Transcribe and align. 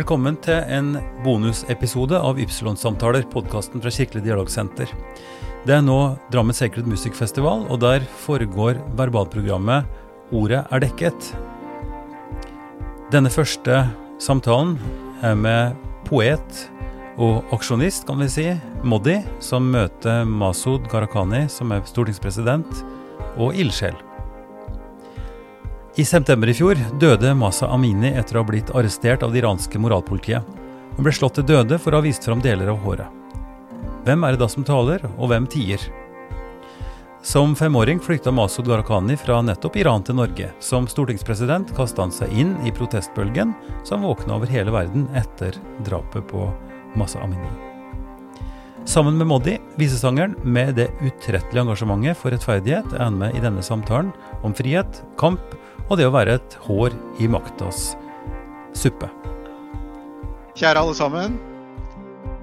Velkommen 0.00 0.38
til 0.40 0.56
en 0.72 0.94
bonusepisode 1.20 2.16
av 2.16 2.38
Ypsilon-samtaler, 2.40 3.26
podkasten 3.28 3.82
fra 3.84 3.90
Kirkelig 3.92 4.22
dialogsenter. 4.24 4.88
Det 5.68 5.74
er 5.76 5.82
nå 5.84 5.96
Drammen 6.32 6.56
Sacred 6.56 6.88
Music 6.88 7.12
Festival, 7.18 7.66
og 7.68 7.82
der 7.82 8.06
foregår 8.22 8.80
verbalprogrammet 8.96 10.32
Ordet 10.32 10.62
er 10.62 10.84
dekket. 10.86 11.28
Denne 13.12 13.28
første 13.34 13.82
samtalen 14.24 14.78
er 15.20 15.36
med 15.36 15.76
poet 16.08 16.62
og 17.20 17.52
aksjonist, 17.52 18.08
kan 18.08 18.24
vi 18.24 18.32
si, 18.32 18.50
Modi, 18.80 19.18
som 19.44 19.68
møter 19.68 20.24
Masud 20.24 20.88
Gharahkhani, 20.88 21.44
som 21.52 21.76
er 21.76 21.84
stortingspresident, 21.84 22.86
og 23.36 23.52
ildsjel. 23.52 24.00
I 25.96 26.04
september 26.04 26.48
i 26.48 26.54
fjor 26.54 26.78
døde 27.02 27.32
Masa 27.34 27.66
Amini 27.74 28.12
etter 28.14 28.36
å 28.36 28.44
ha 28.44 28.46
blitt 28.46 28.68
arrestert 28.78 29.24
av 29.26 29.32
det 29.34 29.40
iranske 29.40 29.78
moralpolitiet. 29.82 30.46
Hun 30.94 31.02
ble 31.02 31.12
slått 31.14 31.40
til 31.40 31.48
døde 31.48 31.80
for 31.82 31.90
å 31.90 31.98
ha 31.98 32.04
vist 32.04 32.26
fram 32.26 32.42
deler 32.44 32.70
av 32.70 32.78
håret. 32.84 33.08
Hvem 34.06 34.22
er 34.24 34.36
det 34.36 34.40
da 34.40 34.46
som 34.48 34.64
taler, 34.64 35.02
og 35.18 35.32
hvem 35.32 35.48
tier? 35.50 35.82
Som 37.26 37.56
femåring 37.58 37.98
flykta 38.00 38.30
Masud 38.32 38.70
Gharahkhani 38.70 39.18
fra 39.18 39.40
nettopp 39.42 39.76
Iran 39.82 40.06
til 40.06 40.16
Norge. 40.20 40.52
Som 40.62 40.86
stortingspresident 40.88 41.74
kasta 41.76 42.06
han 42.06 42.14
seg 42.14 42.32
inn 42.38 42.54
i 42.64 42.72
protestbølgen 42.72 43.52
som 43.84 44.06
våkna 44.06 44.38
over 44.38 44.48
hele 44.48 44.72
verden 44.72 45.08
etter 45.18 45.58
drapet 45.84 46.30
på 46.30 46.46
Masa 46.94 47.20
Amini. 47.26 47.50
Sammen 48.88 49.18
med 49.18 49.28
Modi, 49.28 49.58
visesangeren 49.76 50.38
med 50.42 50.78
det 50.78 50.88
utrettelige 51.02 51.66
engasjementet 51.66 52.16
for 52.16 52.32
rettferdighet, 52.32 52.94
er 52.94 53.04
han 53.04 53.18
med 53.20 53.36
i 53.36 53.42
denne 53.42 53.62
samtalen 53.62 54.14
om 54.46 54.54
frihet, 54.56 55.02
kamp 55.20 55.58
og 55.90 55.98
det 55.98 56.06
å 56.06 56.14
være 56.14 56.38
et 56.38 56.58
hår 56.68 56.94
i 57.20 57.28
maktas 57.30 57.90
suppe. 58.78 59.10
Kjære 60.54 60.82
alle 60.82 60.94
sammen. 60.94 61.49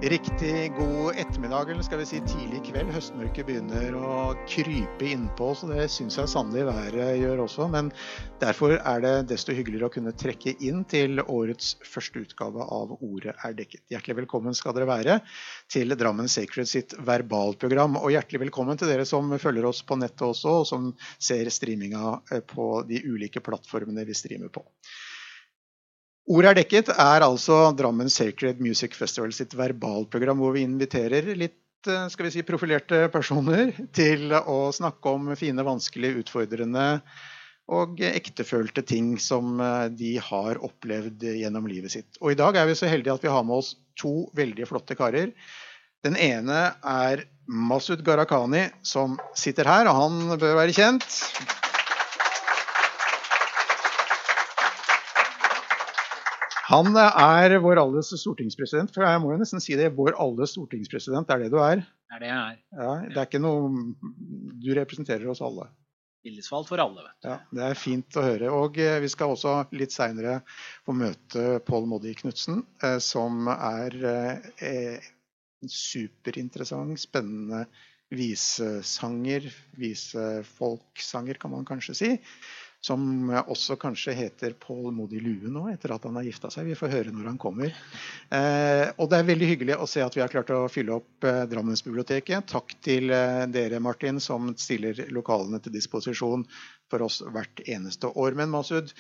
Riktig 0.01 0.75
god 0.77 1.15
ettermiddag, 1.17 1.71
eller 1.71 1.81
skal 1.81 1.97
vi 1.97 2.05
si 2.05 2.19
tidlig 2.21 2.59
kveld. 2.67 2.91
Høstmørket 2.93 3.47
begynner 3.47 3.95
å 3.97 4.35
krype 4.45 5.07
innpå, 5.09 5.47
så 5.57 5.69
det 5.71 5.87
syns 5.89 6.19
jeg 6.19 6.29
sannelig 6.29 6.67
været 6.67 7.17
gjør 7.17 7.41
også. 7.47 7.65
Men 7.73 7.89
derfor 8.37 8.75
er 8.77 9.01
det 9.01 9.13
desto 9.31 9.55
hyggeligere 9.57 9.89
å 9.89 9.95
kunne 9.95 10.13
trekke 10.13 10.53
inn 10.69 10.83
til 10.85 11.17
årets 11.23 11.73
første 11.81 12.21
utgave 12.27 12.61
av 12.61 12.93
Ordet 12.99 13.33
er 13.41 13.57
dekket. 13.57 13.87
Hjertelig 13.89 14.19
velkommen 14.21 14.57
skal 14.57 14.77
dere 14.77 14.89
være 14.91 15.17
til 15.73 15.97
Drammen 15.97 16.29
Sacred 16.29 16.69
sitt 16.69 16.93
verbalprogram. 17.01 17.97
Og 17.97 18.13
hjertelig 18.13 18.45
velkommen 18.45 18.77
til 18.77 18.93
dere 18.93 19.09
som 19.09 19.33
følger 19.41 19.65
oss 19.65 19.81
på 19.81 19.97
nettet 19.97 20.27
også, 20.29 20.59
og 20.61 20.69
som 20.69 20.91
ser 21.17 21.49
streaminga 21.49 22.19
på 22.53 22.69
de 22.85 23.01
ulike 23.09 23.41
plattformene 23.41 24.05
vi 24.05 24.21
streamer 24.21 24.53
på. 24.53 24.61
Ordet 26.27 26.49
er 26.49 26.57
dekket 26.59 26.89
er 26.91 27.23
altså 27.23 27.69
Drammen 27.77 28.09
Sacred 28.11 28.59
Music 28.59 28.97
Festival 28.99 29.31
sitt 29.35 29.53
verbalprogram, 29.55 30.41
hvor 30.43 30.57
vi 30.57 30.65
inviterer 30.67 31.29
litt 31.39 31.87
eh, 31.87 32.09
skal 32.11 32.27
vi 32.27 32.33
si, 32.35 32.43
profilerte 32.43 33.05
personer 33.13 33.71
til 33.95 34.35
å 34.35 34.57
snakke 34.75 35.13
om 35.15 35.31
fine, 35.39 35.63
vanskelige, 35.63 36.25
utfordrende 36.25 36.87
og 37.71 38.03
ektefølte 38.03 38.83
ting 38.87 39.13
som 39.23 39.55
eh, 39.63 39.87
de 39.95 40.17
har 40.23 40.59
opplevd 40.67 41.23
gjennom 41.39 41.71
livet 41.71 41.95
sitt. 41.95 42.19
Og 42.19 42.35
I 42.35 42.39
dag 42.43 42.59
er 42.59 42.67
vi 42.67 42.75
så 42.79 42.91
heldige 42.91 43.15
at 43.15 43.23
vi 43.23 43.31
har 43.31 43.47
med 43.47 43.61
oss 43.61 43.77
to 43.95 44.27
veldig 44.35 44.67
flotte 44.67 44.99
karer. 44.99 45.31
Den 46.03 46.19
ene 46.19 46.59
er 46.83 47.23
Masud 47.47 48.03
Gharahkhani, 48.03 48.67
som 48.83 49.15
sitter 49.31 49.71
her, 49.71 49.87
og 49.87 49.95
han 50.03 50.39
bør 50.43 50.59
være 50.59 50.75
kjent. 50.75 51.07
Han 56.67 56.91
er 56.99 57.57
vår 57.63 57.79
alles 57.79 58.11
stortingspresident. 58.19 58.91
For 58.93 59.07
jeg 59.07 59.23
må 59.23 59.31
jo 59.33 59.39
nesten 59.41 59.63
si 59.63 59.77
det. 59.79 59.93
Vår 59.95 60.17
alles 60.19 60.55
stortingspresident 60.55 61.29
er 61.31 61.45
det 61.45 61.51
du 61.53 61.59
er. 61.63 61.83
Det 62.07 62.17
er 62.17 62.23
det 62.23 62.31
jeg 62.31 62.39
er. 62.39 62.61
Ja, 62.79 62.93
det 63.07 63.19
er 63.19 63.27
ikke 63.27 63.43
noe 63.43 63.69
Du 64.63 64.71
representerer 64.75 65.27
oss 65.31 65.43
alle. 65.43 65.69
Tillitsvalgt 66.27 66.71
for 66.71 66.81
alle, 66.83 67.03
vet 67.05 67.23
du. 67.23 67.27
Ja, 67.29 67.37
Det 67.55 67.67
er 67.69 67.79
fint 67.79 68.17
å 68.19 68.25
høre. 68.25 68.51
Og 68.51 68.79
eh, 68.83 68.97
vi 69.03 69.11
skal 69.11 69.31
også 69.31 69.53
litt 69.77 69.95
seinere 69.95 70.41
få 70.83 70.95
møte 70.97 71.61
Pål 71.67 71.87
Moddi 71.87 72.15
Knutsen, 72.19 72.65
eh, 72.83 72.97
som 73.03 73.47
er 73.53 73.95
eh, 74.11 75.05
en 75.63 75.71
superinteressant, 75.71 76.99
spennende 76.99 77.63
visesanger. 78.11 79.47
Visefolksanger, 79.79 81.39
kan 81.39 81.53
man 81.53 81.67
kanskje 81.67 81.95
si 81.95 82.11
som 82.83 83.29
også 83.29 83.75
kanskje 83.81 84.13
heter 84.15 84.53
Pål 84.61 84.91
Modi 84.95 85.19
Lue 85.19 85.49
nå, 85.51 85.65
etter 85.71 85.95
at 85.95 86.05
han 86.07 86.17
har 86.19 86.27
gifta 86.27 86.51
seg. 86.53 86.69
Vi 86.69 86.77
får 86.77 86.93
høre 86.93 87.13
når 87.13 87.31
han 87.31 87.39
kommer. 87.41 87.73
Eh, 88.29 88.85
og 88.95 89.09
det 89.09 89.19
er 89.19 89.29
veldig 89.31 89.49
hyggelig 89.51 89.77
å 89.81 89.87
se 89.89 90.03
at 90.05 90.15
vi 90.15 90.23
har 90.23 90.31
klart 90.31 90.53
å 90.53 90.67
fylle 90.71 90.99
opp 90.99 91.27
eh, 91.27 91.43
Drammensbiblioteket. 91.49 92.47
Takk 92.53 92.77
til 92.85 93.11
eh, 93.13 93.43
dere, 93.51 93.81
Martin, 93.83 94.21
som 94.23 94.53
stiller 94.61 95.07
lokalene 95.13 95.59
til 95.63 95.75
disposisjon 95.75 96.45
for 96.91 97.03
oss 97.07 97.19
hvert 97.33 97.65
eneste 97.65 98.13
år. 98.13 98.37
Men 98.37 98.53
Masud, 98.53 98.93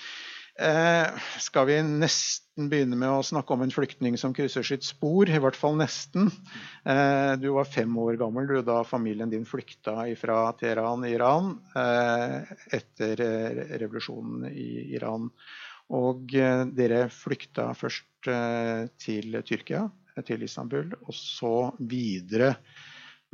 Eh, 0.57 1.07
skal 1.37 1.67
vi 1.69 1.75
nesten 1.85 2.65
begynne 2.71 2.97
med 2.97 3.13
å 3.13 3.25
snakke 3.25 3.53
om 3.53 3.61
en 3.61 3.73
flyktning 3.73 4.15
som 4.17 4.33
krysser 4.33 4.65
sitt 4.65 4.87
spor? 4.87 5.29
I 5.29 5.37
hvert 5.41 5.57
fall 5.57 5.77
nesten. 5.77 6.31
Eh, 6.81 7.33
du 7.37 7.51
var 7.53 7.69
fem 7.69 7.93
år 8.01 8.17
gammel 8.17 8.49
du, 8.49 8.55
da 8.65 8.79
familien 8.87 9.29
din 9.29 9.45
flykta 9.45 10.07
fra 10.17 10.39
Teheran 10.57 11.05
Iran 11.05 11.53
eh, 11.77 12.49
etter 12.73 13.21
eh, 13.21 13.61
revolusjonen 13.83 14.49
i 14.49 14.95
Iran. 14.97 15.29
Og 15.93 16.33
eh, 16.33 16.65
dere 16.73 17.05
flykta 17.13 17.69
først 17.77 18.05
til 18.99 19.37
Tyrkia, 19.45 19.85
til 20.25 20.41
Istanbul, 20.43 20.89
og 21.05 21.13
så 21.15 21.69
videre 21.77 22.55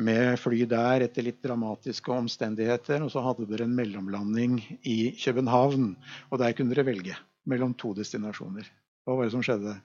med 0.02 0.40
fly 0.42 0.64
der 0.70 1.06
etter 1.06 1.26
litt 1.26 1.42
dramatiske 1.44 2.14
omstendigheter. 2.14 3.04
Og 3.06 3.12
så 3.14 3.24
hadde 3.26 3.48
dere 3.50 3.68
en 3.68 3.76
mellomlanding 3.78 4.59
i 4.81 5.14
København. 5.20 5.94
Og 6.31 6.42
der 6.42 6.56
kunne 6.58 6.74
dere 6.74 6.88
velge 6.88 7.18
mellom 7.50 7.76
to 7.78 7.94
destinasjoner. 7.98 8.70
Hva 9.03 9.18
var 9.18 9.28
det 9.28 9.36
som 9.36 9.44
skjedde? 9.46 9.76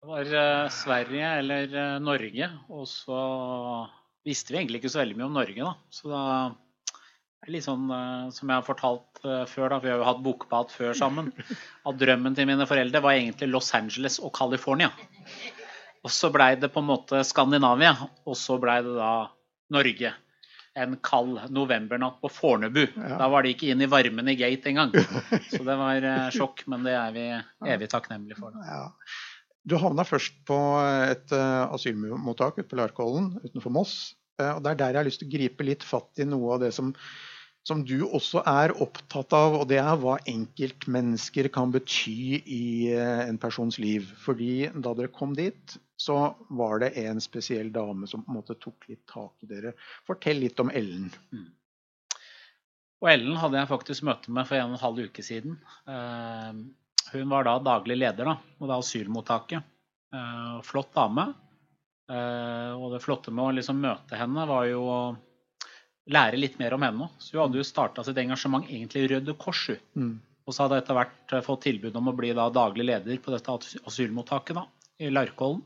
Det 0.00 0.08
var 0.08 0.32
uh, 0.32 0.72
Sverige 0.72 1.30
eller 1.42 1.76
uh, 1.76 2.00
Norge. 2.02 2.48
Og 2.72 2.88
så 2.88 3.20
visste 4.26 4.54
vi 4.54 4.62
egentlig 4.62 4.80
ikke 4.80 4.92
så 4.92 5.02
veldig 5.02 5.18
mye 5.18 5.28
om 5.28 5.38
Norge, 5.38 5.60
da. 5.60 5.74
Så 5.92 6.08
da 6.08 6.24
er 7.44 7.52
litt 7.52 7.66
sånn 7.66 7.86
uh, 7.92 8.32
som 8.32 8.48
jeg 8.48 8.56
har 8.56 8.66
fortalt 8.66 9.20
før, 9.20 9.66
da, 9.68 9.78
vi 9.84 9.92
har 9.92 10.00
jo 10.00 10.08
hatt 10.08 10.22
bokbad 10.24 10.72
før 10.72 10.96
sammen, 10.96 11.26
at 11.84 11.98
drømmen 12.00 12.32
til 12.36 12.48
mine 12.48 12.64
foreldre 12.68 13.02
var 13.04 13.18
egentlig 13.18 13.50
Los 13.52 13.68
Angeles 13.76 14.16
og 14.24 14.32
California. 14.38 14.88
Og 16.04 16.12
så 16.14 16.30
blei 16.32 16.54
det 16.60 16.70
på 16.72 16.80
en 16.80 16.88
måte 16.88 17.20
Skandinavia, 17.28 17.92
og 18.24 18.36
så 18.38 18.56
blei 18.60 18.80
det 18.84 18.92
da 18.96 19.12
Norge. 19.74 20.12
En 20.80 20.94
kald 21.04 21.50
novembernatt 21.52 22.20
på 22.22 22.30
Fornebu. 22.32 22.84
Ja. 22.86 23.16
Da 23.20 23.26
var 23.32 23.44
de 23.44 23.52
ikke 23.52 23.72
inn 23.72 23.82
i 23.82 23.88
varmen 23.90 24.30
i 24.30 24.36
gate 24.38 24.70
engang. 24.70 24.94
Så 25.50 25.64
det 25.66 25.74
var 25.76 26.06
eh, 26.06 26.28
sjokk, 26.32 26.62
men 26.70 26.86
det 26.86 26.94
er 26.94 27.10
vi 27.16 27.24
evig 27.74 27.88
takknemlige 27.90 28.38
for. 28.38 28.54
Ja. 28.64 28.84
Du 29.66 29.74
havna 29.82 30.06
først 30.06 30.38
på 30.48 30.56
et 31.10 31.34
uh, 31.34 31.74
asylmottak 31.74 32.62
ute 32.62 32.68
på 32.70 32.78
Larkollen 32.78 33.32
utenfor 33.42 33.74
Moss. 33.74 33.96
Uh, 34.40 34.54
og 34.54 34.62
Det 34.62 34.70
er 34.70 34.78
der 34.78 34.94
jeg 34.94 35.00
har 35.02 35.10
lyst 35.10 35.20
til 35.24 35.28
å 35.28 35.34
gripe 35.34 35.66
litt 35.66 35.84
fatt 35.84 36.22
i 36.22 36.28
noe 36.30 36.54
av 36.54 36.62
det 36.62 36.70
som 36.76 36.94
som 37.68 37.82
du 37.84 38.00
også 38.06 38.42
er 38.48 38.72
opptatt 38.80 39.34
av, 39.36 39.58
og 39.60 39.68
det 39.70 39.78
er 39.82 39.98
hva 40.00 40.16
enkeltmennesker 40.28 41.50
kan 41.52 41.72
bety 41.74 42.40
i 42.40 42.64
eh, 42.94 43.26
en 43.26 43.38
persons 43.40 43.76
liv. 43.82 44.08
Fordi 44.24 44.70
da 44.72 44.94
dere 44.96 45.12
kom 45.12 45.34
dit, 45.36 45.76
så 46.00 46.16
var 46.48 46.80
det 46.80 46.94
en 47.02 47.20
spesiell 47.20 47.72
dame 47.72 48.08
som 48.08 48.22
på 48.24 48.32
en 48.32 48.38
måte 48.38 48.56
tok 48.56 48.86
litt 48.88 49.02
tak 49.10 49.44
i 49.44 49.48
dere. 49.50 49.74
Fortell 50.08 50.40
litt 50.40 50.60
om 50.62 50.72
Ellen. 50.72 51.10
Mm. 51.32 51.48
Og 53.00 53.10
Ellen 53.12 53.36
hadde 53.40 53.60
jeg 53.60 53.70
faktisk 53.70 54.06
møte 54.08 54.32
med 54.32 54.48
for 54.48 54.56
en 54.56 54.72
og 54.72 54.78
en 54.78 54.84
halv 54.84 55.10
uke 55.10 55.24
siden. 55.24 55.58
Eh, 55.88 56.62
hun 57.10 57.32
var 57.32 57.44
da 57.48 57.58
daglig 57.64 57.98
leder 58.00 58.32
da, 58.32 58.36
og 58.60 58.70
da 58.70 58.80
asylmottaket. 58.80 59.68
Eh, 60.14 60.56
flott 60.66 60.92
dame. 60.96 61.30
Og 62.10 62.88
det 62.90 62.98
flotte 63.04 63.30
med 63.30 63.44
å 63.44 63.52
liksom 63.54 63.76
møte 63.78 64.16
henne 64.18 64.42
var 64.50 64.64
jo 64.66 64.80
å 64.82 65.02
lære 66.10 66.40
litt 66.40 66.58
mer 66.58 66.74
om 66.74 66.82
henne. 66.82 67.08
Så 67.18 67.36
hun 67.36 67.44
hadde 67.44 67.60
jo 67.60 67.66
starta 67.66 68.04
sitt 68.06 68.18
engasjement 68.18 68.66
egentlig 68.68 69.04
i 69.04 69.10
Røde 69.12 69.36
Kors. 69.38 69.68
Mm. 69.94 70.16
Og 70.46 70.54
så 70.54 70.64
hadde 70.64 70.80
etter 70.80 70.96
hvert 70.98 71.34
eh, 71.36 71.44
fått 71.46 71.66
tilbud 71.68 71.96
om 72.00 72.10
å 72.10 72.16
bli 72.16 72.32
da 72.36 72.48
daglig 72.52 72.88
leder 72.88 73.20
på 73.22 73.34
dette 73.34 73.56
asylmottaket 73.86 74.58
da, 74.58 74.64
i 74.98 75.12
Larkollen. 75.12 75.62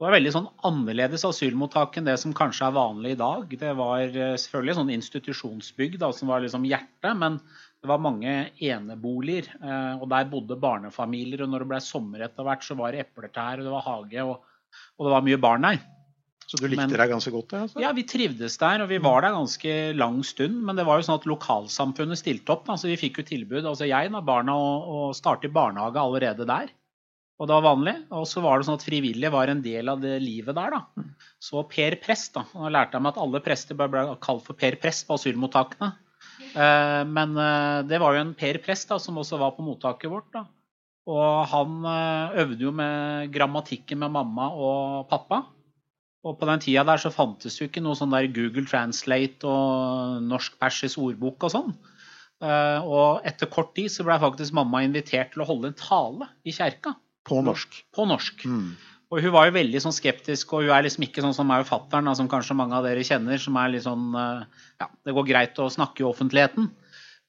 Det 0.00 0.06
var 0.06 0.14
veldig 0.14 0.30
sånn 0.32 0.46
annerledes 0.64 1.26
asylmottak 1.28 1.98
enn 2.00 2.06
det 2.08 2.14
som 2.22 2.32
kanskje 2.32 2.70
er 2.70 2.72
vanlig 2.72 3.10
i 3.12 3.16
dag. 3.20 3.50
Det 3.60 3.72
var 3.76 4.00
eh, 4.08 4.38
selvfølgelig 4.40 4.76
sånn 4.78 4.92
institusjonsbygg 4.94 5.98
da, 6.00 6.08
som 6.16 6.32
var 6.32 6.40
liksom 6.40 6.64
hjertet, 6.64 7.18
men 7.20 7.36
det 7.84 7.90
var 7.90 8.00
mange 8.00 8.32
eneboliger. 8.64 9.50
Eh, 9.60 10.00
og 10.00 10.06
der 10.08 10.30
bodde 10.32 10.56
barnefamilier. 10.62 11.44
Og 11.44 11.52
når 11.52 11.66
det 11.66 11.68
ble 11.74 11.82
sommer 11.84 12.24
etter 12.24 12.48
hvert, 12.48 12.64
så 12.64 12.78
var 12.80 12.96
det 12.96 13.04
epletær, 13.04 13.60
og 13.60 13.68
det 13.68 13.76
var 13.76 13.86
hage, 13.90 14.24
og, 14.24 14.72
og 14.96 15.04
det 15.04 15.14
var 15.18 15.28
mye 15.28 15.42
barn 15.44 15.68
der. 15.68 15.84
Så 16.48 16.56
du 16.56 16.64
likte 16.64 16.86
men, 16.86 16.96
deg 16.96 17.12
ganske 17.12 17.36
godt? 17.36 17.52
Altså? 17.60 17.84
Ja, 17.84 17.92
vi 17.92 18.08
trivdes 18.08 18.56
der, 18.64 18.80
og 18.80 18.88
vi 18.88 19.04
var 19.04 19.20
der 19.28 19.36
ganske 19.36 19.78
lang 20.00 20.24
stund. 20.24 20.64
Men 20.64 20.80
det 20.80 20.88
var 20.88 20.96
jo 20.96 21.10
sånn 21.10 21.20
at 21.20 21.28
lokalsamfunnet 21.28 22.24
stilte 22.24 22.56
opp. 22.56 22.64
Da, 22.72 22.80
så 22.80 22.88
vi 22.88 22.96
fikk 23.04 23.20
jo 23.20 23.28
tilbud, 23.34 23.68
altså 23.68 23.84
jeg, 23.84 24.16
da, 24.16 24.24
barna, 24.24 24.56
å 24.56 25.10
starte 25.12 25.52
i 25.52 25.56
barnehage 25.60 26.00
allerede 26.00 26.48
der. 26.48 26.72
Og 27.40 27.48
det 27.48 27.56
var 27.56 27.64
vanlig. 27.64 27.94
Og 28.12 28.26
så 28.28 28.42
var 28.44 28.60
det 28.60 28.68
sånn 28.68 28.76
at 28.76 28.84
frivillige 28.84 29.32
var 29.32 29.48
en 29.48 29.62
del 29.64 29.88
av 29.88 30.02
det 30.02 30.18
livet 30.20 30.56
der. 30.58 30.76
da. 30.76 31.08
Så 31.40 31.64
Per 31.70 31.96
Prest, 32.02 32.34
da. 32.36 32.44
Og 32.52 32.66
da 32.66 32.72
lærte 32.76 32.98
jeg 32.98 33.06
meg 33.06 33.14
at 33.14 33.22
alle 33.24 33.40
prester 33.44 33.78
ble 33.80 34.04
kalt 34.20 34.44
for 34.44 34.60
Per 34.60 34.76
Prest 34.82 35.06
på 35.08 35.16
asylmottakene. 35.16 35.94
Eh, 36.52 37.02
men 37.08 37.36
eh, 37.38 37.80
det 37.88 38.00
var 38.02 38.16
jo 38.16 38.24
en 38.24 38.34
Per 38.36 38.60
Prest 38.64 38.92
da, 38.92 38.98
som 39.00 39.20
også 39.20 39.40
var 39.40 39.54
på 39.56 39.64
mottaket 39.64 40.12
vårt. 40.12 40.28
da. 40.36 40.44
Og 41.10 41.48
han 41.48 41.80
eh, 41.88 42.36
øvde 42.44 42.68
jo 42.68 42.74
med 42.76 43.32
grammatikken 43.32 44.02
med 44.04 44.12
mamma 44.18 44.50
og 44.52 45.08
pappa. 45.08 45.46
Og 46.20 46.36
på 46.36 46.44
den 46.44 46.60
tida 46.60 46.84
der 46.84 47.00
så 47.00 47.08
fantes 47.08 47.56
jo 47.56 47.70
ikke 47.70 47.80
noe 47.80 47.96
sånn 47.96 48.12
der 48.12 48.28
Google 48.28 48.66
Translate 48.68 49.48
og 49.48 50.18
norsk-persisk 50.28 51.00
ordbok 51.00 51.46
og 51.48 51.54
sånn. 51.54 51.70
Og 52.44 53.24
etter 53.28 53.48
kort 53.52 53.72
tid 53.76 53.88
så 53.92 54.04
ble 54.04 54.18
faktisk 54.20 54.52
mamma 54.56 54.82
invitert 54.84 55.32
til 55.32 55.40
å 55.40 55.46
holde 55.48 55.70
en 55.70 55.78
tale 55.80 56.28
i 56.44 56.52
kjerka. 56.52 56.92
På 57.30 57.40
norsk. 57.46 57.80
På 57.96 58.06
norsk. 58.10 58.44
Mm. 58.44 58.70
Og 59.10 59.24
hun 59.24 59.34
var 59.34 59.48
jo 59.48 59.56
veldig 59.56 59.80
sånn 59.82 59.94
skeptisk, 59.94 60.52
og 60.54 60.66
hun 60.66 60.74
er 60.74 60.84
liksom 60.86 61.06
ikke 61.06 61.22
sånn 61.24 61.34
som 61.34 61.48
meg 61.50 61.64
og 61.64 61.70
fatter'n, 61.70 62.12
som 62.14 62.28
kanskje 62.30 62.58
mange 62.58 62.76
av 62.76 62.84
dere 62.86 63.02
kjenner, 63.06 63.40
som 63.42 63.56
er 63.58 63.72
litt 63.72 63.86
sånn 63.86 64.12
Ja, 64.14 64.86
det 64.86 65.14
går 65.16 65.26
greit 65.26 65.58
å 65.58 65.70
snakke 65.72 66.04
i 66.04 66.06
offentligheten. 66.06 66.68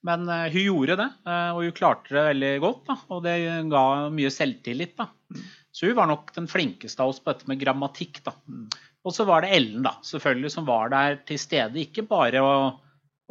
Men 0.06 0.26
uh, 0.26 0.46
hun 0.50 0.64
gjorde 0.64 0.98
det, 0.98 1.08
uh, 1.28 1.50
og 1.54 1.64
hun 1.66 1.74
klarte 1.76 2.14
det 2.14 2.28
veldig 2.32 2.52
godt. 2.62 2.84
Da, 2.90 2.96
og 3.14 3.24
det 3.26 3.36
ga 3.70 3.84
mye 4.14 4.30
selvtillit. 4.34 4.96
Da. 4.98 5.08
Så 5.72 5.88
hun 5.88 5.98
var 5.98 6.10
nok 6.10 6.32
den 6.36 6.48
flinkeste 6.50 7.04
av 7.04 7.12
oss 7.12 7.20
på 7.22 7.32
dette 7.32 7.50
med 7.50 7.60
grammatikk. 7.62 8.22
Da. 8.26 8.34
Og 9.06 9.14
så 9.14 9.26
var 9.28 9.44
det 9.44 9.52
Ellen, 9.56 9.82
da, 9.86 9.94
selvfølgelig, 10.06 10.54
som 10.56 10.66
var 10.68 10.90
der 10.92 11.20
til 11.28 11.38
stede. 11.40 11.82
Ikke 11.82 12.06
bare 12.06 12.42
å 12.42 12.54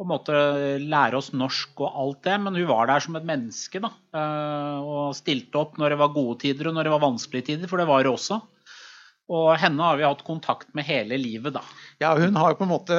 på 0.02 0.06
en 0.06 0.12
måte 0.12 0.38
lære 0.82 1.18
oss 1.18 1.30
norsk 1.34 1.84
og 1.84 1.98
alt 2.02 2.24
det, 2.26 2.38
men 2.42 2.56
hun 2.58 2.66
var 2.68 2.88
der 2.90 3.04
som 3.04 3.14
et 3.18 3.26
menneske. 3.28 3.80
da, 3.82 3.92
uh, 4.16 4.78
Og 4.82 5.14
stilte 5.16 5.60
opp 5.60 5.78
når 5.78 5.94
det 5.94 6.00
var 6.02 6.16
gode 6.16 6.40
tider 6.42 6.68
og 6.68 6.74
når 6.76 6.88
det 6.88 6.94
var 6.96 7.04
vanskelige 7.06 7.52
tider, 7.52 7.70
for 7.70 7.78
det 7.78 7.86
var 7.86 8.02
det 8.02 8.12
også. 8.12 8.40
Og 9.32 9.52
henne 9.56 9.86
har 9.86 9.96
vi 9.96 10.04
hatt 10.04 10.24
kontakt 10.26 10.74
med 10.76 10.84
hele 10.84 11.16
livet, 11.16 11.54
da. 11.54 11.62
Ja, 12.02 12.10
hun 12.18 12.34
har 12.36 12.52
jo 12.52 12.58
på 12.58 12.66
en 12.66 12.72
måte 12.74 12.98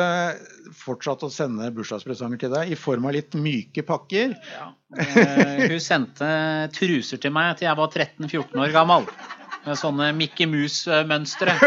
fortsatt 0.79 1.27
å 1.27 1.29
sende 1.29 1.67
bursdagspresanger 1.75 2.39
til 2.41 2.53
deg 2.55 2.71
i 2.73 2.79
form 2.79 3.05
av 3.09 3.17
litt 3.17 3.35
myke 3.37 3.83
pakker. 3.85 4.33
Ja. 4.55 4.71
Uh, 4.95 5.67
hun 5.75 5.79
sendte 5.83 6.33
truser 6.73 7.21
til 7.21 7.35
meg 7.35 7.59
til 7.59 7.67
jeg 7.67 7.77
var 7.77 7.91
13-14 7.91 8.65
år 8.65 8.73
gammel. 8.73 9.07
Med 9.67 9.79
sånne 9.79 10.09
Mickey 10.15 10.47
Mouse-mønstre. 10.49 11.59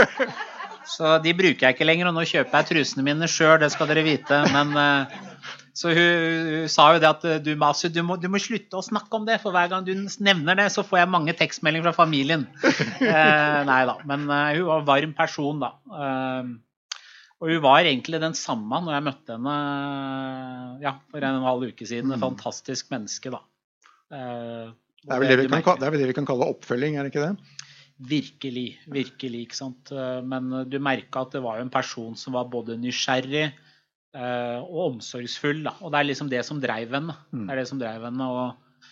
Så 0.87 1.17
de 1.25 1.35
bruker 1.37 1.67
jeg 1.67 1.77
ikke 1.77 1.87
lenger, 1.87 2.11
og 2.11 2.17
nå 2.17 2.27
kjøper 2.29 2.61
jeg 2.61 2.69
trusene 2.71 3.05
mine 3.06 3.29
sjøl, 3.31 3.59
det 3.62 3.73
skal 3.75 3.91
dere 3.91 4.05
vite. 4.06 4.38
Men 4.55 4.71
uh, 4.79 5.17
så 5.77 5.91
hun, 5.93 6.50
hun, 6.53 6.69
sa 6.73 6.87
jo 6.94 7.00
det 7.03 7.09
at 7.11 7.25
du, 7.44 7.50
altså, 7.59 7.91
du, 7.93 8.00
må, 8.06 8.17
du, 8.21 8.31
må, 8.33 8.41
slutte 8.41 8.79
å 8.79 8.85
snakke 8.85 9.19
om 9.19 9.27
det, 9.29 9.41
for 9.43 9.53
hver 9.53 9.69
gang 9.73 9.85
du 9.85 9.93
nevner 10.25 10.56
det, 10.56 10.71
så 10.73 10.87
får 10.87 11.03
jeg 11.03 11.12
mange 11.12 11.35
tekstmeldinger 11.37 11.91
fra 11.91 11.97
familien. 12.05 12.47
Eh, 13.06 13.59
nei 13.69 13.83
da. 13.88 13.99
Men 14.09 14.25
uh, 14.31 14.55
hun 14.56 14.71
var 14.71 14.81
en 14.81 14.87
varm 14.88 15.12
person, 15.19 15.61
da. 15.61 15.69
Eh, 15.93 16.55
og 17.37 17.50
hun 17.53 17.61
var 17.61 17.85
egentlig 17.85 18.21
den 18.23 18.35
samme 18.38 18.81
når 18.83 18.97
jeg 18.97 19.05
møtte 19.11 19.37
henne 19.37 19.56
ja, 20.81 20.94
for 21.12 21.21
en 21.21 21.37
og 21.37 21.43
en 21.43 21.49
halv 21.50 21.67
uke 21.69 21.88
siden. 21.88 22.15
Et 22.15 22.17
mm. 22.17 22.25
fantastisk 22.25 22.88
menneske, 22.94 23.33
da. 23.35 23.43
Eh, 24.17 24.73
det, 25.05 25.19
er 25.19 25.43
det, 25.44 25.50
kan, 25.53 25.77
det, 25.79 25.87
er 25.87 25.93
vel 25.94 26.03
det 26.03 26.11
vi 26.11 26.17
kan 26.17 26.29
kalle 26.29 26.49
oppfølging, 26.55 26.97
er 26.97 27.06
det 27.06 27.12
ikke 27.12 27.27
det? 27.29 27.56
Virkelig. 27.97 28.67
Virkelig, 28.93 29.47
ikke 29.47 29.57
sant. 29.57 29.93
Eh, 29.93 30.19
men 30.25 30.51
du 30.69 30.77
merka 30.83 31.25
at 31.25 31.33
det 31.37 31.45
var 31.45 31.61
jo 31.61 31.67
en 31.67 31.73
person 31.73 32.19
som 32.19 32.37
var 32.37 32.51
både 32.53 32.77
nysgjerrig 32.81 33.49
Uh, 34.17 34.63
og 34.65 34.95
omsorgsfull. 34.95 35.61
Da. 35.67 35.75
Og 35.85 35.93
det 35.93 35.99
er 35.99 36.09
liksom 36.09 36.31
det 36.33 36.41
som 36.49 36.61
dreiv 36.63 36.95
henne. 36.97 37.15
Mm. 37.35 37.43
Det 37.45 37.53
er 37.53 37.61
det 37.61 37.69
som 37.69 37.81
dreiv 37.81 38.07
henne. 38.07 38.29
Og, 38.33 38.87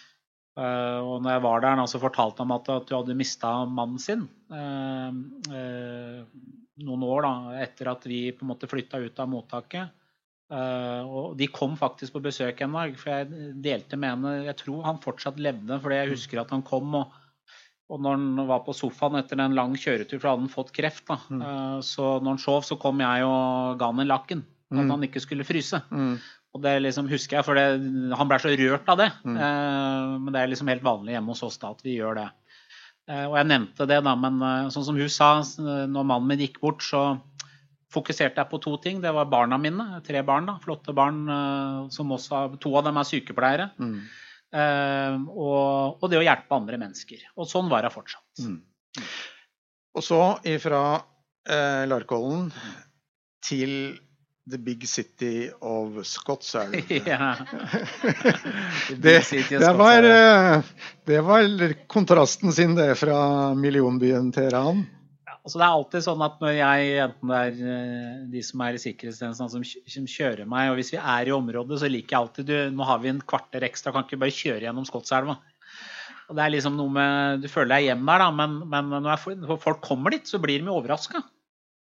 uh, 0.60 1.00
og 1.00 1.22
når 1.24 1.36
jeg 1.36 1.44
var 1.46 1.64
der, 1.64 1.84
så 1.88 2.00
fortalte 2.02 2.44
han 2.44 2.52
at, 2.52 2.68
at 2.74 2.90
du 2.90 2.96
hadde 2.98 3.16
mista 3.16 3.54
mannen 3.64 4.02
sin 4.02 4.26
uh, 4.52 5.08
noen 6.84 7.06
år 7.06 7.24
da, 7.24 7.34
etter 7.62 7.88
at 7.92 8.04
vi 8.10 8.26
på 8.34 8.44
en 8.44 8.50
måte 8.50 8.68
flytta 8.68 8.98
ut 9.00 9.20
av 9.22 9.30
mottaket. 9.30 10.00
og 10.50 11.36
de 11.38 11.46
kom 11.48 11.76
faktisk 11.78 12.12
på 12.16 12.22
besøk 12.22 12.60
en 12.62 12.74
dag, 12.74 12.96
for 12.98 13.10
jeg 13.12 13.52
delte 13.62 13.96
med 13.96 14.10
henne 14.10 14.32
Jeg 14.44 14.56
tror 14.58 14.82
han 14.84 14.98
fortsatt 15.02 15.38
levde, 15.38 15.78
fordi 15.80 16.00
jeg 16.00 16.10
husker 16.10 16.40
at 16.42 16.50
han 16.50 16.66
kom. 16.66 16.94
og 16.98 17.14
og 17.92 18.00
når 18.00 18.16
han 18.16 18.46
var 18.48 18.62
på 18.64 18.72
sofaen 18.76 19.18
etter 19.18 19.40
en 19.42 19.56
lang 19.56 19.74
kjøretur, 19.76 20.16
for 20.16 20.30
hadde 20.30 20.46
han 20.46 20.52
fått 20.52 20.72
kreft, 20.76 21.04
da. 21.10 21.18
Mm. 21.28 21.42
så 21.84 22.14
når 22.16 22.36
han 22.36 22.40
sov, 22.40 22.62
så 22.64 22.78
kom 22.80 23.02
jeg 23.04 23.26
og 23.28 23.76
ga 23.80 23.90
han 23.92 24.00
en 24.00 24.10
lakken. 24.10 24.40
At 24.72 24.80
mm. 24.80 24.94
han 24.94 25.04
ikke 25.06 25.22
skulle 25.22 25.46
fryse. 25.46 25.78
Mm. 25.92 26.16
Og 26.54 26.62
det 26.62 26.72
liksom 26.80 27.10
husker 27.10 27.38
jeg, 27.38 27.46
for 27.46 27.58
det, 27.58 27.66
han 28.14 28.30
ble 28.30 28.38
så 28.40 28.54
rørt 28.54 28.88
av 28.90 29.00
det. 29.02 29.10
Mm. 29.26 29.36
Eh, 29.36 30.14
men 30.22 30.32
det 30.34 30.40
er 30.40 30.50
liksom 30.50 30.70
helt 30.70 30.86
vanlig 30.86 31.16
hjemme 31.16 31.34
hos 31.34 31.44
oss 31.46 31.60
da 31.62 31.74
at 31.74 31.84
vi 31.84 31.98
gjør 31.98 32.18
det. 32.22 32.26
Eh, 33.10 33.26
og 33.26 33.36
jeg 33.36 33.50
nevnte 33.50 33.88
det, 33.90 34.00
da, 34.06 34.16
men 34.16 34.40
eh, 34.40 34.72
sånn 34.72 34.86
som 34.86 34.98
hun 34.98 35.12
sa, 35.12 35.30
når 35.60 36.08
mannen 36.08 36.30
min 36.30 36.44
gikk 36.46 36.60
bort, 36.62 36.84
så 36.86 37.04
fokuserte 37.94 38.40
jeg 38.40 38.50
på 38.50 38.60
to 38.62 38.76
ting. 38.82 39.00
Det 39.02 39.12
var 39.14 39.30
barna 39.30 39.58
mine. 39.60 39.86
Tre 40.06 40.22
barn, 40.26 40.48
da, 40.50 40.56
flotte 40.62 40.94
barn. 40.96 41.24
Eh, 41.30 41.80
som 41.94 42.14
også, 42.14 42.46
to 42.62 42.74
av 42.78 42.86
dem 42.88 43.02
er 43.02 43.10
sykepleiere. 43.10 43.70
Mm. 44.54 44.60
Eh, 44.60 45.16
og, 45.34 45.98
og, 45.98 46.06
det 46.10 46.20
å 46.20 46.24
hjelpe 46.24 46.56
andre 46.56 46.78
mennesker. 46.80 47.26
Og 47.38 47.50
sånn 47.50 47.70
var 47.72 47.86
hun 47.86 47.94
fortsatt. 47.94 48.44
Mm. 48.44 48.60
Og 49.94 50.04
så 50.06 50.22
ifra 50.50 50.84
eh, 51.50 51.84
Larkollen 51.90 52.48
til 53.44 53.94
The 54.50 54.58
Big 54.58 54.88
City 54.88 55.50
of 55.60 56.06
Scottsdale. 56.06 56.82
ja. 57.06 57.34
det, 59.04 59.22
det, 59.48 59.72
var, 59.78 60.02
eh, 60.02 60.74
det 61.04 61.20
var 61.24 61.74
kontrasten 61.86 62.52
sin, 62.52 62.74
det, 62.78 62.94
fra 63.00 63.54
millionbyen 63.54 64.32
Teheran. 64.32 64.84
Altså 65.44 65.60
det 65.60 65.64
er 65.66 65.74
alltid 65.76 66.04
sånn 66.06 66.22
at 66.24 66.38
når 66.40 66.54
jeg, 66.56 66.92
enten 67.04 67.30
det 67.30 67.38
er 67.38 67.58
eh, 67.68 68.20
de 68.32 68.42
som 68.46 68.62
er 68.64 68.76
i 68.76 68.80
sikkerhetstjenesten 68.80 69.50
som, 69.52 69.64
som, 69.92 70.06
kjører 70.08 70.48
meg, 70.48 70.70
og 70.70 70.78
hvis 70.78 70.94
vi 70.94 71.00
er 71.00 71.28
i 71.28 71.34
området, 71.36 71.82
så 71.82 71.90
liker 71.90 72.14
jeg 72.14 72.20
alltid 72.22 72.48
du, 72.48 72.54
Nå 72.72 72.86
har 72.88 73.02
vi 73.02 73.10
en 73.12 73.20
kvarter 73.20 73.66
ekstra, 73.68 73.92
kan 73.92 74.06
ikke 74.06 74.22
bare 74.22 74.32
kjøre 74.32 74.64
gjennom 74.64 74.88
Skotselva. 74.88 75.36
Og 76.30 76.38
det 76.38 76.46
er 76.46 76.54
liksom 76.54 76.78
noe 76.80 76.92
med, 76.96 77.44
Du 77.44 77.50
føler 77.52 77.74
deg 77.74 77.90
hjemme 77.90 78.08
der, 78.08 78.24
da, 78.24 78.30
men, 78.40 78.56
men 78.72 79.04
når 79.04 79.60
folk 79.60 79.84
kommer 79.84 80.16
dit, 80.16 80.24
så 80.24 80.40
blir 80.40 80.64
de 80.64 80.72
overraska. 80.72 81.20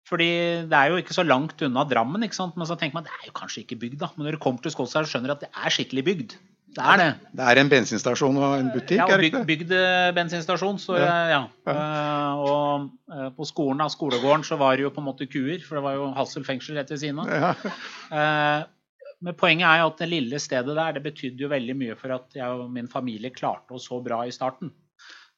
Fordi 0.10 0.32
det 0.68 0.80
er 0.80 0.90
jo 0.90 0.98
ikke 1.00 1.16
så 1.16 1.24
langt 1.24 1.62
unna 1.64 1.86
Drammen, 1.88 2.26
ikke 2.26 2.40
sant? 2.40 2.58
men 2.58 2.68
så 2.68 2.76
tenker 2.80 2.98
man 2.98 3.06
det 3.06 3.14
er 3.20 3.30
jo 3.30 3.38
kanskje 3.38 3.62
ikke 3.64 3.80
bygd. 3.86 4.02
da. 4.02 4.10
Men 4.16 4.28
når 4.28 4.36
du 4.36 4.42
kommer 4.44 4.66
til 4.66 4.74
Skotselv, 4.74 5.08
skjønner 5.10 5.30
du 5.30 5.38
at 5.38 5.46
det 5.46 5.54
er 5.54 5.78
skikkelig 5.78 6.08
bygd. 6.10 6.36
Det 6.74 6.84
er 6.94 7.00
det. 7.00 7.08
Det 7.38 7.48
er 7.50 7.62
en 7.62 7.72
bensinstasjon 7.72 8.38
og 8.40 8.56
en 8.58 8.70
butikk? 8.74 9.00
Ja, 9.00 9.18
bygd, 9.22 9.40
bygd 9.50 9.74
eh, 9.78 10.10
bensinstasjon. 10.18 10.80
Så, 10.82 10.98
ja. 10.98 11.10
ja. 11.30 11.42
ja. 11.68 11.74
Uh, 11.74 12.44
og 12.44 12.88
uh, 13.14 13.28
på 13.38 13.48
skolen, 13.50 13.84
av 13.86 13.94
skolegården 13.94 14.46
så 14.48 14.58
var 14.62 14.78
det 14.78 14.88
jo 14.88 14.94
på 14.94 15.04
en 15.04 15.10
måte 15.12 15.30
kuer, 15.30 15.62
for 15.66 15.80
det 15.80 15.86
var 15.86 15.98
jo 16.00 16.12
Hassel 16.18 16.48
fengsel 16.48 16.80
rett 16.80 16.94
ved 16.94 17.04
siden 17.04 17.24
av. 17.24 17.34
Ja. 17.34 17.74
Uh, 18.14 19.10
men 19.24 19.38
poenget 19.40 19.70
er 19.70 19.84
jo 19.84 19.90
at 19.94 20.02
det 20.02 20.12
lille 20.12 20.40
stedet 20.42 20.76
der 20.76 20.98
det 20.98 21.04
betydde 21.06 21.46
jo 21.46 21.52
veldig 21.52 21.76
mye 21.80 21.94
for 22.00 22.12
at 22.18 22.34
jeg 22.36 22.64
og 22.64 22.72
min 22.74 22.90
familie 22.92 23.32
klarte 23.32 23.78
oss 23.78 23.88
så 23.88 24.02
bra 24.04 24.26
i 24.28 24.34
starten. 24.36 24.74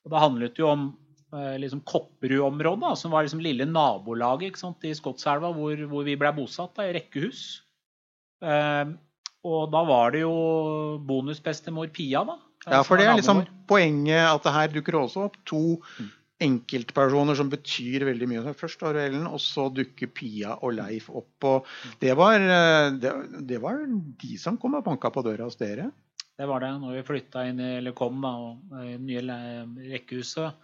Og 0.06 0.14
Det 0.14 0.22
handlet 0.24 0.62
jo 0.62 0.72
om 0.72 0.88
Eh, 1.36 1.56
liksom 1.60 1.82
Kopperud-området, 1.82 2.98
som 2.98 3.12
var 3.12 3.26
liksom 3.26 3.42
lille 3.44 3.66
nabolaget 3.68 4.62
i 4.86 4.94
Skotselva 4.96 5.52
hvor, 5.56 5.80
hvor, 5.90 6.06
vi 6.08 6.16
ble 6.20 6.32
bosatt, 6.38 6.76
da, 6.78 6.86
i 6.88 6.96
rekkehus. 6.96 7.42
Eh, 9.46 9.52
og 9.52 9.72
da 9.74 9.84
var 9.88 10.14
det 10.16 10.26
jo 10.26 10.36
bonusbestemor 11.06 11.92
Pia, 11.94 12.26
da. 12.26 12.40
Ja, 12.66 12.82
for 12.82 12.98
det 12.98 13.06
er 13.06 13.18
liksom 13.20 13.44
poenget 13.70 14.26
at 14.26 14.46
det 14.46 14.54
her 14.56 14.72
dukker 14.74 14.98
også 14.98 15.28
opp 15.28 15.36
to 15.46 15.78
mm. 16.00 16.08
enkeltpersoner 16.48 17.38
som 17.38 17.52
betyr 17.52 18.08
veldig 18.08 18.30
mye. 18.32 18.56
Først 18.58 18.82
har 18.82 18.96
du 18.96 19.04
Ellen, 19.04 19.28
og 19.30 19.42
så 19.44 19.68
dukker 19.70 20.10
Pia 20.10 20.58
og 20.58 20.74
Leif 20.80 21.12
opp. 21.14 21.46
Og 21.46 21.70
det 22.02 22.16
var, 22.18 22.42
eh, 22.42 22.90
det, 22.98 23.14
det 23.46 23.62
var 23.62 23.86
de 23.86 24.38
som 24.42 24.58
kom 24.58 24.80
og 24.80 24.86
banka 24.88 25.14
på 25.14 25.26
døra 25.26 25.46
hos 25.46 25.60
dere? 25.62 25.92
Det 26.36 26.48
var 26.50 26.66
det. 26.66 26.74
Når 26.82 26.98
vi 26.98 27.08
flytta 27.08 27.46
inn 27.48 27.62
i, 27.62 27.76
eller 27.78 27.96
kom 27.96 28.18
da, 28.24 28.34
i 28.82 28.96
det 28.98 29.04
nye 29.06 29.42
rekkehuset 29.94 30.64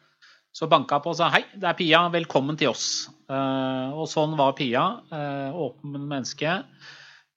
så 0.51 0.67
banka 0.67 0.97
på 0.99 1.13
og 1.13 1.15
sa 1.15 1.29
hei, 1.31 1.45
det 1.55 1.63
er 1.69 1.77
Pia, 1.79 2.01
velkommen 2.11 2.57
til 2.59 2.73
oss. 2.73 3.05
Uh, 3.31 3.95
og 3.95 4.09
sånn 4.11 4.33
var 4.35 4.51
Pia. 4.57 4.81
Åpen 5.55 5.95
menneske. 5.95 6.57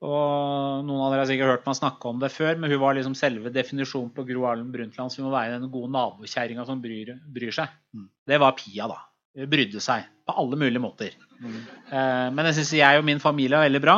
Og 0.04 0.84
noen 0.84 1.00
av 1.00 1.12
dere 1.12 1.22
har 1.22 1.28
sikkert 1.30 1.52
hørt 1.52 1.68
meg 1.68 1.78
snakke 1.78 2.10
om 2.10 2.20
det 2.20 2.30
før, 2.34 2.58
men 2.60 2.72
hun 2.72 2.80
var 2.82 2.96
liksom 2.96 3.16
selve 3.16 3.52
definisjonen 3.54 4.10
på 4.14 4.26
Gro 4.28 4.44
Harlem 4.44 4.72
Brundtland 4.74 5.12
som 5.12 5.24
må 5.24 5.32
være 5.32 5.56
den 5.56 5.70
gode 5.72 5.92
nabokjerringa 5.94 6.66
som 6.68 6.82
bryr, 6.82 7.14
bryr 7.32 7.54
seg. 7.56 7.72
Mm. 7.96 8.08
Det 8.28 8.40
var 8.42 8.56
Pia, 8.58 8.88
da. 8.90 8.98
Hun 9.34 9.50
brydde 9.50 9.80
seg 9.82 10.04
på 10.28 10.34
alle 10.40 10.58
mulige 10.60 10.82
måter. 10.82 11.14
Mm. 11.40 11.62
Eh, 11.88 12.26
men 12.36 12.42
det 12.46 12.52
syns 12.58 12.74
jeg 12.76 13.00
og 13.00 13.06
min 13.08 13.22
familie 13.22 13.58
er 13.58 13.68
veldig 13.68 13.84
bra. 13.84 13.96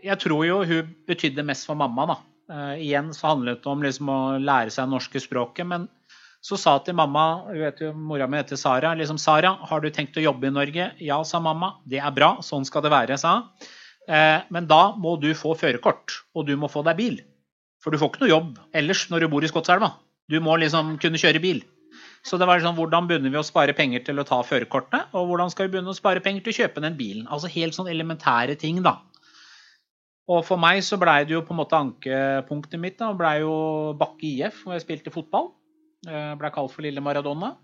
jeg 0.00 0.16
tror 0.22 0.44
jo 0.46 0.62
hun 0.64 0.92
betydde 1.06 1.44
mest 1.44 1.66
for 1.68 1.76
mamma, 1.76 2.06
da. 2.08 2.18
igjen 2.80 3.10
så 3.12 3.34
handlet 3.34 3.60
det 3.60 3.68
om 3.68 3.82
liksom 3.84 4.08
å 4.08 4.20
lære 4.40 4.72
seg 4.72 4.86
det 4.86 4.94
norske 4.94 5.20
språket. 5.20 5.66
men 5.68 5.88
så 6.40 6.56
sa 6.56 6.78
til 6.78 6.94
mamma 6.94 7.44
hun 7.48 7.58
vet 7.60 7.80
jo, 7.82 7.92
Mora 7.92 8.26
mi 8.26 8.38
heter 8.38 8.56
Sara. 8.56 8.94
liksom, 8.94 9.18
'Sara, 9.18 9.58
har 9.60 9.80
du 9.80 9.90
tenkt 9.90 10.16
å 10.16 10.22
jobbe 10.22 10.46
i 10.46 10.50
Norge?' 10.50 10.92
'Ja', 10.98 11.24
sa 11.24 11.40
mamma. 11.40 11.74
'Det 11.86 11.98
er 11.98 12.10
bra. 12.10 12.38
Sånn 12.40 12.64
skal 12.64 12.82
det 12.82 12.90
være', 12.90 13.18
sa 13.18 13.42
eh, 13.60 13.77
Men 14.08 14.68
da 14.70 14.82
må 14.96 15.16
du 15.20 15.28
få 15.36 15.52
førerkort, 15.58 16.22
og 16.32 16.46
du 16.48 16.54
må 16.56 16.70
få 16.72 16.80
deg 16.86 16.96
bil. 16.96 17.18
For 17.82 17.92
du 17.92 18.00
får 18.00 18.12
ikke 18.12 18.22
noe 18.24 18.32
jobb 18.32 18.54
ellers 18.76 19.02
når 19.12 19.24
du 19.24 19.32
bor 19.32 19.44
i 19.44 19.50
Skotselva. 19.50 19.92
Du 20.28 20.38
må 20.44 20.56
liksom 20.60 20.96
kunne 21.02 21.20
kjøre 21.20 21.42
bil. 21.42 21.60
Så 22.26 22.36
det 22.40 22.48
var 22.48 22.60
sånn, 22.60 22.76
hvordan 22.76 23.06
begynner 23.08 23.32
vi 23.32 23.40
å 23.40 23.46
spare 23.46 23.74
penger 23.76 24.02
til 24.06 24.20
å 24.20 24.26
ta 24.26 24.40
førerkortet, 24.44 25.12
og 25.16 25.28
hvordan 25.30 25.52
skal 25.52 25.68
vi 25.68 25.76
begynne 25.76 25.92
å 25.92 25.96
spare 25.96 26.22
penger 26.24 26.44
til 26.44 26.54
å 26.54 26.58
kjøpe 26.62 26.82
den 26.84 26.96
bilen? 26.98 27.28
Altså 27.30 27.50
helt 27.52 27.76
sånn 27.76 27.90
elementære 27.90 28.58
ting, 28.60 28.82
da. 28.84 28.98
Og 30.28 30.42
for 30.44 30.60
meg 30.60 30.82
så 30.84 30.98
blei 31.00 31.22
det 31.24 31.32
jo 31.32 31.44
på 31.46 31.54
en 31.54 31.60
måte 31.62 31.78
ankepunktet 31.78 32.80
mitt. 32.82 32.98
da, 33.00 33.14
blei 33.16 33.38
jo 33.40 33.94
Bakke 33.96 34.28
IF, 34.28 34.64
hvor 34.64 34.76
jeg 34.76 34.84
spilte 34.84 35.14
fotball. 35.14 35.52
Eh, 36.06 36.34
Blei 36.38 36.50
kalt 36.54 36.70
for 36.70 36.86
Lille 36.86 37.02
Maradona. 37.02 37.56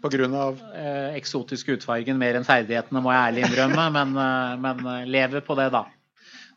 På 0.00 0.10
grunn 0.12 0.36
av 0.38 0.62
Eh, 0.74 1.18
eksotisk 1.18 1.74
utfargen 1.76 2.18
mer 2.20 2.38
enn 2.38 2.46
ferdighetene, 2.46 3.02
må 3.04 3.12
jeg 3.12 3.28
ærlig 3.28 3.44
innrømme, 3.48 3.84
men, 3.98 4.16
eh, 4.20 4.56
men 4.64 4.88
eh, 4.94 5.04
lever 5.18 5.44
på 5.44 5.56
det, 5.60 5.68
da. 5.74 5.84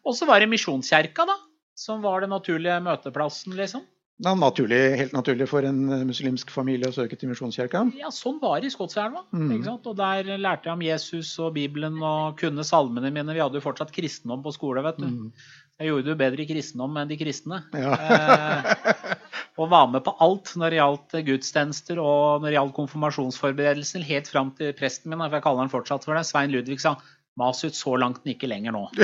Og 0.07 0.15
så 0.17 0.27
var 0.29 0.41
det 0.41 0.49
Misjonskjerka, 0.51 1.27
da. 1.27 1.37
Som 1.77 2.01
var 2.01 2.23
den 2.23 2.33
naturlige 2.33 2.79
møteplassen, 2.81 3.53
liksom. 3.57 3.83
er 4.25 4.39
naturlig, 4.41 4.79
helt 4.97 5.13
naturlig 5.13 5.45
for 5.51 5.67
en 5.67 6.07
muslimsk 6.09 6.49
familie 6.49 6.89
å 6.89 6.95
søke 6.95 7.19
til 7.19 7.29
Misjonskirka. 7.29 7.83
Ja, 7.99 8.09
sånn 8.09 8.39
var 8.41 8.63
det 8.63 8.71
i 8.71 8.73
Skotselva. 8.73 9.27
Mm. 9.29 9.59
Og 9.75 9.91
der 9.99 10.31
lærte 10.41 10.71
jeg 10.71 10.73
om 10.73 10.81
Jesus 10.81 11.35
og 11.37 11.53
Bibelen 11.59 11.99
og 12.01 12.39
kunne 12.39 12.65
salmene 12.65 13.11
mine. 13.13 13.35
Vi 13.37 13.43
hadde 13.43 13.59
jo 13.59 13.67
fortsatt 13.67 13.93
kristendom 13.93 14.41
på 14.41 14.55
skole, 14.55 14.81
vet 14.87 14.97
du. 15.03 15.05
Mm. 15.05 15.29
Jeg 15.77 15.91
gjorde 15.91 16.07
det 16.07 16.13
jo 16.13 16.19
bedre 16.19 16.41
i 16.41 16.47
kristendom 16.49 16.95
enn 16.97 17.09
de 17.09 17.17
kristne. 17.19 17.59
Ja. 17.77 17.91
Eh, 17.93 19.17
og 19.61 19.69
var 19.73 19.89
med 19.89 20.03
på 20.05 20.13
alt 20.23 20.53
når 20.57 20.73
det 20.73 20.79
gjaldt 20.79 21.13
gudstjenester 21.27 21.99
og 22.01 22.41
når 22.41 22.49
det 22.49 22.55
gjaldt 22.57 22.77
konfirmasjonsforberedelser, 22.77 24.05
helt 24.05 24.31
fram 24.31 24.51
til 24.57 24.73
presten 24.77 25.13
min, 25.13 25.21
for 25.25 25.37
jeg 25.37 25.45
kaller 25.45 25.65
han 25.65 25.73
fortsatt 25.73 26.05
for 26.05 26.17
det, 26.17 26.25
Svein 26.29 26.53
Ludvig 26.53 26.79
sa 26.81 26.95
mas 27.37 27.61
ut 27.61 27.77
så 27.77 27.93
langt 28.01 28.23
den 28.23 28.33
ikke 28.33 28.49
lenger 28.49 28.73
nå. 28.73 28.87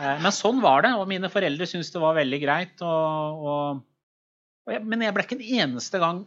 Eh, 0.00 0.16
men 0.22 0.32
sånn 0.32 0.62
var 0.64 0.80
det, 0.86 0.94
og 0.96 1.08
mine 1.10 1.28
foreldre 1.28 1.66
syntes 1.68 1.90
det 1.92 2.00
var 2.00 2.14
veldig 2.16 2.38
greit. 2.40 2.78
Og, 2.86 3.42
og, 3.50 3.80
og 4.64 4.72
jeg, 4.72 4.80
men 4.88 5.02
jeg 5.04 5.12
ble 5.12 5.24
ikke 5.26 5.36
en 5.36 5.48
eneste 5.60 6.00
gang 6.00 6.22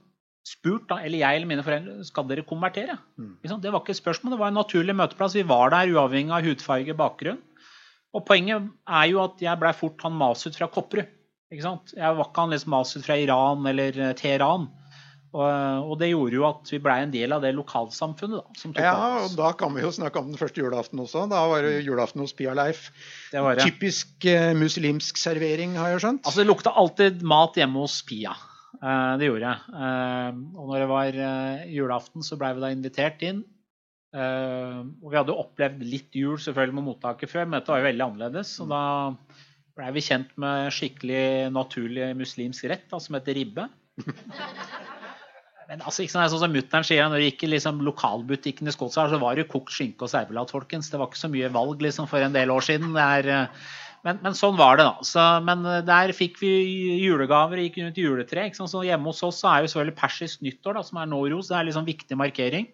spurt, 0.46 0.84
da, 0.92 1.00
eller 1.02 1.24
jeg 1.24 1.40
eller 1.40 1.50
mine 1.50 1.64
foreldre, 1.66 1.96
skal 2.06 2.28
dere 2.30 2.44
konvertere. 2.46 3.00
Mm. 3.18 3.32
Det 3.42 3.72
var 3.72 3.82
ikke 3.82 3.96
et 3.96 4.02
spørsmål, 4.02 4.36
det 4.36 4.40
var 4.44 4.52
en 4.52 4.60
naturlig 4.60 4.96
møteplass. 5.00 5.38
Vi 5.40 5.46
var 5.50 5.74
der 5.74 5.90
uavhengig 5.96 6.36
av 6.36 6.46
hudfarge, 6.46 6.96
bakgrunn. 7.00 7.42
Og 8.14 8.26
poenget 8.28 8.70
er 8.86 9.10
jo 9.10 9.24
at 9.24 9.42
jeg 9.42 9.60
blei 9.62 9.74
fort 9.76 10.06
han 10.06 10.16
Masud 10.18 10.56
fra 10.58 10.70
Kopperud. 10.72 11.10
Ikke 11.54 11.66
sant? 11.66 11.94
Jeg 11.98 12.18
var 12.18 12.30
ikke 12.30 12.46
han 12.46 12.54
liksom 12.54 12.74
Masud 12.74 13.06
fra 13.06 13.18
Iran 13.22 13.68
eller 13.70 14.00
eh, 14.10 14.16
Teheran. 14.18 14.70
Og, 15.34 15.90
og 15.90 15.96
det 15.98 16.12
gjorde 16.12 16.38
jo 16.38 16.44
at 16.46 16.70
vi 16.70 16.78
blei 16.82 17.00
en 17.02 17.14
del 17.14 17.34
av 17.34 17.42
det 17.42 17.56
lokalsamfunnet 17.58 18.38
da, 18.38 18.74
Ja, 18.78 18.98
og 19.24 19.34
da 19.34 19.50
kan 19.58 19.74
vi 19.74 19.82
jo 19.82 19.90
snakke 19.96 20.22
om 20.22 20.28
den 20.30 20.38
første 20.38 20.62
julaften 20.62 21.02
også. 21.02 21.26
Da 21.32 21.42
var 21.50 21.66
det 21.66 21.80
julaften 21.88 22.22
hos 22.22 22.36
Pia 22.38 22.54
Leif. 22.58 22.92
Det 23.34 23.42
var 23.42 23.58
det. 23.58 23.66
Typisk 23.66 24.28
eh, 24.30 24.52
muslimsk 24.58 25.18
servering, 25.18 25.74
har 25.82 25.96
jeg 25.96 26.04
skjønt. 26.06 26.22
Altså, 26.28 26.44
det 26.44 26.52
lukta 26.52 26.76
alltid 26.78 27.26
mat 27.26 27.58
hjemme 27.58 27.82
hos 27.82 27.98
Pia. 28.06 28.36
Eh, 28.78 29.16
det 29.18 29.32
gjorde 29.32 29.50
jeg. 29.50 29.74
Eh, 29.88 30.38
og 30.54 30.70
når 30.70 30.84
det 30.84 30.92
var 30.94 31.20
eh, 31.26 31.66
julaften, 31.80 32.26
så 32.26 32.38
blei 32.38 32.54
vi 32.54 32.66
da 32.66 32.72
invitert 32.74 33.26
inn. 33.26 33.42
Eh, 34.14 34.80
og 35.02 35.10
vi 35.10 35.18
hadde 35.18 35.34
jo 35.34 35.42
opplevd 35.42 35.82
litt 35.88 36.14
jul 36.18 36.38
selvfølgelig 36.42 36.78
med 36.78 36.88
mottaket 36.92 37.32
før, 37.32 37.48
men 37.48 37.60
dette 37.60 37.74
var 37.74 37.82
jo 37.82 37.90
veldig 37.90 38.06
annerledes. 38.08 38.56
Og 38.64 38.70
da 38.74 38.84
blei 39.74 39.90
vi 39.96 40.06
kjent 40.06 40.34
med 40.42 40.74
skikkelig 40.74 41.26
naturlig 41.54 42.12
muslimsk 42.20 42.70
rett 42.70 42.86
da, 42.92 43.02
som 43.02 43.18
heter 43.18 43.40
ribbe. 43.40 43.70
Men 45.74 45.82
altså, 45.82 46.04
ikke 46.04 46.14
sånn, 46.14 46.30
sånn 46.30 46.42
som 46.44 46.52
mutter'n 46.54 46.86
sier, 46.86 47.08
når 47.10 47.22
det 47.22 47.30
gikk 47.32 47.46
i 47.48 47.54
liksom, 47.56 47.80
lokalbutikken 47.88 48.70
i 48.70 48.74
Skotsar, 48.76 49.08
så 49.10 49.18
var 49.18 49.34
det 49.34 49.46
jo 49.46 49.54
kokt 49.56 49.74
skinke 49.74 50.06
og 50.06 50.12
servelat, 50.12 50.52
folkens. 50.54 50.92
Det 50.92 51.00
var 51.02 51.10
ikke 51.10 51.22
så 51.22 51.30
mye 51.34 51.50
valg 51.56 51.82
liksom, 51.82 52.10
for 52.12 52.22
en 52.22 52.36
del 52.36 52.52
år 52.54 52.66
siden. 52.68 52.92
Det 52.94 53.06
er, 53.18 53.30
eh, 53.34 53.72
men, 54.06 54.20
men 54.26 54.38
sånn 54.38 54.60
var 54.60 54.78
det, 54.78 54.86
da. 54.86 55.08
Så, 55.08 55.24
men 55.48 55.64
eh, 55.66 55.80
der 55.88 56.14
fikk 56.14 56.38
vi 56.44 56.52
julegaver, 57.02 57.64
gikk 57.64 57.80
rundt 57.82 57.98
juletre. 58.04 58.46
Så 58.60 58.84
hjemme 58.86 59.10
hos 59.10 59.24
oss 59.26 59.40
så 59.42 59.50
er 59.50 59.64
jo 59.64 59.72
selvfølgelig 59.72 59.98
persisk 60.04 60.44
nyttår, 60.46 60.78
da, 60.78 60.86
som 60.86 61.00
er 61.02 61.10
Noros. 61.10 61.50
Det 61.50 61.58
er 61.58 61.70
liksom 61.72 61.88
viktig 61.90 62.20
markering. 62.20 62.70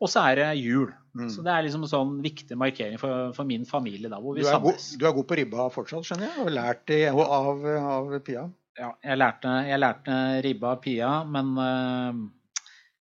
Og 0.00 0.08
så 0.08 0.24
er 0.30 0.40
det 0.40 0.48
jul. 0.60 0.88
Mm. 1.12 1.28
Så 1.32 1.42
det 1.44 1.52
er 1.52 1.66
liksom 1.66 1.84
en 1.84 1.90
sånn 1.90 2.16
viktig 2.24 2.56
markering 2.58 3.00
for, 3.00 3.34
for 3.36 3.48
min 3.48 3.66
familie, 3.68 4.08
da, 4.08 4.20
hvor 4.22 4.36
vi 4.36 4.44
Du 4.46 4.48
er, 4.48 4.60
god, 4.62 4.80
du 4.96 5.06
er 5.08 5.14
god 5.16 5.28
på 5.28 5.38
ribba 5.40 5.68
fortsatt, 5.74 6.06
skjønner 6.06 6.28
jeg, 6.28 6.44
og 6.44 6.52
lært 6.54 6.84
det 6.88 7.00
av, 7.10 7.64
av 7.82 8.12
Pia. 8.24 8.46
Ja, 8.80 8.92
jeg 9.04 9.18
lærte, 9.18 9.54
jeg 9.66 9.82
lærte 9.82 10.18
ribba 10.46 10.74
av 10.76 10.84
Pia, 10.84 11.10
men 11.28 11.50
uh, 11.58 12.20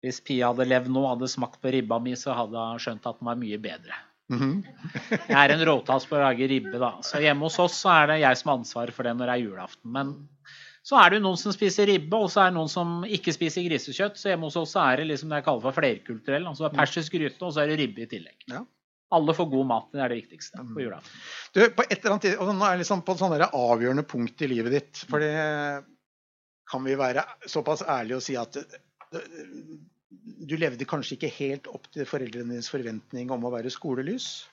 hvis 0.03 0.19
Pia 0.25 0.49
hadde 0.49 0.67
levd 0.67 0.89
nå 0.91 1.05
hadde 1.05 1.29
smakt 1.31 1.61
på 1.61 1.71
ribba 1.77 2.01
mi, 2.03 2.17
så 2.17 2.35
hadde 2.35 2.65
hun 2.73 2.81
skjønt 2.81 3.05
at 3.05 3.21
den 3.21 3.29
var 3.29 3.39
mye 3.39 3.61
bedre. 3.61 3.99
Mhm. 4.31 4.51
Jeg 5.27 5.37
er 5.37 5.53
en 5.53 5.65
råtass 5.67 6.07
på 6.07 6.15
å 6.17 6.23
lage 6.23 6.47
ribbe, 6.47 6.77
da. 6.79 6.93
Så 7.05 7.21
hjemme 7.21 7.47
hos 7.47 7.59
oss 7.61 7.77
så 7.83 7.91
er 7.99 8.13
det 8.13 8.21
jeg 8.23 8.39
som 8.39 8.51
har 8.51 8.61
ansvaret 8.61 8.95
for 8.95 9.07
det 9.07 9.13
når 9.17 9.27
det 9.29 9.35
er 9.35 9.45
julaften. 9.45 9.91
Men 9.93 10.13
så 10.81 10.97
er 10.97 11.11
det 11.11 11.19
jo 11.19 11.25
noen 11.27 11.37
som 11.37 11.53
spiser 11.53 11.89
ribbe, 11.91 12.17
og 12.17 12.29
så 12.33 12.43
er 12.43 12.51
det 12.51 12.57
noen 12.57 12.69
som 12.71 13.01
ikke 13.05 13.33
spiser 13.35 13.65
grisekjøtt. 13.67 14.17
Så 14.17 14.31
hjemme 14.31 14.49
hos 14.49 14.57
oss 14.57 14.73
er 14.81 14.97
det 14.97 15.11
liksom 15.11 15.29
det 15.29 15.41
jeg 15.41 15.45
kaller 15.45 15.65
for 15.67 15.77
flerkulturell. 15.77 16.47
Altså 16.49 16.65
det 16.65 16.71
er 16.71 16.79
persisk 16.79 17.17
gryte, 17.17 17.41
og 17.45 17.53
så 17.53 17.63
er 17.63 17.69
det 17.69 17.77
ribbe 17.83 18.01
i 18.05 18.09
tillegg. 18.09 18.37
Ja. 18.49 18.63
Alle 19.13 19.35
får 19.35 19.49
god 19.51 19.67
mat. 19.67 19.87
Det 19.91 20.01
er 20.01 20.13
det 20.13 20.19
viktigste 20.23 20.65
på 20.71 20.85
jula. 20.85 20.97
Du, 21.53 21.61
på 21.75 21.85
et 21.85 21.97
eller 21.99 22.15
annet 22.15 22.25
tid, 22.25 22.35
og 22.39 22.49
Nå 22.55 22.65
er 22.65 22.73
jeg 22.73 22.81
liksom 22.81 23.03
på 23.05 23.17
et 23.19 23.45
avgjørende 23.45 24.07
punkt 24.07 24.41
i 24.41 24.49
livet 24.49 24.77
ditt. 24.77 25.03
For 25.11 25.21
det 25.21 25.33
kan 26.71 26.85
vi 26.87 26.97
være 26.97 27.25
såpass 27.51 27.83
ærlige 27.83 28.21
og 28.21 28.25
si 28.25 28.37
at 28.39 28.57
eh, 28.57 29.25
du 30.47 30.55
levde 30.57 30.87
kanskje 30.87 31.17
ikke 31.17 31.33
helt 31.35 31.69
opp 31.69 31.91
til 31.93 32.07
foreldrenes 32.07 32.71
forventning 32.71 33.29
om 33.35 33.45
å 33.45 33.53
være 33.53 33.73
skolelys? 33.73 34.47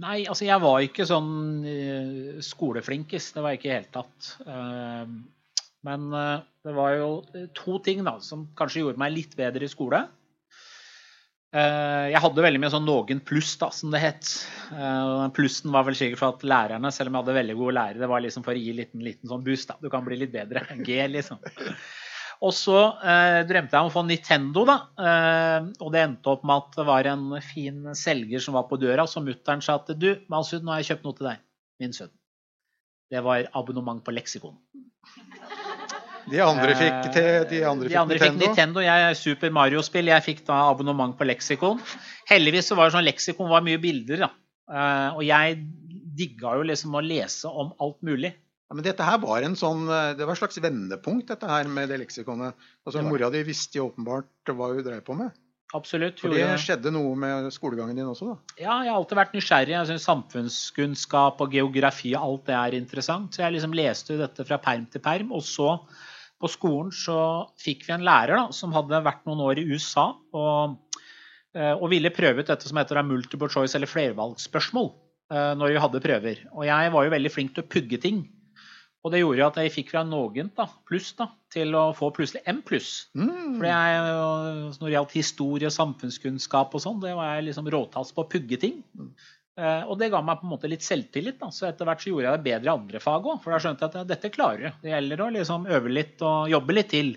Nei, 0.00 0.22
altså 0.24 0.46
jeg 0.46 0.62
var 0.62 0.80
ikke 0.84 1.04
sånn 1.08 1.32
skoleflinkest. 1.64 2.54
skoleflinkis. 2.54 3.32
Det 3.36 3.44
var 3.44 3.52
jeg 3.52 3.60
ikke 3.60 3.68
i 3.68 3.72
det 3.72 3.78
hele 3.78 3.94
tatt. 3.96 4.30
Eh, 4.46 5.12
men 5.88 6.06
eh, 6.16 6.46
det 6.64 6.76
var 6.76 6.96
jo 6.96 7.10
to 7.56 7.78
ting 7.84 8.02
da, 8.06 8.18
som 8.24 8.48
kanskje 8.58 8.84
gjorde 8.84 9.00
meg 9.00 9.14
litt 9.14 9.36
bedre 9.38 9.66
i 9.66 9.72
skole. 9.72 10.02
Eh, 11.50 12.06
jeg 12.12 12.22
hadde 12.22 12.44
veldig 12.44 12.60
mye 12.62 12.70
sånn 12.70 12.84
noen 12.86 13.22
pluss, 13.26 13.56
da, 13.58 13.70
som 13.74 13.90
det 13.90 14.02
het. 14.04 14.28
Eh, 14.70 15.24
plussen 15.34 15.72
var 15.74 15.88
vel 15.88 15.96
sikkert 15.98 16.20
for 16.20 16.36
at 16.36 16.44
lærerne, 16.46 16.92
selv 16.94 17.10
om 17.10 17.16
jeg 17.18 17.24
hadde 17.24 17.38
veldig 17.40 17.56
gode 17.58 17.76
lærere, 17.78 18.02
det 18.04 18.10
var 18.12 18.22
liksom 18.22 18.46
for 18.46 18.54
å 18.54 18.60
gi 18.60 18.70
en 18.70 18.78
liten, 18.78 19.02
liten 19.06 19.32
sånn 19.32 19.42
boost. 19.46 19.72
da, 19.72 19.78
Du 19.82 19.90
kan 19.92 20.06
bli 20.06 20.20
litt 20.20 20.34
bedre. 20.34 20.62
G, 20.86 21.00
liksom. 21.10 21.42
Og 22.40 22.54
så 22.56 22.76
eh, 23.04 23.42
drømte 23.44 23.76
jeg 23.76 23.84
om 23.84 23.90
å 23.90 23.92
få 23.92 24.02
Nintendo, 24.08 24.62
da. 24.68 24.76
Eh, 24.96 25.66
og 25.84 25.90
det 25.92 26.04
endte 26.06 26.32
opp 26.32 26.46
med 26.48 26.62
at 26.62 26.78
det 26.78 26.86
var 26.88 27.08
en 27.10 27.26
fin 27.44 27.90
selger 27.98 28.40
som 28.40 28.56
var 28.56 28.64
på 28.70 28.78
døra, 28.80 29.04
så 29.04 29.20
mutter'n 29.24 29.60
sa 29.64 29.76
at 29.76 29.92
du, 30.00 30.14
Masud, 30.32 30.64
nå 30.64 30.72
har 30.72 30.80
jeg 30.80 30.94
kjøpt 30.94 31.04
noe 31.04 31.18
til 31.18 31.28
deg, 31.28 31.42
min 31.84 31.92
sønn. 31.96 32.12
Det 33.10 33.20
var 33.26 33.44
abonnement 33.58 34.00
på 34.06 34.14
leksikon. 34.14 34.56
De 36.30 36.40
andre 36.44 36.76
fikk, 36.78 37.10
til, 37.12 37.28
de 37.50 37.60
andre 37.66 37.88
De 37.88 37.92
fikk 37.92 38.00
andre 38.00 38.18
fikk 38.20 38.36
Nintendo. 38.36 38.46
Nintendo, 38.46 38.82
jeg 38.86 39.06
er 39.08 39.16
Super 39.18 39.52
Mario-spill. 39.56 40.10
Jeg 40.12 40.24
fikk 40.24 40.44
da 40.46 40.60
abonnement 40.70 41.16
på 41.18 41.26
leksikon. 41.26 41.80
Heldigvis 42.30 42.70
så 42.70 42.78
var 42.78 42.88
det 42.88 42.96
sånn 42.96 43.08
leksikon 43.08 43.50
var 43.50 43.64
mye 43.66 43.80
bilder, 43.82 44.28
da. 44.28 44.30
Eh, 44.70 45.18
og 45.18 45.24
jeg 45.26 45.58
digga 46.20 46.54
jo 46.58 46.68
liksom 46.70 46.94
å 46.96 47.02
lese 47.04 47.50
om 47.50 47.74
alt 47.82 47.98
mulig. 48.06 48.32
Ja, 48.70 48.76
men 48.78 48.84
dette 48.86 49.02
her 49.02 49.18
var 49.18 49.42
en 49.42 49.56
sånn, 49.58 49.88
eh, 49.90 50.14
det 50.14 50.24
var 50.26 50.36
et 50.36 50.38
slags 50.38 50.60
vendepunkt, 50.62 51.26
dette 51.26 51.48
her 51.50 51.66
med 51.66 51.88
det 51.90 51.98
leksikonet. 52.04 52.54
Altså, 52.86 53.00
Det 53.02 53.08
Mora 53.10 53.30
di 53.34 53.42
visste 53.42 53.80
jo 53.80 53.88
åpenbart 53.90 54.46
hva 54.46 54.68
hun 54.74 54.84
drev 54.86 55.00
på 55.02 55.16
med. 55.18 55.32
Absolutt. 55.74 56.18
For 56.18 56.30
det 56.30 56.38
gjorde- 56.38 56.58
skjedde 56.62 56.92
noe 56.92 57.14
med 57.16 57.50
skolegangen 57.52 57.94
din 57.96 58.06
også, 58.06 58.26
da. 58.30 58.36
Ja, 58.58 58.82
jeg 58.82 58.90
har 58.92 58.98
alltid 58.98 59.18
vært 59.18 59.34
nysgjerrig. 59.34 59.74
Jeg 59.74 59.86
synes 59.86 60.06
Samfunnskunnskap 60.06 61.40
og 61.40 61.50
geografi 61.52 62.14
og 62.14 62.22
alt 62.22 62.44
det 62.46 62.54
er 62.54 62.78
interessant. 62.80 63.30
Så 63.30 63.38
jeg 63.44 63.54
liksom 63.54 63.74
leste 63.74 64.14
jo 64.14 64.18
dette 64.18 64.46
fra 64.46 64.58
perm 64.58 64.86
til 64.90 65.00
perm. 65.00 65.30
Og 65.32 65.42
så 65.42 65.80
på 66.40 66.48
skolen 66.50 66.90
så 66.90 67.48
fikk 67.60 67.86
vi 67.86 67.92
en 67.94 68.02
lærer 68.06 68.36
da, 68.36 68.48
som 68.50 68.72
hadde 68.72 69.02
vært 69.04 69.24
noen 69.26 69.42
år 69.44 69.58
i 69.58 69.66
USA 69.70 70.14
og, 70.32 70.78
eh, 71.54 71.74
og 71.74 71.88
ville 71.90 72.10
prøve 72.10 72.40
ut 72.40 72.46
dette 72.46 72.66
som 72.66 72.76
heter 72.78 73.02
multiple 73.04 73.48
choice 73.48 73.74
eller 73.74 73.86
flervalgsspørsmål 73.86 74.92
eh, 75.30 75.54
når 75.54 75.68
vi 75.74 75.78
hadde 75.78 76.02
prøver. 76.02 76.38
Og 76.54 76.64
jeg 76.64 76.92
var 76.92 77.04
jo 77.04 77.10
veldig 77.10 77.30
flink 77.30 77.54
til 77.54 77.62
å 77.62 77.68
pugge 77.68 78.00
ting. 78.00 78.28
Og 79.00 79.12
det 79.14 79.22
gjorde 79.22 79.40
jo 79.40 79.46
at 79.46 79.58
jeg 79.62 79.72
fikk 79.72 79.92
fra 79.94 80.02
noen 80.04 80.50
da, 80.56 80.66
pluss 80.88 81.14
da, 81.16 81.30
til 81.52 81.72
å 81.78 81.86
få 81.96 82.10
plutselig 82.16 82.42
M 82.50 82.60
pluss. 82.66 83.08
Mm. 83.16 83.56
For 83.56 83.66
jeg, 83.70 84.00
øh, 84.12 84.64
når 84.76 84.86
det 84.86 84.96
gjaldt 84.96 85.16
historie 85.16 85.70
og 85.70 85.76
samfunnskunnskap 85.76 86.76
og 86.76 86.84
sånn, 86.84 87.00
det 87.00 87.14
var 87.16 87.36
jeg 87.36 87.46
liksom 87.48 87.70
råtass 87.72 88.12
på 88.16 88.26
å 88.26 88.28
pugge 88.28 88.60
ting. 88.60 88.82
Eh, 89.60 89.88
og 89.88 89.96
det 90.00 90.10
ga 90.12 90.20
meg 90.24 90.42
på 90.42 90.46
en 90.46 90.52
måte 90.52 90.68
litt 90.70 90.84
selvtillit. 90.84 91.40
da, 91.40 91.48
Så 91.48 91.70
etter 91.70 91.88
hvert 91.88 92.04
så 92.04 92.12
gjorde 92.12 92.28
jeg 92.28 92.38
det 92.42 92.48
bedre 92.50 92.68
i 92.68 92.74
andre 92.74 93.00
fag 93.02 93.30
òg. 93.32 93.40
For 93.40 93.56
da 93.56 93.62
skjønte 93.64 93.86
jeg 93.86 93.92
at 93.92 93.98
ja, 94.02 94.04
dette 94.12 94.32
klarer 94.36 94.66
du. 94.66 94.78
Det 94.84 94.92
gjelder 94.92 95.24
å 95.24 95.32
liksom 95.38 95.66
øve 95.78 95.96
litt 95.96 96.26
og 96.26 96.52
jobbe 96.52 96.76
litt 96.76 96.92
til. 96.92 97.14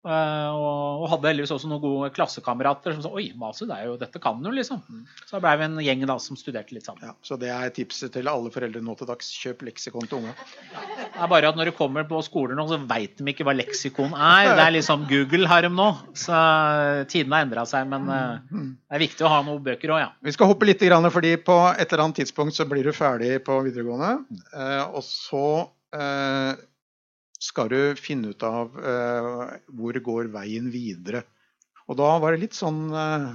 Eh, 0.00 0.50
og, 0.56 1.02
og 1.02 1.10
hadde 1.12 1.28
heldigvis 1.28 1.50
også 1.52 1.68
noen 1.68 1.82
gode 1.82 2.08
klassekamerater 2.16 2.94
som 2.94 3.02
sa 3.04 3.10
oi, 3.12 3.26
Masud, 3.36 3.66
det 3.68 3.82
jo, 3.84 3.98
dette 4.00 4.22
kan 4.22 4.38
du, 4.40 4.48
liksom. 4.56 4.80
Så 5.26 5.34
da 5.34 5.40
blei 5.44 5.52
vi 5.60 5.66
en 5.66 5.82
gjeng 5.84 6.04
da 6.08 6.16
som 6.22 6.38
studerte 6.40 6.72
litt 6.72 6.88
sammen. 6.88 7.04
Ja, 7.04 7.12
så 7.26 7.36
det 7.40 7.50
er 7.52 7.74
tipset 7.76 8.14
til 8.14 8.30
alle 8.30 8.52
foreldre 8.54 8.80
nå 8.84 8.96
til 8.96 9.10
dags. 9.10 9.28
Kjøp 9.42 9.66
leksikon 9.68 10.08
til 10.08 10.22
unga. 10.22 10.32
Det 10.72 11.10
er 11.20 11.32
bare 11.34 11.50
at 11.52 11.58
når 11.58 11.68
du 11.68 11.74
kommer 11.76 12.08
på 12.08 12.22
skoler 12.24 12.56
nå, 12.56 12.64
så 12.70 12.80
veit 12.88 13.20
de 13.20 13.28
ikke 13.34 13.44
hva 13.44 13.54
leksikon 13.58 14.16
er. 14.16 14.54
Det 14.56 14.64
er 14.64 14.74
liksom 14.78 15.04
Google 15.10 15.50
har 15.50 15.68
de 15.68 15.72
nå. 15.74 15.90
Så 16.16 16.40
tidene 17.12 17.36
har 17.36 17.48
endra 17.48 17.66
seg. 17.68 17.90
Men 17.92 18.08
eh, 18.14 18.56
det 18.56 18.96
er 18.96 19.04
viktig 19.04 19.28
å 19.28 19.34
ha 19.34 19.42
noen 19.44 19.60
bøker 19.68 19.92
òg, 19.92 20.00
ja. 20.06 20.08
Vi 20.24 20.36
skal 20.36 20.48
hoppe 20.48 20.68
litt, 20.68 20.80
fordi 21.12 21.36
på 21.44 21.58
et 21.74 21.84
eller 21.90 22.06
annet 22.06 22.22
tidspunkt 22.22 22.56
så 22.56 22.64
blir 22.68 22.88
du 22.88 22.96
ferdig 22.96 23.36
på 23.44 23.60
videregående. 23.68 24.40
Eh, 24.56 24.82
og 24.88 25.04
så 25.04 25.44
eh, 25.92 26.56
skal 27.40 27.70
du 27.72 27.80
finne 27.98 28.34
ut 28.34 28.44
av 28.44 28.74
uh, 28.76 29.56
hvor 29.72 29.96
går 29.96 30.30
veien 30.34 30.68
videre. 30.72 31.24
Og 31.88 31.96
da 31.98 32.12
var 32.22 32.34
det 32.34 32.44
litt 32.44 32.56
sånn 32.56 32.88
uh, 32.92 33.32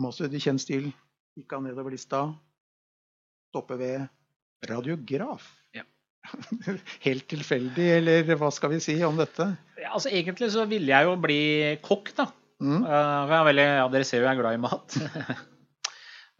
Masud 0.00 0.32
i 0.32 0.40
kjent 0.40 0.62
stil 0.62 0.92
gikk 1.36 1.54
han 1.56 1.66
nedover 1.66 1.94
lista. 1.94 2.26
Stoppe 3.52 3.78
ved 3.80 4.68
radiograf. 4.68 5.46
Ja. 5.76 5.84
Helt 7.06 7.26
tilfeldig, 7.30 7.88
eller 7.98 8.36
hva 8.38 8.52
skal 8.54 8.74
vi 8.74 8.82
si 8.84 8.98
om 9.06 9.18
dette? 9.18 9.48
Ja, 9.80 9.94
altså 9.96 10.12
Egentlig 10.12 10.52
så 10.54 10.66
ville 10.70 10.92
jeg 10.92 11.08
jo 11.08 11.16
bli 11.20 11.42
kokk, 11.84 12.12
da. 12.18 12.28
Mm. 12.62 12.84
Uh, 12.84 13.22
jeg 13.26 13.38
er 13.40 13.48
veldig, 13.48 13.66
ja, 13.80 13.88
dere 13.96 14.06
ser 14.06 14.22
jo 14.22 14.28
jeg 14.28 14.36
er 14.36 14.42
glad 14.44 14.58
i 14.58 14.62
mat. 14.62 14.98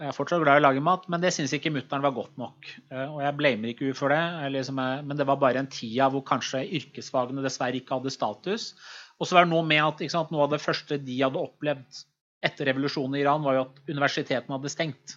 jeg 0.02 0.10
er 0.10 0.16
fortsatt 0.16 0.42
glad 0.42 0.58
i 0.58 0.62
å 0.62 0.66
lage 0.66 0.82
mat, 0.82 1.04
men 1.12 1.22
det 1.22 1.30
syns 1.34 1.54
ikke 1.54 1.70
mutter'n 1.74 2.02
var 2.02 2.14
godt 2.16 2.34
nok. 2.40 2.68
Uh, 2.90 3.06
og 3.06 3.20
jeg 3.22 3.36
blamer 3.38 3.70
ikke 3.72 3.86
henne 3.86 3.98
for 3.98 4.14
det, 4.14 4.22
liksom, 4.56 4.80
men 5.06 5.18
det 5.18 5.26
var 5.28 5.40
bare 5.42 5.62
en 5.62 5.70
tid 5.70 6.00
hvor 6.10 6.24
kanskje 6.26 6.64
yrkesfagene 6.80 7.44
dessverre 7.44 7.78
ikke 7.78 8.00
hadde 8.00 8.14
status. 8.14 8.72
Og 9.22 9.28
så 9.28 9.38
var 9.38 9.46
det 9.46 9.52
noe 9.54 9.66
med 9.66 9.82
at 9.84 10.02
sant, 10.10 10.32
Noe 10.34 10.48
av 10.48 10.54
det 10.54 10.62
første 10.62 10.98
de 10.98 11.20
hadde 11.22 11.38
opplevd 11.38 12.02
etter 12.42 12.66
revolusjonen 12.72 13.20
i 13.20 13.22
Iran, 13.22 13.44
var 13.46 13.54
jo 13.54 13.66
at 13.68 13.82
universitetene 13.86 14.56
hadde 14.56 14.72
stengt. 14.72 15.16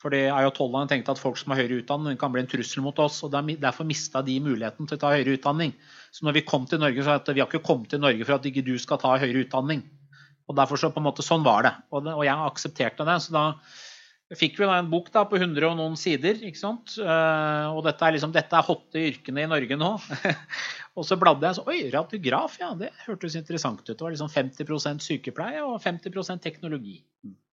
Fordi 0.00 0.22
ayatollahene 0.28 0.88
tenkte 0.90 1.12
at 1.14 1.20
folk 1.20 1.38
som 1.40 1.52
har 1.52 1.62
høyere 1.62 1.80
utdanning, 1.82 2.16
kan 2.20 2.32
bli 2.32 2.42
en 2.44 2.48
trussel 2.48 2.84
mot 2.84 2.98
oss. 3.02 3.22
og 3.26 3.32
Derfor 3.34 3.88
mista 3.88 4.22
de 4.24 4.38
muligheten 4.44 4.88
til 4.88 4.98
å 4.98 5.02
ta 5.02 5.12
høyere 5.12 5.36
utdanning. 5.38 5.72
Så 6.14 6.24
når 6.24 6.38
vi 6.38 6.46
kom 6.48 6.66
til 6.68 6.80
Norge, 6.80 7.04
så 7.04 7.16
at 7.16 7.28
vi 7.32 7.42
har 7.42 7.48
ikke 7.48 7.64
kommet 7.66 7.92
til 7.92 8.02
Norge 8.04 8.24
for 8.24 8.36
at 8.36 8.48
ikke 8.48 8.64
du 8.64 8.76
skal 8.80 9.00
ta 9.02 9.16
høyere 9.20 9.44
utdanning. 9.44 9.82
Og 10.46 10.56
derfor 10.56 10.78
så 10.80 10.92
på 10.94 11.02
en 11.02 11.08
måte 11.08 11.24
Sånn 11.26 11.44
var 11.44 11.66
det. 11.66 11.74
Og, 11.90 12.04
det, 12.06 12.14
og 12.14 12.24
jeg 12.28 12.48
aksepterte 12.52 13.08
det. 13.08 13.16
Så 13.24 13.34
da 13.34 13.46
fikk 14.34 14.56
vi 14.58 14.66
da 14.66 14.80
en 14.80 14.88
bok 14.90 15.12
da 15.14 15.22
på 15.28 15.38
100 15.38 15.68
og 15.68 15.76
noen 15.78 15.94
sider. 16.00 16.40
ikke 16.48 16.58
sant? 16.58 16.96
Uh, 16.98 17.70
og 17.70 17.84
dette 17.86 18.02
er 18.02 18.16
liksom, 18.16 18.32
dette 18.34 18.58
er 18.58 18.66
hotte 18.66 19.02
yrkene 19.12 19.44
i 19.44 19.50
Norge 19.50 19.78
nå. 19.78 19.92
og 20.98 21.06
så 21.06 21.18
bladde 21.20 21.46
jeg 21.46 21.58
så 21.60 21.66
Oi, 21.70 21.78
radiograf, 21.94 22.58
ja, 22.62 22.72
det 22.78 22.90
hørtes 23.04 23.38
interessant 23.38 23.84
ut. 23.84 23.94
Det 23.94 24.02
var 24.02 24.14
liksom 24.14 24.32
50% 24.32 25.06
sykepleie 25.06 25.62
og 25.62 25.78
50% 25.84 26.42
teknologi. 26.42 26.98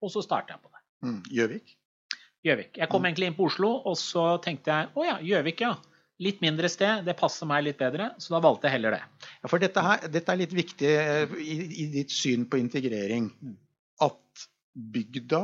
Og 0.04 0.12
så 0.12 0.24
startet 0.24 0.56
jeg 0.56 0.64
på 0.64 0.72
det. 0.74 0.82
Mm, 1.08 1.20
Gjøvik? 1.38 1.72
Mm, 1.72 2.26
Gjøvik. 2.48 2.72
Jeg 2.82 2.90
kom 2.92 3.06
egentlig 3.08 3.30
inn 3.30 3.38
på 3.38 3.46
Oslo, 3.48 3.70
og 3.88 3.96
så 3.98 4.34
tenkte 4.44 4.74
jeg 4.74 4.92
å 4.92 5.06
ja, 5.06 5.16
Gjøvik, 5.24 5.64
ja. 5.64 5.76
Litt 6.18 6.40
mindre 6.42 6.66
sted, 6.66 7.04
det 7.06 7.14
passer 7.18 7.46
meg 7.46 7.62
litt 7.62 7.78
bedre, 7.78 8.10
så 8.18 8.34
da 8.34 8.40
valgte 8.42 8.66
jeg 8.66 8.74
heller 8.74 8.96
det. 8.96 9.02
Ja, 9.38 9.50
for 9.50 9.62
dette, 9.62 9.82
her, 9.86 10.06
dette 10.10 10.34
er 10.34 10.40
litt 10.40 10.54
viktig 10.54 10.90
eh, 10.90 11.34
i, 11.38 11.58
i, 11.84 11.84
ditt 11.92 12.10
syn 12.10 12.48
på 12.50 12.58
integrering. 12.58 13.28
Mm. 13.38 13.54
At 14.02 14.48
bygda 14.74 15.42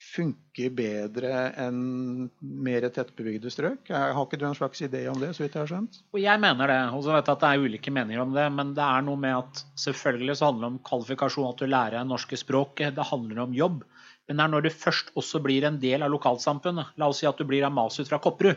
funker 0.00 0.72
bedre 0.72 1.30
enn 1.60 2.28
mer 2.40 2.86
tettbebygde 2.88 3.50
strøk? 3.52 3.90
Har 3.92 4.16
ikke 4.22 4.38
du 4.40 4.46
en 4.48 4.56
slags 4.56 4.80
idé 4.86 5.02
om 5.10 5.18
det? 5.20 5.34
så 5.36 5.44
vidt 5.44 5.58
jeg 5.58 5.60
har 5.60 5.70
skjønt? 5.70 6.00
Og 6.14 6.20
Jeg 6.22 6.40
mener 6.40 6.72
det. 6.72 6.78
Og 6.96 7.04
så 7.04 7.12
vet 7.12 7.28
jeg 7.28 7.36
at 7.36 7.42
det 7.44 7.50
er 7.50 7.64
ulike 7.66 7.92
meninger 7.92 8.22
om 8.22 8.32
det. 8.34 8.46
Men 8.56 8.72
det 8.76 8.86
er 8.86 9.04
noe 9.04 9.20
med 9.20 9.36
at 9.36 9.62
selvfølgelig 9.84 10.38
så 10.40 10.48
handler 10.48 10.66
det 10.66 10.72
om 10.72 10.78
kvalifikasjon, 10.88 11.50
at 11.52 11.60
du 11.60 11.68
lærer 11.68 12.08
norske 12.08 12.38
språket. 12.40 12.96
Det 12.96 13.08
handler 13.10 13.42
om 13.44 13.56
jobb. 13.56 13.84
Men 14.28 14.40
det 14.40 14.46
er 14.46 14.54
når 14.54 14.64
du 14.64 14.70
først 14.70 15.12
også 15.20 15.42
blir 15.44 15.66
en 15.68 15.80
del 15.82 16.06
av 16.06 16.12
lokalsamfunnet. 16.14 16.96
La 16.96 17.10
oss 17.10 17.20
si 17.20 17.28
at 17.28 17.36
du 17.36 17.44
blir 17.48 17.66
av 17.66 17.74
Masut 17.76 18.08
fra 18.08 18.20
Kopperud. 18.22 18.56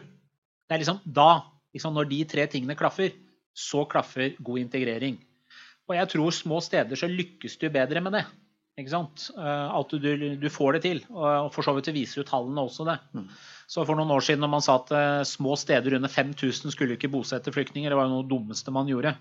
Det 0.63 0.77
er 0.77 0.79
liksom 0.79 1.03
da, 1.03 1.43
liksom 1.75 1.97
når 1.97 2.07
de 2.12 2.23
tre 2.29 2.47
tingene 2.47 2.77
klaffer, 2.79 3.12
så 3.53 3.83
klaffer 3.89 4.38
god 4.39 4.63
integrering. 4.63 5.19
Og 5.89 5.97
jeg 5.97 6.09
tror 6.13 6.31
små 6.31 6.62
steder 6.63 6.95
så 6.95 7.09
lykkes 7.12 7.59
du 7.59 7.67
bedre 7.73 8.01
med 8.05 8.15
det. 8.15 8.23
Sant? 8.89 9.27
Eh, 9.38 9.75
at 9.77 9.94
du, 10.01 10.13
du 10.42 10.50
får 10.50 10.77
det 10.77 10.84
til. 10.88 11.03
Og 11.13 11.51
for 11.53 11.65
så 11.65 11.75
vidt 11.77 11.92
viser 11.94 12.22
jo 12.24 12.27
tallene 12.30 12.65
også 12.65 12.88
det. 12.89 12.98
Mm. 13.13 13.27
Så 13.74 13.86
For 13.88 13.98
noen 13.98 14.12
år 14.13 14.25
siden 14.25 14.44
når 14.44 14.51
man 14.56 14.65
sa 14.65 14.80
at 14.82 14.92
eh, 14.98 15.22
små 15.27 15.56
steder 15.60 16.00
under 16.00 16.12
5000 16.12 16.74
skulle 16.74 16.98
ikke 16.98 17.12
bosette 17.13 17.54
flyktninger, 17.54 17.89
det 17.89 18.00
var 18.00 18.10
jo 18.10 18.17
noe 18.17 18.30
dummeste 18.30 18.74
man 18.74 18.89
gjorde. 18.89 19.15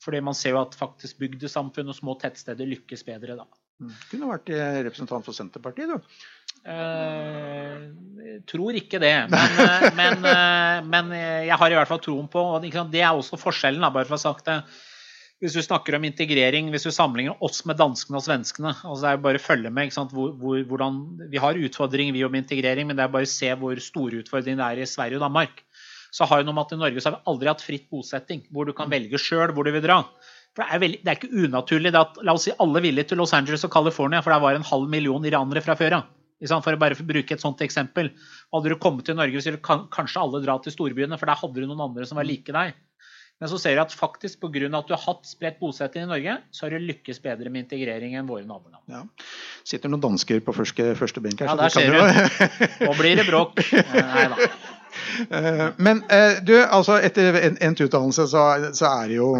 Fordi 0.00 0.20
man 0.24 0.36
ser 0.36 0.56
jo 0.56 0.62
at 0.62 0.76
faktisk 0.78 1.20
bygdesamfunn 1.20 1.92
og 1.92 1.96
små 1.96 2.16
tettsteder 2.20 2.68
lykkes 2.68 3.04
bedre 3.06 3.36
da. 3.38 3.48
Mm. 3.80 3.96
Kunne 4.10 4.28
vært 4.34 4.52
representant 4.86 5.24
for 5.24 5.36
Senterpartiet, 5.36 5.92
du. 5.92 6.40
Eh, 6.60 7.76
tror 8.50 8.76
ikke 8.76 9.00
det. 9.00 9.14
Men, 9.32 9.56
eh, 9.64 9.86
men, 9.96 10.24
eh, 10.28 10.82
men, 10.84 11.12
jeg 11.46 11.56
har 11.56 11.72
i 11.72 11.78
hvert 11.78 11.88
fall 11.88 12.02
troen 12.04 12.28
på 12.28 12.40
og 12.40 12.62
Det 12.62 13.00
er 13.00 13.12
også 13.12 13.40
forskjellen. 13.40 13.80
bare 13.92 14.04
for 14.04 14.16
å 14.16 14.18
ha 14.18 14.24
sagt 14.28 14.44
det. 14.44 14.62
Hvis 15.40 15.54
du 15.56 15.62
snakker 15.64 15.96
om 15.96 16.04
integrering, 16.04 16.66
hvis 16.68 16.84
du 16.84 16.90
sammenligner 16.92 17.38
oss 17.40 17.62
med 17.64 17.78
danskene 17.80 18.18
og 18.18 18.24
svenskene 18.26 18.74
altså 18.74 19.00
Det 19.06 19.10
er 19.10 19.22
bare 19.24 19.40
å 19.40 19.42
følge 19.42 19.70
med. 19.72 19.94
Hvor, 20.12 20.34
hvor, 20.36 20.58
hvordan, 20.68 20.98
vi 21.32 21.40
har 21.40 21.56
utfordringer 21.56 22.12
vi 22.12 22.26
om 22.26 22.36
integrering, 22.36 22.90
men 22.90 22.98
det 22.98 23.06
er 23.06 23.14
bare 23.14 23.28
å 23.28 23.30
se 23.30 23.48
hvor 23.56 23.80
store 23.80 24.20
utfordringene 24.20 24.66
er 24.66 24.82
i 24.82 24.90
Sverige 24.90 25.16
og 25.16 25.24
Danmark. 25.24 25.62
Så 26.12 26.28
har 26.28 26.42
jo 26.42 26.48
noe 26.48 26.58
med 26.58 26.66
at 26.66 26.74
I 26.76 26.80
Norge 26.82 27.00
så 27.00 27.08
har 27.08 27.16
vi 27.16 27.32
aldri 27.32 27.48
hatt 27.48 27.64
fritt 27.64 27.88
bosetting, 27.88 28.44
hvor 28.52 28.68
du 28.68 28.74
kan 28.76 28.92
velge 28.92 29.20
sjøl 29.22 29.54
hvor 29.56 29.64
du 29.64 29.72
vil 29.72 29.84
dra. 29.86 30.02
For 30.52 30.66
det 30.66 30.74
er, 30.74 30.82
veldig, 30.82 31.00
det 31.06 31.12
er 31.12 31.20
ikke 31.20 31.46
unaturlig 31.46 31.94
at 31.96 32.20
la 32.26 32.34
oss 32.36 32.44
si 32.48 32.54
alle 32.60 32.84
ville 32.84 33.06
til 33.06 33.20
Los 33.22 33.32
Angeles 33.38 33.64
og 33.64 33.72
California, 33.72 34.20
for 34.20 34.34
der 34.34 34.44
var 34.44 34.58
en 34.58 34.66
halv 34.66 34.92
million 34.92 35.24
iranere 35.24 35.64
fra 35.64 35.78
før 35.78 36.02
av. 36.02 36.10
For 36.50 36.74
å 36.74 36.80
bare 36.80 36.96
bruke 37.06 37.36
et 37.36 37.40
sånt 37.40 37.64
eksempel. 37.64 38.12
Hadde 38.52 38.72
du 38.72 38.76
kommet 38.82 39.08
til 39.08 39.16
Norge, 39.16 39.40
så 39.40 39.54
ville 39.54 39.80
kanskje 39.94 40.20
alle 40.20 40.44
dra 40.44 40.60
til 40.60 40.76
storbyene, 40.76 41.16
for 41.20 41.30
der 41.30 41.40
hadde 41.40 41.64
du 41.64 41.68
noen 41.68 41.88
andre 41.88 42.08
som 42.08 42.20
var 42.20 42.28
like 42.28 42.52
deg. 42.52 42.76
Men 43.40 43.48
så 43.48 43.56
ser 43.56 43.72
jeg 43.72 43.80
at 43.80 43.94
faktisk 43.96 44.42
pga. 44.42 44.68
at 44.68 44.88
du 44.88 44.92
har 44.92 45.00
hatt 45.00 45.24
spredt 45.24 45.60
bosetting 45.60 46.04
i 46.04 46.10
Norge, 46.10 46.36
så 46.52 46.66
har 46.66 46.76
du 46.76 46.84
lykkes 46.90 47.22
bedre 47.24 47.48
med 47.48 47.64
integrering 47.64 48.14
enn 48.14 48.28
våre 48.28 48.44
naboland. 48.44 48.82
Ja. 48.92 49.06
Sitter 49.64 49.88
noen 49.88 50.02
dansker 50.04 50.42
på 50.44 50.52
første, 50.52 50.92
første 50.98 51.22
benk 51.24 51.40
her. 51.40 51.48
Ja, 51.48 51.56
der 51.56 51.72
ser 51.72 51.88
du. 51.88 51.96
Nå 52.86 52.92
blir 52.98 53.16
det 53.16 53.24
bråk. 53.30 53.62
Nei 53.72 54.26
da. 54.34 54.50
Eh, 55.30 55.66
men 55.78 56.02
eh, 56.10 56.40
du, 56.42 56.56
altså 56.60 56.98
etter 56.98 57.36
endt 57.48 57.80
utdannelse 57.80 58.26
så, 58.28 58.44
så, 58.74 58.88
er 58.90 59.08
det 59.08 59.18
jo 59.20 59.30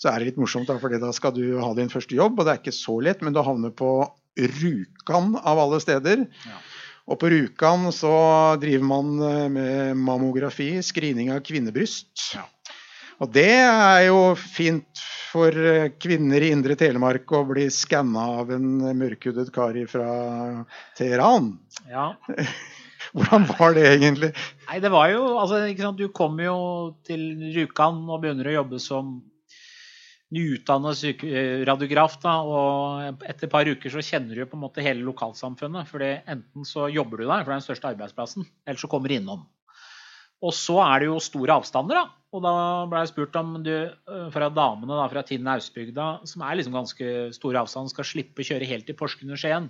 så 0.00 0.12
er 0.12 0.20
det 0.20 0.30
litt 0.30 0.40
morsomt, 0.40 0.70
da, 0.70 0.78
fordi 0.80 1.00
da 1.02 1.10
skal 1.12 1.34
du 1.36 1.58
ha 1.60 1.72
din 1.76 1.90
første 1.92 2.16
jobb, 2.16 2.38
og 2.38 2.46
det 2.46 2.54
er 2.54 2.62
ikke 2.62 2.76
så 2.76 2.96
lett, 3.04 3.20
men 3.20 3.36
du 3.36 3.42
havner 3.44 3.74
på 3.76 3.92
Rjukan 4.40 5.34
av 5.36 5.58
alle 5.58 5.80
steder. 5.82 6.22
Ja. 6.46 6.60
Og 7.10 7.18
på 7.20 7.28
Rjukan 7.32 7.90
så 7.92 8.14
driver 8.62 8.86
man 8.86 9.12
eh, 9.26 9.46
med 9.52 9.98
mammografi, 9.98 10.72
screening 10.86 11.32
av 11.34 11.42
kvinnebryst. 11.44 12.30
Ja. 12.38 12.46
Og 13.20 13.28
det 13.34 13.50
er 13.52 14.06
jo 14.08 14.32
fint 14.40 15.00
for 15.30 15.52
eh, 15.52 15.92
kvinner 16.00 16.42
i 16.42 16.52
indre 16.54 16.76
Telemark 16.78 17.28
å 17.36 17.44
bli 17.48 17.66
skanna 17.72 18.22
av 18.40 18.52
en 18.56 18.80
mørkhudet 18.96 19.50
kar 19.54 19.76
fra 19.90 20.10
Teheran. 20.98 21.52
Ja. 21.90 22.14
Hvordan 23.12 23.46
var 23.48 23.74
det 23.76 23.86
egentlig? 23.90 24.30
Nei, 24.68 24.78
det 24.82 24.92
var 24.92 25.10
jo, 25.12 25.24
altså, 25.40 25.64
ikke 25.68 25.84
sant? 25.84 26.00
Du 26.00 26.14
kommer 26.14 26.46
jo 26.46 26.60
til 27.06 27.26
Rjukan 27.56 28.04
og 28.06 28.22
begynner 28.22 28.48
å 28.48 28.56
jobbe 28.60 28.80
som 28.82 29.18
nyutdannet 30.34 31.24
eh, 31.26 31.64
radiograf. 31.66 32.16
Da, 32.22 32.36
og 32.46 33.24
etter 33.26 33.48
et 33.48 33.52
par 33.52 33.68
uker 33.68 33.92
så 33.92 34.04
kjenner 34.04 34.36
du 34.36 34.44
jo 34.44 34.50
på 34.50 34.58
en 34.58 34.64
måte 34.64 34.84
hele 34.86 35.04
lokalsamfunnet. 35.06 35.90
for 35.90 36.04
Enten 36.06 36.68
så 36.68 36.88
jobber 36.92 37.20
du 37.20 37.26
der, 37.26 37.42
for 37.42 37.50
det 37.50 37.56
er 37.56 37.58
den 37.58 37.68
største 37.68 37.92
arbeidsplassen, 37.92 38.48
eller 38.64 38.80
så 38.80 38.90
kommer 38.90 39.10
du 39.10 39.18
innom. 39.18 39.44
Og 40.40 40.56
så 40.56 40.78
er 40.86 41.02
det 41.02 41.10
jo 41.10 41.20
store 41.20 41.58
avstander, 41.60 42.00
da. 42.00 42.19
Og 42.30 42.42
da 42.44 42.54
ble 42.86 43.02
jeg 43.02 43.10
spurt 43.10 43.36
om 43.40 43.56
du 43.66 43.72
eh, 43.74 44.26
fra 44.34 44.50
damene 44.54 44.98
da, 44.98 45.06
fra 45.10 45.22
Tinn 45.26 45.48
Austbygda, 45.50 46.10
som 46.30 46.44
er 46.46 46.58
liksom 46.60 46.76
ganske 46.76 47.14
store 47.34 47.64
avstand, 47.64 47.90
skal 47.90 48.06
slippe 48.06 48.44
å 48.44 48.50
kjøre 48.52 48.68
helt 48.70 48.86
til 48.86 48.98
Porsgrunn 48.98 49.34
og 49.34 49.40
Skien, 49.42 49.66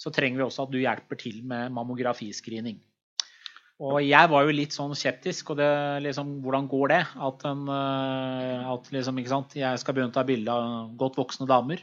så 0.00 0.12
trenger 0.12 0.42
vi 0.42 0.44
også 0.44 0.66
at 0.66 0.74
du 0.74 0.82
hjelper 0.82 1.20
til 1.20 1.40
med 1.48 1.72
mammografiscreening. 1.72 2.82
Og 3.82 3.98
jeg 4.04 4.30
var 4.30 4.44
jo 4.46 4.54
litt 4.54 4.74
sånn 4.74 4.92
skeptisk. 4.94 5.50
og 5.50 5.58
det, 5.58 5.70
liksom, 6.04 6.36
Hvordan 6.44 6.68
går 6.70 6.92
det? 6.92 7.00
At, 7.28 7.42
en, 7.48 7.64
eh, 7.72 8.68
at 8.74 8.92
liksom, 8.94 9.18
jeg 9.18 9.80
skal 9.82 9.96
begynne 9.96 10.12
å 10.12 10.14
ta 10.14 10.26
bilde 10.26 10.52
av 10.52 10.92
godt 11.00 11.18
voksne 11.18 11.48
damer. 11.50 11.82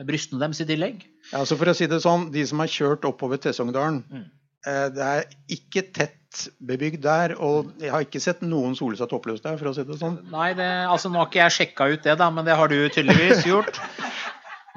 Med 0.00 0.08
brystene 0.08 0.40
deres 0.42 0.60
i 0.62 0.68
tillegg. 0.68 1.06
Ja, 1.30 1.44
så 1.44 1.56
for 1.60 1.70
å 1.70 1.76
si 1.76 1.88
det 1.90 2.02
sånn, 2.04 2.30
De 2.32 2.44
som 2.48 2.60
har 2.62 2.70
kjørt 2.72 3.06
oppover 3.08 3.40
Tessongdalen, 3.40 4.02
mm. 4.08 4.28
Eh, 4.68 4.86
det 4.92 5.06
er 5.06 5.28
ikke 5.56 5.84
tett 5.94 6.44
bebygd 6.62 7.02
der. 7.04 7.36
Og 7.40 7.72
jeg 7.80 7.92
har 7.94 8.06
ikke 8.06 8.22
sett 8.22 8.44
noen 8.46 8.76
solsatt 8.78 9.12
seg 9.12 9.42
der, 9.44 9.58
for 9.60 9.70
å 9.70 9.74
si 9.76 9.86
det 9.88 9.98
sånn. 10.00 10.20
Nei, 10.32 10.52
det, 10.58 10.68
altså 10.90 11.10
Nå 11.10 11.22
har 11.22 11.30
ikke 11.30 11.42
jeg 11.44 11.56
sjekka 11.58 11.90
ut 11.90 12.06
det, 12.06 12.16
da, 12.20 12.30
men 12.34 12.48
det 12.48 12.58
har 12.58 12.70
du 12.70 12.78
tydeligvis 12.88 13.46
gjort. 13.50 13.80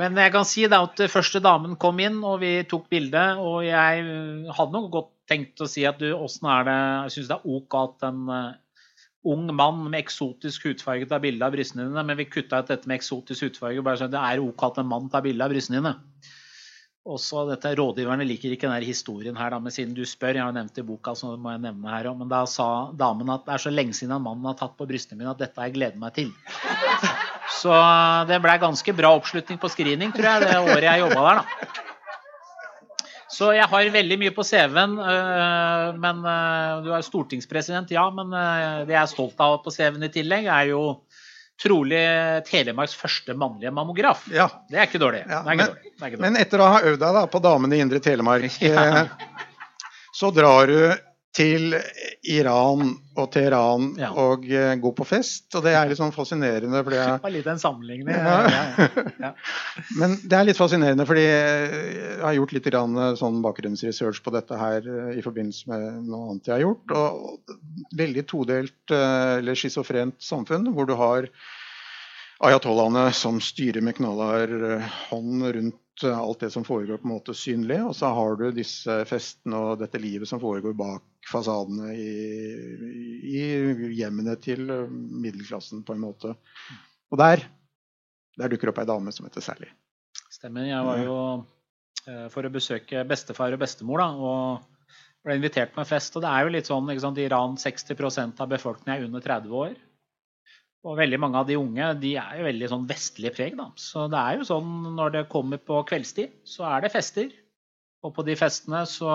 Men 0.01 0.17
jeg 0.17 0.33
kan 0.33 0.47
si 0.49 0.65
da 0.65 0.79
at 0.87 1.03
første 1.11 1.37
damen 1.43 1.75
kom 1.77 1.99
inn, 2.01 2.23
og 2.25 2.39
vi 2.41 2.55
tok 2.69 2.87
bilde. 2.89 3.23
Og 3.43 3.61
jeg 3.67 4.05
hadde 4.57 4.73
nok 4.73 4.89
godt 4.95 5.11
tenkt 5.29 5.61
å 5.61 5.69
si 5.69 5.85
at 5.87 6.01
du, 6.01 6.09
åssen 6.17 6.49
er 6.51 6.65
det 6.67 6.77
Jeg 7.05 7.15
syns 7.15 7.29
det 7.29 7.37
er 7.37 7.51
OK 7.57 7.77
at 7.79 8.07
en 8.09 8.23
uh, 8.27 8.55
ung 9.29 9.45
mann 9.55 9.85
med 9.85 10.01
eksotisk 10.01 10.65
hudfarge 10.67 11.07
tar 11.07 11.21
bilde 11.23 11.45
av 11.45 11.53
brystene 11.55 11.85
dine, 11.87 12.03
men 12.07 12.19
vi 12.19 12.27
kutta 12.27 12.59
ut 12.59 12.71
dette 12.73 12.89
med 12.89 12.99
eksotisk 12.99 13.47
hudfarge. 13.47 13.85
bare 13.85 14.01
sånn 14.01 14.11
Det 14.11 14.19
er 14.19 14.41
OK 14.43 14.65
at 14.67 14.81
en 14.81 14.89
mann 14.89 15.07
tar 15.13 15.23
bilde 15.25 15.45
av 15.45 15.53
brystene 15.53 15.79
dine. 15.79 15.93
Også 17.03 17.41
dette, 17.49 17.73
Rådgiverne 17.75 18.23
liker 18.23 18.53
ikke 18.53 18.69
denne 18.69 18.85
historien 18.87 19.35
her, 19.35 19.51
da, 19.51 19.57
men 19.59 19.73
siden 19.75 19.91
du 19.97 20.05
spør, 20.07 20.37
jeg 20.37 20.45
har 20.45 20.53
nevnt 20.55 20.71
det 20.71 20.85
i 20.85 20.87
boka, 20.87 21.11
så 21.19 21.33
må 21.35 21.51
jeg 21.51 21.59
nevne 21.65 21.91
her 21.91 22.07
òg. 22.07 22.15
men 22.21 22.29
da 22.31 22.45
sa 22.47 22.67
damen 22.95 23.31
at 23.33 23.43
det 23.43 23.57
er 23.57 23.63
så 23.65 23.73
lenge 23.73 23.97
siden 23.97 24.23
mannen 24.23 24.47
har 24.47 24.55
tatt 24.55 24.77
på 24.79 24.87
brystene 24.87 25.19
mine 25.19 25.33
at 25.33 25.41
dette 25.41 25.59
har 25.59 25.67
jeg 25.67 25.75
gledet 25.75 25.99
meg 25.99 26.15
til. 26.15 26.31
Så 27.59 27.75
det 28.27 28.39
ble 28.41 28.55
ganske 28.59 28.95
bra 28.95 29.11
oppslutning 29.17 29.59
på 29.59 29.69
screening, 29.71 30.13
tror 30.15 30.29
jeg, 30.29 30.45
det 30.47 30.61
året 30.63 30.87
jeg 30.87 31.03
jobba 31.03 31.25
der. 31.27 31.41
da. 31.43 31.83
Så 33.33 33.49
jeg 33.55 33.67
har 33.67 33.91
veldig 33.93 34.17
mye 34.21 34.33
på 34.35 34.45
CV-en. 34.47 34.95
øh, 34.99 35.99
Men 35.99 36.23
øh, 36.23 36.83
du 36.85 36.89
er 36.95 37.05
stortingspresident, 37.05 37.91
ja. 37.91 38.07
Men 38.15 38.31
det 38.31 38.95
jeg 38.95 39.01
er 39.01 39.11
stolt 39.11 39.39
av 39.43 39.59
på 39.63 39.73
CV-en 39.75 40.07
i 40.07 40.11
tillegg, 40.13 40.47
er 40.47 40.71
jo 40.71 40.83
trolig 41.63 42.01
Telemarks 42.49 42.93
første 42.99 43.33
mannlige 43.39 43.71
mammograf. 43.73 44.25
Ja. 44.33 44.49
Det 44.69 44.77
er 44.81 44.89
ikke 44.89 44.99
dårlig. 45.01 45.23
Ja, 45.29 45.41
men- 45.47 45.63
dårlig. 45.63 45.93
Dårlig. 46.03 46.19
Men 46.19 46.35
etter 46.41 46.59
å 46.59 46.67
ha 46.75 46.81
øvd 46.83 46.99
deg 46.99 47.17
da, 47.19 47.25
på 47.31 47.41
damene 47.43 47.77
i 47.77 47.81
Indre 47.85 47.99
Telemark, 48.03 48.51
Ja. 48.61 48.83
eh, 49.05 49.07
så 50.13 50.29
drar 50.35 50.67
du 50.67 50.77
til 51.33 51.73
Iran 52.29 52.91
og 53.17 53.31
Teheran 53.33 53.87
Ja. 53.97 54.11
og 54.21 54.43
uh, 54.45 54.73
gå 54.77 54.91
på 54.93 55.05
fest. 55.09 55.47
Og 55.57 55.63
det 55.65 55.73
er 55.73 55.87
litt 55.89 55.97
sånn 55.97 56.13
fascinerende. 56.13 56.83
fordi 56.85 56.99
jeg 56.99 57.15
Det 57.17 57.23
var 57.25 57.33
litt 57.33 57.47
en 57.49 57.61
sammenligning. 57.63 58.13
Ja. 58.13 58.89
Ja. 59.23 59.31
Men 59.97 60.13
det 60.21 60.37
er 60.37 60.45
litt 60.45 60.59
fascinerende, 60.59 61.07
fordi 61.09 61.23
jeg 61.25 62.21
har 62.21 62.37
gjort 62.37 62.53
litt 62.53 62.69
grann 62.69 62.99
sånn 63.17 63.41
bakgrunnsresearch 63.41 64.21
på 64.25 64.33
dette 64.35 64.59
her 64.59 64.85
eh, 64.85 65.17
i 65.17 65.25
forbindelse 65.25 65.69
med 65.71 66.05
noe 66.11 66.29
annet 66.35 66.49
jeg 66.51 66.55
har 66.59 66.65
gjort. 66.67 66.93
Og 67.01 67.57
veldig 67.97 68.25
todelt, 68.29 68.77
eh, 68.93 69.37
eller 69.41 69.57
schizofrent 69.57 70.21
samfunn, 70.23 70.69
hvor 70.75 70.85
du 70.89 70.93
har 70.99 71.29
ayatollahene 72.43 73.07
som 73.15 73.39
styrer 73.41 73.81
med 73.85 73.95
knallhard 73.97 74.51
eh, 74.51 74.91
rundt 75.13 76.03
eh, 76.03 76.19
alt 76.19 76.39
det 76.43 76.51
som 76.53 76.65
foregår 76.67 76.99
på 77.01 77.07
en 77.07 77.15
måte 77.15 77.35
synlig. 77.37 77.79
Og 77.87 77.95
så 77.97 78.11
har 78.13 78.37
du 78.39 78.49
disse 78.51 79.01
festene 79.09 79.59
og 79.71 79.81
dette 79.81 80.01
livet 80.01 80.29
som 80.29 80.41
foregår 80.43 80.75
bak 80.77 81.01
fasadene 81.29 81.93
i, 81.95 82.09
i 83.33 83.43
hjemmene 83.97 84.35
til 84.43 84.67
eh, 84.73 84.91
middelklassen, 84.91 85.83
på 85.87 85.95
en 85.95 86.03
måte. 86.03 86.35
Og 87.13 87.21
der, 87.21 87.45
der 88.39 88.51
dukker 88.51 88.73
opp 88.73 88.81
ei 88.83 88.89
dame 88.89 89.13
som 89.15 89.27
heter 89.27 89.45
Sally. 89.45 89.71
Stemmer. 90.33 90.67
Jeg 90.67 90.85
var 90.87 91.01
jo 91.03 91.17
eh, 92.09 92.27
for 92.33 92.45
å 92.45 92.53
besøke 92.53 93.05
bestefar 93.07 93.55
og 93.55 93.63
bestemor, 93.63 94.03
da. 94.03 94.11
Og 94.17 94.69
ble 95.23 95.39
invitert 95.39 95.73
på 95.73 95.81
en 95.83 95.89
fest. 95.89 96.15
Og 96.17 96.25
det 96.25 96.31
er 96.31 96.43
jo 96.43 96.53
litt 96.57 96.69
sånn 96.69 96.91
ikke 96.91 97.25
Iran 97.25 97.57
60% 97.59 98.43
av 98.43 98.51
befolkningen 98.51 98.95
er 98.97 99.07
under 99.07 99.23
30 99.23 99.59
år. 99.63 99.75
Og 100.83 100.97
veldig 100.99 101.19
mange 101.21 101.39
av 101.39 101.47
de 101.47 101.55
unge 101.55 101.93
de 102.01 102.17
er 102.19 102.41
jo 102.41 102.47
veldig 102.49 102.69
sånn 102.73 102.87
vestlig 102.89 103.31
preg. 103.35 103.55
Da. 103.55 103.69
Så 103.79 104.09
det 104.11 104.19
er 104.19 104.39
jo 104.39 104.49
sånn 104.49 104.73
når 104.97 105.15
det 105.15 105.29
kommer 105.31 105.61
på 105.63 105.79
kveldstid, 105.87 106.33
så 106.43 106.67
er 106.73 106.83
det 106.83 106.91
fester. 106.91 107.31
Og 108.03 108.11
på 108.17 108.25
de 108.27 108.35
festene 108.35 108.81
så 108.89 109.13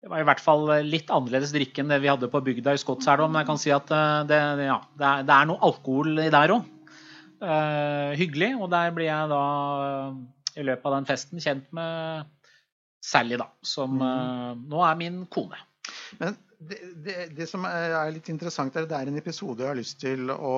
Det 0.00 0.08
var 0.08 0.22
i 0.22 0.24
hvert 0.24 0.40
fall 0.40 0.62
litt 0.88 1.10
annerledes 1.12 1.52
drikke 1.52 1.82
enn 1.82 1.90
det 1.92 2.00
vi 2.00 2.08
hadde 2.08 2.30
på 2.32 2.40
bygda 2.44 2.72
i 2.72 2.80
Skotselv. 2.80 3.26
Men 3.28 3.42
jeg 3.42 3.48
kan 3.50 3.60
si 3.60 3.72
at 3.74 3.90
eh, 3.92 4.20
det, 4.30 4.38
ja, 4.64 4.78
det, 4.96 5.06
er, 5.06 5.24
det 5.28 5.34
er 5.36 5.48
noe 5.50 5.60
alkohol 5.68 6.22
i 6.24 6.30
der 6.32 6.54
òg. 6.56 6.68
Eh, 7.40 8.12
hyggelig. 8.20 8.54
Og 8.60 8.70
der 8.72 8.92
blir 8.96 9.10
jeg 9.10 9.32
da 9.32 9.42
eh, 9.86 10.20
i 10.60 10.66
løpet 10.66 10.88
av 10.88 10.96
den 10.96 11.08
festen 11.08 11.42
kjent 11.44 11.68
med 11.76 12.30
Sally, 13.04 13.36
da. 13.40 13.50
Som 13.64 14.00
eh, 14.04 14.54
nå 14.72 14.84
er 14.88 14.96
min 15.00 15.22
kone. 15.32 15.60
Men 16.20 16.36
det, 16.60 16.80
det, 17.04 17.18
det 17.36 17.48
som 17.48 17.64
er 17.68 18.12
litt 18.14 18.28
interessant, 18.32 18.76
er 18.76 18.88
at 18.88 18.92
det 18.92 18.98
er 18.98 19.12
en 19.12 19.20
episode 19.20 19.64
jeg 19.64 19.72
har 19.72 19.78
lyst 19.78 20.00
til 20.00 20.32
å, 20.32 20.54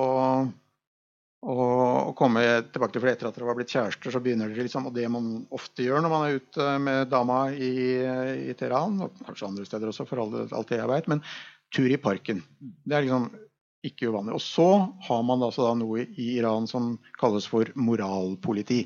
å 1.43 2.13
komme 2.17 2.43
tilbake 2.71 2.95
til. 2.95 3.03
For 3.03 3.11
etter 3.11 3.29
at 3.29 3.37
dere 3.37 3.47
var 3.49 3.57
blitt 3.57 3.73
kjærester, 3.73 4.13
så 4.13 4.21
begynner 4.23 4.51
dere 4.51 4.65
liksom, 4.67 4.87
og 4.89 4.95
det 4.95 5.07
man 5.11 5.31
ofte 5.53 5.85
gjør 5.85 6.03
når 6.03 6.13
man 6.13 6.25
er 6.27 6.37
ute 6.39 6.67
med 6.83 7.11
dama 7.11 7.39
i, 7.51 7.73
i 8.49 8.55
Teheran, 8.59 9.01
og 9.03 9.23
kanskje 9.27 9.49
andre 9.49 9.67
steder 9.67 9.91
også, 9.91 10.07
for 10.09 10.23
alt 10.23 10.71
det 10.71 10.79
jeg 10.79 10.91
vet, 10.93 11.09
men 11.11 11.23
tur 11.73 11.89
i 11.91 11.99
parken. 11.99 12.43
Det 12.59 12.97
er 12.97 13.05
liksom 13.05 13.29
ikke 13.83 14.09
uvanlig. 14.13 14.37
Og 14.37 14.43
så 14.43 14.67
har 15.07 15.23
man 15.27 15.43
altså 15.43 15.67
da 15.67 15.75
noe 15.75 16.05
i 16.07 16.33
Iran 16.37 16.69
som 16.69 16.93
kalles 17.19 17.47
for 17.49 17.67
moralpoliti. 17.75 18.85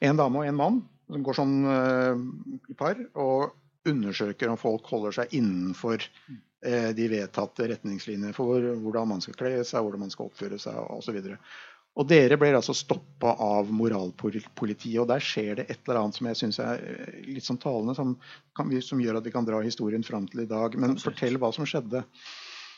En 0.00 0.18
dame 0.18 0.40
og 0.40 0.48
en 0.48 0.58
mann 0.58 0.82
som 1.08 1.24
går 1.24 1.36
sånn 1.36 1.56
uh, 1.68 2.20
i 2.68 2.76
par 2.78 2.98
og 3.18 3.56
undersøker 3.88 4.50
om 4.52 4.60
folk 4.60 4.88
holder 4.90 5.14
seg 5.20 5.34
innenfor 5.36 6.02
de 6.58 7.04
vedtatte 7.06 7.68
retningslinjene 7.70 8.32
for 8.34 8.64
hvordan 8.82 9.12
man 9.12 9.20
skal 9.22 9.36
kle 9.38 9.50
seg, 9.62 9.78
hvordan 9.78 10.02
man 10.02 10.10
skal 10.10 10.26
oppføre 10.26 10.58
seg 10.58 10.74
osv. 10.90 11.20
Og 11.98 12.06
dere 12.06 12.36
blir 12.38 12.54
altså 12.54 12.74
stoppa 12.76 13.32
av 13.42 13.70
moralpolitiet, 13.74 15.00
og 15.02 15.08
der 15.10 15.22
skjer 15.24 15.58
det 15.58 15.64
et 15.66 15.80
eller 15.82 16.04
annet 16.04 16.18
som 16.18 16.28
jeg 16.30 16.38
syns 16.38 16.60
er 16.62 16.82
eh, 16.84 17.16
litt 17.26 17.46
sånn 17.46 17.58
talende, 17.62 17.96
som, 17.98 18.12
kan, 18.54 18.70
som 18.86 19.00
gjør 19.02 19.18
at 19.18 19.26
vi 19.26 19.32
kan 19.34 19.46
dra 19.48 19.58
historien 19.64 20.06
fram 20.06 20.28
til 20.30 20.44
i 20.44 20.50
dag. 20.50 20.76
Men 20.78 20.94
Absolutt. 20.94 21.08
fortell 21.08 21.40
hva 21.42 21.50
som 21.56 21.66
skjedde. 21.66 22.04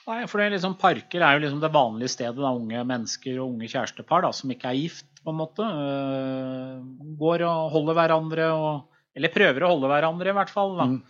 Nei, 0.09 0.23
for 0.25 0.41
det 0.41 0.55
liksom, 0.55 0.79
Parker 0.81 1.21
er 1.21 1.37
jo 1.37 1.43
liksom 1.45 1.61
det 1.61 1.73
vanlige 1.75 2.15
stedet 2.17 2.41
da 2.41 2.55
unge 2.57 2.81
mennesker 2.89 3.37
og 3.37 3.53
unge 3.53 3.69
kjærestepar 3.69 4.25
da, 4.25 4.33
som 4.35 4.55
ikke 4.55 4.73
er 4.73 4.81
gift, 4.81 5.11
på 5.21 5.35
en 5.35 5.37
måte, 5.43 5.67
øh, 5.69 6.79
går 7.21 7.45
og 7.45 7.75
holder 7.77 8.01
hverandre 8.01 8.53
og 8.57 8.87
Eller 9.11 9.33
prøver 9.35 9.65
å 9.67 9.69
holde 9.73 9.89
hverandre, 9.91 10.31
i 10.31 10.35
hvert 10.37 10.53
fall. 10.55 10.77
da. 10.79 10.85
Mm. 10.87 11.01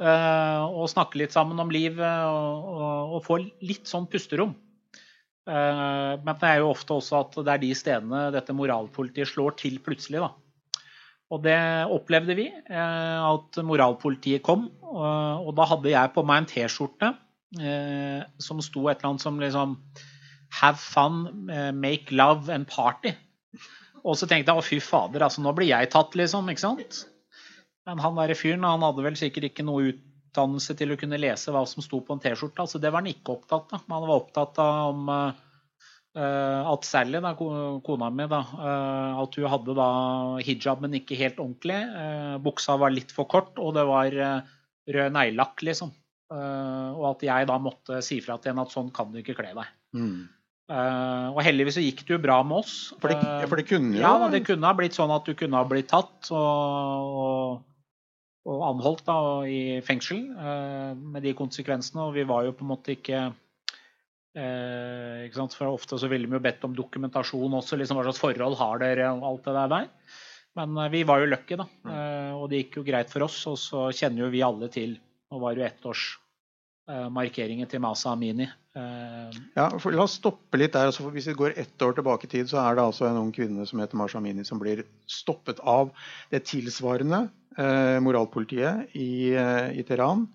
Eh, 0.00 0.62
og 0.64 0.88
snakke 0.88 1.18
litt 1.20 1.34
sammen 1.34 1.60
om 1.60 1.70
livet 1.72 2.24
og, 2.24 2.68
og, 2.72 3.16
og 3.16 3.24
få 3.26 3.38
litt 3.44 3.88
sånn 3.88 4.08
pusterom. 4.08 4.54
Eh, 5.44 6.12
men 6.24 6.38
det 6.40 6.48
er 6.48 6.62
jo 6.62 6.70
ofte 6.72 6.96
også 6.96 7.18
at 7.18 7.36
det 7.44 7.52
er 7.52 7.62
de 7.66 7.72
stedene 7.76 8.28
dette 8.32 8.56
moralpolitiet 8.56 9.28
slår 9.28 9.58
til 9.60 9.76
plutselig. 9.84 10.22
da. 10.24 10.30
Og 11.30 11.42
det 11.44 11.58
opplevde 11.92 12.38
vi, 12.38 12.48
eh, 12.48 13.18
at 13.20 13.60
moralpolitiet 13.66 14.44
kom. 14.46 14.70
Og, 14.90 15.52
da 15.58 15.68
hadde 15.74 15.92
jeg 15.92 16.14
på 16.16 16.24
meg 16.26 16.42
en 16.42 16.48
T-skjorte 16.50 17.12
som 17.50 18.60
sto 18.62 18.84
et 18.86 19.00
eller 19.00 19.08
annet 19.08 19.22
som 19.24 19.38
liksom 19.42 19.72
Have 20.60 20.78
fun, 20.82 21.46
make 21.78 22.10
love 22.10 22.50
and 22.50 22.66
party. 22.66 23.12
Og 24.02 24.16
så 24.18 24.26
tenkte 24.26 24.50
jeg 24.50 24.58
å 24.58 24.66
fy 24.66 24.80
fader, 24.82 25.22
altså 25.22 25.44
nå 25.44 25.52
blir 25.54 25.70
jeg 25.70 25.92
tatt, 25.92 26.16
liksom. 26.18 26.50
ikke 26.50 26.62
sant? 26.62 26.98
Men 27.90 28.02
han 28.04 28.18
derre 28.18 28.38
fyren 28.38 28.66
han 28.66 28.86
hadde 28.86 29.04
vel 29.04 29.18
sikkert 29.18 29.50
ikke 29.50 29.66
noe 29.66 29.90
utdannelse 29.90 30.76
til 30.78 30.94
å 30.94 30.98
kunne 31.00 31.18
lese 31.20 31.52
hva 31.54 31.64
som 31.66 31.82
sto 31.84 32.00
på 32.06 32.14
en 32.14 32.22
T-skjorte. 32.22 32.62
altså 32.62 32.78
Det 32.78 32.92
var 32.92 33.02
han 33.02 33.10
ikke 33.10 33.34
opptatt 33.34 33.74
av. 33.74 33.86
Men 33.86 33.96
han 33.98 34.06
var 34.06 34.22
opptatt 34.22 34.60
av 34.62 34.92
om 34.92 35.10
eh, 35.10 36.70
at 36.70 36.86
Sally, 36.86 37.22
da, 37.24 37.34
kona 37.34 38.10
mi, 38.14 38.28
da, 38.30 38.40
eh, 38.70 39.22
at 39.24 39.38
hun 39.40 39.52
hadde 39.56 39.78
da 39.78 39.90
hijab, 40.46 40.84
men 40.86 40.98
ikke 41.00 41.18
helt 41.18 41.42
ordentlig. 41.42 41.80
Eh, 42.04 42.36
buksa 42.46 42.78
var 42.80 42.94
litt 42.94 43.14
for 43.14 43.30
kort, 43.30 43.58
og 43.58 43.74
det 43.78 43.86
var 43.90 44.14
rød 44.14 45.16
neglelakk, 45.16 45.66
liksom. 45.66 45.96
Og 46.30 47.04
at 47.08 47.24
jeg 47.26 47.46
da 47.50 47.56
måtte 47.58 47.96
si 48.06 48.20
fra 48.22 48.36
til 48.38 48.52
henne 48.52 48.62
at 48.62 48.70
sånn 48.70 48.92
kan 48.94 49.08
du 49.10 49.18
ikke 49.18 49.34
kle 49.34 49.50
deg. 49.50 49.72
Mm. 49.98 50.28
Uh, 50.70 51.34
og 51.34 51.40
heldigvis 51.42 51.74
så 51.74 51.82
gikk 51.82 52.04
det 52.06 52.14
jo 52.14 52.20
bra 52.22 52.36
med 52.46 52.60
oss. 52.60 52.74
For, 53.02 53.10
det, 53.10 53.48
for 53.50 53.58
det 53.58 53.66
kunne 53.66 53.96
jo 53.96 54.04
ja, 54.04 54.28
det 54.30 54.44
kunne 54.46 54.68
ha 54.68 54.76
blitt 54.78 54.94
sånn 54.94 55.10
at 55.10 55.26
du 55.26 55.34
kunne 55.34 55.58
ha 55.58 55.66
blitt 55.66 55.88
tatt 55.90 56.30
og, 56.30 57.64
og, 58.48 58.62
anholdt 58.70 59.04
da, 59.06 59.18
og 59.20 59.50
i 59.50 59.80
fengsel 59.84 60.22
eh, 60.32 60.96
med 60.96 61.24
de 61.26 61.36
konsekvensene. 61.36 62.08
Og 62.08 62.16
vi 62.16 62.24
var 62.28 62.46
jo 62.46 62.56
på 62.56 62.64
en 62.64 62.72
måte 62.72 62.94
ikke 62.94 63.20
eh, 63.26 65.26
ikke 65.26 65.40
sant? 65.42 65.56
For 65.58 65.70
ofte 65.70 66.00
så 66.00 66.10
ville 66.10 66.30
vi 66.30 66.38
jo 66.38 66.44
bedt 66.44 66.64
om 66.68 66.76
dokumentasjon 66.76 67.58
også. 67.60 67.78
liksom 67.80 68.00
Hva 68.00 68.08
slags 68.08 68.22
forhold 68.22 68.58
har 68.60 68.82
dere, 68.82 69.12
og 69.12 69.28
alt 69.32 69.48
det 69.48 69.56
der. 69.58 69.74
der. 69.74 70.16
Men 70.58 70.80
eh, 70.80 70.92
vi 70.96 71.04
var 71.08 71.22
jo 71.22 71.30
lucky, 71.30 71.60
da. 71.60 71.68
Eh, 71.84 72.32
og 72.38 72.48
det 72.50 72.64
gikk 72.64 72.80
jo 72.80 72.88
greit 72.88 73.12
for 73.12 73.28
oss. 73.28 73.42
Og 73.50 73.60
så 73.60 73.86
kjenner 73.92 74.26
jo 74.26 74.34
vi 74.34 74.44
alle 74.46 74.72
til 74.72 74.98
Nå 75.30 75.38
var 75.38 75.54
det 75.54 75.62
jo 75.62 75.68
ettårsmarkeringen 76.88 77.68
til 77.68 77.80
Masa 77.80 78.12
Amini. 78.12 78.48
Eh, 78.76 79.38
Ja, 79.56 79.68
for 79.78 79.92
La 79.92 80.02
oss 80.04 80.18
stoppe 80.18 80.56
litt 80.58 80.72
der. 80.72 80.86
Altså, 80.86 81.10
hvis 81.10 81.26
vi 81.28 81.34
går 81.34 81.56
ett 81.56 81.78
år 81.82 81.94
tilbake 81.94 82.24
i 82.24 82.28
tid, 82.28 82.48
så 82.48 82.58
er 82.58 82.76
det 82.76 82.84
altså 82.84 83.06
en 83.08 83.16
ung 83.16 83.32
kvinne 83.32 83.66
som 83.66 83.78
heter 83.78 83.96
Masha 83.96 84.18
Amini, 84.18 84.44
som 84.44 84.58
blir 84.58 84.84
stoppet 85.06 85.60
av 85.60 85.90
det 86.30 86.44
tilsvarende 86.44 87.30
eh, 87.58 87.98
moralpolitiet 88.00 88.94
i, 88.94 89.34
eh, 89.34 89.78
i 89.78 89.82
Teheran. 89.82 90.28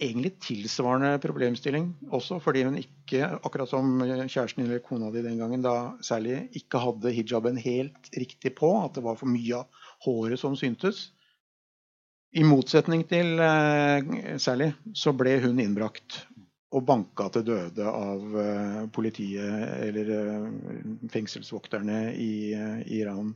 Egentlig 0.00 0.40
tilsvarende 0.40 1.20
problemstilling 1.22 1.94
også, 2.10 2.40
fordi 2.42 2.64
hun 2.64 2.76
ikke, 2.76 3.22
akkurat 3.44 3.68
som 3.70 4.00
kjæresten 4.02 4.64
eller 4.64 4.82
kona 4.82 5.12
di 5.12 5.22
den 5.22 5.38
gangen, 5.38 5.62
da 5.62 5.94
særlig 6.02 6.48
ikke 6.52 6.78
hadde 6.82 7.12
hijaben 7.14 7.56
helt 7.56 8.10
riktig 8.18 8.56
på, 8.56 8.84
at 8.84 8.94
det 8.94 9.04
var 9.04 9.14
for 9.14 9.26
mye 9.30 9.62
av 9.62 9.66
håret 10.04 10.38
som 10.38 10.56
syntes. 10.56 11.12
I 12.34 12.42
motsetning 12.42 13.04
til 13.06 13.38
eh, 13.38 14.38
Sally 14.42 14.72
så 14.98 15.12
ble 15.14 15.36
hun 15.44 15.60
innbrakt 15.62 16.24
og 16.74 16.82
banka 16.88 17.28
til 17.30 17.44
døde 17.46 17.86
av 17.86 18.38
eh, 18.42 18.80
politiet 18.94 19.84
eller 19.86 20.10
eh, 20.16 20.48
fengselsvokterne 21.14 22.00
i, 22.18 22.34
i 22.50 22.98
Iran. 22.98 23.30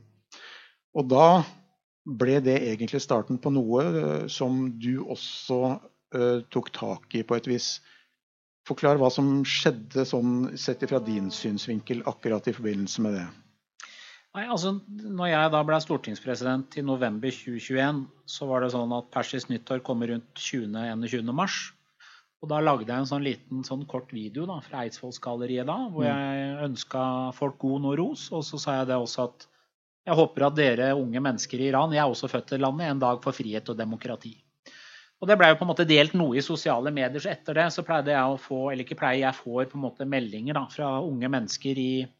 Og 0.99 1.07
da 1.07 1.29
ble 2.03 2.39
det 2.43 2.57
egentlig 2.59 2.99
starten 3.05 3.39
på 3.39 3.53
noe 3.53 4.27
som 4.31 4.65
du 4.81 4.97
også 5.05 5.77
tok 6.49 6.71
tak 6.73 7.13
i 7.13 7.21
på 7.21 7.35
et 7.37 7.45
vis. 7.45 7.67
Forklar 8.65 8.97
hva 8.97 9.11
som 9.13 9.43
skjedde 9.45 10.07
sånn 10.09 10.57
sett 10.57 10.81
fra 10.89 10.97
din 11.05 11.29
synsvinkel 11.29 12.01
akkurat 12.09 12.49
i 12.49 12.55
forbindelse 12.55 13.05
med 13.05 13.19
det. 13.19 13.27
Nei, 14.37 14.45
altså, 14.45 14.75
når 14.87 15.31
jeg 15.31 15.51
da 15.55 15.59
ble 15.65 15.77
stortingspresident 15.81 16.75
i 16.77 16.83
november 16.85 17.33
2021, 17.33 18.03
så 18.29 18.45
var 18.49 18.61
det 18.61 18.71
sånn 18.75 18.91
at 18.93 19.07
persisk 19.13 19.49
nyttår 19.49 19.81
kommer 19.85 20.11
rundt 20.13 20.29
20.-21. 20.37 21.33
mars. 21.33 21.57
Og 22.39 22.47
da 22.51 22.61
lagde 22.63 22.87
jeg 22.87 23.03
en 23.03 23.09
sånn 23.09 23.25
liten 23.25 23.63
sånn 23.67 23.81
kort 23.89 24.13
video 24.15 24.45
da, 24.47 24.59
fra 24.63 24.85
Eidsvollsgalleriet 24.85 25.67
da, 25.67 25.79
hvor 25.91 26.05
Mm. 26.05 26.13
jeg 26.13 26.69
ønska 26.69 27.01
folk 27.35 27.57
god 27.59 27.85
og 27.89 27.97
ros. 27.99 28.31
Og 28.31 28.43
så 28.47 28.59
sa 28.61 28.77
jeg 28.79 28.87
det 28.87 28.95
også 28.95 29.23
at 29.29 29.47
Jeg 30.07 30.15
håper 30.15 30.45
at 30.47 30.55
dere 30.55 30.95
unge 30.95 31.19
mennesker 31.21 31.59
i 31.59 31.67
Iran, 31.69 31.91
jeg 31.91 31.99
er 31.99 32.09
også 32.09 32.29
født 32.31 32.53
i 32.53 32.57
landet, 32.57 32.87
en 32.89 32.99
dag 32.99 33.19
for 33.21 33.31
frihet 33.35 33.67
og 33.69 33.77
demokrati. 33.77 34.31
Og 35.21 35.27
Det 35.27 35.37
ble 35.37 35.49
jo 35.49 35.55
på 35.59 35.65
en 35.65 35.67
måte 35.67 35.85
delt 35.85 36.13
noe 36.15 36.37
i 36.37 36.41
sosiale 36.41 36.89
medier, 36.91 37.19
så 37.19 37.29
etter 37.29 37.53
det 37.53 37.65
så 37.73 37.83
pleide 37.83 38.07
jeg 38.07 38.23
å 38.23 38.39
få, 38.39 38.71
eller 38.71 38.85
ikke 38.85 38.97
pleier, 38.97 39.27
jeg 39.27 39.35
får 39.35 39.65
på 39.69 39.75
en 39.75 39.83
måte 39.83 40.07
meldinger 40.07 40.53
da, 40.55 40.65
fra 40.71 41.01
unge 41.03 41.27
mennesker 41.29 41.77
i, 41.77 42.07
i 42.07 42.18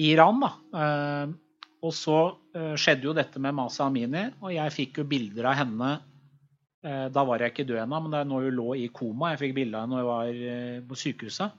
Iran. 0.00 0.40
da. 0.42 0.52
Uh, 0.72 1.34
og 1.82 1.92
så 1.96 2.18
uh, 2.56 2.74
skjedde 2.78 3.08
jo 3.08 3.16
dette 3.16 3.42
med 3.42 3.56
Masa 3.58 3.88
Amini, 3.88 4.28
og 4.40 4.54
jeg 4.54 4.74
fikk 4.74 5.02
jo 5.02 5.08
bilder 5.10 5.50
av 5.50 5.58
henne 5.58 5.90
uh, 5.98 7.08
Da 7.10 7.24
var 7.26 7.42
jeg 7.42 7.52
ikke 7.52 7.66
død 7.68 7.82
ennå, 7.82 8.00
men 8.04 8.14
da 8.14 8.22
er 8.22 8.30
nå 8.30 8.40
hun 8.44 8.58
lå 8.58 8.68
i 8.78 8.88
koma. 8.94 9.32
Jeg 9.32 9.42
fikk 9.46 9.56
bilde 9.58 9.78
av 9.78 9.86
henne 9.86 9.98
når 9.98 10.02
jeg 10.02 10.12
var 10.12 10.86
på 10.88 11.00
sykehuset. 11.02 11.58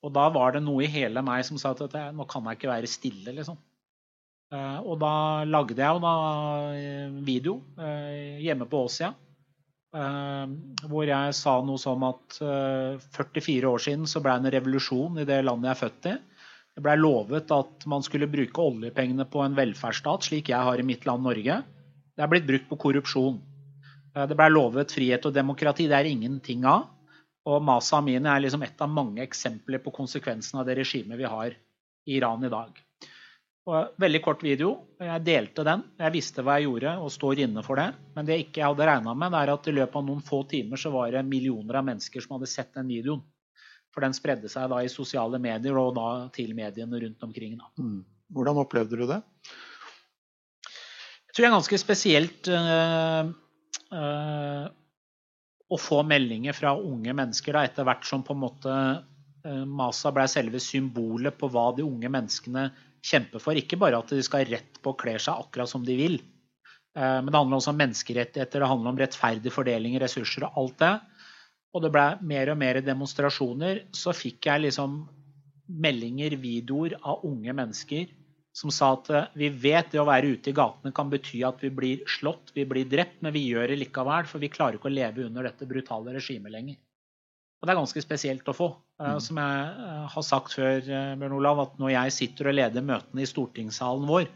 og 0.00 0.10
da 0.16 0.22
var 0.34 0.56
det 0.56 0.62
noe 0.64 0.82
i 0.82 0.90
hele 0.90 1.22
meg 1.22 1.44
som 1.46 1.58
sa 1.60 1.70
at 1.70 1.98
nå 2.16 2.24
kan 2.26 2.48
jeg 2.48 2.58
ikke 2.58 2.72
være 2.72 2.90
stille, 2.90 3.36
liksom. 3.36 3.58
Eh, 4.50 4.78
og 4.82 4.96
da 4.98 5.46
lagde 5.46 5.78
jeg 5.78 5.94
jo 5.94 6.00
da 6.02 6.14
eh, 6.74 7.10
video 7.22 7.60
eh, 7.78 8.40
hjemme 8.42 8.66
på 8.70 8.86
Åsia. 8.88 9.14
Hvor 9.90 11.02
jeg 11.02 11.34
sa 11.34 11.52
noe 11.66 11.80
som 11.82 12.04
at 12.06 12.36
44 12.38 13.66
år 13.66 13.80
siden 13.82 14.04
så 14.06 14.20
ble 14.22 14.36
det 14.38 14.46
en 14.46 14.54
revolusjon 14.54 15.18
i 15.18 15.24
det 15.26 15.40
landet 15.42 15.66
jeg 15.66 15.72
er 15.72 15.80
født 15.80 16.06
i. 16.06 16.12
Det 16.76 16.84
blei 16.84 16.96
lovet 16.98 17.50
at 17.52 17.86
man 17.90 18.04
skulle 18.06 18.30
bruke 18.30 18.62
oljepengene 18.62 19.26
på 19.28 19.42
en 19.44 19.56
velferdsstat, 19.58 20.28
slik 20.28 20.52
jeg 20.52 20.68
har 20.68 20.80
i 20.80 20.86
mitt 20.86 21.06
land 21.08 21.26
Norge. 21.26 21.60
Det 22.14 22.24
er 22.24 22.30
blitt 22.30 22.46
brukt 22.48 22.68
på 22.70 22.78
korrupsjon. 22.86 23.40
Det 24.14 24.36
blei 24.38 24.50
lovet 24.50 24.92
frihet 24.94 25.26
og 25.26 25.34
demokrati. 25.34 25.88
Det 25.90 25.98
er 25.98 26.10
ingenting 26.10 26.64
av. 26.68 26.88
Og 27.48 27.62
Masa 27.64 27.98
Amini 27.98 28.28
er 28.28 28.42
liksom 28.44 28.62
et 28.66 28.82
av 28.84 28.90
mange 28.92 29.22
eksempler 29.24 29.80
på 29.82 29.92
konsekvensen 29.96 30.60
av 30.60 30.68
det 30.68 30.76
regimet 30.80 31.18
vi 31.18 31.28
har 31.28 31.54
i 31.54 32.16
Iran 32.18 32.44
i 32.44 32.52
dag. 32.52 32.78
Og 33.70 34.00
veldig 34.02 34.20
kort 34.24 34.42
video. 34.44 34.72
Jeg 35.00 35.24
delte 35.24 35.64
den. 35.66 35.82
Jeg 36.00 36.14
visste 36.14 36.44
hva 36.44 36.58
jeg 36.58 36.68
gjorde 36.68 36.94
og 37.00 37.12
står 37.12 37.42
inne 37.44 37.64
for 37.64 37.80
det. 37.80 37.90
Men 38.16 38.26
det 38.26 38.36
jeg 38.36 38.48
ikke 38.48 38.66
hadde 38.66 38.88
regna 38.88 39.14
med, 39.14 39.36
er 39.36 39.52
at 39.54 39.68
i 39.68 39.74
løpet 39.76 40.00
av 40.00 40.06
noen 40.06 40.24
få 40.26 40.42
timer 40.50 40.80
så 40.80 40.92
var 40.94 41.12
det 41.14 41.26
millioner 41.28 41.80
av 41.80 41.86
mennesker 41.86 42.24
som 42.24 42.36
hadde 42.36 42.50
sett 42.50 42.72
den 42.76 42.90
videoen. 42.90 43.22
For 43.90 44.06
den 44.06 44.14
spredde 44.14 44.50
seg 44.50 44.70
da 44.70 44.80
i 44.84 44.90
sosiale 44.92 45.40
medier 45.42 45.78
og 45.80 45.94
da 45.96 46.08
til 46.34 46.54
mediene 46.54 47.00
rundt 47.02 47.24
omkring. 47.26 47.56
Mm. 47.80 48.02
Hvordan 48.30 48.60
opplevde 48.62 48.98
du 48.98 49.06
det? 49.10 49.20
Jeg 51.30 51.34
tror 51.34 51.44
det 51.44 51.48
er 51.48 51.56
ganske 51.56 51.78
spesielt 51.78 52.50
øh, 52.50 53.32
øh, 53.94 54.64
å 55.70 55.78
få 55.78 56.00
meldinger 56.06 56.56
fra 56.56 56.74
unge 56.74 57.14
mennesker 57.14 57.54
da, 57.54 57.64
etter 57.66 57.86
hvert 57.86 58.06
som 58.06 58.24
på 58.26 58.34
en 58.34 58.42
måte 58.42 58.74
øh, 58.74 59.64
Masa 59.66 60.10
ble 60.14 60.26
selve 60.30 60.62
symbolet 60.62 61.38
på 61.38 61.50
hva 61.50 61.68
de 61.76 61.86
unge 61.86 62.10
menneskene 62.10 62.68
kjemper 63.06 63.42
for. 63.42 63.58
Ikke 63.58 63.78
bare 63.80 64.02
at 64.02 64.10
de 64.10 64.22
skal 64.26 64.44
ha 64.44 64.56
rett 64.56 64.80
på 64.82 64.92
å 64.92 64.98
kle 64.98 65.16
seg 65.22 65.46
akkurat 65.46 65.70
som 65.70 65.86
de 65.86 65.96
vil. 65.98 66.18
Eh, 66.98 67.18
men 67.22 67.30
det 67.30 67.38
handler 67.38 67.60
også 67.60 67.74
om 67.74 67.80
menneskerettigheter, 67.80 68.62
det 68.62 68.70
handler 68.72 68.94
om 68.94 69.00
rettferdig 69.00 69.54
fordeling 69.54 69.96
av 69.98 70.04
ressurser 70.06 70.46
og 70.48 70.58
alt 70.62 70.78
det. 70.82 70.94
Og 71.74 71.84
det 71.84 71.92
ble 71.94 72.06
mer 72.26 72.50
og 72.52 72.58
mer 72.58 72.80
demonstrasjoner. 72.82 73.84
Så 73.94 74.14
fikk 74.16 74.48
jeg 74.50 74.66
liksom 74.66 75.02
meldinger, 75.70 76.34
videoer 76.40 76.96
av 77.00 77.22
unge 77.28 77.54
mennesker 77.54 78.10
som 78.56 78.72
sa 78.74 78.92
at 78.96 79.10
eh, 79.14 79.28
vi 79.38 79.48
vet 79.62 79.92
det 79.92 80.00
å 80.02 80.08
være 80.08 80.34
ute 80.34 80.50
i 80.50 80.56
gatene 80.56 80.92
kan 80.94 81.10
bety 81.12 81.42
at 81.46 81.62
vi 81.62 81.70
blir 81.74 82.04
slått, 82.10 82.52
vi 82.56 82.66
blir 82.68 82.88
drept, 82.90 83.20
men 83.22 83.34
vi 83.36 83.46
gjør 83.46 83.70
det 83.70 83.78
likevel, 83.84 84.26
for 84.28 84.42
vi 84.42 84.50
klarer 84.52 84.78
ikke 84.78 84.90
å 84.90 84.94
leve 84.94 85.26
under 85.28 85.46
dette 85.46 85.68
brutale 85.70 86.14
regimet 86.16 86.54
lenger. 86.54 86.80
Og 87.60 87.68
det 87.68 87.74
er 87.74 87.78
ganske 87.82 88.02
spesielt 88.02 88.48
å 88.48 88.56
få. 88.56 88.70
Eh, 88.98 89.06
mm. 89.06 89.20
Som 89.22 89.40
jeg 89.40 89.86
eh, 89.86 90.04
har 90.14 90.26
sagt 90.26 90.56
før, 90.56 90.80
Bjørn 90.82 91.36
Olav, 91.38 91.64
at 91.66 91.80
når 91.82 91.94
jeg 91.94 92.16
sitter 92.18 92.50
og 92.50 92.58
leder 92.58 92.86
møtene 92.86 93.24
i 93.24 93.30
stortingssalen 93.30 94.08
vår, 94.10 94.26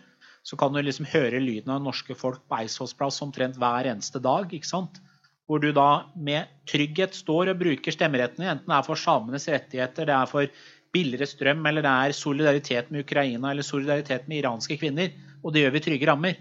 så 0.45 0.59
kan 0.61 0.75
du 0.75 0.83
liksom 0.85 1.09
høre 1.09 1.41
lyden 1.41 1.73
av 1.73 1.83
norske 1.83 2.15
folk 2.21 2.43
på 2.45 2.59
Eidsvollsplass 2.61 3.23
omtrent 3.25 3.57
hver 3.59 3.89
eneste 3.89 4.21
dag. 4.23 4.51
ikke 4.53 4.69
sant? 4.69 5.01
Hvor 5.45 5.61
du 5.61 5.71
da 5.77 6.07
med 6.17 6.49
trygghet 6.71 7.17
står 7.17 7.53
og 7.53 7.61
bruker 7.61 7.93
stemmeretten 7.93 8.41
din, 8.41 8.51
enten 8.55 8.71
det 8.71 8.79
er 8.79 8.87
for 8.87 9.01
samenes 9.01 9.49
rettigheter, 9.53 10.09
det 10.09 10.17
er 10.17 10.31
for 10.31 10.65
billigere 10.95 11.29
strøm, 11.29 11.65
eller 11.69 11.85
det 11.85 11.93
er 11.93 12.17
solidaritet 12.17 12.91
med 12.95 13.05
Ukraina 13.05 13.51
eller 13.51 13.67
solidaritet 13.67 14.29
med 14.31 14.41
iranske 14.41 14.79
kvinner. 14.81 15.11
Og 15.43 15.53
det 15.53 15.65
gjør 15.65 15.75
vi 15.75 15.83
trygge 15.85 16.09
rammer. 16.09 16.39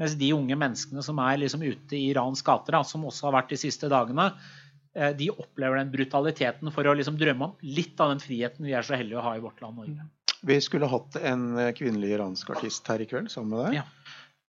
Mens 0.00 0.14
de 0.20 0.28
unge 0.36 0.56
menneskene 0.60 1.02
som 1.04 1.18
er 1.24 1.40
liksom 1.40 1.64
ute 1.64 1.96
i 1.96 2.06
Irans 2.12 2.44
gater, 2.44 2.76
som 2.84 3.04
også 3.08 3.28
har 3.28 3.38
vært 3.38 3.52
de 3.52 3.60
siste 3.60 3.88
dagene, 3.92 4.30
Eh, 4.96 5.16
de 5.16 5.30
opplever 5.30 5.76
den 5.76 5.90
brutaliteten 5.92 6.72
for 6.72 6.88
å 6.88 6.94
liksom 6.96 7.18
drømme 7.20 7.50
om 7.50 7.56
litt 7.60 8.00
av 8.00 8.14
den 8.14 8.22
friheten 8.22 8.64
vi 8.64 8.72
er 8.76 8.86
så 8.86 8.96
heldige 8.96 9.20
å 9.20 9.26
ha 9.26 9.34
i 9.36 9.42
vårt 9.44 9.60
land 9.60 9.82
Norge. 9.82 10.06
Vi 10.46 10.56
skulle 10.62 10.88
hatt 10.88 11.18
en 11.20 11.48
kvinnelig 11.76 12.14
iransk 12.16 12.52
artist 12.54 12.86
her 12.88 13.02
i 13.02 13.08
kveld 13.08 13.28
sammen 13.32 13.52
med 13.52 13.64
deg. 13.64 13.80
Ja. 13.80 14.05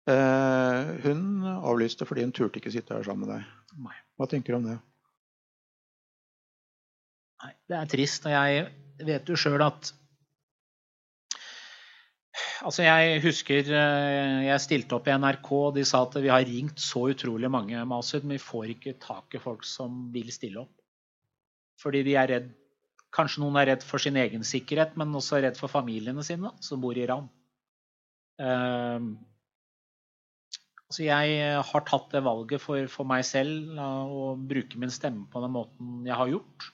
Eh, 0.09 0.91
hun 1.05 1.45
avlyste 1.45 2.07
fordi 2.09 2.25
hun 2.25 2.33
turte 2.37 2.63
ikke 2.63 2.73
sitte 2.73 2.97
her 2.97 3.05
sammen 3.05 3.27
med 3.27 3.35
deg. 3.37 3.95
Hva 4.19 4.29
tenker 4.31 4.55
du 4.55 4.59
om 4.59 4.69
det? 4.71 4.79
Nei, 7.45 7.53
det 7.71 7.79
er 7.79 7.91
trist. 7.93 8.27
Og 8.27 8.35
jeg 8.35 9.07
vet 9.09 9.31
jo 9.31 9.39
sjøl 9.39 9.65
at 9.67 9.95
Altså 12.67 12.83
jeg 12.83 13.21
husker 13.23 13.69
eh, 13.71 14.45
jeg 14.49 14.63
stilte 14.63 14.97
opp 14.97 15.07
i 15.07 15.15
NRK, 15.15 15.49
og 15.55 15.77
de 15.77 15.85
sa 15.87 16.01
at 16.03 16.17
vi 16.19 16.31
har 16.31 16.43
ringt 16.47 16.81
så 16.83 17.05
utrolig 17.13 17.51
mange, 17.51 17.79
Masud, 17.87 18.25
men 18.25 18.35
vi 18.35 18.43
får 18.43 18.73
ikke 18.75 18.97
tak 19.03 19.35
i 19.35 19.41
folk 19.43 19.63
som 19.67 20.09
vil 20.15 20.33
stille 20.35 20.65
opp. 20.65 20.75
Fordi 21.83 22.03
de 22.07 22.17
er 22.19 22.33
redd 22.35 22.49
Kanskje 23.15 23.41
noen 23.41 23.57
er 23.57 23.71
redd 23.71 23.85
for 23.89 24.03
sin 24.03 24.19
egen 24.21 24.43
sikkerhet, 24.45 24.99
men 25.01 25.15
også 25.17 25.39
redd 25.41 25.57
for 25.57 25.73
familiene 25.73 26.21
sine 26.27 26.51
som 26.61 26.83
bor 26.83 26.99
i 26.99 27.07
Iran. 27.07 27.31
Altså 30.89 31.05
jeg 31.05 31.63
har 31.69 31.85
tatt 31.85 32.15
det 32.15 32.25
valget 32.25 32.63
for, 32.65 32.87
for 32.89 33.09
meg 33.09 33.27
selv 33.29 33.77
å 33.77 34.33
bruke 34.41 34.81
min 34.81 34.93
stemme 34.93 35.27
på 35.29 35.43
den 35.45 35.53
måten 35.53 36.07
jeg 36.09 36.17
har 36.17 36.31
gjort. 36.33 36.71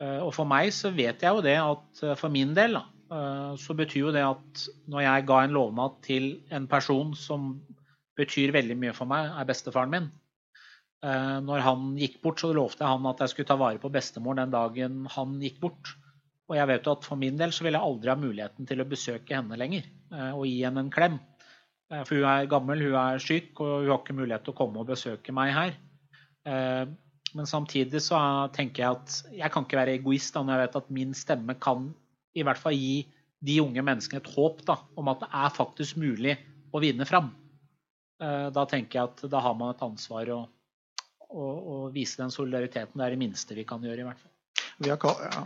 Uh, 0.00 0.24
og 0.24 0.30
for 0.32 0.48
meg 0.48 0.70
så 0.72 0.88
vet 0.96 1.20
jeg 1.20 1.36
jo 1.36 1.44
det 1.44 1.58
at 1.60 2.04
for 2.16 2.32
min 2.32 2.54
del 2.56 2.78
da, 2.78 2.86
Eh, 3.10 3.52
så 3.58 3.74
betyr 3.74 4.04
jo 4.04 4.14
det 4.14 4.22
at 4.22 4.64
når 4.90 5.02
jeg 5.02 5.26
ga 5.26 5.42
en 5.42 5.54
lovnad 5.56 5.98
til 6.06 6.30
en 6.54 6.68
person 6.70 7.10
som 7.18 7.56
betyr 8.18 8.54
veldig 8.54 8.76
mye 8.78 8.94
for 8.94 9.10
meg, 9.10 9.32
er 9.34 9.48
bestefaren 9.48 9.90
min 9.90 10.06
eh, 11.02 11.38
Når 11.42 11.64
han 11.66 11.88
gikk 11.98 12.20
bort, 12.22 12.42
så 12.42 12.52
lovte 12.54 12.84
jeg 12.84 12.92
han 12.92 13.08
at 13.10 13.24
jeg 13.24 13.32
skulle 13.32 13.50
ta 13.50 13.58
vare 13.58 13.82
på 13.82 13.90
bestemor 13.90 14.38
den 14.38 14.54
dagen 14.54 15.02
han 15.16 15.40
gikk 15.42 15.58
bort. 15.64 15.94
Og 16.50 16.58
jeg 16.58 16.70
vet 16.70 16.86
jo 16.86 16.94
at 16.94 17.06
for 17.06 17.18
min 17.18 17.38
del 17.38 17.54
så 17.54 17.66
vil 17.66 17.78
jeg 17.78 17.82
aldri 17.82 18.12
ha 18.12 18.18
muligheten 18.18 18.70
til 18.70 18.82
å 18.82 18.88
besøke 18.90 19.34
henne 19.34 19.58
lenger 19.58 19.90
eh, 20.14 20.30
og 20.30 20.46
gi 20.46 20.60
henne 20.62 20.86
en 20.86 20.94
klem. 20.94 21.18
For 21.90 22.14
hun 22.14 22.26
er 22.30 22.48
gammel, 22.50 22.82
hun 22.86 22.96
er 22.98 23.22
syk, 23.22 23.52
og 23.58 23.82
hun 23.82 23.88
har 23.90 24.02
ikke 24.02 24.14
mulighet 24.14 24.44
til 24.46 24.54
å 24.54 24.58
komme 24.60 24.82
og 24.82 24.90
besøke 24.92 25.34
meg 25.34 25.50
her. 25.56 25.72
Men 27.34 27.48
samtidig 27.50 27.98
så 28.02 28.18
tenker 28.54 28.84
jeg 28.84 28.98
at 28.98 29.34
jeg 29.40 29.52
kan 29.54 29.66
ikke 29.66 29.78
være 29.78 29.96
egoist 29.98 30.34
da 30.34 30.42
når 30.44 30.54
jeg 30.54 30.62
vet 30.62 30.78
at 30.80 30.92
min 30.94 31.16
stemme 31.18 31.56
kan 31.62 31.88
i 32.38 32.44
hvert 32.46 32.60
fall 32.62 32.76
gi 32.78 33.02
de 33.40 33.58
unge 33.62 33.82
menneskene 33.82 34.20
et 34.22 34.32
håp 34.34 34.62
da, 34.68 34.76
om 35.00 35.10
at 35.10 35.22
det 35.22 35.30
er 35.42 35.54
faktisk 35.56 35.98
mulig 36.00 36.36
å 36.70 36.82
vinne 36.82 37.06
fram. 37.08 37.30
Eh, 38.20 38.48
da 38.52 38.66
tenker 38.68 38.98
jeg 39.00 39.10
at 39.10 39.22
da 39.32 39.42
har 39.42 39.56
man 39.58 39.72
et 39.72 39.84
ansvar 39.84 40.30
å, 40.34 40.40
å, 41.30 41.44
å 41.44 41.76
vise 41.94 42.20
den 42.20 42.34
solidariteten. 42.34 42.98
Det 42.98 43.06
er 43.06 43.16
det 43.16 43.22
minste 43.22 43.56
vi 43.56 43.66
kan 43.68 43.82
gjøre, 43.84 44.04
i 44.04 44.08
hvert 44.10 44.20
fall. 44.20 44.34
Vi 44.80 44.92
har, 44.92 45.24
ja. 45.24 45.44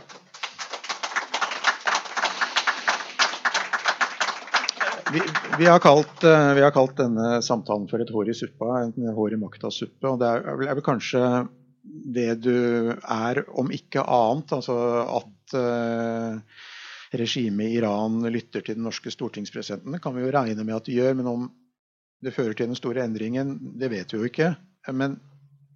Vi, 5.58 5.66
har 5.66 5.78
kalt, 5.82 6.24
eh, 6.24 6.54
vi, 6.54 6.62
har 6.62 6.72
kalt, 6.74 6.96
denne 6.98 7.40
samtalen 7.42 7.86
for 7.90 8.02
et 8.02 8.10
hår 8.14 8.30
i 8.30 8.36
suppa, 8.36 8.80
en 8.82 9.12
hår 9.16 9.36
i 9.36 9.40
makta-suppe. 9.40 10.08
og 10.10 10.22
Det 10.22 10.30
er 10.30 10.58
vel 10.74 10.84
kanskje 10.84 11.24
det 11.84 12.30
du 12.44 12.56
er, 12.92 13.42
om 13.60 13.72
ikke 13.74 14.04
annet. 14.04 14.54
Altså 14.56 14.76
at 15.18 15.56
uh, 15.58 16.62
regimet 17.14 17.68
i 17.68 17.78
Iran 17.80 18.22
lytter 18.32 18.64
til 18.64 18.78
den 18.78 18.86
norske 18.88 19.12
stortingspresidenten. 19.12 19.94
Det 19.94 20.02
kan 20.04 20.16
vi 20.16 20.24
jo 20.24 20.32
regne 20.34 20.64
med 20.64 20.78
at 20.78 20.88
de 20.88 20.96
gjør, 20.96 21.14
men 21.20 21.30
om 21.30 21.46
det 22.24 22.32
fører 22.34 22.56
til 22.56 22.70
den 22.70 22.78
store 22.78 23.04
endringen, 23.04 23.58
det 23.78 23.92
vet 23.92 24.12
vi 24.14 24.20
jo 24.20 24.28
ikke. 24.30 24.54
Men 24.96 25.18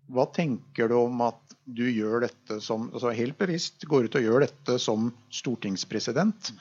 hva 0.08 0.24
tenker 0.32 0.88
du 0.88 0.96
om 1.02 1.20
at 1.26 1.56
du 1.68 1.84
gjør 1.84 2.24
dette 2.24 2.62
som 2.64 2.86
altså 2.94 3.12
helt 3.12 3.36
bevisst 3.40 3.84
går 3.88 4.08
ut 4.08 4.16
og 4.16 4.24
gjør 4.24 4.46
dette 4.46 4.78
som 4.80 5.10
stortingspresident? 5.34 6.54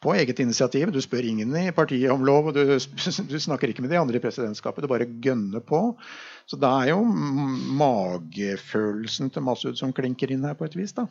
På 0.00 0.14
eget 0.16 0.40
initiativ. 0.40 0.92
Du 0.92 1.00
spør 1.04 1.26
ingen 1.28 1.56
i 1.60 1.70
partiet 1.76 2.12
om 2.12 2.22
lov, 2.24 2.50
og 2.50 2.56
du, 2.56 2.76
du 3.32 3.38
snakker 3.40 3.68
ikke 3.68 3.84
med 3.84 3.92
de 3.92 4.00
andre 4.00 4.16
i 4.16 4.22
presidentskapet. 4.22 4.84
Du 4.84 4.88
bare 4.90 5.08
gønner 5.24 5.60
på. 5.60 5.82
Så 6.48 6.56
det 6.60 6.70
er 6.70 6.92
jo 6.94 7.02
magefølelsen 7.80 9.28
til 9.30 9.44
Masud 9.44 9.76
som 9.78 9.92
klinker 9.94 10.32
inn 10.32 10.46
her 10.48 10.56
på 10.56 10.66
et 10.68 10.78
vis, 10.78 10.96
da. 10.96 11.06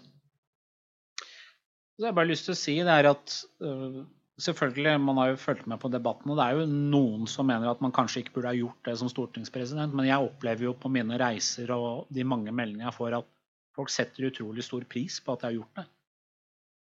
Så 1.99 2.05
jeg 2.05 2.13
har 2.13 2.17
bare 2.17 2.31
lyst 2.31 2.47
til 2.47 2.55
å 2.55 2.59
si 2.59 2.77
det 2.79 2.95
er 2.95 3.09
at 3.11 3.35
uh, 3.59 4.01
selvfølgelig, 4.39 4.95
Man 5.03 5.17
har 5.19 5.33
jo 5.33 5.39
fulgt 5.41 5.67
med 5.67 5.81
på 5.81 5.91
debatten, 5.91 6.31
og 6.31 6.39
det 6.39 6.45
er 6.47 6.59
jo 6.59 6.67
noen 6.95 7.27
som 7.27 7.47
mener 7.49 7.69
at 7.69 7.81
man 7.83 7.93
kanskje 7.95 8.23
ikke 8.23 8.37
burde 8.37 8.53
ha 8.53 8.57
gjort 8.57 8.87
det 8.87 8.95
som 9.01 9.11
stortingspresident, 9.11 9.93
men 9.93 10.07
jeg 10.07 10.29
opplever 10.29 10.69
jo 10.69 10.73
på 10.79 10.91
mine 10.91 11.19
reiser 11.19 11.71
og 11.75 12.07
de 12.15 12.23
mange 12.23 12.55
meldingene 12.55 12.87
jeg 12.87 12.97
får, 12.97 13.19
at 13.19 13.27
folk 13.75 13.91
setter 13.93 14.29
utrolig 14.31 14.63
stor 14.65 14.85
pris 14.89 15.19
på 15.23 15.35
at 15.35 15.43
jeg 15.43 15.51
har 15.51 15.57
gjort 15.59 15.81
det. 15.81 15.87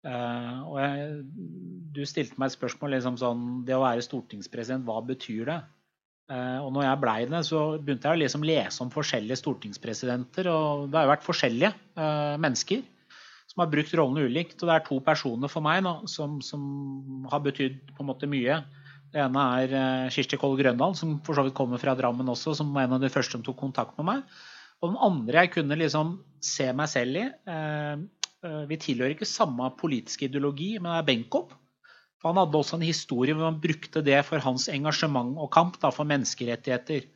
Og 0.05 0.75
jeg, 0.81 1.05
du 1.97 2.03
stilte 2.05 2.37
meg 2.40 2.51
et 2.51 2.57
spørsmål 2.59 2.93
liksom 2.93 3.14
sånn 3.17 3.45
Det 3.64 3.73
å 3.73 3.85
være 3.85 4.05
stortingspresident, 4.05 4.85
hva 4.85 5.01
betyr 5.07 5.49
det? 5.53 5.62
og 6.35 6.71
når 6.73 6.87
jeg 6.87 7.01
blei 7.03 7.19
det, 7.29 7.40
så 7.45 7.59
begynte 7.77 8.09
jeg 8.09 8.17
å 8.17 8.21
liksom 8.23 8.45
lese 8.49 8.81
om 8.81 8.88
forskjellige 8.88 9.37
stortingspresidenter. 9.43 10.47
Og 10.49 10.87
det 10.88 10.97
har 10.97 11.05
jo 11.05 11.11
vært 11.11 11.27
forskjellige 11.27 11.73
mennesker 12.40 12.81
som 13.51 13.62
har 13.62 13.71
brukt 13.73 13.93
rollene 13.95 14.25
ulikt. 14.31 14.57
Og 14.62 14.71
det 14.71 14.77
er 14.77 14.87
to 14.87 14.99
personer 15.05 15.53
for 15.53 15.64
meg 15.64 15.83
nå, 15.85 15.95
som, 16.11 16.40
som, 16.45 16.64
har 17.31 17.45
betydd 17.45 17.93
på 17.93 18.03
en 18.03 18.11
måte 18.11 18.31
mye. 18.31 18.59
Det 19.14 19.23
ene 19.23 19.45
er 19.61 20.09
Kirsti 20.14 20.40
Koll 20.40 20.57
Grøndal, 20.59 20.97
som 20.99 21.19
for 21.27 21.38
så 21.38 21.45
vidt 21.47 21.57
kommer 21.57 21.79
fra 21.83 21.95
Drammen 21.99 22.33
også, 22.33 22.57
som 22.59 22.73
var 22.75 22.88
en 22.88 22.97
av 22.97 23.05
de 23.05 23.12
første 23.12 23.37
som 23.37 23.45
tok 23.47 23.61
kontakt 23.61 23.95
med 24.01 24.09
meg. 24.09 24.25
Og 24.83 24.90
den 24.90 25.01
andre 25.07 25.45
jeg 25.45 25.55
kunne 25.55 25.79
liksom 25.79 26.17
se 26.45 26.67
meg 26.77 26.90
selv 26.93 27.21
i 27.21 27.29
uh, 27.49 28.01
Vi 28.69 28.77
tilhører 28.81 29.15
ikke 29.15 29.29
samme 29.29 29.71
politiske 29.79 30.29
ideologi, 30.29 30.75
men 30.79 30.93
er 30.93 31.07
Benkow. 31.07 31.49
Han 32.25 32.39
hadde 32.41 32.57
også 32.57 32.79
en 32.79 32.87
historie 32.87 33.35
hvor 33.37 33.51
han 33.51 33.61
brukte 33.61 34.01
det 34.05 34.19
for 34.25 34.41
hans 34.45 34.67
engasjement 34.73 35.37
og 35.41 35.51
kamp 35.53 35.77
da, 35.81 35.91
for 35.93 36.09
menneskerettigheter. 36.09 37.07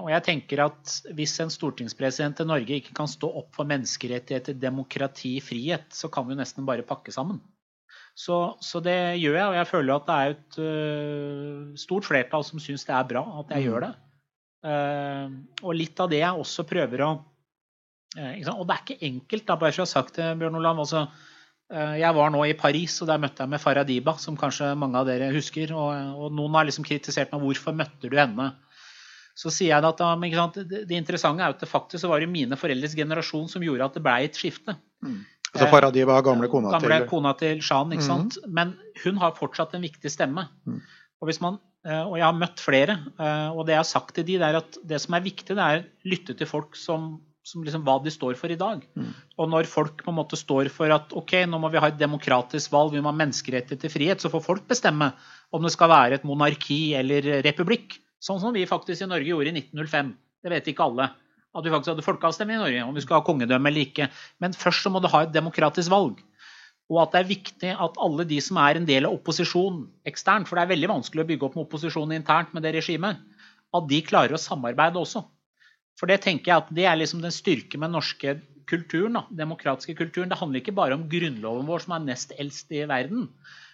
Og 0.00 0.08
jeg 0.08 0.24
tenker 0.24 0.62
at 0.64 0.92
Hvis 1.16 1.34
en 1.44 1.52
stortingspresident 1.52 2.40
i 2.40 2.46
Norge 2.48 2.78
ikke 2.80 2.94
kan 2.96 3.08
stå 3.08 3.28
opp 3.40 3.50
for 3.56 3.68
menneskerettigheter, 3.68 4.56
demokrati, 4.56 5.34
frihet, 5.44 5.88
så 5.92 6.08
kan 6.12 6.24
vi 6.24 6.32
jo 6.32 6.40
nesten 6.40 6.68
bare 6.68 6.84
pakke 6.88 7.12
sammen. 7.12 7.40
Så, 8.18 8.36
så, 8.64 8.80
det 8.82 9.20
gjør 9.22 9.36
jeg, 9.36 9.46
og 9.46 9.56
jeg 9.60 9.70
føler 9.70 9.94
at 9.94 10.06
det 10.08 10.14
er 10.18 10.32
et 10.34 10.56
uh, 10.58 11.74
stort 11.78 12.08
flertall 12.08 12.44
som 12.46 12.58
syns 12.62 12.86
det 12.88 12.96
er 12.96 13.06
bra 13.12 13.22
at 13.44 13.52
jeg 13.54 13.62
mm. 13.62 13.66
gjør 13.68 13.84
det. 13.86 13.90
Uh, 14.66 15.36
og 15.62 15.76
litt 15.78 16.00
av 16.02 16.10
det 16.10 16.18
jeg 16.24 16.42
også 16.42 16.64
prøver 16.66 17.04
å 17.06 17.12
Og 18.16 18.62
det 18.64 18.74
er 18.74 18.84
ikke 18.84 19.02
enkelt, 19.08 19.44
da, 19.48 19.56
bare 19.60 19.74
så 19.74 19.82
jeg 19.82 19.84
har 19.84 19.90
sagt 19.90 20.16
det, 20.16 20.30
Bjørn 20.40 20.56
Olav. 20.56 20.78
Altså, 20.80 21.04
jeg 22.00 22.16
var 22.16 22.30
nå 22.32 22.40
i 22.48 22.54
Paris, 22.56 22.94
og 23.04 23.10
der 23.10 23.20
møtte 23.20 23.44
jeg 23.44 23.52
med 23.52 23.60
Faradiba, 23.60 24.14
som 24.16 24.38
kanskje 24.40 24.70
mange 24.80 24.96
av 24.96 25.10
dere 25.10 25.28
husker. 25.34 25.74
Og, 25.76 26.14
og 26.16 26.32
noen 26.32 26.56
har 26.56 26.68
liksom 26.68 26.86
kritisert 26.88 27.34
meg 27.34 27.44
hvorfor 27.44 27.76
møtte 27.76 28.08
du 28.08 28.16
henne. 28.16 28.48
Så 29.38 29.52
sier 29.54 29.76
jeg 29.76 29.86
at 29.86 30.56
det, 30.56 30.86
det, 30.88 30.96
interessante 30.96 31.44
er 31.44 31.52
at 31.52 31.60
det 31.62 31.68
faktisk 31.70 32.08
var 32.10 32.24
det 32.24 32.30
mine 32.32 32.56
foreldres 32.58 32.96
generasjon 32.98 33.46
som 33.52 33.62
gjorde 33.62 33.86
at 33.86 33.98
det 33.98 34.02
ble 34.02 34.16
et 34.24 34.40
skifte. 34.40 34.74
Mm. 35.04 35.20
Altså 35.54 35.90
Diba 35.94 36.16
var 36.18 36.24
gamle 36.26 36.48
kona, 36.52 36.72
gamle 36.74 36.98
til 37.00 37.08
kona 37.08 37.32
til 37.38 37.62
Shan, 37.64 37.92
ikke 37.94 38.04
sant? 38.04 38.36
Mm. 38.42 38.50
Men 38.58 38.74
hun 39.04 39.20
har 39.22 39.36
fortsatt 39.38 39.76
en 39.76 39.84
viktig 39.86 40.10
stemme. 40.12 40.44
Mm. 40.68 40.80
Og, 41.22 41.30
man, 41.44 41.56
eh, 41.86 42.02
og, 42.02 42.18
jeg 42.18 42.26
har 42.26 42.36
møtt 42.36 42.60
flere, 42.62 42.98
eh, 43.16 43.48
og 43.54 43.64
det 43.66 43.76
jeg 43.76 43.82
har 43.82 43.88
sagt 43.88 44.14
til 44.18 44.26
de, 44.28 44.36
det 44.42 44.50
er 44.50 44.60
at 44.60 44.78
det 44.90 45.00
som 45.02 45.16
er 45.16 45.24
viktig, 45.24 45.56
det 45.56 45.64
er 45.64 45.80
å 45.80 46.12
lytte 46.12 46.36
til 46.36 46.50
folk 46.50 46.76
som, 46.78 47.14
som 47.46 47.62
liksom, 47.64 47.84
hva 47.86 47.96
de 48.04 48.12
står 48.12 48.36
for 48.40 48.52
i 48.52 48.58
dag. 48.60 48.82
Mm. 48.98 49.12
Og 49.40 49.50
når 49.52 49.68
folk 49.70 50.02
på 50.04 50.12
en 50.12 50.18
måte 50.18 50.38
står 50.38 50.70
for 50.74 50.92
at 50.94 51.14
ok, 51.16 51.34
nå 51.48 51.60
må 51.62 51.70
vi 51.72 51.80
ha 51.80 51.90
et 51.90 52.00
demokratisk 52.00 52.72
valg, 52.74 52.92
vi 52.92 53.02
må 53.04 53.12
ha 53.12 53.20
menneskerettigheter 53.20 53.80
til 53.86 53.94
frihet, 53.94 54.20
så 54.22 54.32
får 54.32 54.44
folk 54.44 54.66
bestemme 54.68 55.12
om 55.54 55.64
det 55.64 55.72
skal 55.74 55.92
være 55.92 56.18
et 56.18 56.26
monarki 56.28 56.96
eller 56.98 57.42
republikk. 57.46 57.96
Sånn 58.20 58.40
som 58.42 58.52
vi 58.56 58.66
faktisk 58.68 59.06
i 59.06 59.10
Norge 59.10 59.30
gjorde 59.30 59.52
i 59.52 59.62
1905. 59.62 60.12
Det 60.44 60.52
vet 60.52 60.70
ikke 60.72 60.90
alle 60.90 61.08
at 61.56 61.64
vi 61.64 61.72
faktisk 61.72 61.94
hadde 61.94 62.04
folkeavstemning 62.04 62.58
i 62.58 62.60
Norge 62.60 62.82
om 62.86 62.96
vi 62.96 63.02
skulle 63.02 63.20
ha 63.22 63.26
kongedømme 63.26 63.70
eller 63.70 63.86
ikke. 63.86 64.08
Men 64.42 64.56
først 64.56 64.84
så 64.84 64.92
må 64.92 65.00
du 65.02 65.08
ha 65.10 65.24
et 65.24 65.34
demokratisk 65.34 65.90
valg. 65.92 66.20
Og 66.88 67.00
at 67.02 67.14
det 67.14 67.20
er 67.20 67.32
viktig 67.32 67.72
at 67.84 67.98
alle 68.00 68.24
de 68.28 68.38
som 68.44 68.60
er 68.62 68.78
en 68.78 68.86
del 68.88 69.08
av 69.08 69.16
opposisjonen 69.16 69.86
eksternt, 70.08 70.48
for 70.48 70.56
det 70.56 70.64
er 70.64 70.72
veldig 70.72 70.92
vanskelig 70.92 71.24
å 71.24 71.28
bygge 71.28 71.48
opp 71.48 71.58
med 71.58 71.66
opposisjonen 71.66 72.16
internt 72.16 72.54
med 72.56 72.64
det 72.64 72.72
regimet, 72.78 73.20
at 73.76 73.88
de 73.90 73.98
klarer 74.04 74.36
å 74.36 74.40
samarbeide 74.40 75.00
også. 75.00 75.24
For 75.98 76.10
det 76.10 76.20
tenker 76.24 76.52
jeg 76.52 76.62
at 76.62 76.70
det 76.74 76.86
er 76.86 76.98
liksom 77.00 77.22
den 77.24 77.34
styrke 77.34 77.78
med 77.78 77.90
den 77.90 77.98
norske 77.98 78.36
kulturen, 78.68 79.16
da, 79.18 79.24
demokratiske 79.44 79.96
kulturen. 79.98 80.30
Det 80.30 80.38
handler 80.38 80.62
ikke 80.62 80.76
bare 80.76 80.94
om 80.98 81.08
grunnloven 81.10 81.66
vår, 81.66 81.84
som 81.84 81.96
er 81.96 82.06
nest 82.06 82.34
eldst 82.38 82.70
i 82.74 82.84
verden, 82.88 83.26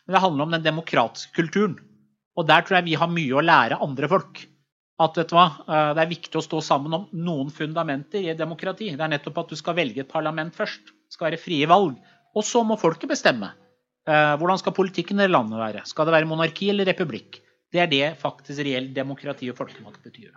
men 0.06 0.16
det 0.16 0.22
handler 0.22 0.46
om 0.46 0.54
den 0.54 0.64
demokratiske 0.64 1.34
kulturen. 1.36 1.76
Og 2.38 2.48
der 2.48 2.64
tror 2.64 2.78
jeg 2.78 2.88
vi 2.88 2.98
har 2.98 3.10
mye 3.10 3.36
å 3.38 3.44
lære 3.44 3.82
andre 3.84 4.10
folk 4.10 4.44
at 5.02 5.16
vet 5.18 5.30
du 5.30 5.34
hva, 5.34 5.46
eh, 5.66 5.90
det 5.96 6.02
er 6.04 6.10
viktig 6.12 6.38
å 6.38 6.44
stå 6.44 6.60
sammen 6.62 6.94
om 6.94 7.06
noen 7.26 7.50
fundamenter 7.50 8.22
i 8.22 8.36
demokrati. 8.38 8.92
Det 8.94 9.02
er 9.02 9.10
nettopp 9.10 9.40
at 9.42 9.50
du 9.50 9.58
skal 9.58 9.74
velge 9.74 10.04
et 10.04 10.10
parlament 10.10 10.54
først. 10.54 10.92
Det 10.92 11.16
skal 11.16 11.30
være 11.30 11.42
frie 11.42 11.66
valg. 11.66 11.96
Og 12.34 12.46
så 12.46 12.62
må 12.66 12.78
folket 12.78 13.10
bestemme. 13.10 13.50
Eh, 14.06 14.36
hvordan 14.38 14.60
skal 14.60 14.76
politikken 14.76 15.22
i 15.24 15.26
landet 15.26 15.58
være? 15.58 15.82
Skal 15.90 16.06
det 16.06 16.14
være 16.14 16.30
monarki 16.30 16.70
eller 16.70 16.86
republikk? 16.86 17.40
Det 17.74 17.82
er 17.82 17.90
det 17.90 18.04
faktisk 18.20 18.62
reell 18.62 18.92
demokrati 18.94 19.50
og 19.50 19.58
folkemakt 19.58 20.02
betyr. 20.04 20.30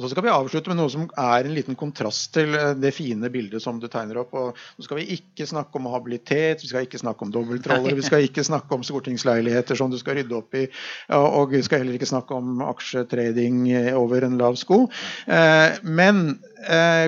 Og 0.00 0.06
så 0.06 0.14
skal 0.14 0.24
vi 0.24 0.32
avslutte 0.32 0.70
med 0.72 0.78
noe 0.80 0.88
som 0.88 1.02
er 1.20 1.44
en 1.44 1.52
liten 1.52 1.76
kontrast 1.76 2.30
til 2.32 2.54
eh, 2.56 2.70
det 2.80 2.94
fine 2.96 3.28
bildet 3.32 3.60
som 3.60 3.76
du 3.82 3.84
tegner 3.92 4.22
opp. 4.22 4.32
Og 4.32 4.56
nå 4.56 4.86
skal 4.86 4.96
vi 4.96 5.18
ikke 5.18 5.44
snakke 5.48 5.76
om 5.76 5.90
habilitet, 5.92 6.64
vi 6.64 6.70
skal 6.70 6.86
ikke 6.86 7.02
snakke 7.02 7.26
om 7.26 7.34
dobbeltroller, 7.34 7.98
vi 7.98 8.06
skal 8.06 8.24
ikke 8.24 8.46
snakke 8.46 8.78
om 8.78 8.86
stortingsleiligheter 8.86 9.76
som 9.76 9.92
du 9.92 9.98
skal 10.00 10.16
rydde 10.16 10.38
opp 10.38 10.56
i, 10.56 10.64
og 11.12 11.52
vi 11.52 11.60
skal 11.66 11.82
heller 11.82 11.98
ikke 11.98 12.08
snakke 12.08 12.38
om 12.38 12.64
aksjetrading 12.64 13.66
eh, 13.76 13.92
over 13.98 14.24
en 14.24 14.40
lav 14.40 14.56
sko. 14.60 14.86
Eh, 15.28 15.76
men 15.84 16.38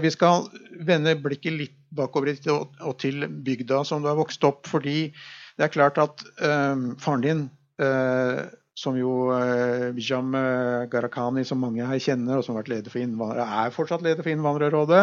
vi 0.02 0.11
skal 0.12 0.46
vende 0.87 1.12
blikket 1.20 1.52
litt 1.52 1.74
bakover 1.92 2.33
og 2.48 2.94
til 3.00 3.26
bygda 3.44 3.83
som 3.85 4.00
du 4.00 4.09
har 4.09 4.16
vokst 4.16 4.44
opp, 4.48 4.64
fordi 4.68 5.11
det 5.61 5.66
er 5.66 5.72
klart 5.74 6.00
at 6.00 6.24
faren 6.40 7.24
din 7.24 7.42
som 8.74 8.96
jo 8.96 9.28
eh, 9.37 9.90
Bijam 9.92 10.35
eh, 10.35 10.87
Gharahkhani, 10.92 11.44
som 11.44 11.61
mange 11.61 11.85
her 11.85 12.00
kjenner, 12.00 12.38
og 12.38 12.46
som 12.46 12.54
har 12.54 12.62
vært 12.62 12.72
leder 12.72 12.94
for 12.94 13.02
innvandrere, 13.02 13.44
er 13.64 13.74
fortsatt 13.74 14.04
leder 14.04 14.24
for 14.24 14.32
Innvandrerrådet. 14.32 15.02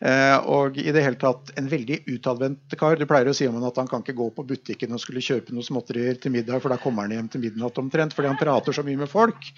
Eh, 0.00 0.36
og 0.48 0.78
i 0.80 0.88
det 0.94 1.04
hele 1.04 1.20
tatt 1.20 1.52
en 1.60 1.68
veldig 1.70 2.02
utadvendt 2.14 2.76
kar. 2.80 2.96
Du 2.96 3.04
pleier 3.08 3.28
å 3.28 3.36
si 3.36 3.48
om 3.48 3.58
han 3.58 3.68
at 3.68 3.80
han 3.82 3.90
kan 3.90 4.04
ikke 4.04 4.16
gå 4.18 4.30
på 4.36 4.46
butikken 4.54 4.96
og 4.96 5.02
skulle 5.02 5.24
kjøpe 5.24 5.52
noe 5.52 5.66
småtterier 5.66 6.16
til 6.22 6.32
middag, 6.34 6.62
for 6.64 6.72
da 6.72 6.80
kommer 6.80 7.06
han 7.06 7.18
hjem 7.18 7.32
til 7.34 7.44
midnatt 7.44 7.82
omtrent, 7.82 8.16
fordi 8.16 8.32
han 8.32 8.40
prater 8.40 8.76
så 8.76 8.86
mye 8.86 9.02
med 9.04 9.12
folk. 9.12 9.52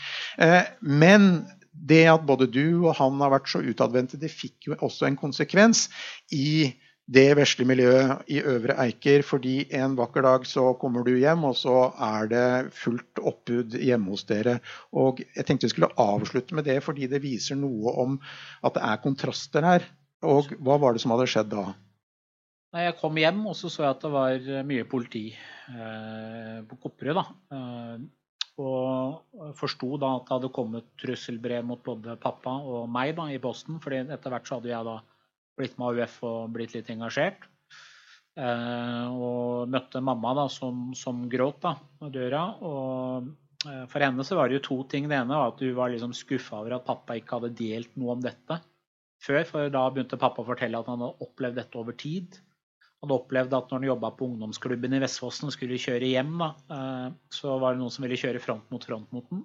Men 0.83 1.45
det 1.75 2.05
at 2.11 2.27
både 2.27 2.47
du 2.51 2.85
og 2.85 2.95
han 2.99 3.19
har 3.23 3.33
vært 3.35 3.51
så 3.51 3.63
utadvendte, 3.63 4.19
det 4.21 4.31
fikk 4.33 4.71
jo 4.71 4.79
også 4.79 5.09
en 5.09 5.19
konsekvens 5.19 5.89
i 6.35 6.71
det 7.05 7.35
vesle 7.37 7.67
miljøet 7.69 8.25
i 8.33 8.39
Øvre 8.41 8.79
Eiker, 8.81 9.23
fordi 9.27 9.67
en 9.77 9.97
vakker 9.99 10.25
dag 10.25 10.47
så 10.49 10.71
kommer 10.81 11.05
du 11.05 11.13
hjem, 11.19 11.45
og 11.45 11.57
så 11.61 11.91
er 12.01 12.31
det 12.31 12.47
fullt 12.73 13.21
oppbud 13.21 13.77
hjemme 13.77 14.15
hos 14.15 14.25
dere. 14.25 14.59
Og 14.93 15.21
Jeg 15.21 15.45
tenkte 15.45 15.69
vi 15.69 15.75
skulle 15.75 15.93
avslutte 16.01 16.57
med 16.57 16.65
det, 16.65 16.81
fordi 16.83 17.07
det 17.07 17.23
viser 17.23 17.61
noe 17.61 17.93
om 17.93 18.19
at 18.65 18.75
det 18.75 18.87
er 18.89 19.05
kontraster 19.05 19.69
her. 19.69 19.89
Og 20.25 20.49
Hva 20.57 20.81
var 20.81 20.95
det 20.95 21.05
som 21.05 21.13
hadde 21.13 21.29
skjedd 21.29 21.53
da? 21.53 21.75
Nei, 22.75 22.89
Jeg 22.89 22.99
kom 22.99 23.17
hjem 23.21 23.47
og 23.47 23.55
så 23.55 23.69
så 23.69 23.85
jeg 23.85 23.91
at 23.93 24.03
det 24.03 24.11
var 24.11 24.65
mye 24.65 24.85
politi 24.89 25.29
eh, 25.31 26.61
på 26.65 26.81
Kopperud. 26.81 27.21
Eh, 27.53 27.97
og 28.65 29.55
forsto 29.59 29.97
da 29.99 30.17
at 30.17 30.29
det 30.29 30.37
hadde 30.39 30.55
kommet 30.55 30.87
trusselbrev 31.03 31.65
mot 31.67 31.83
både 31.85 32.17
pappa 32.23 32.55
og 32.63 32.89
meg 32.89 33.17
da, 33.19 33.29
i 33.29 33.43
posten. 33.43 33.81
fordi 33.83 34.07
etter 34.09 34.31
hvert 34.31 34.49
så 34.49 34.57
hadde 34.57 34.71
jeg 34.73 34.89
da 34.89 35.03
blitt 35.59 35.77
med 35.79 35.95
AUF 35.95 36.21
og 36.27 36.55
blitt 36.55 36.75
litt 36.77 36.91
engasjert. 36.93 37.47
Eh, 38.35 39.07
og 39.15 39.71
møtte 39.71 40.03
mamma 40.03 40.33
da, 40.41 40.49
som, 40.51 40.91
som 40.99 41.25
gråt 41.31 41.61
da, 41.63 41.75
på 42.01 42.11
døra. 42.15 42.45
Og 42.67 43.29
eh, 43.69 43.85
for 43.91 44.05
henne 44.05 44.27
så 44.27 44.39
var 44.39 44.51
det 44.51 44.59
jo 44.59 44.67
to 44.69 44.79
ting. 44.91 45.09
Det 45.11 45.19
ene 45.19 45.39
var 45.39 45.53
at 45.53 45.63
hun 45.63 45.77
var 45.79 45.93
liksom 45.95 46.15
skuffa 46.17 46.63
over 46.63 46.79
at 46.79 46.89
pappa 46.89 47.19
ikke 47.19 47.39
hadde 47.39 47.55
delt 47.61 47.95
noe 48.01 48.17
om 48.17 48.25
dette 48.25 48.59
før. 49.25 49.45
For 49.49 49.71
da 49.73 49.87
begynte 49.91 50.21
pappa 50.21 50.43
å 50.43 50.49
fortelle 50.49 50.81
at 50.81 50.91
han 50.91 51.01
hadde 51.05 51.29
opplevd 51.29 51.63
dette 51.63 51.81
over 51.81 51.97
tid. 52.01 52.41
Han 53.05 53.11
hadde 53.11 53.21
opplevd 53.21 53.59
at 53.59 53.71
når 53.71 53.83
han 53.83 53.91
jobba 53.93 54.15
på 54.17 54.31
ungdomsklubben 54.31 54.97
i 54.97 55.03
Vestfossen 55.03 55.51
og 55.51 55.55
skulle 55.55 55.81
kjøre 55.81 56.09
hjem, 56.09 56.35
da, 56.41 56.55
eh, 56.75 57.09
så 57.37 57.59
var 57.63 57.75
det 57.75 57.85
noen 57.85 57.95
som 57.95 58.07
ville 58.07 58.19
kjøre 58.19 58.43
front 58.43 58.67
mot 58.75 58.91
front 58.91 59.15
mot 59.15 59.31
den. 59.31 59.45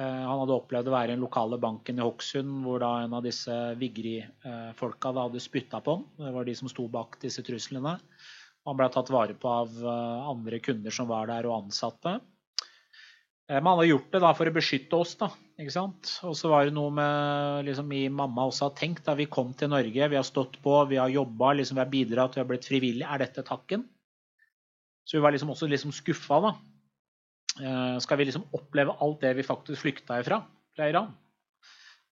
Eh, 0.00 0.22
han 0.24 0.40
hadde 0.40 0.56
opplevd 0.56 0.88
å 0.88 0.94
være 0.94 1.12
i 1.12 1.14
den 1.16 1.24
lokale 1.24 1.58
banken 1.60 1.98
i 2.00 2.04
Hokksund, 2.04 2.62
hvor 2.64 2.80
da 2.80 2.94
en 3.02 3.16
av 3.18 3.24
disse 3.26 3.56
Vigri-folka 3.80 5.12
hadde 5.18 5.42
spytta 5.42 5.82
på 5.84 5.98
ham. 5.98 6.06
Det 6.16 6.32
var 6.32 6.48
de 6.48 6.54
som 6.56 6.70
sto 6.72 6.86
bak 6.92 7.18
disse 7.20 7.44
truslene. 7.44 7.98
Han 8.64 8.78
ble 8.78 8.88
tatt 8.94 9.10
vare 9.12 9.36
på 9.36 9.50
av 9.50 9.80
eh, 9.82 10.28
andre 10.32 10.62
kunder 10.64 10.94
som 10.94 11.10
var 11.10 11.28
der, 11.28 11.48
og 11.50 11.66
ansatte. 11.66 12.16
Eh, 13.50 13.58
men 13.58 13.68
han 13.68 13.76
hadde 13.76 13.90
gjort 13.90 14.16
det 14.16 14.34
for 14.38 14.48
å 14.48 14.56
beskytte 14.56 15.02
oss. 15.04 15.14
da, 15.20 15.28
ikke 15.60 15.76
sant? 15.76 16.16
Og 16.24 16.36
så 16.40 16.48
var 16.52 16.64
det 16.64 16.76
noe 16.78 16.94
med 16.96 17.68
liksom, 17.68 17.90
min 17.92 18.16
mamma 18.16 18.48
også 18.48 18.70
har 18.70 18.76
tenkt. 18.78 19.04
da 19.04 19.18
Vi 19.18 19.28
kom 19.28 19.52
til 19.52 19.74
Norge, 19.74 20.08
vi 20.08 20.20
har 20.20 20.28
stått 20.28 20.56
på, 20.64 20.78
vi 20.88 21.02
har 21.02 21.12
jobba, 21.12 21.52
liksom, 21.60 21.76
vi 21.76 21.84
har 21.84 21.92
bidratt, 21.92 22.38
vi 22.38 22.44
har 22.44 22.48
blitt 22.48 22.70
frivillige. 22.70 23.12
Er 23.12 23.26
dette 23.26 23.44
takken? 23.44 23.84
Så 25.04 25.18
hun 25.18 25.26
var 25.26 25.34
liksom 25.34 25.52
også 25.52 25.68
liksom 25.68 25.92
skuffa. 25.92 26.40
da. 26.40 26.56
Eh, 27.60 27.98
skal 28.00 28.18
vi 28.18 28.28
liksom 28.28 28.46
oppleve 28.56 28.94
alt 29.04 29.20
det 29.20 29.34
vi 29.36 29.44
faktisk 29.44 29.84
flykta 29.84 30.20
ifra 30.22 30.40
fra 30.76 30.88
Iran. 30.88 31.12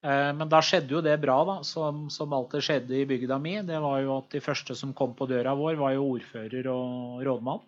Eh, 0.05 0.31
men 0.37 0.49
da 0.53 0.61
skjedde 0.65 0.97
jo 0.97 1.03
det 1.05 1.17
bra, 1.23 1.39
da, 1.49 1.57
som, 1.65 2.09
som 2.13 2.33
alltid 2.37 2.65
skjedde 2.67 2.99
i 2.99 3.07
bygda 3.09 3.39
mi. 3.41 3.57
Det 3.65 3.81
var 3.81 4.01
jo 4.05 4.19
at 4.19 4.31
de 4.35 4.43
første 4.45 4.77
som 4.77 4.95
kom 4.97 5.15
på 5.17 5.29
døra 5.31 5.55
vår, 5.57 5.79
var 5.81 5.97
jo 5.97 6.11
ordfører 6.17 6.69
og 6.73 7.25
rådmann. 7.27 7.65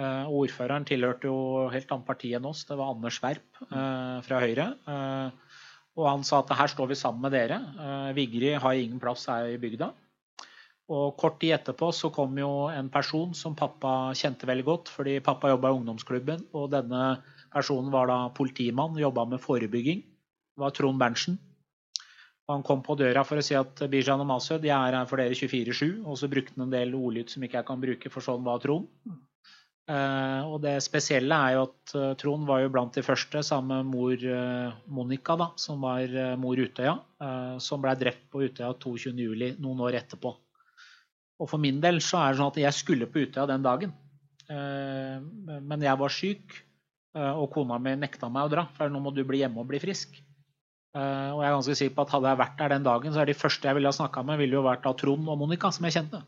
Eh, 0.00 0.32
ordføreren 0.40 0.88
tilhørte 0.88 1.28
jo 1.28 1.68
helt 1.72 1.92
annet 1.92 2.08
parti 2.08 2.32
enn 2.36 2.48
oss. 2.48 2.64
Det 2.68 2.78
var 2.80 2.94
Anders 2.94 3.20
Werp 3.24 3.62
fra 4.26 4.40
Høyre. 4.42 4.70
Og 5.96 6.04
han 6.04 6.24
sa 6.28 6.42
at 6.42 6.52
her 6.58 6.68
står 6.68 6.90
vi 6.90 6.98
sammen 7.00 7.24
med 7.24 7.32
dere. 7.32 7.56
Vigri 8.16 8.50
har 8.60 8.76
ingen 8.76 9.00
plass 9.00 9.24
her 9.32 9.48
i 9.48 9.60
bygda. 9.60 9.88
Og 10.92 11.16
kort 11.18 11.40
tid 11.42 11.56
etterpå 11.56 11.88
så 11.94 12.12
kom 12.14 12.36
jo 12.38 12.68
en 12.70 12.88
person 12.94 13.32
som 13.34 13.56
pappa 13.58 14.12
kjente 14.14 14.46
veldig 14.46 14.66
godt, 14.66 14.92
fordi 14.94 15.16
pappa 15.24 15.50
jobba 15.50 15.72
i 15.72 15.80
ungdomsklubben, 15.80 16.44
og 16.54 16.70
denne 16.74 17.16
personen 17.50 17.90
var 17.90 18.06
da 18.10 18.18
politimann, 18.36 18.98
jobba 19.00 19.24
med 19.32 19.42
forebygging. 19.42 20.04
Det 20.06 20.62
var 20.62 20.74
Trond 20.76 21.02
Berntsen. 21.02 21.40
Han 22.46 22.62
kom 22.62 22.84
på 22.86 22.94
døra 22.94 23.24
for 23.26 23.40
å 23.40 23.42
si 23.42 23.56
at 23.58 23.80
Bijan 23.90 24.22
og 24.22 24.28
Masud, 24.30 24.62
jeg 24.62 24.74
er 24.74 24.94
her 24.94 25.08
for 25.10 25.18
dere 25.18 25.34
24-7. 25.34 26.04
Og 26.06 26.18
så 26.20 26.30
brukte 26.30 26.54
han 26.54 26.68
en 26.68 26.76
del 26.76 26.94
ordlyd 26.94 27.32
som 27.32 27.42
ikke 27.42 27.58
jeg 27.58 27.66
kan 27.66 27.82
bruke, 27.82 28.12
for 28.12 28.22
sånn 28.22 28.46
var 28.46 28.62
Trond. 28.62 28.86
Uh, 29.86 30.42
og 30.50 30.56
det 30.64 30.76
spesielle 30.82 31.34
er 31.46 31.54
jo 31.54 31.66
at 31.68 31.92
uh, 31.94 32.14
Trond 32.18 32.46
var 32.46 32.62
jo 32.62 32.70
blant 32.74 32.94
de 32.94 33.04
første, 33.06 33.42
sammen 33.46 33.82
med 33.82 33.90
mor 33.90 34.24
uh, 34.30 34.78
Monica, 34.90 35.36
da, 35.38 35.50
som 35.58 35.82
var 35.82 36.10
mor 36.38 36.58
Utøya, 36.58 36.96
som 37.62 37.82
ble 37.82 37.94
drept 37.98 38.26
på 38.30 38.46
Utøya 38.46 38.72
22.07. 38.82 39.58
noen 39.62 39.82
år 39.86 39.98
etterpå. 40.02 40.34
Og 41.40 41.50
for 41.50 41.60
min 41.60 41.80
del 41.82 42.00
så 42.04 42.20
er 42.22 42.32
det 42.32 42.40
sånn 42.40 42.52
at 42.52 42.60
jeg 42.62 42.76
skulle 42.76 43.08
på 43.10 43.26
Utøya 43.26 43.48
den 43.50 43.64
dagen. 43.66 43.92
men 44.48 45.82
jeg 45.82 45.98
var 45.98 46.08
syk, 46.08 46.54
og 47.16 47.50
kona 47.50 47.78
mi 47.82 47.96
nekta 47.96 48.28
meg 48.30 48.46
å 48.46 48.52
dra, 48.52 48.66
for 48.76 48.88
nå 48.88 49.00
må 49.02 49.10
du 49.10 49.24
bli 49.26 49.40
hjemme 49.42 49.58
og 49.58 49.66
bli 49.68 49.80
frisk. 49.82 50.20
Uh, 50.96 51.36
og 51.36 51.42
jeg 51.42 51.48
er 51.48 51.54
ganske 51.58 51.74
sikker 51.76 51.96
på 51.96 52.04
at 52.06 52.12
Hadde 52.14 52.30
jeg 52.30 52.40
vært 52.40 52.56
der 52.56 52.72
den 52.72 52.84
dagen, 52.86 53.12
så 53.12 53.20
er 53.20 53.28
de 53.28 53.36
første 53.36 53.68
jeg 53.68 53.76
ville 53.76 53.90
ha 53.90 53.96
snakka 53.96 54.22
med, 54.24 54.38
ville 54.40 54.56
jo 54.56 54.64
vært 54.64 54.86
da 54.86 54.94
Trond 54.96 55.28
og 55.28 55.40
Monica, 55.42 55.68
som 55.74 55.84
jeg 55.84 55.96
kjente. 55.98 56.22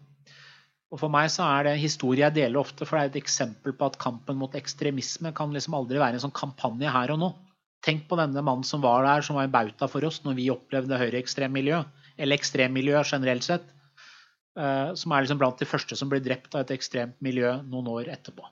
Og 0.92 1.00
For 1.00 1.12
meg 1.12 1.30
så 1.32 1.46
er 1.46 1.64
det 1.64 1.72
en 1.74 1.80
historie 1.80 2.24
jeg 2.26 2.36
deler 2.36 2.60
ofte, 2.60 2.84
for 2.84 2.98
det 2.98 3.06
er 3.06 3.12
et 3.12 3.22
eksempel 3.22 3.74
på 3.76 3.88
at 3.88 3.96
kampen 4.00 4.36
mot 4.40 4.56
ekstremisme 4.56 5.32
kan 5.36 5.54
liksom 5.56 5.76
aldri 5.78 6.00
være 6.00 6.18
en 6.18 6.24
sånn 6.26 6.36
kampanje 6.36 6.92
her 6.92 7.12
og 7.14 7.20
nå. 7.22 7.30
Tenk 7.84 8.04
på 8.10 8.18
denne 8.20 8.42
mannen 8.44 8.66
som 8.66 8.84
var 8.84 9.06
der, 9.06 9.24
som 9.24 9.38
var 9.38 9.48
en 9.48 9.54
bauta 9.54 9.88
for 9.88 10.04
oss 10.04 10.20
når 10.24 10.36
vi 10.36 10.50
opplevde 10.52 11.00
høyreekstremmiljø, 11.00 11.80
eller 12.18 12.40
ekstremmiljø 12.40 13.04
generelt 13.08 13.46
sett, 13.46 13.68
som 14.98 15.12
er 15.14 15.24
liksom 15.24 15.38
blant 15.40 15.60
de 15.60 15.68
første 15.68 15.96
som 15.98 16.10
blir 16.10 16.22
drept 16.24 16.56
av 16.56 16.64
et 16.64 16.72
ekstremt 16.74 17.18
miljø 17.24 17.52
noen 17.70 17.90
år 17.92 18.10
etterpå. 18.10 18.46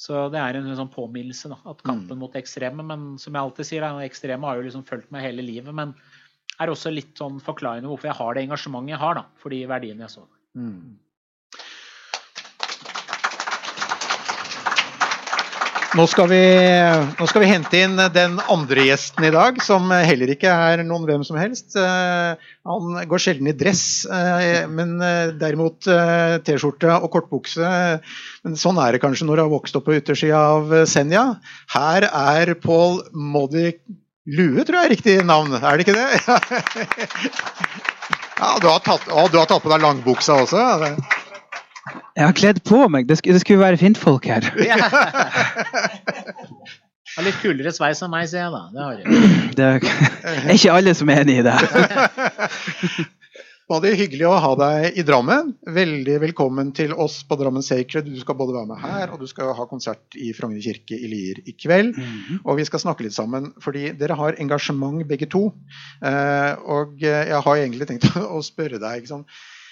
Så 0.00 0.26
det 0.32 0.40
er 0.40 0.56
en 0.56 0.68
sånn 0.78 0.92
påminnelse, 0.92 1.50
da, 1.52 1.58
at 1.68 1.82
kampen 1.84 2.16
mm. 2.16 2.20
mot 2.22 2.36
ekstreme 2.38 2.84
Men 2.86 3.02
som 3.20 3.34
jeg 3.34 3.42
alltid 3.42 3.68
sier, 3.68 3.84
da, 3.84 4.04
ekstreme 4.04 4.48
har 4.48 4.56
jo 4.56 4.64
liksom 4.64 4.84
fulgt 4.88 5.10
meg 5.12 5.26
hele 5.26 5.44
livet. 5.44 5.74
Men 5.76 5.92
er 6.60 6.72
også 6.72 6.92
litt 6.92 7.20
sånn 7.20 7.40
forklarende 7.44 7.90
hvorfor 7.90 8.10
jeg 8.10 8.18
har 8.20 8.36
det 8.36 8.44
engasjementet 8.46 8.94
jeg 8.94 9.02
har 9.02 9.18
da, 9.18 9.24
for 9.40 9.52
de 9.52 9.60
verdiene 9.68 10.06
jeg 10.06 10.14
så. 10.14 10.24
Mm. 10.56 10.96
Nå 15.98 16.04
skal, 16.06 16.28
vi, 16.30 16.38
nå 17.18 17.26
skal, 17.26 17.42
vi, 17.42 17.48
hente 17.50 17.78
inn 17.82 17.96
den 18.14 18.36
andre 18.52 18.84
gjesten 18.86 19.24
i 19.26 19.32
dag, 19.34 19.56
som 19.64 19.90
heller 19.90 20.30
ikke 20.30 20.46
er 20.46 20.84
noen 20.86 21.02
hvem 21.08 21.24
som 21.26 21.38
helst. 21.40 21.74
Eh, 21.74 22.50
han 22.70 23.00
går 23.10 23.22
sjelden 23.22 23.50
i 23.50 23.54
dress, 23.58 24.06
eh, 24.06 24.68
men 24.70 24.94
eh, 25.02 25.32
derimot 25.40 25.82
T-skjorte 26.46 26.94
og 26.94 27.10
kortbukse. 27.16 27.72
Men 28.46 28.54
sånn 28.60 28.78
er 28.78 28.94
det 28.94 29.02
kanskje 29.02 29.26
når 29.26 29.40
du 29.40 29.44
har 29.44 29.52
vokst 29.56 29.80
opp 29.80 29.88
på 29.88 29.98
yttersida 29.98 30.44
av 30.54 30.70
Senja. 30.86 31.24
Her 31.74 32.06
er 32.06 32.54
Paul 32.62 33.02
Moddy 33.10 33.72
Lue, 34.30 34.62
tror 34.62 34.78
jeg 34.78 34.84
er 34.84 34.94
riktig 34.94 35.16
navn, 35.26 35.58
er 35.58 35.74
det 35.74 35.88
ikke 35.88 35.98
det? 35.98 36.10
Ja, 38.40 38.54
du 38.56 38.70
har 38.70 38.78
tatt, 38.80 39.02
å, 39.12 39.26
du 39.28 39.36
har 39.36 39.48
tatt 39.50 39.60
på 39.60 39.68
deg 39.68 39.82
langbuksa 39.84 40.38
også? 40.46 40.60
Jeg 42.16 42.24
har 42.26 42.32
kledd 42.36 42.58
på 42.66 42.88
meg. 42.92 43.08
Det 43.08 43.16
skulle, 43.20 43.34
det 43.38 43.44
skulle 43.44 43.64
være 43.64 43.80
fintfolk 43.80 44.24
her. 44.30 44.42
Ja. 44.70 44.76
Har 47.16 47.24
litt 47.26 47.40
kulere 47.42 47.72
sveis 47.74 48.02
enn 48.06 48.12
meg, 48.12 48.28
sier 48.30 48.44
jeg 48.44 48.52
da. 48.54 48.60
Det, 48.70 48.80
har 48.84 48.92
jeg. 49.00 49.06
det 49.58 49.64
er 49.66 49.74
ikke 50.54 50.76
alle 50.76 50.92
som 50.94 51.10
er 51.10 51.16
enig 51.24 51.36
i 51.40 51.46
det. 51.48 51.58
Var 53.70 53.84
hyggelig 53.94 54.24
å 54.26 54.32
ha 54.42 54.48
deg 54.58 54.96
i 54.98 55.02
Drammen. 55.06 55.52
Veldig 55.74 56.16
velkommen 56.24 56.72
til 56.74 56.90
oss 56.90 57.20
på 57.26 57.36
Drammen 57.38 57.62
Sacred. 57.62 58.08
Du 58.10 58.18
skal 58.18 58.34
både 58.38 58.56
være 58.56 58.66
med 58.66 58.80
her, 58.82 59.12
og 59.14 59.22
du 59.22 59.28
skal 59.30 59.52
ha 59.54 59.66
konsert 59.70 60.16
i 60.18 60.32
Frogner 60.34 60.58
kirke 60.64 60.98
i 60.98 61.10
Lier 61.10 61.38
i 61.46 61.54
kveld. 61.54 61.94
Mm 61.94 62.08
-hmm. 62.08 62.40
Og 62.44 62.58
vi 62.58 62.64
skal 62.66 62.82
snakke 62.82 63.06
litt 63.06 63.14
sammen, 63.14 63.52
fordi 63.62 63.92
dere 63.94 64.18
har 64.18 64.34
engasjement 64.38 65.06
begge 65.06 65.30
to. 65.30 65.54
Eh, 66.02 66.52
og 66.66 66.98
jeg 66.98 67.42
har 67.44 67.56
egentlig 67.56 67.86
tenkt 67.86 68.10
å 68.16 68.42
spørre 68.42 68.82
deg 68.82 69.02
liksom, 69.02 69.24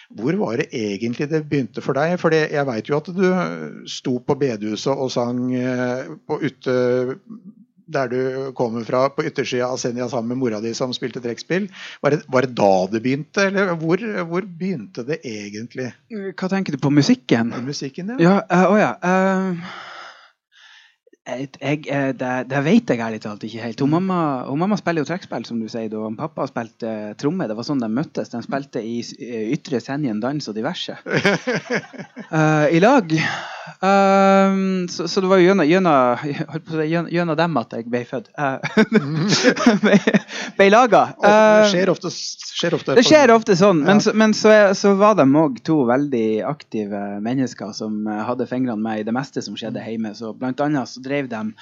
hvor 0.09 0.37
var 0.41 0.57
det 0.57 0.71
egentlig 0.73 1.29
det 1.29 1.45
begynte 1.51 1.85
for 1.85 1.99
deg? 1.99 2.17
For 2.21 2.33
jeg 2.33 2.67
veit 2.69 2.89
jo 2.89 2.97
at 2.97 3.11
du 3.13 3.25
sto 3.91 4.17
på 4.25 4.37
bedehuset 4.41 4.93
og 4.95 5.11
sang 5.13 5.51
eh, 5.53 6.09
på 6.25 6.39
ute, 6.41 6.77
der 7.89 8.09
du 8.13 8.21
kommer 8.57 8.87
fra, 8.89 9.07
på 9.13 9.27
yttersida 9.29 9.69
av 9.69 9.77
Senja 9.81 10.09
sammen 10.09 10.33
med 10.33 10.41
mora 10.41 10.63
di 10.65 10.73
som 10.77 10.95
spilte 10.97 11.21
trekkspill. 11.25 11.69
Var, 12.05 12.19
var, 12.29 12.49
det 12.49 12.57
da 12.57 12.73
det 12.93 13.03
begynte, 13.05 13.51
eller 13.51 13.75
hvor, 13.81 14.01
hvor, 14.31 14.49
begynte 14.49 15.05
det 15.09 15.21
egentlig? 15.29 15.91
Hva 16.09 16.51
tenker 16.53 16.77
du 16.77 16.81
på 16.81 16.93
musikken? 16.93 17.53
Musikken, 17.69 18.17
ja. 18.17 18.19
ja, 18.25 18.41
uh, 18.49 18.73
oh 18.73 18.81
ja. 18.81 18.91
Uh... 19.05 19.87
Jeg, 21.29 21.83
eh, 21.93 22.11
det, 22.17 22.31
det, 22.49 22.61
vet 22.65 22.89
jeg 22.89 23.03
ærlig 23.05 23.21
talt 23.21 23.45
ikke 23.45 23.61
helt. 23.67 23.83
Hun 23.85 23.93
mamma, 23.93 24.21
hun 24.49 24.63
mamma 24.63 24.79
spiller 24.81 25.05
jo 25.05 25.11
trekkspill, 25.11 25.45
som 25.45 25.61
du 25.61 25.69
sier, 25.69 25.93
og 25.99 26.17
pappa 26.17 26.47
spilte 26.49 26.89
uh, 26.89 27.13
tromme. 27.21 27.49
Det 27.51 27.57
var 27.59 27.69
sånn 27.69 27.85
de 27.85 27.91
møttes. 27.93 28.33
De 28.33 28.41
spilte 28.45 28.81
i 28.81 29.03
uh, 29.05 29.45
Ytre 29.53 29.83
Senjen 29.85 30.23
dans 30.25 30.49
og 30.49 30.57
diverse. 30.57 30.97
Uh, 31.05 32.67
I 32.77 32.81
lag. 32.81 33.13
Um, 33.85 34.89
så, 34.89 35.09
så, 35.09 35.21
det 35.21 35.31
var 35.31 35.43
jo 35.43 35.53
gjennom, 35.53 37.11
gjennom, 37.13 37.37
dem 37.39 37.61
at 37.61 37.77
jeg 37.77 37.89
ble 37.93 38.03
født. 38.09 38.33
ble, 39.85 39.99
ble 40.57 40.71
laga. 40.73 41.05
det 41.21 41.71
skjer 41.75 41.93
ofte, 41.93 42.13
skjer 42.13 42.79
ofte 42.79 42.97
Det 42.99 43.05
skjer 43.07 43.35
ofte 43.37 43.59
sånn. 43.61 43.85
Men, 43.85 44.01
så, 44.01 44.17
men 44.17 44.35
så, 44.37 44.55
så, 44.79 44.95
var 44.99 45.21
de 45.21 45.29
òg 45.29 45.61
to 45.67 45.83
veldig 45.91 46.27
aktive 46.49 47.05
mennesker 47.25 47.77
som 47.77 48.09
hadde 48.09 48.49
fingrene 48.49 48.83
med 48.83 49.03
i 49.05 49.07
det 49.07 49.15
meste 49.15 49.45
som 49.45 49.59
skjedde 49.59 49.85
hjemme. 49.85 50.17
Så 50.17 50.33
blant 50.33 50.65
annet 50.65 50.89
så 50.89 51.05
drev 51.05 51.19
drev 51.19 51.29
de 51.29 51.53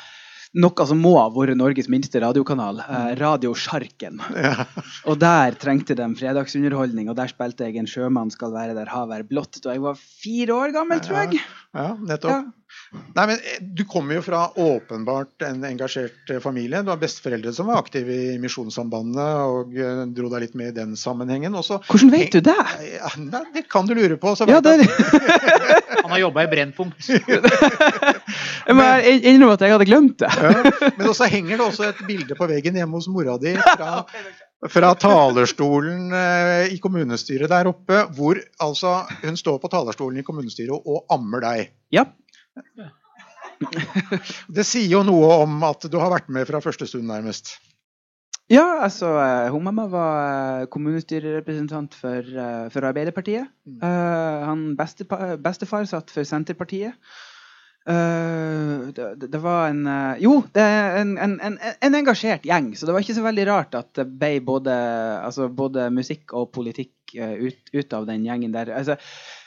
noe 0.54 0.86
som 0.88 1.00
må 1.02 1.14
ha 1.18 1.26
vært 1.32 1.58
Norges 1.58 1.88
minste 1.92 2.20
radiokanal, 2.22 2.80
eh, 2.84 3.14
Radio 3.20 3.54
Sjarken. 3.58 4.20
Ja. 4.36 4.66
og 5.08 5.18
der 5.22 5.56
trengte 5.60 5.96
de 5.98 6.06
fredagsunderholdning, 6.18 7.10
og 7.10 7.18
der 7.18 7.30
spilte 7.32 7.66
jeg 7.66 7.80
en 7.80 7.90
sjømann 7.90 8.32
skal 8.34 8.54
være 8.54 8.76
der 8.78 8.92
havet 8.92 9.20
er 9.20 9.28
blått 9.28 9.60
da 9.64 9.74
jeg 9.74 9.84
var 9.84 9.98
fire 9.98 10.60
år 10.60 10.76
gammel, 10.76 11.02
tror 11.04 11.24
jeg. 11.24 11.42
Ja, 11.76 11.90
nettopp. 11.98 12.52
Nei, 13.16 13.26
men 13.26 13.36
eh, 13.36 13.60
Du 13.60 13.84
kommer 13.84 14.18
jo 14.18 14.22
fra 14.22 14.46
åpenbart 14.54 15.42
en 15.42 15.64
engasjert 15.64 16.30
eh, 16.30 16.40
familie. 16.42 16.82
Du 16.82 16.92
har 16.92 17.00
besteforeldre 17.00 17.52
som 17.52 17.70
var 17.70 17.80
aktive 17.82 18.14
i 18.14 18.36
Misjonssambandet 18.42 19.42
og 19.50 19.76
eh, 19.80 20.02
dro 20.16 20.30
deg 20.32 20.46
litt 20.46 20.56
med 20.58 20.72
i 20.72 20.76
den 20.76 20.96
sammenhengen. 21.00 21.56
Også, 21.58 21.80
Hvordan 21.88 22.12
vet 22.14 22.36
du 22.36 22.40
det? 22.46 22.56
Ja, 22.92 23.12
det 23.54 23.66
kan 23.72 23.88
du 23.88 23.96
lure 23.96 24.18
på. 24.20 24.34
Ja, 24.48 24.60
det... 24.64 24.78
Han 26.06 26.12
har 26.14 26.22
jobba 26.22 26.46
i 26.46 26.50
Brennpunkt. 26.50 27.08
jeg 27.10 28.76
må 28.78 28.88
innrømme 29.10 29.54
at 29.56 29.64
jeg 29.64 29.74
hadde 29.74 29.88
glemt 29.88 30.18
det. 30.22 30.30
ja, 30.30 30.90
men 30.96 31.08
også 31.08 31.30
henger 31.30 31.56
det 31.56 31.64
også 31.66 31.88
et 31.88 32.02
bilde 32.06 32.36
på 32.38 32.48
veggen 32.50 32.78
hjemme 32.78 33.00
hos 33.00 33.08
mora 33.10 33.34
di 33.42 33.56
fra 33.58 34.04
fra 34.72 34.94
talerstolen 34.98 36.14
i 36.72 36.78
kommunestyret 36.82 37.50
der 37.52 37.68
oppe, 37.68 37.98
hvor 38.16 38.38
altså 38.64 38.94
hun 39.20 39.36
står 39.38 39.58
på 39.62 39.68
talerstolen 39.70 40.22
i 40.22 40.24
kommunestyret 40.26 40.72
og 40.72 41.04
ammer 41.12 41.44
deg. 41.44 41.74
Ja. 41.94 42.06
Det 44.56 44.64
sier 44.68 44.90
jo 44.90 45.00
noe 45.06 45.30
om 45.44 45.62
at 45.64 45.88
du 45.88 45.96
har 46.00 46.12
vært 46.12 46.28
med 46.32 46.48
fra 46.48 46.60
første 46.64 46.88
stund, 46.88 47.08
nærmest. 47.08 47.54
Ja, 48.46 48.84
altså 48.86 49.08
eh, 49.18 49.48
hun 49.50 49.64
mamma 49.66 49.88
var 49.90 50.18
eh, 50.62 50.66
kommunestyrerepresentant 50.70 51.96
for, 51.98 52.22
eh, 52.22 52.66
for 52.70 52.86
Arbeiderpartiet. 52.86 53.48
Mm. 53.66 53.80
Uh, 53.82 54.44
han 54.46 54.60
bestefar 55.42 55.88
satt 55.90 56.12
for 56.14 56.26
Senterpartiet. 56.26 56.94
Uh, 57.86 58.90
det, 58.94 59.28
det, 59.30 59.38
var 59.38 59.68
en 59.70 59.84
Jo, 60.18 60.40
det 60.54 60.62
er 60.62 60.96
en, 61.02 61.12
en, 61.22 61.36
en, 61.42 61.58
en, 61.58 61.98
engasjert 61.98 62.46
gjeng. 62.46 62.70
Så 62.78 62.86
det 62.86 62.94
var 62.94 63.02
ikke 63.02 63.18
så 63.18 63.26
veldig 63.26 63.48
rart 63.50 63.74
at 63.78 63.90
det 63.98 64.06
ble 64.14 64.36
både, 64.46 64.74
altså 65.26 65.50
både 65.50 65.90
musikk 65.94 66.34
og 66.38 66.52
politikk 66.54 67.16
ut, 67.16 67.74
ut, 67.74 67.98
av 67.98 68.06
den 68.06 68.26
gjengen 68.26 68.54
der. 68.54 68.70
Altså, 68.78 68.98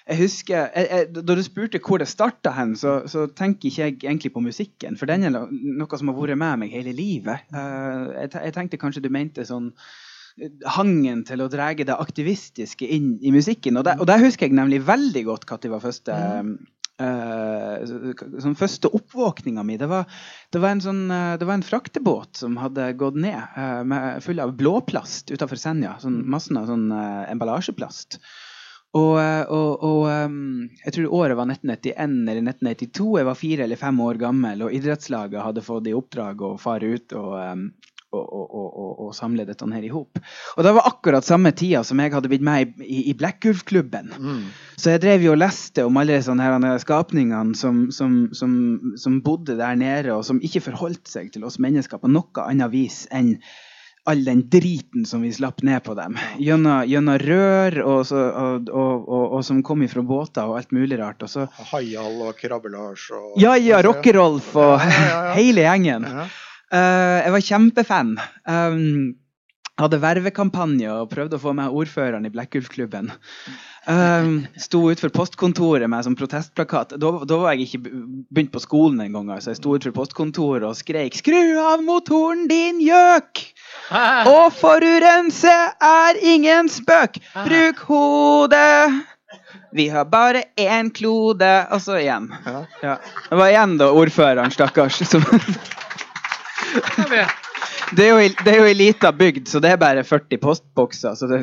jeg 0.10 0.18
husker, 0.24 0.70
jeg, 0.74 0.88
jeg, 0.90 1.10
Da 1.28 1.36
du 1.38 1.44
spurte 1.46 1.82
hvor 1.86 2.02
det 2.02 2.10
starta 2.10 2.54
hen, 2.58 2.76
så, 2.80 3.00
så, 3.10 3.28
tenker 3.30 3.70
ikke 3.70 3.84
jeg 3.84 3.98
egentlig 4.02 4.34
på 4.34 4.44
musikken. 4.44 4.98
For 4.98 5.10
den 5.10 5.28
er 5.28 5.36
noe 5.36 6.00
som 6.00 6.12
har 6.12 6.18
vært 6.18 6.40
med 6.42 6.64
meg 6.64 6.74
hele 6.74 6.96
livet. 6.98 7.46
Uh, 7.54 8.10
jeg, 8.18 8.54
tenkte 8.56 8.82
kanskje 8.82 9.06
du 9.06 9.12
mente 9.14 9.46
sånn 9.46 9.70
eh, 10.42 10.50
hangen 10.78 11.24
til 11.30 11.46
å 11.46 11.50
dra 11.52 11.70
det 11.78 11.94
aktivistiske 11.96 12.90
inn 12.90 13.18
i 13.22 13.34
musikken. 13.36 13.78
Og 13.78 13.86
der, 13.86 14.02
og 14.02 14.10
der 14.10 14.24
husker 14.26 14.50
jeg 14.50 14.58
nemlig 14.58 14.82
veldig 14.88 15.26
godt 15.30 15.50
når 15.52 15.74
var 15.78 15.88
første 15.88 16.18
mm. 16.18 16.60
Uh, 17.00 17.80
sånn 18.44 18.58
første 18.60 18.90
oppvåkninga 18.92 19.64
mi, 19.64 19.78
det 19.80 19.88
var, 19.88 20.10
det 20.52 20.60
var, 20.60 20.74
en 20.76 20.82
sånn, 20.84 21.06
uh, 21.08 21.38
det 21.40 21.48
var 21.48 21.56
en 21.56 21.64
fraktebåt 21.64 22.42
som 22.42 22.58
hadde 22.60 22.90
gått 23.00 23.16
ned 23.16 23.40
uh, 23.56 23.86
med, 23.88 24.20
full 24.26 24.42
av 24.44 24.52
blåplast 24.60 25.32
utafor 25.32 25.62
Senja. 25.62 25.94
Sånn, 26.04 26.18
massen 26.28 26.60
av 26.60 26.68
sånn 26.68 26.90
emballasjeplast. 26.92 28.20
Og, 28.98 29.20
og, 29.54 29.84
og, 29.86 30.00
ehm, 30.10 30.70
jeg 30.82 30.96
tror 30.96 31.12
året 31.20 31.38
var 31.38 31.46
1991 31.52 32.16
eller 32.32 32.42
1992. 32.42 33.10
Jeg 33.20 33.28
var 33.28 33.38
fire 33.38 33.68
eller 33.68 33.78
fem 33.78 34.00
år 34.02 34.18
gammel, 34.22 34.64
og 34.66 34.74
idrettslaget 34.74 35.46
hadde 35.46 35.66
fått 35.66 35.92
i 35.92 35.94
oppdrag 35.94 36.42
å 36.42 36.56
fare 36.62 36.90
ut 36.96 37.14
og, 37.20 37.36
og 38.18 38.56
å, 38.58 38.88
å 39.06 39.12
samle 39.14 39.46
dette 39.46 39.68
her 39.70 39.86
i 39.86 39.92
hop. 39.94 40.18
Og 40.58 40.66
det 40.66 40.74
var 40.74 40.90
akkurat 40.90 41.26
samme 41.26 41.52
tida 41.54 41.84
som 41.86 42.02
jeg 42.02 42.16
hadde 42.16 42.32
blitt 42.32 42.46
med 42.46 42.82
i, 42.82 43.04
i 43.12 43.16
Blekkulf-klubben. 43.18 44.10
Mm. 44.18 44.44
Så 44.74 44.96
jeg 44.96 45.04
drev 45.06 45.28
jo 45.28 45.36
og 45.36 45.42
leste 45.44 45.86
om 45.86 46.02
alle 46.02 46.18
sånne 46.26 46.50
her 46.50 46.82
skapningene 46.82 47.58
som, 47.60 47.88
som, 47.94 48.22
som, 48.34 48.54
som 48.98 49.22
bodde 49.26 49.60
der 49.62 49.78
nede, 49.78 50.18
og 50.18 50.26
som 50.26 50.42
ikke 50.42 50.66
forholdt 50.72 51.06
seg 51.12 51.30
til 51.36 51.46
oss 51.46 51.62
mennesker 51.62 52.02
på 52.02 52.10
noe 52.10 52.50
annet 52.50 52.74
vis 52.74 53.04
enn 53.14 53.36
all 54.10 54.24
den 54.26 54.42
driten 54.50 55.06
som 55.06 55.22
vi 55.26 55.32
slapp 55.34 55.62
ned 55.66 55.84
på 55.86 55.96
dem. 55.98 56.18
Gjennom, 56.42 56.84
gjennom 56.90 57.20
rør 57.22 57.80
og, 57.84 58.02
så, 58.10 58.26
og, 58.30 58.70
og, 58.74 59.08
og, 59.22 59.40
som 59.46 59.62
kom 59.66 59.86
ifra 59.86 60.04
båter 60.06 60.50
og 60.50 60.60
alt 60.60 60.76
mulig 60.76 61.00
rart. 61.00 61.24
Og 61.26 61.32
så, 61.32 61.48
Haial 61.72 62.20
og 62.26 62.36
Krabbe-Lars 62.40 63.10
og 63.16 63.40
ja, 63.42 63.56
ja, 63.60 63.82
Rockerolf 63.86 64.54
og 64.58 64.78
Ja, 64.80 64.90
ja, 64.90 65.08
ja. 65.30 65.34
hele 65.38 65.66
gjengen. 65.66 66.06
Eh, 66.70 67.18
jeg 67.26 67.34
var 67.34 67.46
kjempefan. 67.46 68.14
Um, 68.50 69.18
hadde 69.80 70.00
vervekampanje 70.04 70.92
og 70.92 71.10
prøvde 71.14 71.38
å 71.38 71.42
få 71.42 71.54
meg 71.58 71.76
ordføreren 71.76 72.28
i 72.28 72.32
Blekkulfklubben. 72.34 73.12
Um, 73.90 74.44
sto 74.60 74.82
utenfor 74.90 75.14
postkontoret 75.16 75.90
med 75.90 76.06
sånn 76.06 76.18
protestplakat. 76.20 76.98
Da, 77.02 77.12
da 77.30 77.40
var 77.42 77.56
jeg 77.56 77.70
ikke 77.70 77.94
begynt 78.30 78.54
på 78.54 78.64
skolen 78.64 79.00
engang. 79.06 79.32
Altså. 79.34 79.54
Jeg 79.54 79.62
sto 79.62 79.74
utenfor 79.74 79.96
postkontoret 80.02 80.68
og 80.68 80.78
skreik 80.78 81.18
'Skru 81.18 81.58
av 81.64 81.86
motoren, 81.86 82.48
din 82.52 82.84
gjøk!' 82.84 83.46
Å 83.90 84.50
forurense 84.62 85.56
er 85.82 86.20
ingen 86.34 86.70
spøk. 86.70 87.20
Bruk 87.46 87.86
hodet. 87.90 89.06
Vi 89.72 89.90
har 89.90 90.06
bare 90.10 90.44
én 90.58 90.90
klode. 90.94 91.52
Og 91.72 91.82
så. 91.82 92.00
Ja. 92.02 92.20
Ja. 92.82 92.98
Det 93.30 93.38
var 93.38 93.50
igjen 93.50 93.78
da 93.82 93.92
ordføreren, 93.94 94.52
stakkars. 94.54 95.02
Som 95.10 95.26
det 97.98 98.06
er, 98.06 98.10
jo, 98.10 98.30
det 98.46 98.52
er 98.54 98.58
jo 98.60 98.68
ei 98.70 98.76
lita 98.78 99.12
bygd, 99.16 99.48
så 99.50 99.62
det 99.64 99.72
er 99.74 99.80
bare 99.82 100.04
40 100.06 100.40
postbokser. 100.44 101.16
Så 101.18 101.30
det, 101.30 101.42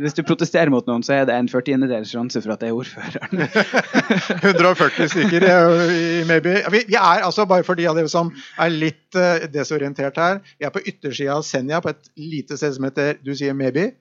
hvis 0.00 0.16
du 0.16 0.22
protesterer 0.26 0.72
mot 0.72 0.86
noen, 0.88 1.04
så 1.06 1.16
er 1.16 1.26
det 1.28 1.36
en 1.36 1.50
40-dels 1.50 2.12
sjanse 2.14 2.42
for 2.42 2.54
at 2.54 2.62
det 2.62 2.70
er 2.70 2.78
ordføreren. 2.78 3.44
140 4.52 5.12
stykker 5.14 5.48
i 5.48 6.22
maybe. 6.28 6.58
Vi, 6.74 6.84
vi 6.90 6.98
er 6.98 7.26
altså, 7.26 7.46
bare 7.48 7.66
for 7.66 7.78
de 7.78 7.88
av 7.90 7.98
dere 7.98 8.10
som 8.12 8.32
er 8.60 8.74
litt 8.74 9.18
uh, 9.18 9.44
desorientert 9.52 10.20
her, 10.20 10.40
vi 10.58 10.68
er 10.68 10.74
på 10.74 10.84
yttersida 10.84 11.38
av 11.38 11.46
Senja, 11.46 11.82
på 11.82 11.92
et 11.94 12.12
lite 12.18 12.58
sted 12.58 12.78
som 12.78 12.88
heter 12.88 13.20
Du 13.22 13.34
sier 13.36 13.56
maybe? 13.56 13.92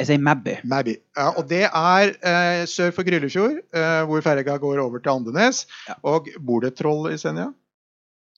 Jeg 0.00 0.08
sier 0.08 0.18
Mabby. 0.20 0.56
Mabby. 0.66 0.96
Ja, 1.16 1.28
og 1.38 1.46
det 1.48 1.62
er 1.68 2.10
eh, 2.18 2.64
sør 2.68 2.90
for 2.96 3.06
Gryllefjord, 3.06 3.60
eh, 3.78 4.00
hvor 4.08 4.24
ferga 4.26 4.56
går 4.60 4.80
over 4.82 4.98
til 4.98 5.12
Andenes. 5.12 5.64
Ja. 5.88 5.94
Og 6.10 6.26
bor 6.42 6.64
det 6.64 6.74
troll 6.80 7.12
i 7.12 7.18
Senja? 7.20 7.52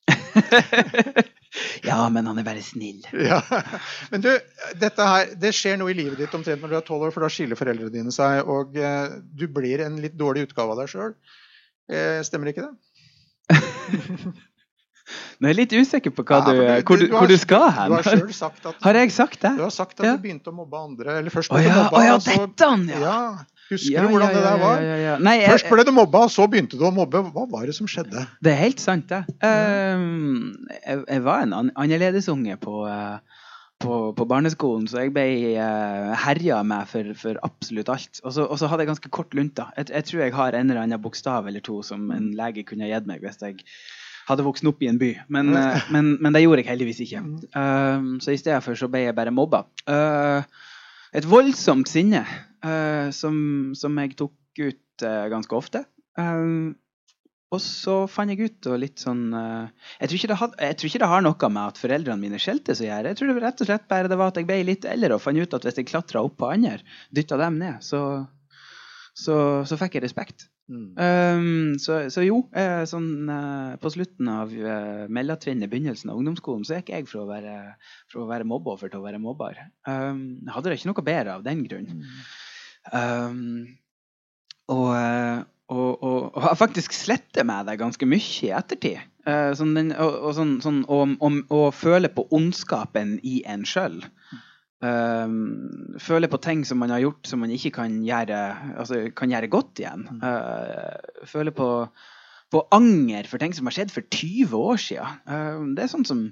ja, 1.89 1.99
men 2.13 2.27
han 2.29 2.39
er 2.41 2.47
bare 2.47 2.63
snill. 2.65 3.01
Ja. 3.17 3.41
Men 4.13 4.25
du, 4.25 4.31
dette 4.81 5.07
her, 5.09 5.33
det 5.41 5.53
skjer 5.57 5.79
noe 5.81 5.93
i 5.93 5.97
livet 5.99 6.19
ditt 6.21 6.35
omtrent 6.37 6.63
når 6.63 6.75
du 6.75 6.79
er 6.81 6.87
tolv 6.87 7.09
år, 7.09 7.15
for 7.15 7.25
da 7.27 7.31
skiller 7.33 7.59
foreldrene 7.59 7.93
dine 7.95 8.13
seg, 8.15 8.43
og 8.51 8.77
eh, 8.81 9.17
du 9.37 9.47
blir 9.53 9.83
en 9.87 9.97
litt 10.03 10.17
dårlig 10.19 10.49
utgave 10.51 10.75
av 10.77 10.83
deg 10.83 10.93
sjøl. 10.93 11.15
Eh, 11.91 12.21
stemmer 12.27 12.53
ikke 12.53 12.67
det? 12.67 12.75
Nå 15.39 15.47
er 15.47 15.53
jeg 15.53 15.59
litt 15.61 15.75
usikker 15.79 16.11
på 16.17 16.25
Ja, 16.27 16.41
du, 16.43 16.57
hvor, 16.89 16.99
du, 16.99 17.05
har- 17.13 17.21
hvor 17.21 17.29
du 17.31 17.37
skal 17.39 17.69
Du 17.69 17.77
hen. 17.77 17.93
har 17.95 18.01
at, 18.03 18.81
Har 18.83 18.97
jeg 18.99 19.13
sagt 19.15 19.39
det? 19.45 19.53
du, 19.55 19.63
har 19.63 19.71
sagt 19.75 20.01
at 20.01 20.07
Ja. 20.09 20.15
du 20.17 20.23
begynte 20.25 20.51
å 20.51 20.57
mobbe 20.57 20.81
andre. 20.81 21.19
Eller 21.21 21.31
først 21.31 21.53
Å 21.55 21.61
du 21.61 21.63
ja, 21.63 21.77
mobba, 21.85 22.01
å 22.01 22.03
ja, 22.09 22.15
og 22.17 22.25
så 22.25 22.35
dette, 22.43 22.99
ja. 23.05 23.19
Husker 23.71 23.97
Ja, 23.97 24.03
du 24.05 24.13
hvordan 24.15 24.31
ja, 24.31 24.37
det 24.37 24.43
der 24.45 24.61
var? 24.63 24.83
ja. 25.03 25.15
Nei, 25.19 25.33
jeg, 25.41 25.51
Først 25.57 25.71
ble 25.73 25.85
du 25.89 25.91
mobba, 25.97 26.21
og 26.29 26.31
så 26.31 26.47
begynte 26.51 26.79
du 26.79 26.85
å 26.87 26.93
mobbe. 26.95 27.25
Hva 27.35 27.47
var 27.51 27.67
det 27.67 27.75
som 27.75 27.89
skjedde? 27.91 28.23
Det 28.45 28.53
er 28.53 28.61
helt 28.61 28.83
sant, 28.83 29.11
det. 29.11 29.25
Um, 29.43 30.53
jeg, 30.77 31.03
jeg 31.09 31.25
var 31.27 31.43
en 31.47 31.55
an 31.57 31.73
annerledesunge 31.75 32.55
på, 32.63 32.85
uh, 32.87 33.19
på, 33.83 33.99
på 34.17 34.29
barneskolen, 34.31 34.87
så 34.91 35.03
jeg 35.03 35.13
ble 35.17 35.27
uh, 35.59 36.15
herja 36.23 36.61
med 36.63 36.87
for, 36.91 37.11
for 37.19 37.43
absolutt 37.47 37.91
alt. 37.93 38.23
Og 38.23 38.35
så, 38.39 38.47
hadde 38.71 38.87
jeg 38.87 38.93
ganske 38.95 39.11
kort 39.19 39.35
lunta. 39.35 39.69
Jeg, 39.81 39.91
jeg 39.97 40.09
tror 40.13 40.23
jeg 40.27 40.37
har 40.39 40.55
en 40.61 40.71
eller 40.71 40.85
annen 40.87 41.03
bokstav 41.03 41.49
eller 41.51 41.65
to 41.67 41.83
som 41.87 42.07
en 42.15 42.31
lege 42.39 42.63
kunne 42.69 42.87
gitt 42.91 43.09
meg 43.11 43.25
hvis 43.27 43.43
jeg 43.43 43.65
hadde 44.27 44.43
vokst 44.43 44.67
opp 44.67 44.81
i 44.83 44.89
en 44.91 44.97
by. 44.99 45.13
Men, 45.31 45.53
uh, 45.55 45.83
men, 45.95 46.15
men 46.23 46.35
det 46.35 46.43
gjorde 46.47 46.63
jeg 46.65 46.71
heldigvis 46.71 47.03
ikke. 47.05 47.25
Uh, 47.55 48.17
så 48.23 48.35
i 48.35 48.41
stedet 48.41 48.63
for 48.65 48.79
så 48.79 48.89
ble 48.91 49.05
jeg 49.09 49.19
bare 49.19 49.35
mobba. 49.35 49.65
Eh, 49.91 50.43
et 51.17 51.29
voldsomt 51.29 51.89
sinne 51.89 52.23
uh, 52.23 53.09
som, 53.15 53.37
som 53.79 54.03
jeg 54.03 54.17
tok 54.19 54.61
ut 54.61 55.07
uh, 55.07 55.29
ganske 55.33 55.57
ofte. 55.57 55.85
Ehm, 56.21 56.75
og 57.55 57.61
så 57.63 57.99
fant 58.11 58.33
jeg 58.33 58.51
ut 58.51 58.69
og 58.73 58.81
litt 58.83 58.99
sånn 58.99 59.29
jeg, 59.31 60.09
tror 60.11 60.33
had, 60.41 60.57
jeg 60.59 60.77
tror 60.77 60.89
ikke 60.89 61.01
det 61.05 61.11
har 61.13 61.23
noe 61.23 61.51
med 61.53 61.63
at 61.63 61.79
foreldrene 61.79 62.19
mine 62.19 62.41
skjeltes 62.43 62.83
å 62.83 62.89
gjøre. 62.89 63.13
Jeg 63.13 63.21
tror 63.21 63.31
det 63.31 63.37
var 63.37 63.47
rett 63.47 63.63
og 63.63 63.69
slett 63.69 63.87
bare 63.93 64.11
det 64.11 64.19
var 64.19 64.33
at 64.33 64.41
jeg 64.41 64.49
ble 64.49 64.57
litt 64.67 64.89
eldre 64.89 65.15
og 65.15 65.23
fant 65.23 65.39
ut 65.39 65.55
at 65.55 65.69
hvis 65.69 65.79
jeg 65.79 65.89
klatra 65.93 66.25
opp 66.27 66.35
på 66.41 66.51
andre, 66.51 66.81
dytta 67.15 67.39
dem 67.39 67.61
ned, 67.63 67.79
så, 67.87 68.01
så, 69.15 69.37
så 69.69 69.79
fikk 69.79 69.97
jeg 69.97 70.09
respekt. 70.09 70.49
Mm. 70.67 70.99
Um, 70.99 71.75
så, 71.79 71.99
så 72.11 72.25
jo, 72.27 72.41
eh, 72.59 72.83
sånn 72.91 73.29
eh, 73.31 73.75
på 73.79 73.91
slutten 73.95 74.31
av 74.33 74.51
uh, 74.51 75.05
mellomtrinnet, 75.07 75.71
begynnelsen 75.71 76.11
av 76.11 76.19
ungdomsskolen, 76.19 76.65
så 76.67 76.81
gikk 76.81 76.91
jeg 76.91 77.07
fra 77.07 77.23
å 77.23 77.29
være, 77.29 77.57
fra 78.11 78.25
å 78.25 78.29
være 78.31 78.49
mobbeoffer 78.51 78.91
til 78.91 78.99
å 78.99 79.07
være 79.07 79.23
mobber. 79.23 79.61
Um, 79.87 80.41
jeg 80.43 80.55
hadde 80.57 80.73
det 80.73 80.81
ikke 80.81 80.91
noe 80.91 81.07
bedre 81.07 81.37
av 81.39 81.45
den 81.47 81.63
grunn. 81.69 82.07
Um, 82.91 83.45
og, 84.75 84.89
eh, 84.99 85.45
og, 85.71 86.03
og, 86.03 86.19
og 86.35 86.43
har 86.43 86.59
faktisk 86.59 86.95
slettet 86.95 87.47
meg 87.47 87.67
det 87.69 87.79
ganske 87.79 88.09
mye 88.09 88.49
i 88.49 88.51
ettertid. 88.55 89.07
Uh, 89.27 89.53
sånn 89.59 89.75
den, 89.75 89.93
og, 89.95 90.33
sånn, 90.35 90.59
sånn, 90.63 90.83
føle 91.75 92.11
på 92.15 92.27
ondskapen 92.35 93.17
i 93.27 93.41
en 93.47 93.67
sjøl. 93.67 94.01
Um, 94.85 95.97
føle 96.03 96.29
på 96.29 96.37
ting 96.45 96.61
som 96.69 96.77
man 96.83 96.93
har 96.93 97.01
gjort 97.01 97.25
som 97.25 97.41
man 97.41 97.53
ikke 97.55 97.73
kan 97.79 97.95
gjøre, 98.05 98.41
altså, 98.77 99.07
kan 99.17 99.33
gjøre 99.33 99.49
godt 99.53 99.81
igjen. 99.81 100.05
Uh, 100.21 101.25
føle 101.25 101.53
på, 101.57 101.69
på 102.53 102.63
anger 102.77 103.31
for 103.31 103.41
ting 103.41 103.57
som 103.57 103.69
har 103.71 103.77
skjedd 103.77 103.95
for 103.95 104.05
20 104.13 104.53
år 104.59 104.83
siden. 104.83 105.23
Uh, 105.25 105.65
det 105.77 105.87
er 105.87 105.93
sånn 105.93 106.05
som, 106.09 106.27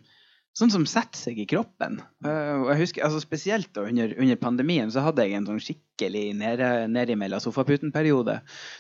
sånn 0.55 0.71
som 0.71 0.85
setter 0.87 1.19
seg 1.19 1.39
i 1.43 1.47
kroppen. 1.51 1.99
Uh, 2.25 2.71
jeg 2.71 2.79
husker, 2.85 3.05
altså 3.07 3.21
Spesielt 3.23 3.73
da, 3.75 3.87
under, 3.91 4.13
under 4.21 4.39
pandemien 4.39 4.93
så 4.93 5.03
hadde 5.03 5.25
jeg 5.27 5.39
en 5.39 5.49
sånn 5.49 5.63
skikkelig 5.63 6.23
nede, 6.39 6.69
nedimellom 6.95 7.43
sofaputen-periode. 7.43 8.37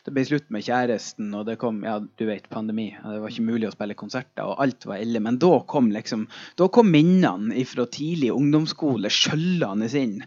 Det 0.07 0.14
ble 0.14 0.25
slutt 0.29 0.47
med 0.55 0.66
kjæresten, 0.66 1.33
og 1.35 1.49
det 1.49 1.57
kom 1.62 1.83
ja, 1.87 1.97
du 1.99 2.25
vet, 2.29 2.47
pandemi. 2.53 2.93
Det 2.95 3.18
var 3.25 3.35
ikke 3.35 3.49
mulig 3.49 3.68
å 3.70 3.75
spille 3.75 3.99
konserter, 3.99 4.47
og 4.47 4.62
alt 4.62 4.87
var 4.87 5.03
ille. 5.03 5.22
Men 5.25 5.41
da 5.43 5.53
kom 5.70 5.91
liksom, 5.95 6.29
da 6.61 6.70
kom 6.70 6.93
minnene 6.95 7.66
fra 7.66 7.89
tidlig 7.91 8.31
ungdomsskole 8.35 9.11
skjøllende 9.11 9.91
inn 9.99 10.20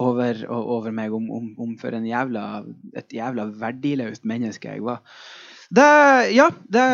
over, 0.00 0.40
over 0.48 0.94
meg 0.94 1.12
om, 1.16 1.28
om, 1.32 1.50
om 1.60 1.76
for 1.80 1.96
en 1.96 2.08
jævla, 2.08 2.64
et 2.96 3.12
jævla 3.12 3.50
verdiløst 3.60 4.24
menneske 4.28 4.72
jeg 4.72 4.84
var. 4.88 5.04
Det 5.70 5.88
Ja, 6.34 6.48
det 6.68 6.84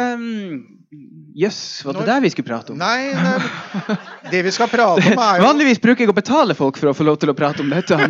Jøss, 1.41 1.59
Jøss, 1.81 1.85
var 1.87 1.93
det 1.95 2.01
Når- 2.01 2.07
det 2.11 2.23
vi 2.23 2.31
skulle 2.31 2.49
prate 2.49 2.73
om? 2.73 2.79
Nei, 2.79 3.13
det, 3.15 3.99
det 4.33 4.41
vi 4.45 4.51
skal 4.51 4.69
prate 4.69 4.99
om, 4.99 5.19
er 5.23 5.39
jo 5.39 5.45
Vanligvis 5.47 5.79
bruker 5.81 6.03
jeg 6.05 6.11
å 6.11 6.17
betale 6.17 6.55
folk 6.59 6.77
for 6.81 6.91
å 6.91 6.95
få 6.99 7.07
lov 7.07 7.17
til 7.23 7.31
å 7.31 7.37
prate 7.39 7.63
om 7.63 7.71
dette. 7.71 7.95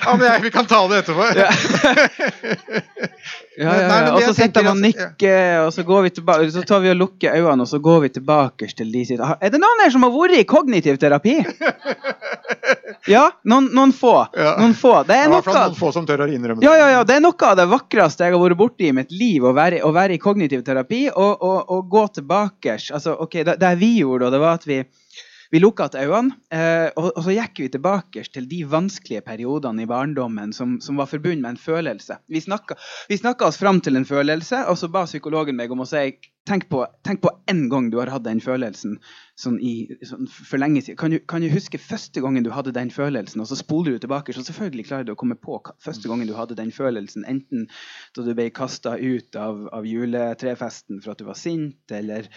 Ja, 0.00 0.16
men 0.18 0.24
jeg, 0.26 0.42
Vi 0.42 0.50
kan 0.50 0.66
ta 0.66 0.80
det 0.90 1.04
etterpå. 1.04 1.22
Ja. 1.38 1.50
Ja, 3.60 3.74
ja, 3.76 3.88
ja. 4.06 4.12
Og 4.14 4.22
så 4.24 4.32
sitter 4.34 4.64
man 4.64 4.78
og 4.78 4.80
nikker, 4.80 5.66
og 5.66 5.72
så 5.74 5.82
går 5.84 6.06
vi 6.06 6.10
tilbake, 6.16 6.46
så 6.54 6.62
tar 6.64 6.80
vi 6.80 6.88
og 6.94 6.96
lukker 6.96 7.34
øynene, 7.36 7.66
og 7.66 7.68
så 7.68 7.76
går 7.82 7.98
vi 8.06 8.08
tilbake 8.14 8.70
til 8.72 8.88
de 8.94 9.02
sitt 9.04 9.20
Er 9.20 9.52
det 9.52 9.60
noen 9.60 9.82
her 9.84 9.92
som 9.92 10.06
har 10.06 10.12
vært 10.14 10.38
i 10.38 10.46
kognitiv 10.48 10.96
terapi? 11.02 11.34
Ja, 13.08 13.30
noen, 13.48 13.70
noen 13.74 13.92
få. 13.96 14.14
Ja. 14.36 14.54
Noen 14.60 14.74
få. 14.76 14.92
Det 15.08 15.16
er 15.16 15.30
noe 15.30 15.40
noen 15.46 15.76
få 15.78 15.92
som 15.94 16.06
tør 16.08 16.26
å 16.26 16.28
innrømme 16.30 16.64
ja, 16.64 16.74
ja, 16.76 16.90
ja, 16.96 17.04
det 17.06 17.16
er 17.16 17.24
noe 17.24 17.48
av 17.48 17.56
det 17.58 17.66
vakreste 17.70 18.26
jeg 18.26 18.34
har 18.34 18.42
vært 18.42 18.60
borti 18.60 18.90
i 18.90 18.94
mitt 18.96 19.12
liv, 19.14 19.44
å 19.46 19.54
være, 19.56 19.80
å 19.86 19.92
være 19.94 20.16
i 20.16 20.22
kognitiv 20.22 20.64
terapi 20.66 21.06
og, 21.10 21.32
og, 21.40 21.72
og 21.72 21.88
gå 21.90 22.06
tilbake. 22.20 22.76
Altså, 22.92 23.16
okay, 23.24 23.46
det, 23.46 23.56
det 23.62 23.74
vi 23.80 23.94
gjorde, 24.00 24.32
det 24.34 24.40
var 24.42 24.60
at 24.60 24.66
vi, 24.68 24.82
vi 25.50 25.62
lukka 25.62 25.88
igjen 25.90 26.10
øynene, 26.10 26.36
eh, 26.54 26.88
og, 26.94 27.08
og 27.14 27.22
så 27.26 27.34
gikk 27.34 27.62
vi 27.64 27.70
tilbake 27.76 28.26
til 28.34 28.48
de 28.50 28.60
vanskelige 28.70 29.24
periodene 29.26 29.86
i 29.86 29.88
barndommen 29.90 30.52
som, 30.56 30.76
som 30.84 31.00
var 31.00 31.08
forbundet 31.10 31.42
med 31.42 31.56
en 31.56 31.62
følelse. 31.62 32.20
Vi 32.30 32.44
snakka, 32.44 32.76
oss 33.48 33.58
fram 33.60 33.80
til 33.80 33.98
en 33.98 34.06
følelse, 34.08 34.66
og 34.70 34.78
så 34.78 34.92
ba 34.92 35.06
psykologen 35.08 35.58
meg 35.58 35.72
om 35.72 35.86
å 35.86 35.88
si 35.88 36.12
Tenk 36.48 36.70
på, 36.72 36.80
en 37.46 37.58
gang 37.70 37.90
du 37.92 37.98
har 38.00 38.08
hatt 38.10 38.24
den 38.24 38.40
følelsen 38.42 38.94
sånn 39.40 39.56
i, 39.64 39.72
sånn 40.06 40.28
for 40.30 40.60
lenge 40.60 40.82
siden. 40.84 40.98
Kan 41.00 41.14
du, 41.14 41.18
kan 41.30 41.44
du 41.44 41.48
huske 41.52 41.80
første 41.80 42.22
gangen 42.22 42.44
du 42.44 42.50
hadde 42.54 42.74
den 42.76 42.92
følelsen, 42.94 43.42
og 43.42 43.48
så 43.50 43.58
spoler 43.58 43.96
du 43.96 44.04
tilbake? 44.04 44.34
Så 44.36 44.44
selvfølgelig 44.46 44.86
klarer 44.90 45.08
du 45.08 45.14
å 45.14 45.18
komme 45.20 45.38
på 45.40 45.58
første 45.82 46.10
gangen 46.10 46.28
du 46.28 46.34
hadde 46.36 46.58
den 46.58 46.72
følelsen. 46.74 47.26
Enten 47.30 47.66
da 48.16 48.24
du 48.26 48.32
ble 48.36 48.50
kasta 48.54 48.96
ut 49.00 49.38
av, 49.40 49.66
av 49.76 49.88
juletrefesten 49.88 51.00
for 51.04 51.14
at 51.14 51.22
du 51.22 51.28
var 51.28 51.38
sint, 51.40 51.80
eller, 51.94 52.28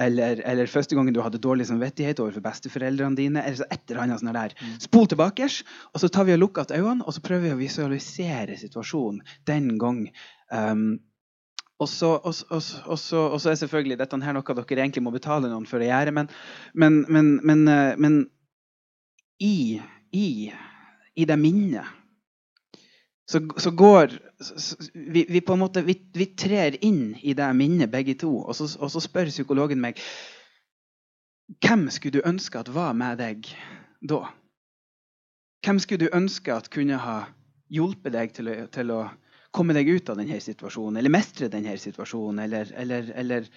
eller, 0.00 0.42
eller 0.48 0.70
første 0.70 0.98
gangen 0.98 1.16
du 1.16 1.22
hadde 1.24 1.42
dårlig 1.42 1.68
samvittighet 1.70 2.22
overfor 2.22 2.44
besteforeldrene 2.46 3.18
dine. 3.18 3.42
eller 3.42 3.62
så 3.62 3.68
et 3.70 3.84
eller 3.90 4.04
annet 4.06 4.22
sånt 4.22 4.36
der. 4.36 4.56
Spol 4.82 5.08
tilbake, 5.10 5.48
og 5.92 6.02
så 6.02 6.10
tar 6.12 6.28
vi 6.28 6.36
og 6.36 6.44
lukker 6.44 6.68
igjen 6.68 6.82
øynene, 6.82 7.06
og 7.06 7.16
så 7.16 7.22
prøver 7.24 7.48
vi 7.48 7.54
å 7.54 7.62
visualisere 7.62 8.58
situasjonen 8.60 9.22
den 9.48 9.74
gang. 9.80 10.04
Um, 10.52 11.00
Og 11.82 11.88
så, 11.90 12.12
og, 12.14 12.34
og, 12.54 12.60
og, 12.86 12.98
så, 13.00 13.50
er 13.50 13.56
selvfølgelig 13.58 13.98
dette 13.98 14.20
her 14.22 14.36
noe 14.36 14.56
dere 14.58 14.84
egentlig 14.84 15.02
må 15.02 15.14
betale 15.14 15.50
noen 15.50 15.66
for 15.66 15.82
å 15.82 15.88
gjøre, 15.88 16.14
men, 16.14 16.28
men, 16.78 17.00
men, 17.08 17.32
men, 17.42 17.64
eh, 17.72 17.96
men 17.98 18.20
i, 19.42 19.80
i, 20.14 20.28
i 21.18 21.26
det 21.26 21.38
minnet 21.40 21.98
så, 23.32 23.40
så 23.58 23.70
går 23.70 24.12
så, 24.42 24.76
vi, 24.94 25.24
vi 25.28 25.40
på 25.40 25.54
en 25.54 25.62
måte 25.62 25.82
vi, 25.86 25.94
vi 26.14 26.26
trer 26.36 26.76
inn 26.84 27.14
i 27.22 27.34
det 27.38 27.48
minnet 27.56 27.90
begge 27.90 28.14
to, 28.20 28.34
og 28.42 28.56
så, 28.58 28.68
og 28.78 28.92
så 28.92 29.02
spør 29.02 29.30
psykologen 29.32 29.80
meg 29.82 30.00
hvem 31.62 31.88
skulle 31.92 32.20
du 32.20 32.28
ønske 32.28 32.60
at 32.60 32.70
var 32.72 32.94
med 32.96 33.18
deg 33.20 33.48
da? 34.08 34.24
Hvem 35.62 35.78
skulle 35.82 36.06
du 36.06 36.16
ønske 36.16 36.54
at 36.54 36.70
kunne 36.72 36.98
ha 36.98 37.16
hjulpet 37.72 38.14
deg 38.14 38.32
til 38.36 38.50
å, 38.50 38.54
til 38.72 38.92
å 38.94 39.00
komme 39.52 39.76
deg 39.76 39.90
ut 39.92 40.10
av 40.12 40.18
denne 40.20 40.40
situasjonen, 40.40 40.98
eller 41.00 41.12
mestre 41.12 41.50
denne 41.52 41.76
situasjonen, 41.78 42.42
eller, 42.46 42.72
eller, 42.82 43.12
eller 43.20 43.48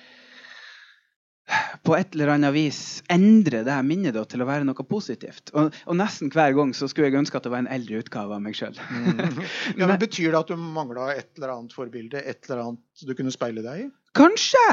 på 1.85 1.93
et 1.93 2.15
eller 2.15 2.31
annet 2.33 2.53
vis 2.55 2.79
endre 3.11 3.61
det 3.67 3.75
minnet 3.85 4.15
da, 4.15 4.23
til 4.25 4.41
å 4.41 4.47
være 4.49 4.65
noe 4.65 4.85
positivt. 4.89 5.51
Og, 5.53 5.75
og 5.85 5.97
nesten 5.99 6.31
hver 6.33 6.55
gang 6.57 6.73
så 6.77 6.89
skulle 6.89 7.11
jeg 7.11 7.19
ønske 7.21 7.37
at 7.37 7.45
det 7.45 7.53
var 7.53 7.63
en 7.63 7.71
eldre 7.71 8.01
utgave 8.01 8.37
av 8.37 8.41
meg 8.41 8.57
sjøl. 8.57 8.77
Mm. 8.89 9.43
Ja, 9.79 9.85
men 9.85 9.99
Betyr 10.01 10.31
det 10.31 10.41
at 10.41 10.51
du 10.51 10.57
mangla 10.59 11.11
et 11.13 11.29
eller 11.37 11.53
annet 11.53 11.75
forbilde? 11.75 12.21
Et 12.21 12.49
eller 12.49 12.63
annet 12.63 13.05
du 13.05 13.13
kunne 13.17 13.33
speile 13.33 13.63
deg 13.65 13.85
i? 13.85 13.87
Kanskje! 14.17 14.65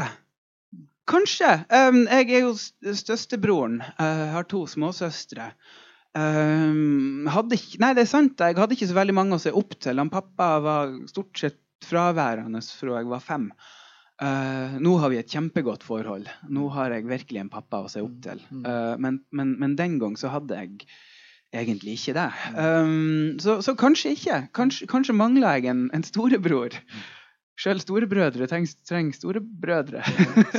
Kanskje. 1.11 1.51
Um, 1.68 2.05
jeg 2.07 2.31
er 2.39 2.45
jo 2.47 2.53
størstebroren. 2.57 3.81
Jeg 3.83 4.29
har 4.33 4.47
to 4.49 4.62
småsøstre. 4.70 5.51
Um, 6.12 7.28
hadde 7.32 7.56
ikke, 7.56 7.78
nei, 7.80 7.92
det 7.96 8.04
er 8.04 8.10
sant. 8.10 8.40
Jeg 8.40 8.58
hadde 8.58 8.76
ikke 8.76 8.90
så 8.90 8.96
veldig 8.98 9.14
mange 9.16 9.38
å 9.38 9.42
se 9.42 9.52
opp 9.56 9.76
til. 9.80 10.00
Han 10.02 10.12
pappa 10.12 10.56
var 10.64 10.96
stort 11.10 11.38
sett 11.40 11.60
fraværende 11.82 12.60
fra 12.62 12.98
jeg 13.00 13.08
var 13.10 13.22
fem. 13.24 13.48
Uh, 14.22 14.76
nå 14.78 14.92
har 15.02 15.10
vi 15.10 15.18
et 15.18 15.32
kjempegodt 15.32 15.82
forhold. 15.86 16.28
Nå 16.52 16.68
har 16.76 16.94
jeg 16.94 17.08
virkelig 17.10 17.42
en 17.42 17.50
pappa 17.52 17.82
å 17.82 17.90
se 17.90 18.04
opp 18.04 18.20
til. 18.24 18.44
Uh, 18.52 18.94
men, 19.02 19.22
men, 19.34 19.56
men 19.58 19.78
den 19.78 19.96
gang 20.02 20.14
så 20.20 20.30
hadde 20.34 20.60
jeg 20.60 20.84
egentlig 21.52 21.96
ikke 21.98 22.14
det. 22.16 22.28
Um, 22.54 23.40
så, 23.42 23.58
så 23.64 23.74
kanskje 23.78 24.14
ikke. 24.16 24.44
Kanskje, 24.56 24.88
kanskje 24.90 25.16
mangla 25.16 25.56
jeg 25.56 25.72
en, 25.72 25.88
en 25.96 26.06
storebror. 26.06 26.76
Sjøl 27.62 27.82
storebrødre 27.82 28.46
trenger, 28.48 28.72
trenger 28.88 29.16
storebrødre. 29.16 30.04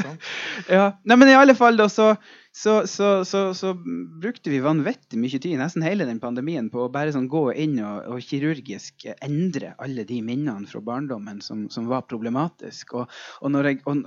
ja. 0.76 0.92
Nei, 1.10 1.18
men 1.18 1.32
i 1.32 1.38
alle 1.38 1.56
fall, 1.58 1.80
da, 1.80 1.88
så, 1.92 2.14
så, 2.56 2.88
så, 2.88 3.26
så, 3.26 3.54
så 3.54 3.74
brukte 4.22 4.52
vi 4.54 4.60
vanvittig 4.62 5.18
mye 5.18 5.40
tid, 5.42 5.56
nesten 5.58 5.82
hele 5.82 6.06
den 6.06 6.20
pandemien, 6.22 6.68
på 6.70 6.84
å 6.86 6.92
bare 6.94 7.10
sånn 7.16 7.26
gå 7.32 7.48
inn 7.58 7.80
og, 7.82 8.06
og 8.14 8.22
kirurgisk 8.22 9.08
endre 9.26 9.72
alle 9.82 10.06
de 10.06 10.20
minnene 10.22 10.70
fra 10.70 10.84
barndommen 10.86 11.42
som, 11.42 11.64
som 11.74 11.88
var 11.90 12.06
problematisk. 12.06 12.94
Og, 13.00 13.16
og, 13.42 13.58
jeg, 13.66 13.80
og, 13.90 14.04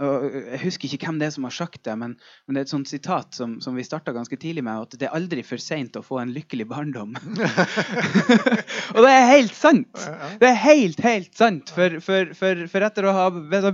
jeg 0.53 0.61
husker 0.63 0.95
ikke 0.95 1.09
hvem 1.09 1.19
det 1.19 1.27
er 1.27 1.35
som 1.35 1.49
har 1.49 1.57
sagt 1.57 1.83
det, 1.89 1.97
men, 1.99 2.15
men 2.47 2.55
det 2.55 2.63
er 2.63 2.69
et 2.69 2.75
sånt 2.77 2.93
sitat 2.93 3.35
som, 3.35 3.57
som 3.65 3.75
vi 3.75 3.87
starta 3.87 4.15
ganske 4.15 4.39
tidlig 4.39 4.63
med, 4.63 4.87
at 4.87 4.95
det 5.01 5.11
er 5.11 5.19
aldri 5.19 5.43
for 5.47 5.59
seint 5.59 5.99
å 5.99 6.05
få 6.07 6.23
en 6.23 6.31
lykkelig 6.37 6.69
barndom. 6.71 7.19
og 8.95 9.03
det 9.03 9.11
er 9.11 9.29
helt 9.33 9.59
sant! 9.59 9.91
Det 10.39 10.53
er 10.53 10.59
helt, 10.63 11.03
helt 11.03 11.35
sant. 11.35 11.75
For, 11.75 11.99
for, 12.05 12.31
for, 12.39 12.63
for 12.71 12.87
etter 12.87 13.11
å 13.11 13.17
ha 13.19 13.27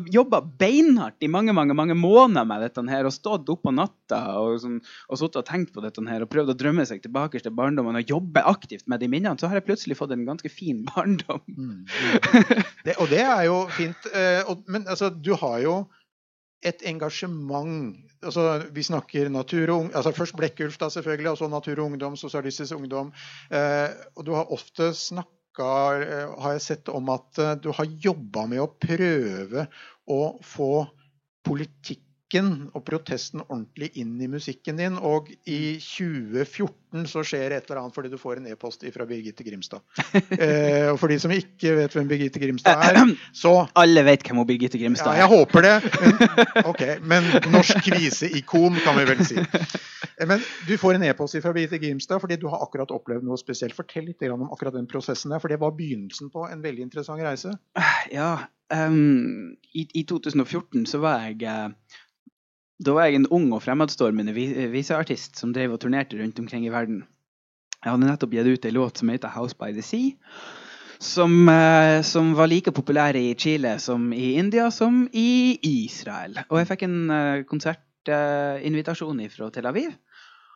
jobba 0.08 0.40
beinhardt 0.40 1.20
i 1.20 1.28
mange 1.28 1.52
mange, 1.52 1.76
mange 1.76 1.98
måneder 1.98 2.48
med 2.48 2.64
dette 2.64 2.88
her, 2.88 3.04
og 3.04 3.12
stått 3.14 3.52
opp 3.52 3.66
på 3.68 3.76
natta 3.76 4.22
og, 4.40 4.61
sånn, 4.62 4.78
og 5.08 5.18
sittet 5.20 5.40
og 5.42 5.48
tenkt 5.48 5.72
på 5.74 5.82
dette 5.84 6.04
her, 6.08 6.24
og 6.24 6.30
prøvd 6.32 6.52
å 6.54 6.58
drømme 6.58 6.84
seg 6.88 7.02
tilbake 7.04 7.40
til 7.42 7.54
barndommen 7.56 7.98
og 7.98 8.12
jobbe 8.14 8.44
aktivt 8.48 8.86
med 8.90 9.02
de 9.02 9.10
minnene, 9.12 9.38
så 9.38 9.50
har 9.50 9.60
jeg 9.60 9.68
plutselig 9.68 9.98
fått 9.98 10.14
en 10.14 10.26
ganske 10.28 10.52
fin 10.52 10.84
barndom. 10.90 11.42
Mm. 11.48 11.82
Det, 12.86 12.96
og 12.98 13.10
det 13.12 13.24
er 13.24 13.48
jo 13.48 13.58
fint. 13.76 14.08
eh, 14.14 14.54
men 14.72 14.86
altså, 14.86 15.10
du 15.12 15.34
har 15.38 15.58
jo 15.64 15.76
et 16.62 16.82
engasjement. 16.86 17.96
Altså, 18.22 18.46
vi 18.74 18.84
snakker 18.86 19.30
natur 19.34 19.66
og 19.66 19.78
ung, 19.80 19.92
altså 19.98 20.12
Først 20.14 20.36
Blekkulf, 20.38 20.78
da 20.78 20.88
selvfølgelig, 20.94 21.32
og 21.32 21.38
så 21.40 21.50
Natur 21.50 21.80
og 21.80 21.86
Ungdom, 21.90 22.16
Sosialistisk 22.16 22.76
Ungdom. 22.78 23.10
Eh, 23.50 23.90
og 24.14 24.26
du 24.26 24.34
har 24.36 24.52
ofte 24.54 24.92
snakka, 24.94 25.70
eh, 26.06 26.34
har 26.44 26.54
jeg 26.54 26.66
sett, 26.68 26.92
om 26.94 27.10
at 27.10 27.42
du 27.62 27.72
har 27.74 27.90
jobba 28.06 28.46
med 28.50 28.62
å 28.62 28.70
prøve 28.78 29.66
å 30.06 30.22
få 30.46 30.72
politikken 32.32 32.70
og 32.72 32.84
protesten 32.86 33.42
ordentlig 33.44 33.90
inn 34.00 34.20
i 34.20 34.28
musikken 34.28 34.78
din. 34.78 34.96
Og 34.96 35.28
i 35.44 35.76
2014 35.78 37.06
så 37.08 37.22
skjer 37.24 37.52
et 37.56 37.68
eller 37.68 37.80
annet 37.82 37.94
fordi 37.94 38.10
du 38.12 38.18
får 38.20 38.38
en 38.40 38.46
e-post 38.48 38.84
fra 38.94 39.06
Birgitte 39.06 39.44
Grimstad. 39.44 39.80
Eh, 40.42 40.88
og 40.90 40.98
for 40.98 41.08
de 41.12 41.18
som 41.20 41.30
ikke 41.32 41.74
vet 41.76 41.92
hvem 41.94 42.08
Birgitte 42.08 42.40
Grimstad 42.40 42.80
er, 42.82 43.12
så 43.36 43.66
Alle 43.78 44.02
vet 44.04 44.24
hvem 44.24 44.40
hun 44.40 44.46
Birgitte 44.48 44.78
ja, 44.78 44.86
Grimstad 44.86 45.16
jeg 45.18 45.26
er. 45.26 45.30
håper 45.30 45.62
det. 45.62 45.74
Men, 46.00 46.32
ok, 46.70 46.82
men 47.04 47.28
norsk 47.52 47.82
kriseikon, 47.84 48.78
kan 48.82 48.96
vi 48.98 49.04
vel 49.10 49.22
si. 49.26 49.36
Eh, 49.38 50.26
Men 50.28 50.42
du 50.68 50.74
får 50.80 50.96
en 50.96 51.06
e-post 51.10 51.38
fra 51.44 51.52
Birgitte 51.54 51.80
Grimstad 51.82 52.22
fordi 52.22 52.40
du 52.40 52.48
har 52.52 52.64
akkurat 52.64 52.90
opplevd 52.94 53.26
noe 53.28 53.38
spesielt. 53.40 53.76
Fortell 53.76 54.08
litt 54.08 54.24
om 54.32 54.48
akkurat 54.48 54.74
den 54.76 54.88
prosessen 54.90 55.34
der, 55.34 55.42
for 55.42 55.52
det 55.52 55.60
var 55.62 55.76
begynnelsen 55.76 56.32
på 56.32 56.48
en 56.48 56.64
veldig 56.64 56.88
interessant 56.88 57.22
reise. 57.22 57.54
Ja, 58.12 58.34
Um, 58.72 59.56
i, 59.74 59.84
I 59.94 60.02
2014 60.08 60.86
så 60.88 61.00
var 61.02 61.26
jeg 61.26 61.42
eh, 61.44 61.98
Da 62.82 62.94
var 62.96 63.06
jeg 63.06 63.20
en 63.20 63.28
ung 63.30 63.50
og 63.54 63.62
fremadstormende 63.62 64.34
viseartist 64.72 65.38
som 65.38 65.52
drev 65.54 65.76
og 65.76 65.82
turnerte 65.82 66.18
rundt 66.18 66.40
omkring 66.42 66.66
i 66.66 66.72
verden. 66.72 67.04
Jeg 67.82 67.90
hadde 67.90 68.08
nettopp 68.08 68.34
gitt 68.34 68.48
ut 68.48 68.66
en 68.66 68.74
låt 68.74 68.98
som 68.98 69.08
heter 69.08 69.28
'House 69.28 69.56
by 69.58 69.72
the 69.72 69.82
Sea'. 69.82 70.16
Som, 70.98 71.48
eh, 71.48 72.02
som 72.02 72.34
var 72.34 72.46
like 72.46 72.70
populær 72.70 73.16
i 73.16 73.34
Chile 73.34 73.78
som 73.78 74.12
i 74.12 74.34
India 74.38 74.70
som 74.70 75.08
i 75.12 75.58
Israel. 75.62 76.38
Og 76.48 76.58
jeg 76.58 76.68
fikk 76.68 76.82
en 76.82 77.10
eh, 77.10 77.42
konsertinvitasjon 77.42 79.30
fra 79.30 79.50
Tel 79.50 79.66
Aviv. 79.66 79.90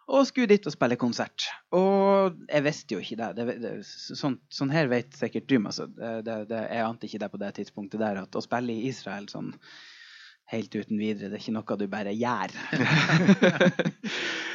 Og 0.09 0.27
skulle 0.27 0.47
dit 0.47 0.66
og 0.66 0.72
spille 0.72 0.97
konsert. 0.97 1.49
Og 1.72 2.37
jeg 2.49 2.62
visste 2.62 2.95
jo 2.95 3.01
ikke 3.01 3.16
det. 3.16 3.37
det, 3.37 3.61
det 3.61 3.85
sånn, 3.85 4.39
sånn 4.49 4.70
her 4.70 4.87
vet 4.87 5.12
sikkert 5.14 5.49
du, 5.49 5.57
altså. 5.66 5.87
Det, 6.22 6.47
jeg 6.70 6.85
ante 6.85 7.07
ikke 7.07 7.18
det 7.18 7.31
på 7.31 7.39
det 7.39 7.55
tidspunktet 7.55 8.01
der, 8.01 8.22
at 8.22 8.37
å 8.37 8.41
spille 8.41 8.72
i 8.72 8.87
Israel 8.87 9.29
sånn 9.29 9.53
helt 10.53 10.74
uten 10.76 10.99
videre, 11.01 11.30
det 11.30 11.38
er 11.38 11.42
ikke 11.42 11.55
noe 11.57 11.76
du 11.78 11.86
bare 11.90 12.14
gjør. 12.14 12.55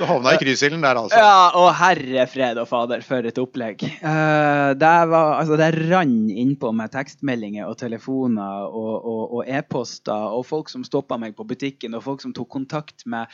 Du 0.01 0.05
havna 0.07 0.31
i 0.33 0.39
kryssilden 0.41 0.81
der, 0.81 0.97
altså. 0.97 1.19
Ja, 1.19 1.51
og 1.59 1.67
herre 1.77 2.23
fred 2.31 2.57
og 2.57 2.65
fader, 2.69 3.03
for 3.05 3.27
et 3.27 3.37
opplegg. 3.37 3.83
Eh, 3.85 4.69
det, 4.73 4.93
var, 5.11 5.35
altså, 5.35 5.57
det 5.59 5.67
rant 5.91 6.31
innpå 6.31 6.71
med 6.73 6.89
tekstmeldinger 6.95 7.67
og 7.69 7.75
telefoner 7.77 8.65
og, 8.71 8.95
og, 8.97 9.35
og 9.37 9.51
e-poster, 9.51 10.31
og 10.39 10.47
folk 10.47 10.71
som 10.73 10.87
stoppa 10.87 11.19
meg 11.21 11.35
på 11.37 11.45
butikken, 11.45 11.93
og 11.93 12.05
folk 12.07 12.23
som 12.23 12.33
tok 12.33 12.49
kontakt 12.55 13.05
med 13.05 13.29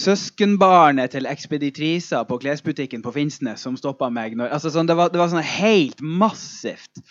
søskenbarnet 0.00 1.16
til 1.16 1.26
ekspeditriser 1.26 2.28
på 2.28 2.38
klesbutikken 2.44 3.02
på 3.02 3.16
Finnsnes 3.16 3.66
som 3.66 3.74
stoppa 3.80 4.12
meg. 4.14 4.38
Når, 4.38 4.52
altså, 4.54 4.70
sånn, 4.70 4.86
det, 4.86 5.00
var, 5.00 5.10
det 5.10 5.20
var 5.20 5.32
sånn 5.32 5.50
helt 5.56 6.04
massivt 6.04 7.02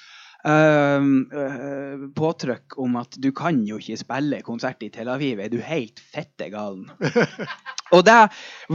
ehm, 0.47 1.09
eh, 1.31 2.05
påtrykk 2.15 2.77
om 2.79 2.95
at 3.01 3.17
du 3.19 3.31
kan 3.35 3.59
jo 3.67 3.79
ikke 3.81 3.97
spille 3.99 4.41
konsert 4.45 4.83
i 4.85 4.91
Tel 4.93 5.09
Aviv. 5.11 5.39
Er 5.39 5.51
du 5.51 5.59
helt 5.63 5.99
fette 5.99 6.49
galen? 6.53 6.89
Og 7.95 8.03
det 8.05 8.17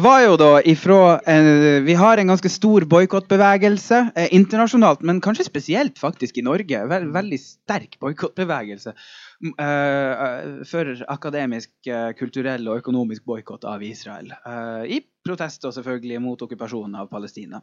var 0.03 0.23
jo 0.25 0.35
da 0.41 0.49
ifra 0.67 1.21
eh, 1.31 1.79
Vi 1.87 1.95
har 1.95 2.19
en 2.19 2.33
ganske 2.33 2.51
stor 2.51 2.87
boikottbevegelse 2.91 4.01
eh, 4.11 4.33
internasjonalt, 4.35 5.05
men 5.07 5.23
kanskje 5.23 5.47
spesielt 5.47 6.01
faktisk 6.03 6.41
i 6.41 6.47
Norge. 6.47 6.83
Ve 6.91 7.01
veldig 7.15 7.39
sterk 7.41 7.99
boikottbevegelse 8.03 8.95
eh, 8.95 10.35
for 10.67 11.05
akademisk, 11.15 11.71
kulturell 12.19 12.67
og 12.69 12.83
økonomisk 12.83 13.25
boikott 13.29 13.69
av 13.71 13.87
Israel. 13.87 14.35
eh, 14.35 14.99
I 14.99 15.01
protester 15.25 15.73
selvfølgelig 15.73 16.21
mot 16.21 16.43
okkupasjonen 16.45 16.99
av 17.01 17.09
Palestina. 17.13 17.63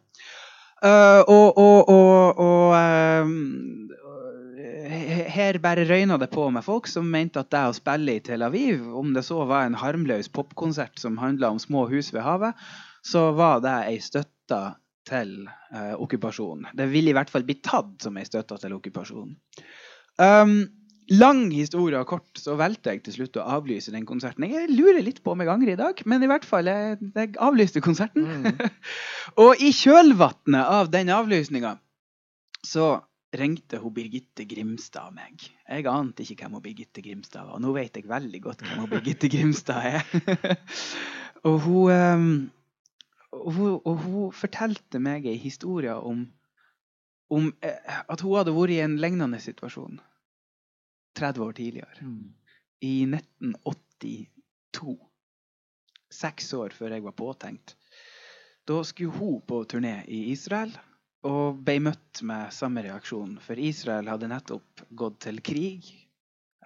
Eh, 0.81 1.21
og 1.29 1.57
og, 1.61 1.89
og, 1.93 2.39
og 2.41 2.73
um, 3.21 3.89
her 5.31 5.59
bare 5.61 5.85
røyna 5.85 6.17
det 6.17 6.31
på 6.33 6.47
med 6.49 6.65
folk 6.65 6.89
som 6.89 7.05
mente 7.11 7.43
at 7.43 7.51
det 7.53 7.61
å 7.69 7.75
spille 7.77 8.17
i 8.17 8.23
Tel 8.25 8.41
Aviv, 8.45 8.83
om 8.97 9.13
det 9.13 9.23
så 9.27 9.43
var 9.49 9.67
en 9.67 9.77
harmløs 9.77 10.31
popkonsert 10.33 10.97
som 10.99 11.19
handla 11.21 11.53
om 11.53 11.61
små 11.61 11.85
hus 11.91 12.09
ved 12.15 12.25
havet, 12.25 12.57
så 13.05 13.29
var 13.37 13.61
det 13.61 13.77
ei 13.91 13.99
støtte 14.01 14.61
til 15.07 15.31
uh, 15.45 15.95
okkupasjonen. 16.01 16.73
Det 16.77 16.89
vil 16.91 17.09
i 17.09 17.15
hvert 17.15 17.29
fall 17.29 17.45
bli 17.45 17.59
tatt 17.61 18.01
som 18.03 18.17
ei 18.17 18.25
støtte 18.25 18.57
til 18.61 18.75
okkupasjonen. 18.77 19.37
Um, 20.21 20.57
lang 21.11 21.49
historie 21.51 21.99
og 21.99 22.07
kort, 22.07 22.29
så 22.39 22.55
valgte 22.59 22.93
jeg 22.93 23.03
til 23.05 23.15
slutt 23.17 23.39
å 23.41 23.45
avlyse 23.57 23.91
den 23.93 24.05
konserten. 24.07 24.47
Jeg 24.47 24.71
lurer 24.71 25.01
litt 25.03 25.21
på 25.23 25.33
om 25.33 25.43
jeg 25.43 25.51
angrer 25.51 25.75
i 25.75 25.79
dag, 25.79 26.01
men 26.07 26.23
i 26.23 26.29
hvert 26.31 26.47
fall, 26.47 26.69
jeg, 26.71 26.97
jeg 27.17 27.33
avlyste 27.41 27.83
konserten. 27.83 28.27
Mm. 28.45 28.59
Og 29.43 29.59
i 29.59 29.73
kjølvannet 29.75 30.61
av 30.61 30.91
den 30.93 31.11
avlysninga 31.11 31.75
så 32.65 32.93
ringte 33.35 33.79
hun 33.79 33.93
Birgitte 33.95 34.45
Grimstad 34.47 35.15
meg. 35.15 35.43
Jeg 35.67 35.87
ante 35.87 36.23
ikke 36.23 36.43
hvem 36.43 36.57
hun 36.59 36.63
Birgitte 36.63 37.03
Grimstad 37.03 37.47
var. 37.47 37.61
Nå 37.63 37.73
vet 37.75 37.97
jeg 37.97 38.09
veldig 38.09 38.41
godt 38.43 38.63
hvem 38.65 38.83
hun 38.83 38.91
Birgitte 38.91 39.31
Grimstad 39.31 39.87
er. 39.87 40.05
og, 41.47 41.57
hun, 41.65 41.91
ehm, 41.95 42.29
og, 43.31 43.49
hun, 43.55 43.73
og 43.79 44.05
hun 44.05 44.31
fortalte 44.35 44.99
meg 45.03 45.27
ei 45.31 45.39
historie 45.39 45.95
om, 45.95 46.25
om 47.31 47.51
eh, 47.63 47.99
at 48.03 48.23
hun 48.23 48.37
hadde 48.37 48.55
vært 48.55 48.75
i 48.75 48.81
en 48.83 48.99
lignende 49.01 49.39
situasjon. 49.43 49.99
30 51.17 51.43
år 51.45 51.53
tidligere. 51.57 51.97
Mm. 52.01 52.33
I 52.81 52.95
1982. 53.05 54.97
Seks 56.11 56.53
år 56.57 56.73
før 56.75 56.95
jeg 56.95 57.03
var 57.05 57.15
påtenkt. 57.15 57.75
Da 58.67 58.81
skulle 58.85 59.15
hun 59.15 59.41
på 59.47 59.63
turné 59.65 60.01
i 60.07 60.25
Israel 60.31 60.73
og 61.27 61.61
ble 61.65 61.77
møtt 61.85 62.21
med 62.25 62.53
samme 62.53 62.81
reaksjon. 62.85 63.37
For 63.43 63.59
Israel 63.59 64.09
hadde 64.09 64.29
nettopp 64.31 64.85
gått 64.97 65.19
til 65.27 65.41
krig. 65.41 65.91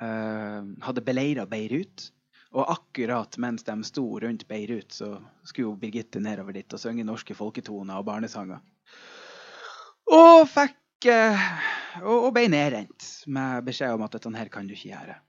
eh, 0.01 0.61
hadde 0.81 1.03
beleira 1.05 1.45
Beirut. 1.45 2.11
Og 2.55 2.71
akkurat 2.71 3.37
mens 3.37 3.63
de 3.67 3.75
sto 3.83 4.19
rundt 4.19 4.47
Beirut, 4.47 4.91
så 4.91 5.17
skulle 5.43 5.75
Birgitte 5.79 6.19
nedover 6.23 6.55
dit 6.55 6.73
og 6.73 6.79
synge 6.79 7.03
norske 7.03 7.35
folketoner 7.35 7.99
og 7.99 8.05
barnesanger. 8.07 8.61
Og 10.15 10.47
fikk 10.47 10.77
eh, 11.09 11.45
og, 12.03 12.31
ble 12.35 12.47
nedrent 12.51 13.07
med 13.27 13.65
beskjed 13.67 13.95
om 13.95 14.05
at 14.05 14.17
dette 14.17 14.33
her 14.37 14.51
kan 14.53 14.67
du 14.67 14.75
ikke 14.75 14.93
gjøre. 14.93 15.19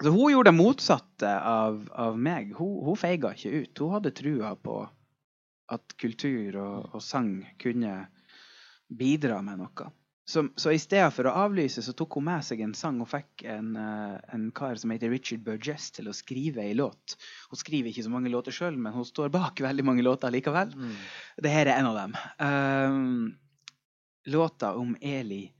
Så 0.00 0.12
hun 0.14 0.32
gjorde 0.32 0.48
det 0.48 0.56
motsatte 0.56 1.30
av, 1.44 1.82
av 1.92 2.16
meg. 2.16 2.54
Hun, 2.56 2.78
hun 2.86 2.96
feiga 2.96 3.34
ikke 3.36 3.52
ut. 3.52 3.82
Hun 3.82 3.94
hadde 3.98 4.14
trua 4.16 4.54
på 4.56 4.80
at 5.70 5.96
kultur 6.00 6.56
og, 6.56 6.94
og 6.96 7.02
sang 7.04 7.34
kunne 7.60 8.06
bidra 8.90 9.42
med 9.44 9.60
noe. 9.60 9.90
Så, 10.30 10.44
så 10.56 10.70
i 10.70 10.78
stedet 10.78 11.10
for 11.14 11.26
å 11.26 11.34
avlyse, 11.42 11.82
så 11.82 11.92
tok 11.96 12.20
hun 12.20 12.28
med 12.28 12.44
seg 12.46 12.60
en 12.62 12.74
sang 12.78 13.00
og 13.02 13.08
fikk 13.10 13.42
en, 13.50 13.72
eh, 13.80 14.16
en 14.36 14.44
kar 14.54 14.78
som 14.78 14.92
heter 14.94 15.10
Richard 15.10 15.42
Burgess, 15.46 15.88
til 15.96 16.06
å 16.10 16.14
skrive 16.14 16.62
ei 16.62 16.76
låt. 16.78 17.16
Hun 17.50 17.58
skriver 17.58 17.90
ikke 17.90 18.04
så 18.06 18.12
mange 18.12 18.30
låter 18.30 18.54
sjøl, 18.54 18.78
men 18.78 18.94
hun 18.94 19.06
står 19.06 19.32
bak 19.34 19.58
veldig 19.64 19.86
mange 19.88 20.04
låter 20.06 20.30
likevel. 20.30 20.70
Mm. 20.70 20.94
Det 21.42 21.54
her 21.54 21.66
er 21.66 21.80
en 21.80 21.90
av 21.90 21.98
dem. 21.98 22.14
Um, 22.38 23.10
låta 24.26 24.74
om 24.74 24.96
Eli 25.00 25.52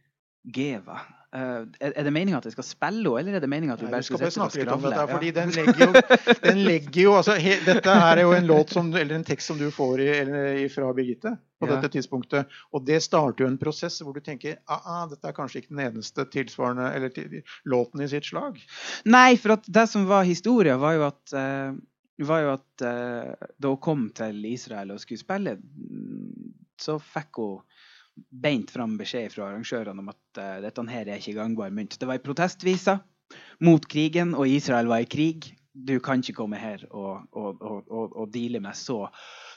Geva. 0.44 1.00
Uh, 1.30 1.62
er, 1.78 1.92
er 1.94 2.06
det 2.08 2.10
meninga 2.10 2.40
at 2.40 2.46
jeg 2.48 2.56
skal 2.56 2.66
spille 2.66 3.04
henne, 3.04 3.20
eller 3.20 3.36
er 3.38 3.42
det 3.44 3.48
meninga 3.52 3.76
at 3.76 3.82
du 3.84 3.86
bare 3.86 4.02
skal 4.02 4.18
sitte 4.18 4.32
snakke 4.34 4.64
litt 4.64 4.72
om 4.72 4.82
dette, 4.82 5.02
fordi 5.12 5.28
den 5.36 5.52
legger 5.54 5.82
jo, 5.84 6.00
den 6.48 6.62
legger 6.66 7.02
jo 7.04 7.12
altså, 7.20 7.36
he, 7.38 7.52
Dette 7.62 7.94
er 7.94 8.22
jo 8.24 8.32
en 8.34 8.48
låt 8.48 8.72
som, 8.74 8.88
eller 8.90 9.14
en 9.14 9.26
tekst 9.28 9.52
som 9.52 9.60
du 9.60 9.68
får 9.74 10.02
i, 10.02 10.08
eller, 10.24 10.64
fra 10.74 10.88
Birgitte 10.96 11.36
på 11.60 11.68
Ja. 11.68 11.76
dette 11.76 11.92
tidspunktet. 11.92 12.56
Og 12.74 12.82
det 12.88 12.98
starter 13.04 13.44
jo 13.44 13.50
en 13.52 13.60
prosess 13.60 14.00
hvor 14.02 14.16
du 14.16 14.22
tenker 14.24 14.56
ah, 14.64 14.80
ah, 14.80 15.04
dette 15.10 15.28
er 15.28 15.36
kanskje 15.36 15.60
ikke 15.60 15.74
den 15.74 15.84
eneste 15.84 16.24
tilsvarende 16.32 16.88
eller 16.96 17.12
til, 17.14 17.44
låten 17.68 18.02
i 18.02 18.08
sitt 18.10 18.26
slag. 18.26 18.58
Nei, 19.04 19.36
for 19.38 19.58
at 19.58 19.68
det 19.68 19.86
som 19.92 20.08
var 20.10 20.26
historia, 20.26 20.80
var 20.80 20.96
jo 20.96 21.04
at, 21.12 21.22
uh, 21.36 21.76
var 22.26 22.42
jo 22.42 22.54
at 22.56 22.86
uh, 22.88 23.50
da 23.60 23.74
hun 23.76 23.84
kom 23.84 24.08
til 24.16 24.40
Israel 24.50 24.96
og 24.96 25.04
skulle 25.04 25.20
spille, 25.20 25.60
så 26.80 26.98
fikk 26.98 27.44
hun 27.44 27.60
beint 28.30 28.70
fram 28.72 28.96
beskjed 29.00 29.32
fra 29.34 29.48
arrangørene 29.48 30.02
om 30.02 30.10
at 30.12 30.40
uh, 30.40 30.58
dette 30.64 30.84
her 30.90 31.08
er 31.08 31.20
ikke 31.20 31.38
gangbar 31.38 31.72
mynt. 31.74 31.96
Det 31.98 32.08
var 32.08 32.18
ei 32.18 32.24
protestvise 32.24 32.98
mot 33.64 33.84
krigen, 33.90 34.34
og 34.34 34.50
Israel 34.50 34.90
var 34.90 35.04
i 35.04 35.10
krig. 35.10 35.52
Du 35.70 35.94
kan 36.02 36.22
ikke 36.22 36.40
komme 36.40 36.58
her 36.58 36.82
og, 36.90 37.28
og, 37.30 37.60
og, 37.62 37.92
og, 38.10 38.24
deale 38.34 38.58
med 38.60 38.74
så 38.74 39.04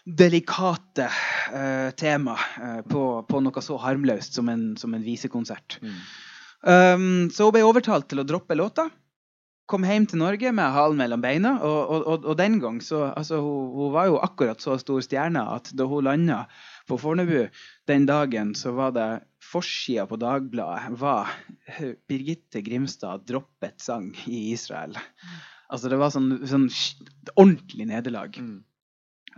delikate 0.05 1.07
uh, 1.09 1.89
tema 1.97 2.35
uh, 2.37 2.81
på, 2.85 3.03
på 3.27 3.41
noe 3.41 3.63
så 3.65 3.79
harmløst 3.81 4.37
som 4.37 4.51
en, 4.53 4.67
som 4.77 4.93
en 4.93 5.05
visekonsert. 5.05 5.79
Um, 6.63 7.31
så 7.33 7.47
hun 7.47 7.55
ble 7.55 7.65
overtalt 7.67 8.07
til 8.11 8.21
å 8.21 8.27
droppe 8.27 8.55
låta. 8.55 8.87
Kom 9.69 9.85
hjem 9.87 10.05
til 10.09 10.19
Norge 10.19 10.51
med 10.51 10.73
halen 10.75 10.99
mellom 10.99 11.21
beina. 11.23 11.53
Og, 11.63 11.77
og, 11.87 12.07
og, 12.11 12.25
og 12.33 12.39
den 12.39 12.57
gang 12.59 12.81
så 12.83 13.05
altså, 13.13 13.39
hun, 13.43 13.69
hun 13.77 13.93
var 13.95 14.09
jo 14.09 14.17
akkurat 14.19 14.61
så 14.63 14.75
stor 14.81 14.99
stjerne 15.05 15.45
at 15.55 15.71
da 15.77 15.87
hun 15.87 16.03
landa 16.03 16.43
på 16.89 16.97
Fornebu 16.99 17.45
den 17.87 18.05
dagen, 18.09 18.51
så 18.59 18.73
var 18.75 18.91
det 18.95 19.07
forsida 19.43 20.05
på 20.09 20.19
Dagbladet 20.19 20.97
var 20.99 21.31
Birgitte 22.09 22.63
Grimstad 22.65 23.23
droppet 23.29 23.79
sang 23.83 24.11
i 24.27 24.49
Israel. 24.51 24.97
Altså 25.71 25.89
det 25.89 25.99
var 26.01 26.11
sånn, 26.13 26.43
sånn 26.47 26.67
ordentlig 27.35 27.87
nederlag 27.89 28.35
Mm. 28.39 28.59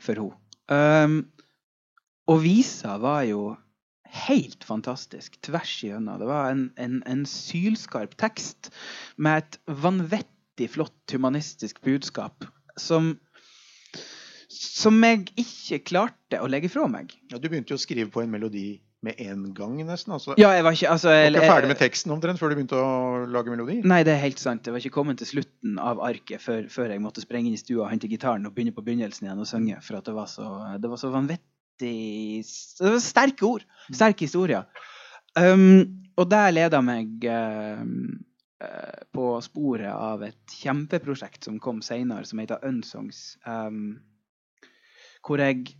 for 0.01 0.19
henne. 0.19 0.41
Um, 0.65 1.19
og 2.27 2.41
visa 2.41 2.95
var 2.97 3.21
jo 3.29 3.53
helt 4.27 4.63
fantastisk 4.67 5.37
tvers 5.45 5.75
igjennom. 5.83 6.19
Det 6.21 6.29
var 6.29 6.51
en, 6.51 6.69
en, 6.81 7.01
en 7.09 7.25
sylskarp 7.29 8.15
tekst 8.21 8.71
med 9.17 9.43
et 9.43 9.59
vanvittig 9.83 10.69
flott 10.75 11.15
humanistisk 11.15 11.81
budskap 11.85 12.47
som 12.79 13.15
som 14.55 15.03
jeg 15.03 15.25
ikke 15.41 15.81
klarte 15.89 16.39
å 16.39 16.47
legge 16.47 16.69
fra 16.71 16.85
meg. 16.87 17.11
Ja, 17.31 17.39
du 17.41 17.47
begynte 17.49 17.73
jo 17.73 17.79
å 17.79 17.81
skrive 17.81 18.07
på 18.13 18.21
en 18.23 18.31
melodi 18.31 18.79
med 19.05 19.19
en 19.21 19.49
gang, 19.53 19.75
nesten. 19.85 20.13
Altså, 20.15 20.33
Ja, 20.39 20.49
jeg 20.55 20.63
var 20.65 20.77
ikke 20.77 20.91
altså, 20.93 21.11
du 21.11 21.17
var 21.17 21.35
ikke 21.35 21.49
ferdig 21.51 21.71
med 21.73 21.79
teksten 21.81 22.13
omtrent 22.15 22.41
før 22.41 22.53
du 22.53 22.57
begynte 22.57 22.79
å 22.79 23.25
lage 23.29 23.51
melodi. 23.53 23.81
Nei, 23.85 23.99
det 24.07 24.15
er 24.15 24.23
helt 24.23 24.41
sant. 24.41 24.65
Jeg 24.65 24.73
var 24.73 24.81
ikke 24.81 24.95
kommet 24.95 25.19
til 25.21 25.29
slutten 25.29 25.75
av 25.81 26.01
arket 26.05 26.41
før, 26.41 26.69
før 26.71 26.93
jeg 26.93 27.03
måtte 27.03 27.25
sprenge 27.25 27.51
inn 27.51 27.57
i 27.57 27.61
stua 27.61 27.83
og 27.85 27.91
hente 27.91 28.09
gitaren 28.09 28.47
og 28.47 28.55
begynne 28.55 28.73
på 28.75 28.85
begynnelsen 28.85 29.27
igjen 29.27 29.43
og 29.43 29.49
synge. 29.49 29.81
For 29.85 29.99
det 30.01 30.15
var 30.15 30.31
så, 30.31 30.47
det 30.81 30.93
var 30.93 31.01
så 31.01 31.11
vanvittig 31.13 31.51
sterke 31.83 33.45
ord. 33.47 33.65
Sterke 33.91 34.25
historier. 34.27 34.65
Um, 35.35 36.05
og 36.15 36.29
der 36.31 36.53
leda 36.55 36.79
meg 36.85 37.25
uh, 37.27 37.81
uh, 38.63 38.99
på 39.11 39.25
sporet 39.43 39.91
av 39.91 40.23
et 40.23 40.55
kjempeprosjekt 40.61 41.49
som 41.49 41.59
kom 41.59 41.81
seinere, 41.83 42.25
som 42.27 42.39
heter 42.39 42.63
Unsongs. 42.67 43.35
Um, 43.43 43.99
hvor 45.25 45.41
jeg 45.41 45.75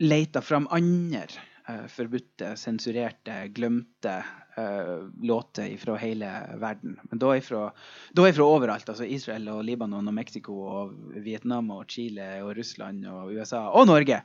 leita 0.00 0.40
fram 0.44 0.68
andre 0.72 1.26
uh, 1.68 1.86
forbudte, 1.92 2.54
sensurerte, 2.56 3.42
glemte 3.52 4.22
eh, 4.58 4.98
låter 5.22 5.76
fra 5.76 5.96
hele 5.96 6.30
verden. 6.60 6.98
Men 7.02 7.18
da 7.18 7.36
ifra, 7.36 7.72
da 8.12 8.28
ifra 8.28 8.44
overalt. 8.44 8.88
Altså 8.88 9.04
Israel 9.04 9.48
og 9.52 9.64
Libanon 9.64 10.08
og 10.08 10.14
Mexico 10.14 10.58
og 10.66 10.94
Vietnam 11.24 11.70
og 11.74 11.86
Chile 11.90 12.38
og 12.42 12.56
Russland 12.58 13.06
og 13.06 13.34
USA 13.36 13.68
og 13.68 13.86
Norge. 13.90 14.22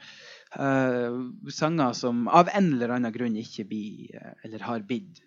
Eh, 0.59 1.11
sanger 1.49 1.93
som 1.93 2.27
av 2.27 2.49
en 2.53 2.73
eller 2.75 2.93
annen 2.93 3.13
grunn 3.13 3.37
ikke 3.41 3.65
blir, 3.69 4.15
eh, 4.15 4.33
eller 4.45 4.59
har 4.67 4.85
blitt, 4.85 5.21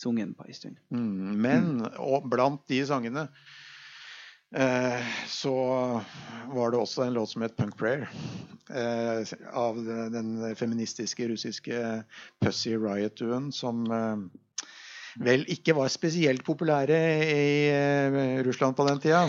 sunget 0.00 0.36
på 0.36 0.46
en 0.46 0.54
stund. 0.54 0.76
Mm, 0.94 1.40
men 1.44 1.64
og 2.00 2.24
blant 2.32 2.62
de 2.72 2.78
sangene 2.88 3.26
eh, 4.56 5.10
så 5.28 5.56
var 6.54 6.72
det 6.72 6.80
også 6.80 7.04
en 7.04 7.18
låt 7.18 7.34
som 7.34 7.42
het 7.42 7.56
'Punk 7.56 7.76
Prayer'. 7.76 8.08
Eh, 8.70 9.26
av 9.52 9.76
den, 9.84 10.12
den 10.12 10.56
feministiske 10.56 11.28
russiske 11.28 12.04
Pussy 12.40 12.76
Riot-duen 12.76 13.52
som 13.52 13.82
eh, 13.90 14.16
vel 15.18 15.44
ikke 15.50 15.74
var 15.74 15.88
spesielt 15.88 16.44
populære 16.46 17.00
i 17.26 17.68
eh, 17.68 18.44
Russland 18.46 18.76
på 18.76 18.86
den 18.86 19.00
tida. 19.02 19.26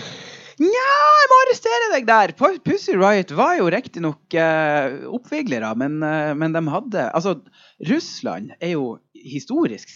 Nja, 0.61 0.89
jeg 1.17 1.29
må 1.31 1.37
arrestere 1.41 1.89
deg 1.95 2.05
der! 2.05 2.33
Pussy 2.61 2.93
Riot 2.93 3.31
var 3.33 3.55
jo 3.57 3.69
riktignok 3.71 4.35
eh, 4.37 4.99
oppviglere, 5.09 5.71
men, 5.79 5.97
eh, 6.05 6.33
men 6.37 6.53
de 6.53 6.61
hadde 6.69 7.05
Altså, 7.15 7.39
Russland 7.89 8.51
er 8.59 8.75
jo 8.75 8.99
historisk 9.15 9.89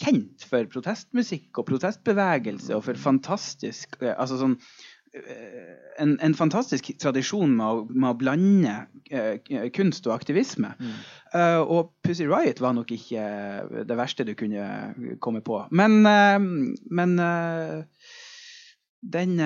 kjent 0.00 0.44
for 0.48 0.68
protestmusikk 0.72 1.62
og 1.62 1.70
protestbevegelse 1.70 2.74
og 2.76 2.84
for 2.88 3.00
fantastisk 3.00 3.96
eh, 4.02 4.12
Altså 4.12 4.36
sånn 4.42 4.58
eh, 5.16 5.70
en, 6.04 6.12
en 6.20 6.36
fantastisk 6.36 6.90
tradisjon 7.00 7.54
med 7.56 7.64
å, 7.64 7.84
med 7.88 8.08
å 8.10 8.18
blande 8.20 8.74
eh, 9.08 9.70
kunst 9.76 10.04
og 10.10 10.18
aktivisme. 10.18 10.74
Eh, 11.32 11.60
og 11.60 11.94
Pussy 12.04 12.26
Riot 12.28 12.60
var 12.60 12.76
nok 12.76 12.92
ikke 12.98 13.24
det 13.88 13.96
verste 13.96 14.28
du 14.28 14.34
kunne 14.36 15.16
komme 15.24 15.40
på. 15.44 15.62
Men, 15.76 16.02
uh, 16.04 16.76
men 16.92 17.16
uh, 17.20 17.80
den 19.00 19.40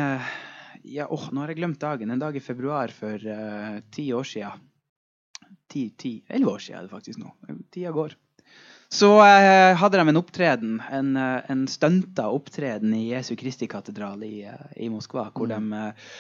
ja, 0.85 1.07
åh, 1.09 1.29
Nå 1.33 1.41
har 1.41 1.53
jeg 1.53 1.61
glemt 1.63 1.81
dagen. 1.81 2.13
En 2.13 2.21
dag 2.21 2.37
i 2.37 2.43
februar 2.45 2.93
for 2.93 3.17
eh, 3.17 3.81
ti 3.95 4.11
år 4.13 4.27
siden. 4.29 4.67
Ti, 5.73 5.89
ti, 5.99 6.19
elleve 6.29 6.59
år 6.59 6.63
siden 6.63 6.79
er 6.83 6.87
det 6.87 6.93
faktisk 6.93 7.23
nå. 7.23 7.33
Tida 7.73 7.93
går. 7.95 8.15
Så 8.95 9.09
uh, 9.17 9.75
hadde 9.81 9.99
de 9.99 10.11
en 10.13 10.21
opptreden, 10.21 10.75
en, 10.93 11.15
uh, 11.19 11.41
en 11.51 11.65
stunta 11.71 12.29
opptreden 12.31 12.93
i 12.95 13.09
Jesu 13.09 13.33
Kristi 13.39 13.67
katedral 13.71 14.23
i, 14.23 14.45
i 14.77 14.91
Moskva, 14.93 15.31
hvor, 15.35 15.49
de, 15.51 15.59
eh, 15.59 16.13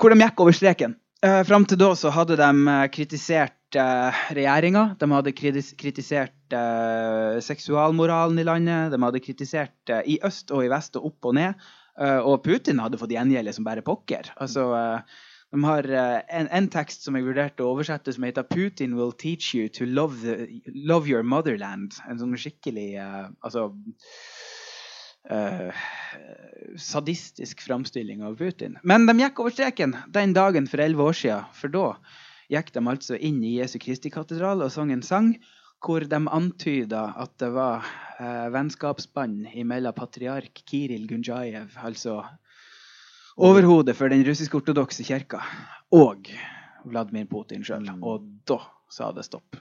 hvor 0.00 0.14
de 0.14 0.22
gikk 0.22 0.40
over 0.44 0.56
streken. 0.56 0.96
Uh, 1.22 1.42
Fram 1.44 1.66
til 1.68 1.80
da 1.82 1.90
så 1.98 2.14
hadde 2.14 2.38
de 2.40 2.78
kritisert 2.94 3.76
uh, 3.76 4.22
regjeringa. 4.38 4.86
De 5.02 5.10
hadde 5.12 5.34
kritisert 5.36 6.38
seksualmoralen 7.42 8.40
i 8.40 8.44
landet. 8.44 8.94
De 8.94 8.98
hadde 9.02 9.22
kritisert 9.24 9.92
i 10.04 10.18
øst 10.24 10.52
og 10.52 10.66
i 10.66 10.72
vest 10.72 10.98
og 11.00 11.12
opp 11.12 11.30
og 11.30 11.36
ned. 11.36 11.70
Eh, 12.00 12.20
og 12.24 12.40
Putin 12.44 12.80
hadde 12.80 13.00
fått 13.00 13.12
gjengjelde 13.12 13.52
som 13.52 13.66
bare 13.66 13.84
pokker. 13.84 14.32
Altså, 14.40 14.68
eh, 14.76 15.18
de 15.52 15.64
har 15.66 15.88
eh, 15.88 16.20
en, 16.40 16.48
en 16.48 16.68
tekst 16.72 17.04
som 17.04 17.18
jeg 17.18 17.26
vurderte 17.26 17.64
å 17.64 17.74
oversette, 17.74 18.14
som 18.14 18.24
heter 18.24 18.46
'Putin 18.48 18.96
will 18.96 19.12
teach 19.12 19.52
you 19.54 19.68
to 19.68 19.84
love, 19.84 20.22
the, 20.22 20.62
love 20.72 21.10
your 21.10 21.22
motherland'. 21.22 22.00
En 22.08 22.22
sånn 22.22 22.38
skikkelig 22.38 22.96
Altså 23.42 23.70
Uh, 25.22 25.70
sadistisk 26.82 27.60
framstilling 27.62 28.24
av 28.26 28.34
Putin. 28.40 28.74
Men 28.82 29.06
de 29.06 29.14
gikk 29.20 29.38
over 29.38 29.54
streken 29.54 29.94
den 30.10 30.32
dagen 30.34 30.66
for 30.66 30.82
elleve 30.82 31.04
år 31.12 31.14
siden. 31.14 31.44
For 31.54 31.70
da 31.70 31.84
gikk 32.50 32.72
de 32.74 32.82
altså 32.90 33.14
inn 33.14 33.38
i 33.46 33.52
Jesu 33.60 33.78
Kristi 33.78 34.10
katedral 34.10 34.64
og 34.66 34.72
sang 34.74 34.90
en 34.90 35.04
sang 35.06 35.30
hvor 35.82 36.04
de 36.06 36.20
antyda 36.30 37.02
at 37.20 37.34
det 37.42 37.50
var 37.54 37.86
eh, 38.18 38.48
vennskapsbånd 38.54 39.48
mellom 39.66 39.96
patriark 39.96 40.62
Kiril 40.68 41.08
Gunjajev, 41.10 41.74
altså 41.82 42.20
overhodet 43.36 43.96
for 43.98 44.12
den 44.12 44.24
russisk-ortodokse 44.26 45.06
kirka, 45.08 45.40
og 45.92 46.30
Vladimir 46.84 47.26
Putin 47.30 47.64
sjøl. 47.66 47.86
Mm. 47.88 48.02
Og 48.06 48.24
da 48.48 48.60
sa 48.92 49.08
det 49.16 49.24
stopp. 49.24 49.56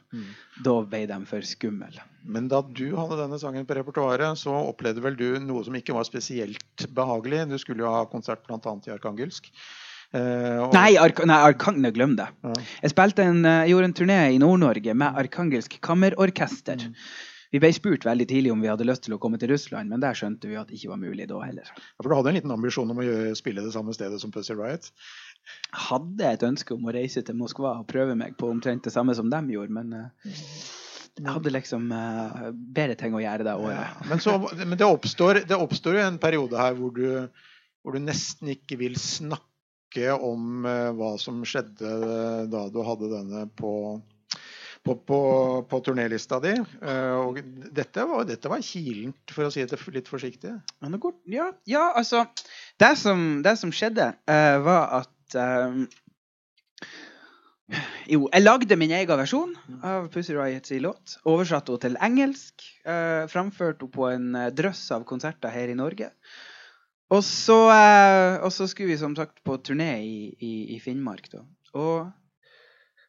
Da 0.65 0.73
ble 0.83 1.05
de 1.07 1.19
for 1.29 1.45
skumle. 1.47 2.03
Men 2.27 2.49
da 2.51 2.59
du 2.65 2.89
hadde 2.97 3.19
denne 3.21 3.39
sangen 3.39 3.67
på 3.67 3.77
repertoaret, 3.77 4.39
så 4.39 4.53
opplevde 4.67 5.03
vel 5.05 5.15
du 5.19 5.29
noe 5.39 5.63
som 5.63 5.77
ikke 5.77 5.95
var 5.95 6.07
spesielt 6.07 6.85
behagelig. 6.97 7.45
Du 7.47 7.57
skulle 7.61 7.85
jo 7.85 7.93
ha 7.93 8.03
konsert 8.11 8.43
bl.a. 8.47 8.59
i 8.59 8.93
Arkangelsk. 8.93 9.47
Eh, 10.13 10.57
og- 10.59 10.73
Nei, 10.75 10.97
Ark 10.99 11.23
nei 11.25 11.39
Arkangel, 11.39 11.91
glem 11.95 12.15
det. 12.17 12.27
Ja. 12.43 12.53
Jeg 12.83 13.19
en, 13.19 13.45
eh, 13.45 13.65
jeg 13.65 13.71
gjorde 13.71 13.85
en 13.85 13.93
turné 13.93 14.19
i 14.33 14.39
Nord-Norge 14.39 14.93
med 14.93 15.15
Arkangelsk 15.15 15.79
kammerorkester. 15.81 16.75
Mm. 16.75 16.95
Vi 17.51 17.59
ble 17.59 17.71
spurt 17.73 18.05
veldig 18.07 18.27
tidlig 18.27 18.51
om 18.51 18.61
vi 18.63 18.69
hadde 18.71 18.87
lyst 18.87 19.03
til 19.03 19.13
å 19.13 19.19
komme 19.19 19.37
til 19.39 19.51
Russland, 19.51 19.89
men 19.91 19.99
der 19.99 20.15
skjønte 20.15 20.47
vi 20.47 20.55
at 20.55 20.69
det 20.69 20.77
ikke 20.79 20.93
var 20.93 21.01
mulig 21.01 21.27
da 21.27 21.39
heller. 21.43 21.67
Ja, 21.67 21.81
For 22.01 22.09
du 22.09 22.15
hadde 22.15 22.31
en 22.31 22.35
liten 22.39 22.51
ambisjon 22.51 22.91
om 22.91 22.97
å 22.97 23.03
gjøre, 23.03 23.35
spille 23.35 23.63
det 23.63 23.73
samme 23.73 23.95
stedet 23.95 24.21
som 24.21 24.31
Pussy 24.31 24.55
Riot? 24.55 24.91
Hadde 25.75 26.29
et 26.29 26.45
ønske 26.47 26.71
om 26.71 26.87
å 26.87 26.93
reise 26.95 27.23
til 27.27 27.35
Moskva 27.35 27.79
og 27.81 27.89
prøve 27.91 28.15
meg 28.15 28.37
på 28.39 28.47
omtrent 28.51 28.83
det 28.87 28.93
samme 28.93 29.15
som 29.15 29.29
de 29.29 29.41
gjorde, 29.51 29.75
men 29.75 29.91
uh... 29.91 30.31
jeg 31.19 31.27
hadde 31.27 31.51
liksom 31.51 31.91
uh, 31.91 32.51
bedre 32.55 32.95
ting 32.95 33.15
å 33.15 33.23
gjøre 33.23 33.43
det 33.47 33.55
året. 33.59 33.83
Ja, 33.83 34.07
men 34.07 34.23
så, 34.23 34.37
men 34.63 34.77
det, 34.77 34.87
oppstår, 34.87 35.43
det 35.47 35.59
oppstår 35.59 35.99
jo 35.99 36.05
en 36.07 36.21
periode 36.23 36.55
her 36.55 36.79
hvor 36.79 36.95
du, 36.95 37.27
hvor 37.83 37.95
du 37.95 38.03
nesten 38.03 38.55
ikke 38.55 38.79
vil 38.79 38.95
snakke 38.95 39.50
om 39.99 40.65
eh, 40.65 40.89
hva 40.95 41.15
som 41.21 41.43
skjedde 41.47 41.91
da 42.51 42.65
du 42.71 42.81
hadde 42.85 43.11
denne 43.11 43.45
på, 43.57 43.73
på, 44.83 44.95
på, 44.95 45.19
på 45.69 45.79
turnélista 45.85 46.39
di. 46.43 46.53
Eh, 46.57 47.15
og 47.19 47.41
dette 47.75 48.05
var, 48.09 48.25
dette 48.29 48.51
var 48.51 48.63
kilent, 48.65 49.33
for 49.33 49.47
å 49.47 49.53
si 49.53 49.65
det 49.65 49.79
litt 49.93 50.11
forsiktig. 50.11 50.53
Ja, 51.29 51.51
ja, 51.69 51.91
altså 51.95 52.25
Det 52.79 52.95
som, 52.99 53.41
det 53.45 53.57
som 53.61 53.73
skjedde, 53.75 54.13
eh, 54.29 54.57
var 54.65 55.01
at 55.01 55.37
eh, 55.37 55.83
Jo, 58.11 58.25
jeg 58.27 58.43
lagde 58.43 58.75
min 58.75 58.91
egen 58.91 59.19
versjon 59.21 59.53
av 59.87 60.09
Pussy 60.11 60.33
Riots 60.35 60.73
låt. 60.83 61.17
Oversatte 61.23 61.71
henne 61.71 61.83
til 61.85 61.99
engelsk. 62.03 62.65
Uh, 62.83 63.29
framførte 63.31 63.85
henne 63.85 63.95
på 63.95 64.09
en 64.09 64.33
eh, 64.35 64.49
drøss 64.51 64.89
av 64.91 65.05
konserter 65.07 65.53
her 65.53 65.71
i 65.71 65.77
Norge. 65.77 66.09
Og 67.11 67.23
så, 67.27 67.59
eh, 67.73 68.39
og 68.39 68.51
så 68.55 68.69
skulle 68.71 68.93
vi 68.93 69.01
som 69.01 69.15
sagt 69.17 69.43
på 69.43 69.57
turné 69.59 69.93
i, 69.99 70.17
i, 70.39 70.53
i 70.75 70.79
Finnmark. 70.79 71.27
Da. 71.33 71.43
Og 71.75 72.11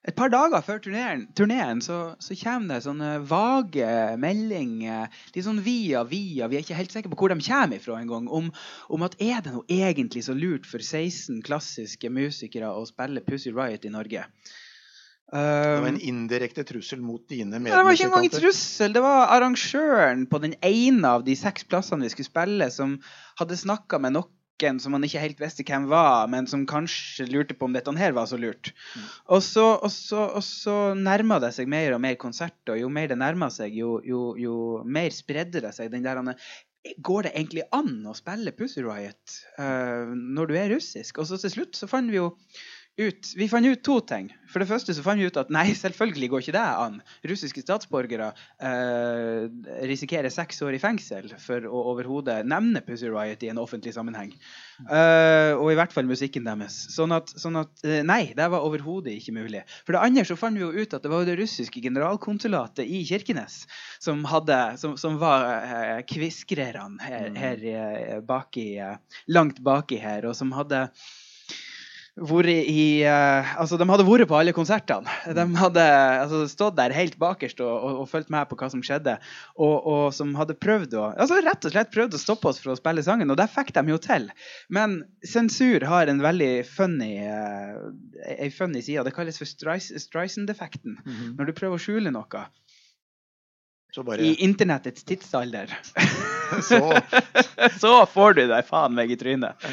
et 0.03 0.17
par 0.19 0.33
dager 0.35 0.65
før 0.67 0.81
turneen, 0.83 1.81
så, 1.85 1.99
så 2.19 2.35
kommer 2.41 2.75
det 2.75 2.85
sånne 2.89 3.11
vage 3.31 3.93
meldinger, 4.19 5.13
litt 5.31 5.47
sånn 5.47 5.61
via 5.63 6.03
via, 6.03 6.49
vi 6.51 6.59
er 6.59 6.65
ikke 6.65 6.79
helt 6.81 6.95
sikre 6.95 7.13
på 7.13 7.21
hvor 7.21 7.31
de 7.31 7.39
kommer 7.47 7.79
ifra 7.79 8.01
engang, 8.01 8.27
om, 8.27 8.49
om 8.91 9.07
at 9.07 9.15
er 9.23 9.45
det 9.45 9.55
noe 9.55 9.63
egentlig 9.71 10.25
så 10.27 10.35
lurt 10.35 10.67
for 10.67 10.83
16 10.83 11.39
klassiske 11.47 12.11
musikere 12.11 12.73
å 12.75 12.83
spille 12.91 13.23
Pussy 13.23 13.55
Riot 13.55 13.87
i 13.87 13.95
Norge? 13.95 14.27
Det 15.33 15.81
var 15.81 15.89
en 15.89 15.97
Um, 15.97 16.03
indirekte 16.05 16.61
trussel 16.69 17.01
mot 17.01 17.23
dine 17.31 17.57
Nei, 17.57 17.71
det 17.73 17.79
var 17.81 17.97
ikke 17.97 18.11
engang 18.11 18.27
en 18.29 18.35
trussel. 18.35 18.93
Det 18.93 19.01
var 19.01 19.31
arrangøren 19.33 20.27
på 20.29 20.41
den 20.43 20.53
ene 20.61 21.09
av 21.09 21.25
de 21.25 21.37
seks 21.39 21.65
plassene 21.65 22.05
vi 22.05 22.13
skulle 22.13 22.29
spille, 22.29 22.69
som 22.75 22.99
hadde 23.41 23.57
snakka 23.57 24.01
med 24.03 24.19
noen 24.19 24.31
som 24.79 24.95
han 24.95 25.03
ikke 25.03 25.19
helt 25.19 25.41
visste 25.43 25.65
hvem 25.67 25.89
var, 25.91 26.29
men 26.31 26.47
som 26.47 26.67
kanskje 26.69 27.25
lurte 27.33 27.57
på 27.59 27.67
om 27.67 27.73
dette 27.75 27.91
her 27.99 28.13
var 28.15 28.29
så 28.31 28.37
lurt. 28.39 28.71
Og 29.27 29.41
så, 29.43 29.65
og 29.75 29.91
så, 29.91 30.27
og 30.37 30.45
så 30.47 30.77
nærma 30.95 31.41
det 31.43 31.51
seg 31.57 31.67
mer 31.67 31.97
og 31.97 32.03
mer 32.05 32.15
konsert, 32.21 32.61
og 32.69 32.79
jo 32.79 32.91
mer 32.93 33.09
det 33.11 33.19
nærma 33.19 33.49
seg, 33.51 33.75
jo, 33.75 33.97
jo, 34.07 34.37
jo 34.39 34.59
mer 34.85 35.11
spredde 35.11 35.65
det 35.65 35.73
seg. 35.75 35.91
den 35.91 36.05
der 36.05 36.21
han, 36.21 36.37
Går 37.03 37.27
det 37.27 37.33
egentlig 37.35 37.65
an 37.75 38.05
å 38.11 38.15
spille 38.15 38.55
Pussy 38.55 38.83
Riot 38.83 39.41
uh, 39.59 40.13
når 40.13 40.51
du 40.51 40.57
er 40.59 40.73
russisk? 40.75 41.19
Og 41.23 41.27
så 41.31 41.41
til 41.43 41.57
slutt 41.57 41.79
så 41.79 41.87
fant 41.91 42.11
vi 42.11 42.19
jo 42.19 42.33
ut, 43.01 43.29
vi 43.37 43.49
fant 43.49 43.67
ut 43.67 43.81
to 43.85 43.95
ting. 44.05 44.29
For 44.53 44.61
det 44.61 44.69
første 44.69 44.93
så 44.93 45.03
fant 45.05 45.21
vi 45.21 45.29
ut 45.31 45.39
at 45.41 45.49
nei, 45.55 45.71
selvfølgelig 45.79 46.29
går 46.29 46.43
ikke 46.45 46.55
det 46.57 46.65
an. 46.85 46.99
Russiske 47.29 47.63
statsborgere 47.65 48.29
eh, 48.61 49.47
risikerer 49.89 50.33
seks 50.33 50.61
år 50.67 50.77
i 50.77 50.81
fengsel 50.83 51.31
for 51.41 51.65
å 51.65 51.85
overhodet 51.95 52.43
nevne 52.49 52.83
Pussy 52.85 53.09
Riot 53.09 53.47
i 53.47 53.51
en 53.53 53.63
offentlig 53.63 53.95
sammenheng. 53.97 54.35
Eh, 54.85 55.53
og 55.57 55.73
i 55.73 55.79
hvert 55.79 55.95
fall 55.95 56.09
musikken 56.11 56.45
deres. 56.49 56.77
Sånn 56.93 57.17
at, 57.17 57.33
sånn 57.41 57.57
at 57.63 57.87
eh, 57.87 58.03
nei, 58.05 58.27
det 58.37 58.51
var 58.53 58.67
overhodet 58.69 59.17
ikke 59.17 59.37
mulig. 59.39 59.65
For 59.87 59.97
det 59.97 60.05
andre 60.05 60.27
så 60.29 60.37
fant 60.37 60.61
vi 60.61 60.67
jo 60.67 60.73
ut 60.77 60.93
at 60.93 61.07
det 61.07 61.13
var 61.15 61.25
det 61.29 61.39
russiske 61.41 61.81
generalkonsulatet 61.85 62.85
i 62.85 63.03
Kirkenes 63.09 63.63
som, 64.05 64.21
hadde, 64.29 64.61
som, 64.83 64.99
som 65.01 65.17
var 65.23 65.49
eh, 65.63 65.99
kviskrerne 66.13 67.01
her, 67.01 67.33
her 67.41 67.67
eh, 67.73 68.17
baki, 68.27 68.69
eh, 68.85 69.21
langt 69.33 69.65
baki 69.65 70.03
her, 70.03 70.29
og 70.29 70.37
som 70.37 70.53
hadde 70.53 70.89
i 72.21 73.05
uh, 73.09 73.61
Altså, 73.61 73.79
de 73.81 73.87
hadde 73.89 74.05
vært 74.05 74.29
på 74.29 74.37
alle 74.37 74.53
konsertene. 74.53 75.09
De 75.33 75.45
hadde 75.57 75.85
altså, 76.21 76.43
stått 76.51 76.77
der 76.77 76.93
helt 76.93 77.17
bakerst 77.19 77.61
og, 77.65 77.73
og, 77.73 78.01
og 78.03 78.09
fulgt 78.11 78.29
med 78.31 78.49
på 78.51 78.59
hva 78.61 78.69
som 78.69 78.83
skjedde. 78.85 79.17
Og, 79.57 79.87
og 79.89 80.03
som 80.13 80.35
hadde 80.37 80.59
prøvd 80.61 80.99
å 81.01 81.07
altså 81.17 81.41
rett 81.41 81.65
og 81.65 81.73
slett 81.73 81.93
prøvd 81.95 82.19
å 82.19 82.21
stoppe 82.21 82.51
oss 82.53 82.61
fra 82.61 82.75
å 82.75 82.79
spille 82.79 83.03
sangen, 83.03 83.33
og 83.33 83.41
det 83.41 83.49
fikk 83.53 83.73
de 83.79 83.87
jo 83.89 83.99
til. 84.03 84.29
Men 84.69 85.01
sensur 85.25 85.87
har 85.89 86.13
en 86.13 86.21
veldig 86.23 86.53
funny 86.69 87.15
uh, 87.25 87.89
ei 88.37 88.53
funny 88.53 88.85
side. 88.85 89.07
Det 89.09 89.17
kalles 89.17 89.41
for 89.41 89.49
Strison-defekten. 89.49 91.01
Mm 91.01 91.13
-hmm. 91.17 91.35
Når 91.39 91.45
du 91.47 91.53
prøver 91.53 91.75
å 91.75 91.85
skjule 91.87 92.11
noe 92.13 92.47
Så 93.93 94.03
bare 94.03 94.23
i 94.23 94.35
internettets 94.35 95.05
tidsalder. 95.05 95.69
så, 96.71 96.81
Så 97.81 97.93
får 98.13 98.37
du 98.39 98.43
deg 98.51 98.67
faen 98.69 98.95
meg 98.97 99.13
i 99.13 99.19
trynet. 99.19 99.67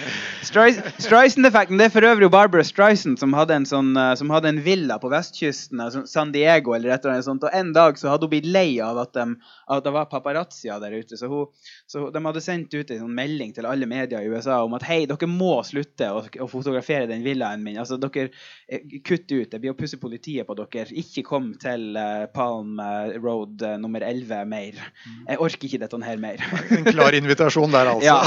Streisand-effekten 0.45 1.79
det 1.79 1.89
er 1.89 1.93
for 1.93 2.07
øvrig 2.07 2.29
Barbara 2.33 2.65
Streisand 2.65 3.19
som 3.21 3.33
hadde 3.37 3.57
en 3.57 3.67
sånn, 3.69 3.91
eh, 3.97 4.13
som 4.19 4.31
hadde 4.33 4.51
en 4.53 4.61
villa 4.65 4.99
på 5.01 5.11
vestkysten, 5.11 5.81
altså 5.83 6.05
San 6.09 6.33
Diego 6.35 6.75
eller 6.77 6.93
et 6.93 7.03
eller 7.03 7.17
annet 7.17 7.27
sånt. 7.27 7.45
Og 7.47 7.55
en 7.55 7.73
dag 7.75 7.99
så 7.99 8.11
hadde 8.11 8.27
hun 8.27 8.33
blitt 8.33 8.49
lei 8.49 8.79
av 8.83 8.99
at, 9.01 9.13
de, 9.17 9.37
at 9.75 9.85
det 9.85 9.93
var 9.95 10.09
paparazzia 10.11 10.79
der 10.81 10.95
ute. 10.97 11.19
Så, 11.19 11.29
hun, 11.31 11.49
så 11.89 12.07
de 12.13 12.23
hadde 12.25 12.43
sendt 12.43 12.73
ut 12.75 12.93
en 12.93 13.03
sånn 13.05 13.15
melding 13.17 13.53
til 13.55 13.67
alle 13.69 13.89
medier 13.89 14.23
i 14.23 14.31
USA 14.31 14.61
om 14.65 14.77
at 14.77 14.85
hei, 14.87 15.01
dere 15.09 15.29
må 15.29 15.59
slutte 15.67 16.11
å, 16.13 16.23
å 16.23 16.49
fotografere 16.49 17.09
den 17.09 17.25
villaen 17.25 17.63
min. 17.65 17.79
Altså 17.81 17.99
dere 18.01 18.29
eh, 18.67 18.85
Kutt 19.05 19.31
ut. 19.31 19.49
Det 19.51 19.59
blir 19.61 19.73
å 19.73 19.77
pusse 19.77 19.99
politiet 20.01 20.47
på 20.47 20.55
dere. 20.57 20.87
Ikke 20.99 21.23
kom 21.27 21.51
til 21.59 21.97
eh, 21.99 22.25
Palm 22.33 22.79
eh, 22.83 23.15
Road 23.21 23.63
eh, 23.65 23.77
nummer 23.81 24.03
11 24.05 24.45
mer. 24.49 24.79
Jeg 25.27 25.41
orker 25.41 25.69
ikke 25.69 25.81
dette 25.83 25.99
her 26.05 26.21
mer. 26.21 26.43
en 26.77 26.85
klar 26.87 27.15
invitasjon 27.17 27.73
der, 27.73 27.91
altså. 27.93 28.05
Ja. 28.05 28.19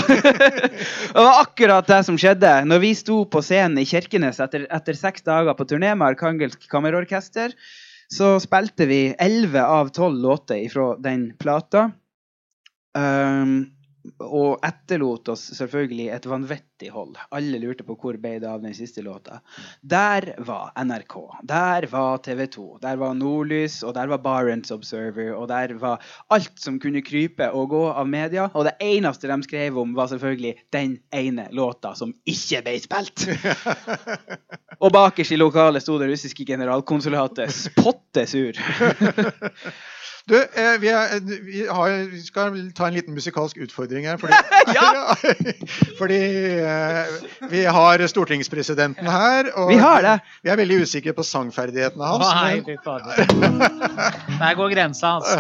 det 1.15 1.25
var 1.27 1.41
akkurat 1.43 1.89
det 1.89 2.01
som 2.09 2.19
skjedde 2.21 2.53
når 2.69 2.83
vi 2.83 2.93
sto 2.99 3.23
på 3.31 3.43
scenen 3.45 3.81
i 3.83 3.87
Kirkenes 3.89 4.41
etter, 4.43 4.67
etter 4.73 4.99
seks 4.99 5.25
dager 5.27 5.57
på 5.59 5.67
turné 5.71 5.95
med 5.95 6.13
Arkangelsk 6.13 6.69
kammerorkester. 6.73 7.55
Så 8.13 8.35
spilte 8.45 8.87
vi 8.91 9.03
elleve 9.23 9.63
av 9.65 9.93
tolv 9.97 10.19
låter 10.21 10.67
fra 10.73 10.91
den 11.01 11.31
plata. 11.41 11.89
Um, 12.93 13.73
og 14.23 14.63
etterlot 14.67 15.29
oss 15.33 15.45
selvfølgelig 15.57 16.09
et 16.15 16.27
vanvittig 16.27 16.91
hold. 16.95 17.15
Alle 17.35 17.61
lurte 17.63 17.85
på 17.87 17.97
hvor 17.99 18.19
ble 18.21 18.35
det 18.43 18.49
av 18.51 18.63
den 18.65 18.75
siste 18.75 19.05
låta. 19.05 19.41
Der 19.81 20.33
var 20.43 20.73
NRK, 20.79 21.17
der 21.49 21.87
var 21.93 22.23
TV 22.25 22.47
2, 22.51 22.67
der 22.83 22.99
var 23.01 23.15
Nordlys, 23.19 23.81
og 23.87 23.95
der 23.99 24.11
var 24.11 24.23
Barents 24.25 24.75
Observer, 24.75 25.35
og 25.37 25.49
der 25.53 25.77
var 25.81 26.03
alt 26.35 26.59
som 26.61 26.81
kunne 26.83 27.05
krype 27.07 27.51
og 27.53 27.71
gå 27.75 27.85
av 27.93 28.11
media. 28.11 28.49
Og 28.53 28.67
det 28.69 28.77
eneste 28.83 29.31
de 29.31 29.39
skrev 29.47 29.79
om, 29.79 29.95
var 29.95 30.11
selvfølgelig 30.11 30.57
den 30.75 30.99
ene 31.15 31.49
låta 31.55 31.95
som 31.99 32.15
ikke 32.27 32.65
ble 32.67 32.79
spilt. 32.83 33.29
Og 34.83 34.91
bakerst 34.91 35.31
i 35.31 35.37
lokalet 35.39 35.85
sto 35.85 35.95
det 36.01 36.09
russiske 36.11 36.43
generalkonsulatet 36.49 37.53
spotte 37.55 38.25
sur. 38.27 38.57
Du, 40.31 40.37
eh, 40.39 40.77
vi, 40.79 40.89
er, 40.95 41.21
vi, 41.43 41.65
har, 41.67 41.91
vi 42.13 42.21
skal 42.23 42.59
ta 42.79 42.87
en 42.87 42.95
liten 42.95 43.15
musikalsk 43.17 43.57
utfordring 43.65 44.07
her. 44.07 44.21
Fordi, 44.23 44.39
Ja! 44.79 45.17
fordi 46.01 46.19
eh, 46.63 47.15
vi 47.51 47.65
har 47.67 48.05
stortingspresidenten 48.13 49.09
her. 49.11 49.51
Og 49.59 49.73
Vi 49.73 49.79
har 49.83 50.03
det. 50.07 50.17
Vi 50.47 50.53
er 50.55 50.61
veldig 50.63 50.83
usikre 50.87 51.15
på 51.17 51.27
sangferdighetene 51.27 52.13
hans. 52.13 52.29
Nei, 52.29 52.61
men- 52.61 52.69
fy 52.69 52.77
fader. 52.85 54.13
Der 54.39 54.55
går 54.61 54.77
grensa 54.77 55.17
hans. 55.17 55.35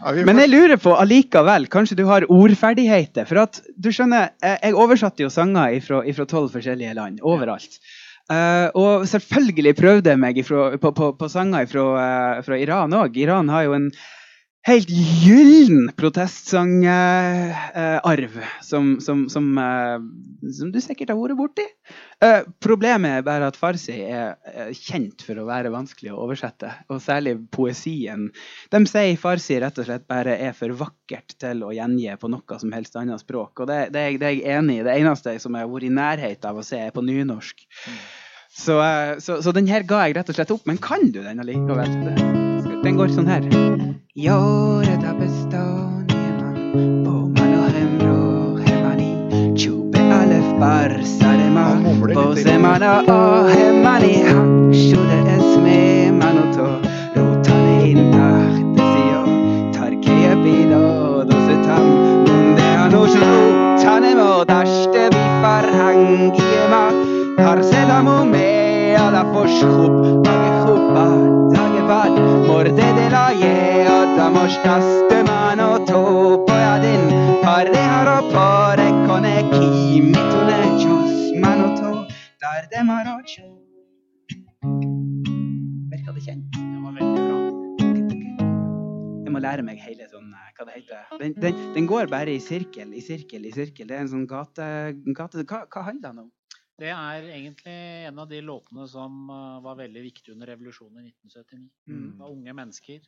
ja, 0.00 0.12
må... 0.16 0.26
Men 0.26 0.42
jeg 0.42 0.50
lurer 0.50 0.78
på 0.80 0.94
allikevel, 0.96 1.68
kanskje 1.70 1.98
du 2.00 2.06
har 2.08 2.26
ordferdigheter? 2.32 3.26
For 3.30 3.42
at, 3.44 3.62
du 3.76 3.90
skjønner, 3.94 4.30
jeg 4.42 4.58
jeg 4.64 4.74
oversatte 4.80 5.22
jo 5.26 5.30
sanger 5.32 5.76
fra 5.86 6.26
tolv 6.26 6.50
forskjellige 6.54 6.94
land, 6.98 7.20
overalt. 7.22 7.78
Eh, 8.30 8.68
og 8.78 9.08
selvfølgelig 9.10 9.74
prøvde 9.78 10.12
jeg 10.12 10.20
meg 10.22 10.38
ifra, 10.38 10.76
på, 10.78 10.92
på, 10.94 11.10
på 11.18 11.28
sanger 11.30 11.66
fra, 11.70 12.58
Iran 12.58 12.94
òg. 12.94 13.18
Iran 13.18 13.50
har 13.50 13.66
jo 13.66 13.74
en 13.78 13.90
helt 14.68 14.90
gyllen 14.90 15.92
protestsangarv 15.96 18.44
som, 18.62 19.00
som, 19.00 19.28
som, 19.32 19.58
eh, 19.58 20.00
som, 20.52 20.72
du 20.72 20.80
sikkert 20.84 21.08
har 21.12 21.18
vært 21.20 21.36
borti. 21.38 21.66
Uh, 22.20 22.44
problemet 22.60 23.10
er 23.16 23.22
bare 23.24 23.46
at 23.48 23.56
farsi 23.56 24.02
er 24.04 24.36
kjent 24.76 25.22
for 25.24 25.38
å 25.40 25.46
være 25.48 25.72
vanskelig 25.72 26.12
å 26.12 26.20
oversette, 26.26 26.68
og 26.92 27.00
særlig 27.02 27.48
poesien. 27.54 28.30
De 28.72 28.86
sier 28.90 29.16
farsi 29.20 29.60
rett 29.62 29.78
og 29.80 29.86
slett 29.88 30.06
bare 30.10 30.34
er 30.36 30.52
for 30.56 30.70
vakkert 30.76 31.30
til 31.40 31.62
å 31.64 31.72
gjengi 31.76 32.16
på 32.20 32.28
noe 32.32 32.54
som 32.60 32.72
helst 32.76 32.96
annet 33.00 33.20
språk. 33.24 33.52
Og 33.64 33.68
det, 33.70 33.78
det, 33.96 34.00
er, 34.00 34.10
det 34.20 34.26
er 34.28 34.34
jeg 34.36 34.48
enig 34.58 34.76
i. 34.80 34.86
Det 34.86 34.94
eneste 34.98 35.30
som 35.40 35.52
jeg 35.56 35.62
har 35.64 35.72
vært 35.72 35.88
i 35.88 35.98
nærhet 36.02 36.42
av 36.50 36.54
å 36.60 36.66
se, 36.66 36.78
er 36.84 36.92
på 36.94 37.06
nynorsk. 37.06 37.56
Mm. 37.88 37.98
Så, 38.60 38.74
uh, 38.76 39.16
så, 39.24 39.32
så, 39.40 39.50
den 39.56 39.70
her 39.70 39.82
ga 39.88 39.98
jeg 40.04 40.14
rett 40.20 40.28
og 40.28 40.36
slett 40.36 40.52
opp. 40.52 40.64
Men 40.68 40.78
kan 40.82 41.02
du 41.14 41.20
den 41.24 41.40
allikevel? 41.40 42.39
Den 42.83 42.97
går 42.97 43.09
sånn 43.15 43.27
her. 43.27 43.43
يورد 44.17 45.05
بستانیم 45.19 46.37
بومن 47.03 47.53
و 47.53 47.63
همراه 47.77 48.63
منی 48.83 49.53
چوب 49.53 49.95
الف 49.95 50.53
بر 50.59 51.01
سر 51.03 51.49
من 51.49 51.99
باز 52.13 52.47
من 52.47 52.83
آه 53.09 53.71
منی 53.71 54.13
حق 54.13 54.71
شده 54.71 55.31
اسم 55.31 55.65
من 56.15 56.37
و 56.37 56.51
تو 56.55 56.67
روتن 57.15 57.63
این 57.83 58.11
تخت 58.11 58.77
سیاه 58.77 59.71
ترکه 59.71 60.35
بیداد 60.43 61.33
و 61.33 61.37
ستم 61.37 61.83
مونده 62.27 62.61
هنوز 62.63 63.15
رو 63.15 63.75
تن 63.77 64.15
ושחוב, 69.36 69.92
אגי 70.26 70.52
חובד, 70.66 71.56
אגבד, 71.64 72.12
מורדד 72.46 72.96
אליה, 72.98 74.02
אתה 74.02 74.28
מושנס 74.28 74.86
דמן 75.10 75.58
אותו 75.60 76.46
בידין, 76.48 77.04
פרה 77.42 77.84
הרו 78.00 78.30
פרה 78.30 79.06
קונה, 79.06 79.36
כי 79.52 80.00
מיתונה 80.00 80.60
ג'וס 80.82 81.14
מן 81.42 81.60
אותו, 81.64 81.92
דרדה 82.42 82.82
מרוצ'ו. 82.82 83.60
Virka 85.90 86.12
det 86.14 86.22
kjent? 86.26 86.44
Det 86.54 86.80
var 86.84 86.92
veldig 86.98 87.22
bra. 87.26 87.38
Jeg 89.24 89.32
må 89.34 89.40
lære 89.42 89.62
meg 89.66 89.78
hele 89.82 90.06
sånn 90.10 90.28
eh, 90.34 90.50
hva 90.56 90.66
det 90.68 90.74
heter. 90.76 91.00
Den, 91.22 91.34
den, 91.44 91.62
den 91.76 91.88
går 91.90 92.10
bare 92.12 92.34
i 92.34 92.42
sirkel, 92.42 92.92
i 92.94 93.02
sirkel, 93.02 93.46
i 93.46 93.52
sirkel. 93.54 93.88
Det 93.90 93.96
er 93.96 94.04
en 94.04 94.12
sånn 94.12 94.26
gate... 94.30 94.66
gate 95.16 95.44
hva, 95.50 95.64
hva 95.66 95.82
handler 95.88 96.12
den 96.12 96.22
om? 96.26 96.30
Det 96.80 96.88
er 96.88 97.26
egentlig 97.28 97.72
en 98.08 98.20
av 98.22 98.28
de 98.30 98.38
låtene 98.40 98.86
som 98.88 99.16
uh, 99.28 99.58
var 99.60 99.76
veldig 99.82 100.00
viktig 100.06 100.32
under 100.32 100.48
revolusjonen 100.48 101.04
i 101.04 101.10
1979. 101.10 101.66
Mm. 101.90 102.06
Det 102.06 102.22
var 102.22 102.30
unge 102.32 102.54
mennesker. 102.56 103.02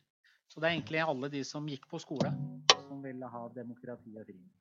Så 0.51 0.61
det 0.61 0.67
er 0.67 0.75
egentlig 0.75 1.01
alle 1.01 1.29
de 1.33 1.41
som 1.47 1.65
gikk 1.65 1.87
på 1.89 1.97
skole, 2.03 2.29
som 2.83 2.99
ville 3.01 3.29
ha 3.33 3.41
demokrati 3.55 4.13
og 4.13 4.27
frihet. 4.27 4.59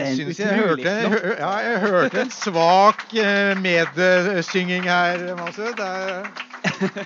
Jeg 0.00 0.16
syns 0.18 0.40
jeg 0.40 0.58
hørte, 0.60 0.92
ja, 1.38 1.50
jeg 1.64 1.80
hørte 1.84 2.22
en 2.24 2.32
svak 2.32 3.02
eh, 3.20 3.52
medsynging 3.60 4.86
her, 4.88 5.26
Masse. 5.40 5.72
Det 5.76 5.88
er 5.88 6.28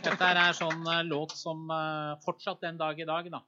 dette 0.02 0.28
er 0.30 0.54
sånn 0.58 0.82
uh, 0.82 1.00
låt 1.06 1.34
som 1.38 1.70
fortsatt 2.26 2.62
den 2.66 2.78
dag 2.78 2.98
i 2.98 3.06
dag, 3.06 3.30
da, 3.30 3.42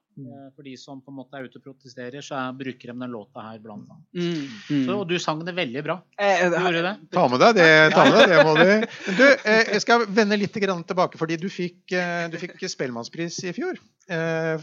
for 0.54 0.64
de 0.64 0.72
som 0.80 1.00
på 1.04 1.12
en 1.12 1.16
måte 1.18 1.36
er 1.36 1.44
ute 1.44 1.58
og 1.60 1.64
protesterer, 1.66 2.24
så 2.24 2.38
er, 2.38 2.54
bruker 2.56 2.92
de 2.92 2.94
den 3.02 3.12
låta 3.12 3.42
her 3.44 3.58
blant 3.60 3.90
annet. 3.92 4.06
Mm, 4.16 4.44
mm. 4.70 4.84
Så, 4.86 4.94
og 4.96 5.04
du 5.10 5.16
sang 5.20 5.42
det 5.44 5.52
veldig 5.56 5.82
bra. 5.84 5.98
Eh, 6.16 6.44
Gjorde 6.46 6.72
du 6.72 6.86
det? 6.86 6.94
Ta 7.12 7.24
med 7.32 7.42
deg 7.42 7.58
det, 7.58 7.66
ta 7.92 8.04
med 8.06 8.16
deg 8.16 8.32
det 8.32 8.44
må 8.46 8.54
du. 8.56 8.70
Men 9.08 9.18
du, 9.18 9.24
jeg 9.44 9.82
skal 9.84 10.06
vende 10.08 10.38
litt 10.40 10.56
tilbake, 10.56 11.20
fordi 11.20 11.36
du 11.40 11.48
fikk, 11.52 11.96
du 12.32 12.38
fikk 12.40 12.64
Spellemannspris 12.64 13.42
i 13.44 13.52
fjor 13.56 13.76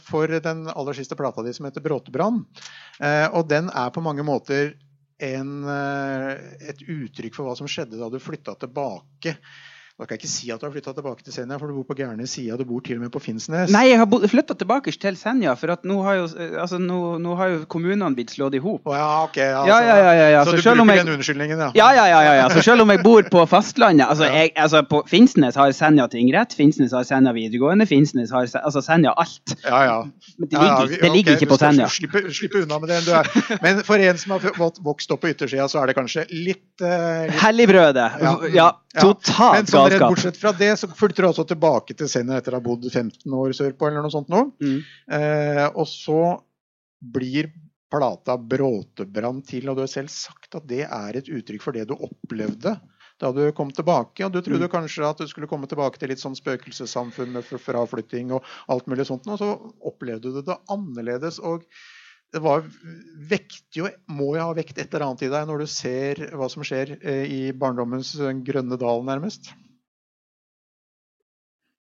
for 0.07 0.39
den 0.43 0.65
aller 0.71 0.97
siste 0.97 1.17
plata 1.19 1.43
di 1.43 1.53
som 1.53 1.67
heter 1.67 1.83
'Bråtebrann'. 1.83 2.41
Og 3.35 3.45
den 3.49 3.69
er 3.69 3.93
på 3.93 4.01
mange 4.01 4.25
måter 4.25 4.73
en, 5.23 5.53
et 5.69 6.81
uttrykk 6.81 7.35
for 7.37 7.47
hva 7.47 7.55
som 7.59 7.69
skjedde 7.69 7.99
da 7.99 8.09
du 8.09 8.19
flytta 8.19 8.55
tilbake 8.59 9.37
da 9.93 10.07
kan 10.07 10.17
jeg 10.17 10.23
ikke 10.23 10.29
si 10.31 10.47
at 10.49 10.57
du 10.57 10.65
har 10.65 10.71
flytta 10.73 10.91
tilbake 10.97 11.21
til 11.21 11.33
Senja, 11.35 11.59
for 11.61 11.69
du 11.69 11.75
bor 11.77 11.85
på 11.85 11.95
gærne 11.99 12.25
sida. 12.25 12.55
Du 12.57 12.65
bor 12.65 12.81
til 12.81 12.97
og 12.97 13.03
med 13.03 13.11
på 13.13 13.19
Finnsnes. 13.21 13.69
Nei, 13.69 13.83
jeg 13.91 13.99
har 14.01 14.07
flytta 14.31 14.55
tilbake 14.57 14.89
til 14.89 15.17
Senja, 15.19 15.53
for 15.53 15.69
nå 15.85 15.97
har 16.01 16.15
jo, 16.17 16.23
altså, 16.63 16.79
nå, 16.81 16.97
nå 17.21 17.35
har 17.37 17.51
jo 17.51 17.59
kommunene 17.69 18.09
blitt 18.17 18.33
slått 18.33 18.57
i 18.57 18.61
hop. 18.63 18.89
Oh, 18.89 18.95
ja, 18.97 19.11
okay, 19.27 19.51
ja, 19.53 19.61
ja, 19.69 19.77
ja, 19.85 20.15
ja, 20.17 20.25
ja, 20.33 20.41
Så, 20.49 20.57
så 20.57 20.73
du 20.73 20.81
bruker 20.81 20.97
jeg, 20.97 21.05
den 21.05 21.19
unnskyldningen, 21.19 21.61
ja. 21.61 21.69
Ja, 21.77 21.91
ja, 21.93 22.07
ja, 22.09 22.33
ja, 22.39 22.47
Så 22.49 22.63
selv 22.65 22.87
om 22.87 22.89
jeg 22.89 23.03
bor 23.05 23.21
på 23.35 23.45
fastlandet 23.53 24.07
altså, 24.09 24.25
jeg, 24.33 24.55
altså 24.65 24.81
på 24.89 25.03
Finnsnes 25.13 25.61
har 25.61 25.77
Senja 25.77 26.09
tingrett, 26.09 26.57
Finnsnes 26.57 26.97
har 26.97 27.05
Senja 27.05 27.35
videregående, 27.37 27.85
Finnsnes 27.85 28.33
har 28.33 28.49
altså 28.49 28.81
Senja 28.81 29.13
alt. 29.13 29.55
Ja, 29.61 29.85
ja. 29.91 29.99
Men 30.41 30.49
det 30.49 30.57
ligger, 30.57 30.89
vi, 30.89 31.01
det 31.03 31.15
ligger 31.19 31.37
okay, 31.37 31.43
ikke 31.43 31.53
på 31.53 31.61
Senja. 31.61 31.91
Slippe, 31.93 32.25
slippe 32.33 32.65
unna 32.65 32.81
med 32.81 32.95
det. 32.95 33.03
Du 33.05 33.13
er. 33.13 33.29
Men 33.61 33.85
for 33.85 34.01
en 34.01 34.17
som 34.25 34.39
har 34.39 34.57
vokst 34.81 35.13
opp 35.13 35.21
på 35.21 35.35
yttersida, 35.35 35.69
så 35.69 35.83
er 35.83 35.93
det 35.93 35.99
kanskje 36.01 36.25
litt, 36.33 36.65
uh, 36.81 37.27
litt 37.29 37.43
Helligbrødet. 37.45 38.09
Ja. 38.57 38.71
Totalt 38.93 39.71
sånn 39.83 39.99
galskap. 39.99 40.13
Bortsett 40.13 40.39
fra 40.41 40.53
det 40.57 40.71
så 40.79 40.89
fulgte 40.97 41.23
du 41.23 41.27
altså 41.29 41.45
tilbake 41.49 41.97
til 41.97 42.09
Senja 42.11 42.39
etter 42.39 42.55
å 42.55 42.61
ha 42.61 42.65
bodd 42.65 42.87
15 42.89 43.37
år 43.39 43.53
sørpå, 43.57 43.89
eller 43.89 44.05
noe 44.05 44.13
sånt 44.13 44.31
nå. 44.33 44.45
Mm. 44.63 44.79
Eh, 45.19 45.67
og 45.69 45.87
så 45.89 46.21
blir 47.13 47.51
plata 47.93 48.37
'Bråtebrann' 48.39 49.43
til, 49.45 49.69
og 49.69 49.77
du 49.77 49.83
har 49.83 49.91
selv 49.91 50.09
sagt 50.09 50.55
at 50.57 50.65
det 50.67 50.83
er 50.87 51.19
et 51.19 51.29
uttrykk 51.29 51.61
for 51.61 51.75
det 51.75 51.85
du 51.89 51.93
opplevde 51.93 52.77
da 53.21 53.31
du 53.31 53.43
kom 53.55 53.69
tilbake. 53.71 54.25
og 54.25 54.31
Du 54.33 54.41
trodde 54.41 54.67
mm. 54.67 54.73
kanskje 54.73 55.05
at 55.07 55.19
du 55.21 55.27
skulle 55.29 55.47
komme 55.47 55.69
tilbake 55.69 56.01
til 56.01 56.09
litt 56.11 56.21
sånn 56.21 56.37
spøkelsessamfunn 56.37 57.35
med 57.35 57.45
fraflytting 57.45 58.33
og 58.33 58.47
alt 58.73 58.89
mulig 58.89 59.05
sånt, 59.07 59.29
og 59.29 59.37
så 59.39 59.51
opplevde 59.85 60.33
du 60.33 60.41
det 60.41 60.57
annerledes. 60.73 61.39
og 61.39 61.67
det 62.33 62.41
var, 62.41 62.63
vekt 63.29 63.77
jo, 63.77 63.85
må 64.09 64.31
jo 64.33 64.47
ha 64.47 64.53
vekt 64.57 64.79
et 64.81 64.87
eller 64.89 65.05
annet 65.05 65.27
i 65.27 65.29
deg 65.29 65.43
når 65.45 65.61
du 65.61 65.69
ser 65.69 66.21
hva 66.33 66.47
som 66.49 66.65
skjer 66.65 66.95
eh, 66.97 67.27
i 67.29 67.41
barndommens 67.53 68.15
eh, 68.17 68.33
grønne 68.47 68.79
dal, 68.81 69.03
nærmest? 69.05 69.51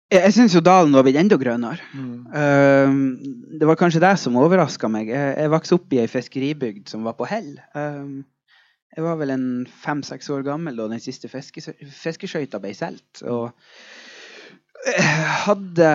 Jeg 0.08 0.32
syns 0.32 0.54
jo 0.56 0.62
dalen 0.64 0.94
var 0.96 1.04
blitt 1.04 1.18
enda 1.20 1.36
grønnere. 1.36 1.84
Mm. 1.92 2.12
Uh, 2.32 3.56
det 3.60 3.68
var 3.68 3.76
kanskje 3.76 4.00
det 4.00 4.14
som 4.22 4.38
overraska 4.40 4.88
meg. 4.88 5.10
Jeg, 5.12 5.34
jeg 5.36 5.52
vokste 5.52 5.76
opp 5.76 5.92
i 5.92 6.00
ei 6.00 6.08
fiskeribygd 6.08 6.88
som 6.88 7.04
var 7.04 7.16
på 7.18 7.28
hell. 7.28 7.50
Uh, 7.76 8.24
jeg 8.96 9.04
var 9.04 9.18
vel 9.20 9.34
en 9.34 9.48
fem-seks 9.82 10.30
år 10.32 10.46
gammel 10.46 10.78
da 10.78 10.88
den 10.88 11.02
siste 11.02 11.28
fiskeskøyta 11.28 12.60
ble 12.62 12.72
solgt. 12.74 13.20
Og 13.28 13.52
hadde, 15.44 15.90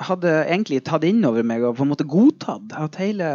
hadde, 0.00 0.32
egentlig 0.48 0.82
tatt 0.86 1.04
inn 1.06 1.22
over 1.28 1.44
meg 1.46 1.64
og 1.64 1.76
på 1.78 1.84
en 1.84 1.92
måte 1.92 2.08
godtatt 2.08 2.72
at 2.76 2.96
hele, 3.00 3.28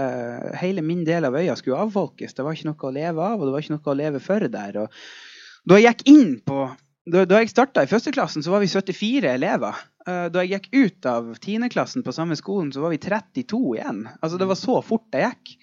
hele, 0.59 0.83
min 0.85 1.05
del 1.07 1.27
av 1.27 1.37
øya 1.37 1.55
skulle 1.59 1.79
avfolkes. 1.85 2.35
Det 2.35 2.45
var 2.45 2.57
ikke 2.57 2.71
noe 2.71 2.89
å 2.89 2.95
leve 2.95 3.27
av, 3.29 3.39
og 3.39 3.47
det 3.47 3.53
var 3.53 3.65
ikke 3.65 3.77
noe 3.77 3.93
å 3.93 3.99
leve 4.01 4.23
for 4.23 4.47
der. 4.57 4.81
Og 4.83 5.69
da 5.69 5.79
jeg 5.79 5.95
gikk 5.95 6.05
inn 6.11 6.33
på 6.45 6.65
da, 7.05 7.25
da 7.29 7.41
jeg 7.41 7.51
starta 7.51 7.83
i 7.85 7.89
førsteklassen, 7.89 8.43
så 8.45 8.53
var 8.53 8.63
vi 8.63 8.69
74 8.71 9.29
elever. 9.35 9.81
Eh, 10.07 10.27
da 10.33 10.43
jeg 10.43 10.55
gikk 10.55 10.69
ut 10.73 11.09
av 11.09 11.33
tiendeklassen 11.41 12.05
på 12.05 12.13
samme 12.15 12.37
skolen, 12.39 12.71
så 12.73 12.81
var 12.83 12.93
vi 12.93 13.01
32 13.01 13.59
igjen. 13.77 14.05
Altså 14.19 14.39
Det 14.41 14.47
var 14.49 14.59
så 14.59 14.79
fort 14.85 15.07
det 15.13 15.25
gikk. 15.27 15.57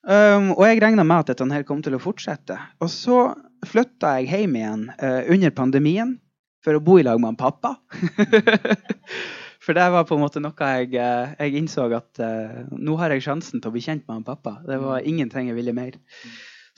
Um, 0.00 0.54
og 0.54 0.62
jeg 0.64 0.78
regna 0.80 1.04
med 1.04 1.26
at 1.26 1.34
dette 1.34 1.44
her 1.52 1.64
kom 1.68 1.82
til 1.84 1.98
å 1.98 2.00
fortsette. 2.00 2.56
Og 2.80 2.88
så 2.88 3.18
flytta 3.68 4.14
jeg 4.16 4.30
hjem 4.30 4.56
igjen 4.56 4.86
uh, 4.96 5.26
under 5.28 5.52
pandemien 5.52 6.14
for 6.64 6.76
å 6.76 6.80
bo 6.84 6.96
i 7.00 7.04
lag 7.04 7.20
med 7.20 7.34
en 7.34 7.40
pappa. 7.40 7.74
for 9.64 9.76
det 9.76 9.88
var 9.92 10.06
på 10.08 10.16
en 10.16 10.22
måte 10.22 10.40
noe 10.40 10.70
jeg, 10.78 10.94
eh, 10.96 11.34
jeg 11.36 11.60
innså 11.60 11.90
at 11.96 12.22
uh, 12.22 12.62
nå 12.72 12.96
har 13.00 13.12
jeg 13.12 13.26
sjansen 13.26 13.60
til 13.60 13.68
å 13.68 13.74
bli 13.74 13.84
kjent 13.84 14.06
med 14.08 14.22
en 14.22 14.28
pappa. 14.30 14.56
Det 14.64 14.80
var 14.80 15.02
mm. 15.02 15.10
ingenting 15.12 15.52
jeg 15.52 15.58
ville 15.58 15.76
mer. 15.76 16.00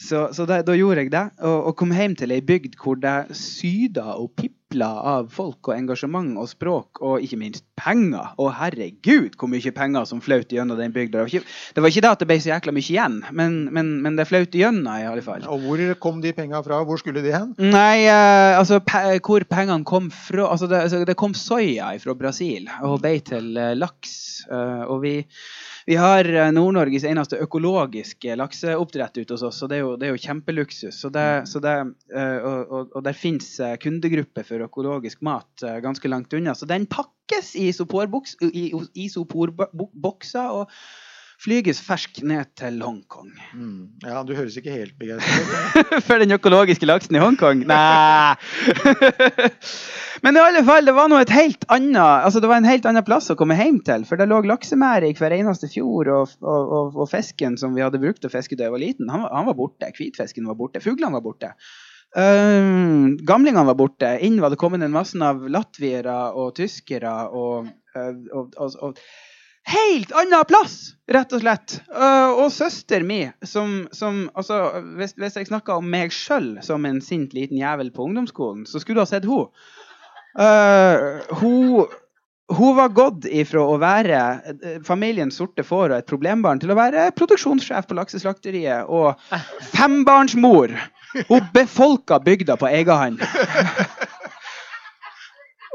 Så, 0.02 0.24
så 0.34 0.46
da, 0.48 0.62
da, 0.66 0.74
gjorde 0.74 1.04
jeg 1.04 1.12
det, 1.12 1.28
og, 1.44 1.68
og, 1.68 1.76
kom 1.78 1.94
hjem 1.94 2.16
til 2.18 2.34
ei 2.34 2.42
bygd 2.44 2.74
hvor 2.80 2.98
det 2.98 3.36
syda 3.38 4.16
og 4.18 4.32
pipla 4.38 4.88
av 5.12 5.28
folk 5.30 5.68
og 5.70 5.76
engasjement 5.76 6.34
og 6.40 6.48
språk, 6.50 6.98
og 7.04 7.22
ikke 7.22 7.38
minst 7.38 7.64
penger. 7.78 8.32
Og 8.42 8.50
herregud, 8.58 9.36
hvor 9.38 9.50
mye 9.52 9.74
penger 9.76 10.08
som 10.08 10.22
flaut 10.24 10.50
gjennom 10.50 10.80
den 10.80 10.94
bygda. 10.94 11.22
Det 11.30 11.42
det, 11.44 11.84
var 11.84 11.92
ikke 11.92 12.02
det 12.02 12.10
at 12.10 12.24
det 12.24 12.30
ble 12.32 12.38
så 12.42 12.50
jækla 12.50 12.74
mye 12.74 12.88
igjen, 12.88 13.20
men, 13.30 13.58
men, 13.74 13.94
men 14.02 14.18
det 14.18 14.26
flaut 14.30 14.58
gjennom 14.58 14.90
i 14.90 15.06
alle 15.06 15.22
fall. 15.24 15.46
Og 15.46 15.62
hvor 15.66 15.84
kom 16.02 16.22
de 16.24 16.34
pengene 16.34 16.64
fra? 16.66 16.82
Hvor 16.88 16.98
skulle 16.98 17.22
de 17.22 17.34
hen? 17.34 17.52
Nei, 17.62 18.08
uh, 18.08 18.58
altså 18.58 18.82
pe 18.82 19.20
hvor 19.22 19.46
pengene 19.46 19.86
kom 19.86 20.10
fra 20.10 20.50
altså 20.50 20.66
det, 20.66 20.82
altså, 20.88 21.04
det, 21.06 21.18
kom 21.20 21.36
soya 21.38 21.92
fra 22.02 22.16
Brasil 22.18 22.66
og 22.82 22.98
ble 23.04 23.20
til 23.22 23.54
uh, 23.54 23.74
laks. 23.78 24.42
Uh, 24.50 24.82
og 24.90 25.04
vi 25.04 25.20
vi 25.86 25.96
har 25.96 26.34
eh, 26.34 26.52
Nord-Norges 26.54 27.04
eneste 27.08 27.36
økologiske 27.42 28.36
lakseoppdrett 28.38 29.16
ute 29.18 29.34
hos 29.34 29.42
oss, 29.48 29.58
så 29.62 29.66
det 29.70 29.76
er 29.78 29.82
jo, 29.84 29.92
det 29.98 30.06
er 30.08 30.12
jo 30.14 30.22
kjempeluksus. 30.22 30.96
Så 31.00 31.08
det, 31.14 31.28
så 31.50 31.58
det, 31.62 31.76
eh, 32.14 32.38
og, 32.38 32.60
og, 32.70 32.82
og 32.96 33.00
der 33.06 33.16
fins 33.18 33.48
eh, 33.60 33.76
kundegrupper 33.82 34.44
for 34.46 34.58
økologisk 34.68 35.18
mat 35.26 35.52
ganske 35.82 36.08
langt 36.10 36.34
unna. 36.36 36.54
Så 36.54 36.66
den 36.70 36.86
pakkes 36.90 37.54
i 37.58 37.68
isoporbokser 37.70 40.48
og 40.58 40.64
flyges 41.42 41.80
fersk 41.82 42.20
ned 42.26 42.52
til 42.58 42.78
Hongkong. 42.84 43.30
Mm. 43.56 43.78
Ja, 44.06 44.22
du 44.26 44.32
høres 44.36 44.54
ikke 44.58 44.74
helt 44.74 44.94
begeistret 45.00 45.48
ut. 45.50 45.94
For 46.06 46.22
den 46.22 46.34
økologiske 46.36 46.86
laksen 46.86 47.18
i 47.18 47.22
Hongkong? 47.22 47.64
Nei! 47.68 48.36
Men 50.22 50.38
i 50.38 50.42
alle 50.42 50.62
fall, 50.66 50.86
det 50.86 50.94
var, 50.94 51.08
noe 51.10 51.24
et 51.24 51.32
helt 51.34 51.66
annet, 51.72 51.98
altså 51.98 52.42
det 52.42 52.50
var 52.50 52.60
en 52.60 52.68
helt 52.68 52.86
annen 52.86 53.06
plass 53.06 53.32
å 53.32 53.38
komme 53.38 53.56
hjem 53.58 53.80
til. 53.86 54.04
For 54.06 54.20
det 54.20 54.28
lå 54.30 54.38
laksemære 54.46 55.10
i 55.10 55.16
hver 55.18 55.34
eneste 55.34 55.70
fjord, 55.72 56.12
og, 56.14 56.36
og, 56.44 56.60
og, 56.78 57.00
og, 57.00 57.08
fisken 57.10 57.58
som 57.58 57.74
vi 57.74 57.82
hadde 57.82 58.00
brukt 58.02 58.28
å 58.28 58.30
fiske 58.30 58.58
da 58.58 58.68
jeg 58.68 58.76
var 58.76 58.84
liten, 58.84 59.10
han, 59.10 59.26
han 59.26 59.48
var 59.50 59.58
borte. 59.58 59.90
Hvitfisken 59.96 60.46
var 60.46 60.58
borte. 60.60 60.84
Fuglene 60.84 61.18
var 61.18 61.26
borte. 61.26 61.56
Uh, 62.12 63.16
gamlingene 63.26 63.66
var 63.72 63.78
borte. 63.80 64.14
Inn 64.22 64.38
var 64.44 64.52
det 64.52 64.60
kommet 64.62 64.84
en 64.84 64.94
masse 64.94 65.18
av 65.18 65.42
latviere 65.50 66.16
og 66.38 66.54
tyskere 66.60 67.16
og, 67.34 67.72
uh, 67.96 68.42
og 68.62 69.00
Helt 69.68 70.10
annen 70.18 70.44
plass, 70.48 70.94
rett 71.10 71.32
og 71.36 71.42
slett. 71.44 71.76
Uh, 71.94 72.34
og 72.42 72.48
søster 72.50 73.04
mi, 73.06 73.20
som, 73.46 73.84
som 73.94 74.24
altså, 74.34 74.58
hvis, 74.98 75.14
hvis, 75.14 75.36
jeg 75.38 75.50
snakka 75.52 75.78
om 75.78 75.86
meg 75.90 76.14
sjøl 76.14 76.56
som 76.66 76.86
en 76.88 76.98
sint 77.04 77.34
liten 77.36 77.60
jævel 77.60 77.92
på 77.94 78.08
ungdomsskolen, 78.08 78.66
så 78.66 78.82
skulle 78.82 78.98
du 78.98 79.04
ha 79.04 79.10
sett 79.10 79.28
henne. 79.28 79.50
Uh, 80.32 81.20
hun, 81.38 81.86
hun 82.50 82.76
var 82.78 82.94
gått 82.96 83.28
ifra 83.30 83.62
å 83.62 83.78
være 83.80 84.20
familiens 84.86 85.38
sorte 85.38 85.62
får 85.66 85.92
og 85.92 85.98
et 86.00 86.10
problembarn 86.10 86.62
til 86.62 86.72
å 86.72 86.78
være 86.78 87.10
produksjonssjef 87.14 87.86
på 87.86 87.98
lakseslakteriet 88.00 88.90
og 88.90 89.20
fembarnsmor. 89.76 90.74
Hun 91.28 91.52
befolka 91.54 92.18
bygda 92.24 92.56
på 92.58 92.72
egen 92.72 92.96
hånd. 92.96 93.22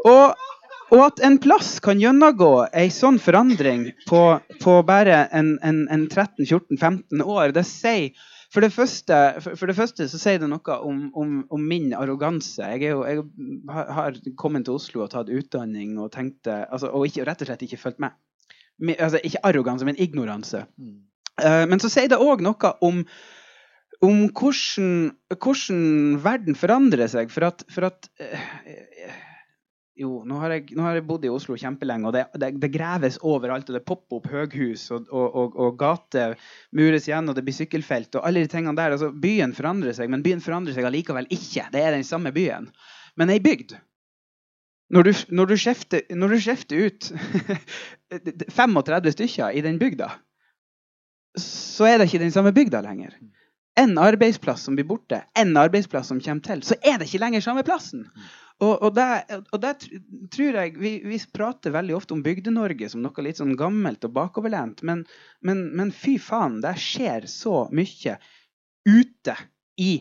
Og 0.08 0.47
og 0.94 1.04
at 1.04 1.20
en 1.26 1.36
plass 1.44 1.78
kan 1.84 2.00
gjennomgå 2.00 2.52
ei 2.72 2.88
sånn 2.94 3.20
forandring 3.20 3.90
på, 4.08 4.22
på 4.64 4.80
bare 4.88 5.26
en, 5.36 5.58
en, 5.66 5.84
en 5.92 6.08
13-14-15 6.08 7.24
år, 7.26 7.52
det 7.56 7.66
sier 7.68 8.16
for 8.48 8.64
det, 8.64 8.70
første, 8.72 9.16
for, 9.44 9.68
det 9.68 9.76
første, 9.76 10.06
så 10.08 10.20
sier 10.22 10.40
det 10.40 10.48
noe 10.48 10.76
om, 10.88 11.02
om, 11.20 11.32
om 11.52 11.64
min 11.68 11.90
arroganse. 11.98 12.64
Jeg, 12.64 12.94
jo, 12.94 13.02
jeg, 13.04 13.26
har 13.68 14.16
kommet 14.40 14.64
til 14.68 14.78
Oslo 14.78 15.04
og 15.04 15.12
tatt 15.12 15.32
utdanning 15.34 15.98
og 16.00 16.14
tenkte, 16.14 16.62
altså, 16.72 16.94
og 16.96 17.10
ikke, 17.10 17.26
rett 17.28 17.44
og 17.44 17.50
slett 17.50 17.66
ikke 17.68 17.82
fulgt 17.82 18.00
med. 18.04 18.16
Altså, 18.96 19.20
ikke 19.20 19.44
arroganse, 19.50 19.88
men 19.88 20.00
ignoranse. 20.00 20.64
Mm. 20.80 20.96
Uh, 21.44 21.66
men 21.70 21.84
så 21.84 21.92
sier 21.92 22.08
det 22.10 22.22
òg 22.24 22.42
noe 22.46 22.72
om, 22.88 23.04
om 24.08 24.24
hvordan, 24.32 24.90
hvordan, 25.36 25.84
verden 26.24 26.58
forandrer 26.58 27.12
seg. 27.12 27.34
For 27.36 27.50
at, 27.52 27.68
for 27.74 27.92
at 27.92 28.08
uh, 28.24 29.20
jo, 29.98 30.22
nå 30.28 30.38
har, 30.42 30.54
jeg, 30.54 30.76
nå 30.78 30.84
har, 30.86 30.98
jeg, 30.98 31.06
bodd 31.08 31.26
i 31.26 31.32
Oslo 31.34 31.58
kjempelenge, 31.58 32.08
og 32.10 32.14
det, 32.16 32.24
det, 32.40 32.52
det 32.62 32.70
greves 32.74 33.18
overalt. 33.26 33.70
og 33.70 33.78
Det 33.78 33.84
popper 33.88 34.20
opp 34.20 34.30
høghus, 34.32 34.86
og, 34.94 35.10
og, 35.10 35.28
og, 35.42 35.58
og 35.66 35.80
gater 35.80 36.36
mures 36.78 37.10
igjen, 37.10 37.30
og 37.30 37.38
det 37.38 37.44
blir 37.48 37.58
sykkelfelt. 37.58 38.16
og 38.16 38.28
alle 38.28 38.46
de 38.46 38.52
tingene 38.52 38.78
der. 38.78 38.96
Altså, 38.96 39.10
byen 39.12 39.56
forandrer 39.58 39.98
seg, 39.98 40.12
men 40.14 40.26
byen 40.26 40.44
forandrer 40.44 40.78
seg 40.78 40.88
allikevel 40.88 41.30
ikke. 41.34 41.68
Det 41.74 41.84
er 41.84 41.98
den 41.98 42.08
samme 42.08 42.34
byen. 42.36 42.70
Men 43.18 43.34
ei 43.34 43.42
bygd 43.42 43.78
Når 44.94 45.04
du, 45.04 45.12
når 45.36 45.50
du, 45.50 45.56
skjefter, 45.60 46.04
når 46.16 46.32
du 46.32 46.38
skjefter 46.40 46.86
ut 46.88 47.10
35 48.60 49.12
stykker 49.18 49.58
i 49.58 49.64
den 49.66 49.82
bygda, 49.82 50.14
så 51.38 51.90
er 51.90 51.98
det 51.98 52.08
ikke 52.08 52.22
den 52.22 52.32
samme 52.32 52.54
bygda 52.56 52.80
lenger. 52.86 53.18
En 53.78 53.98
arbeidsplass 54.02 54.64
som 54.66 54.78
blir 54.78 54.88
borte, 54.90 55.22
en 55.38 55.58
arbeidsplass 55.58 56.10
som 56.10 56.22
kommer 56.24 56.46
til, 56.46 56.64
så 56.66 56.78
er 56.82 56.98
det 56.98 57.10
ikke 57.10 57.22
lenger 57.22 57.44
samme 57.46 57.64
plassen. 57.68 58.08
Og, 58.58 58.72
og, 58.82 58.96
der, 58.98 59.22
og 59.54 59.62
der, 59.62 59.76
tror 60.34 60.56
jeg 60.58 60.72
vi, 60.82 60.96
vi, 61.06 61.20
prater 61.34 61.76
veldig 61.76 61.94
ofte 61.94 62.16
om 62.16 62.24
Bygde-Norge 62.26 62.90
som 62.90 63.04
noe 63.06 63.26
litt 63.26 63.38
sånn 63.38 63.54
gammelt 63.60 64.08
og 64.08 64.16
bakoverlent. 64.16 64.82
Men, 64.88 65.04
men, 65.46 65.68
men 65.78 65.94
fy 65.94 66.16
faen, 66.22 66.58
det 66.66 66.74
skjer 66.82 67.30
så 67.30 67.68
mye 67.70 68.18
ute 68.88 69.38
i 69.78 69.92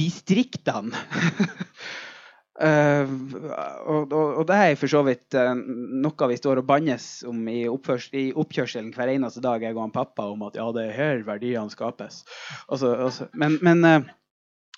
distriktene. 0.00 0.96
uh, 2.62 3.10
og, 3.86 4.12
og, 4.12 4.42
det 4.48 4.58
er 4.58 4.78
for 4.80 4.92
så 4.92 5.02
vidt 5.06 5.36
uh, 5.38 5.52
noe 5.56 6.28
vi 6.30 6.38
står 6.40 6.62
og 6.62 6.68
bannes 6.68 7.08
om 7.28 7.42
i, 7.52 7.64
i, 7.66 8.26
oppkjørselen 8.32 8.92
hver 8.96 9.12
eneste 9.12 9.42
dag, 9.44 9.64
jeg 9.64 9.76
og 9.76 9.84
han 9.86 9.94
pappa, 9.94 10.28
om 10.32 10.46
at 10.48 10.58
ja, 10.58 10.68
det 10.76 10.88
er 10.88 10.96
her 10.96 11.24
verdiene 11.26 11.72
skapes. 11.72 12.22
Også, 12.68 12.94
også, 13.08 13.28
men, 13.36 13.58
men 13.64 13.84
uh, 13.84 14.14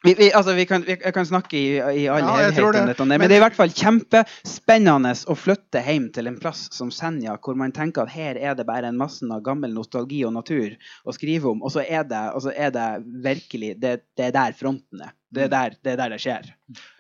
vi, 0.02 0.14
vi, 0.14 0.32
altså, 0.32 0.52
vi, 0.52 0.66
kan, 0.66 0.84
vi, 0.86 0.96
kan, 0.96 1.26
snakke 1.26 1.58
i, 1.58 1.66
i 1.76 2.06
all 2.08 2.22
ja, 2.22 2.34
helhet 2.36 2.64
om 2.64 2.86
dette, 2.86 3.04
men, 3.04 3.18
men 3.18 3.26
det 3.26 3.34
er 3.36 3.40
i 3.40 3.44
hvert 3.44 3.58
fall 3.58 3.72
kjempespennende 3.74 5.14
å 5.26 5.36
flytte 5.38 5.82
hjem 5.82 6.08
til 6.14 6.30
en 6.30 6.38
plass 6.38 6.68
som 6.74 6.92
Senja, 6.94 7.34
hvor 7.42 7.58
man 7.58 7.74
tenker 7.74 8.06
at 8.06 8.14
her 8.14 8.38
er 8.38 8.54
det 8.58 8.66
bare 8.68 8.92
en 8.92 9.00
masse 9.00 9.26
av 9.26 9.42
gammel 9.46 9.74
nostalgi 9.74 10.22
og 10.28 10.36
natur 10.36 10.76
å 11.04 11.14
skrive 11.16 11.50
om, 11.50 11.64
og 11.66 11.74
så 11.74 11.82
er 11.82 12.06
det, 12.08 12.22
er 12.54 12.74
det 12.74 12.88
virkelig 13.26 13.74
det, 13.82 13.94
det, 14.14 14.30
er 14.30 14.36
der 14.38 14.58
fronten 14.58 15.02
er. 15.08 15.14
Det 15.34 15.44
er 15.44 15.50
der 15.52 15.74
det, 15.76 15.92
er 15.92 15.98
der 16.00 16.14
det 16.14 16.22
skjer. 16.22 16.46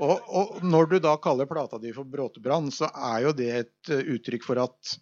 Og, 0.04 0.18
og, 0.26 0.58
når 0.66 0.90
du 0.90 0.98
da 1.00 1.14
kaller 1.22 1.48
plata 1.48 1.78
di 1.80 1.94
for 1.96 2.08
Bråtebrann, 2.08 2.68
så 2.74 2.90
er 2.92 3.28
jo 3.28 3.36
det 3.36 3.52
et 3.62 3.92
uttrykk 4.18 4.44
for 4.44 4.60
at 4.66 4.98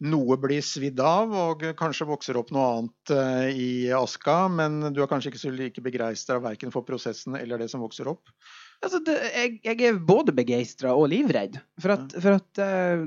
noe 0.00 0.38
blir 0.40 0.62
svidd 0.64 1.00
av, 1.04 1.32
og 1.34 1.64
kanskje 1.78 2.08
vokser 2.08 2.38
opp 2.40 2.52
noe 2.54 2.68
annet 2.76 3.14
eh, 3.14 3.48
i 3.52 3.70
aska. 3.96 4.36
Men 4.52 4.80
du 4.94 5.02
er 5.02 5.10
kanskje 5.10 5.32
ikke 5.32 5.42
så 5.44 5.52
like 5.54 5.84
begeistra 5.84 6.40
verken 6.42 6.74
for 6.74 6.86
prosessen 6.86 7.36
eller 7.38 7.60
det 7.60 7.70
som 7.72 7.84
vokser 7.84 8.10
opp? 8.12 8.32
Altså, 8.82 8.98
det, 9.06 9.18
jeg, 9.30 9.58
jeg, 9.62 9.78
er 9.86 10.00
både 10.02 10.34
begeistra 10.34 10.94
og 10.98 11.10
livredd. 11.12 11.60
For 11.82 11.94
at, 11.94 12.16
for 12.18 12.38
at 12.40 12.62
uh, 12.62 13.04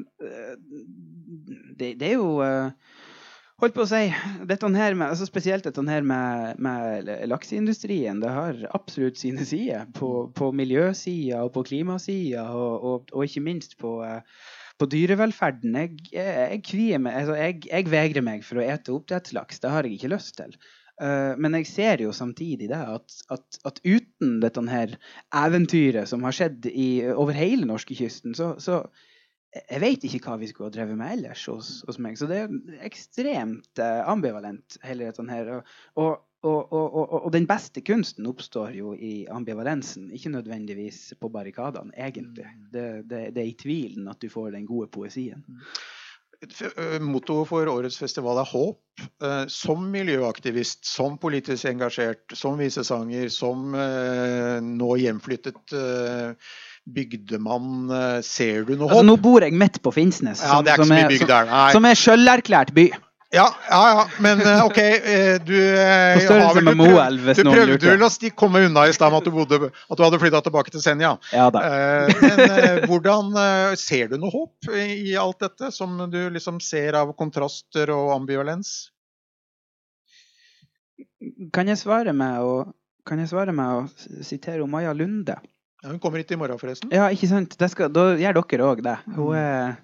det, 1.76 1.96
det, 2.00 2.14
er 2.14 2.16
jo 2.16 2.38
uh, 2.40 2.72
Holdt 3.64 3.72
på 3.72 3.86
å 3.86 3.88
si, 3.88 4.10
dette 4.48 4.68
her 4.76 4.98
med, 5.00 5.14
altså 5.14 5.28
Spesielt 5.28 5.64
dette 5.68 5.84
her 5.88 6.04
med, 6.04 6.60
med 6.64 7.12
lakseindustrien. 7.32 8.20
Det 8.24 8.32
har 8.32 8.60
absolutt 8.76 9.20
sine 9.20 9.48
sider. 9.48 9.88
På, 9.96 10.28
på 10.36 10.52
miljøsida 10.56 11.44
og 11.44 11.54
på 11.56 11.64
klimasida, 11.72 12.50
og, 12.52 12.74
og, 12.76 13.14
og, 13.14 13.24
ikke 13.28 13.44
minst 13.44 13.78
på 13.80 13.98
uh, 14.04 14.20
på 14.80 14.88
dyrevelferden 14.91 15.78
jeg, 15.80 15.99
jeg, 16.11 16.61
jeg, 16.73 16.99
meg, 16.99 17.21
altså 17.21 17.38
jeg, 17.39 17.86
vegrer 17.91 18.26
meg 18.26 18.43
for 18.47 18.59
å 18.59 18.65
ete 18.65 18.93
oppdrettslaks. 18.95 19.61
Det 19.63 19.71
har 19.71 19.88
jeg 19.88 19.97
ikke 19.97 20.11
lyst 20.11 20.36
til. 20.41 20.55
Uh, 20.95 21.36
men 21.41 21.57
jeg 21.59 21.67
ser 21.67 22.03
jo 22.05 22.13
samtidig 22.15 22.69
det 22.71 22.80
at, 22.80 23.17
at, 23.34 23.59
at, 23.67 23.82
uten 23.84 24.38
dette 24.43 24.63
her 24.69 24.95
eventyret 25.36 26.07
som 26.07 26.23
har 26.23 26.36
skjedd 26.36 26.69
i, 26.71 27.03
over 27.11 27.36
hele 27.36 27.67
norskekysten, 27.67 28.36
så, 28.38 28.53
så 28.63 28.86
jeg 29.55 29.82
vet 29.84 30.05
ikke 30.07 30.21
hva 30.23 30.38
vi 30.39 30.47
skulle 30.51 30.69
ha 30.69 30.76
drevet 30.76 30.99
med 30.99 31.17
ellers 31.17 31.43
hos, 31.51 31.71
hos 31.88 31.99
meg. 32.03 32.17
Så 32.19 32.28
det 32.32 32.41
er 32.43 32.86
ekstremt 32.88 33.80
uh, 33.80 34.03
ambivalent, 34.11 34.80
hele 34.88 35.07
dette 35.07 35.28
her. 35.32 35.51
Og, 35.57 35.76
og, 36.03 36.26
og, 36.46 36.74
og, 36.74 37.14
og, 37.26 37.28
den 37.34 37.48
beste 37.50 37.82
kunsten 37.86 38.28
oppstår 38.30 38.76
jo 38.78 38.93
i 38.93 39.26
ambivalensen, 39.32 40.12
ikke 40.14 40.34
nødvendigvis 40.38 41.16
på 41.20 41.30
barrikadene, 41.34 41.93
egentlig. 41.98 42.46
Mm. 42.46 42.66
Det, 42.72 42.88
det, 43.10 43.22
det, 43.36 43.43
er 43.43 43.52
i 43.52 43.60
tvilen 43.60 44.10
at 44.12 44.22
du 44.22 44.30
får 44.32 44.54
den 44.56 44.68
gode 44.70 44.91
poesien. 44.93 45.46
Eh, 46.46 47.00
mottoet 47.02 47.50
for 47.50 47.72
årets 47.72 47.98
festival 47.98 48.41
er 48.43 48.52
håp. 48.52 48.82
Som 49.52 49.89
miljøaktivist, 49.91 50.86
som 50.88 51.18
politisk 51.20 51.68
engasjert, 51.68 52.32
som 52.38 52.56
visesanger, 52.60 53.28
som 53.34 53.74
nå 53.76 54.91
hjemflyttet 55.02 55.74
bygdemann, 56.86 57.89
ser 58.24 58.64
du 58.64 58.76
noe 58.78 58.86
altså, 58.86 58.93
håp? 58.93 58.93
Altså, 58.93 59.10
nå 59.10 59.18
bor 59.26 59.43
jeg 59.43 59.58
midt 59.66 59.82
på 59.84 59.91
Finnsnes, 59.96 60.39
som, 60.39 60.62
ja, 60.62 60.62
det 60.64 60.76
er, 60.78 61.18
som, 61.26 61.52
som 61.76 61.89
er 61.89 62.00
sjølerklært 62.00 62.72
by. 62.78 62.88
Ja, 63.36 63.56
ja, 63.70 63.90
ja, 63.90 64.08
men 64.20 64.42
eh, 64.42 64.66
OK 64.66 64.78
eh, 64.78 65.42
Du, 65.44 65.56
eh, 65.76 66.32
har 66.32 66.56
vel, 66.56 66.66
du, 66.66 66.72
prøvde, 66.72 67.34
du 67.36 67.50
prøvde 67.52 67.90
vel 67.90 68.06
å 68.08 68.10
komme 68.40 68.62
unna 68.70 68.86
i 68.88 68.94
stad 68.96 69.12
med 69.12 69.20
at 69.20 69.28
du, 69.28 69.34
bodde, 69.36 69.60
at 69.68 70.00
du 70.00 70.04
hadde 70.06 70.20
flytta 70.22 70.40
tilbake 70.46 70.72
til 70.72 70.84
Senja. 70.84 71.16
Ja, 71.36 71.50
da. 71.52 71.64
Men 72.22 72.86
hvordan 72.88 73.34
Ser 73.80 74.14
du 74.14 74.16
noe 74.22 74.32
håp 74.32 74.70
i 74.72 75.18
alt 75.20 75.44
dette, 75.44 75.72
som 75.76 75.98
du 76.12 76.20
liksom 76.32 76.62
ser 76.64 76.95
av 77.02 77.12
kontraster 77.20 77.91
og 77.91 78.14
ambivalens? 78.16 78.72
Kan 81.52 81.68
jeg 81.68 81.82
svare 81.82 82.16
med 82.16 82.40
å, 82.40 82.56
svare 83.28 83.52
med 83.56 83.82
å 83.82 84.24
sitere 84.24 84.64
Maja 84.70 84.95
Lunde? 84.95 85.36
Ja, 85.84 85.91
hun 85.91 85.99
kommer 85.99 86.24
hit 86.24 86.32
i 86.32 86.40
morgen, 86.40 86.62
forresten. 86.62 86.94
Ja, 86.95 87.12
ikke 87.12 87.28
sant? 87.30 87.60
Skal, 87.60 87.91
da 87.91 88.14
gjør 88.16 88.40
dere 88.40 88.72
òg 88.72 88.86
det. 88.86 88.95
Hun 89.12 89.36
mm. 89.36 89.40
er 89.44 89.76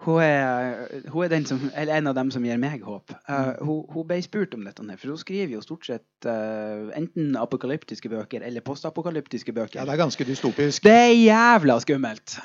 hun 0.00 0.22
er, 0.22 0.86
hun 1.12 1.32
er 1.32 1.42
som, 1.44 1.60
en 1.76 2.08
av 2.08 2.14
dem 2.16 2.30
som 2.32 2.44
gir 2.44 2.60
meg 2.60 2.84
håp. 2.86 3.12
Uh, 3.28 3.52
hun, 3.60 3.80
hun, 3.92 4.06
ble 4.08 4.16
spurt 4.24 4.54
om 4.56 4.62
dette, 4.64 4.84
for 4.96 5.12
hun 5.12 5.20
skriver 5.20 5.52
jo 5.58 5.60
stort 5.64 5.84
sett 5.90 6.28
uh, 6.28 6.88
enten 6.96 7.34
apokalyptiske 7.36 8.08
bøker 8.08 8.46
eller 8.46 8.64
postapokalyptiske 8.64 9.52
bøker. 9.52 9.82
Ja, 9.82 9.84
Det 9.84 9.92
er 9.92 10.00
ganske 10.00 10.24
dystopisk. 10.24 10.86
Det 10.86 10.94
er 10.94 11.12
jævla 11.12 11.76
skummelt. 11.84 12.38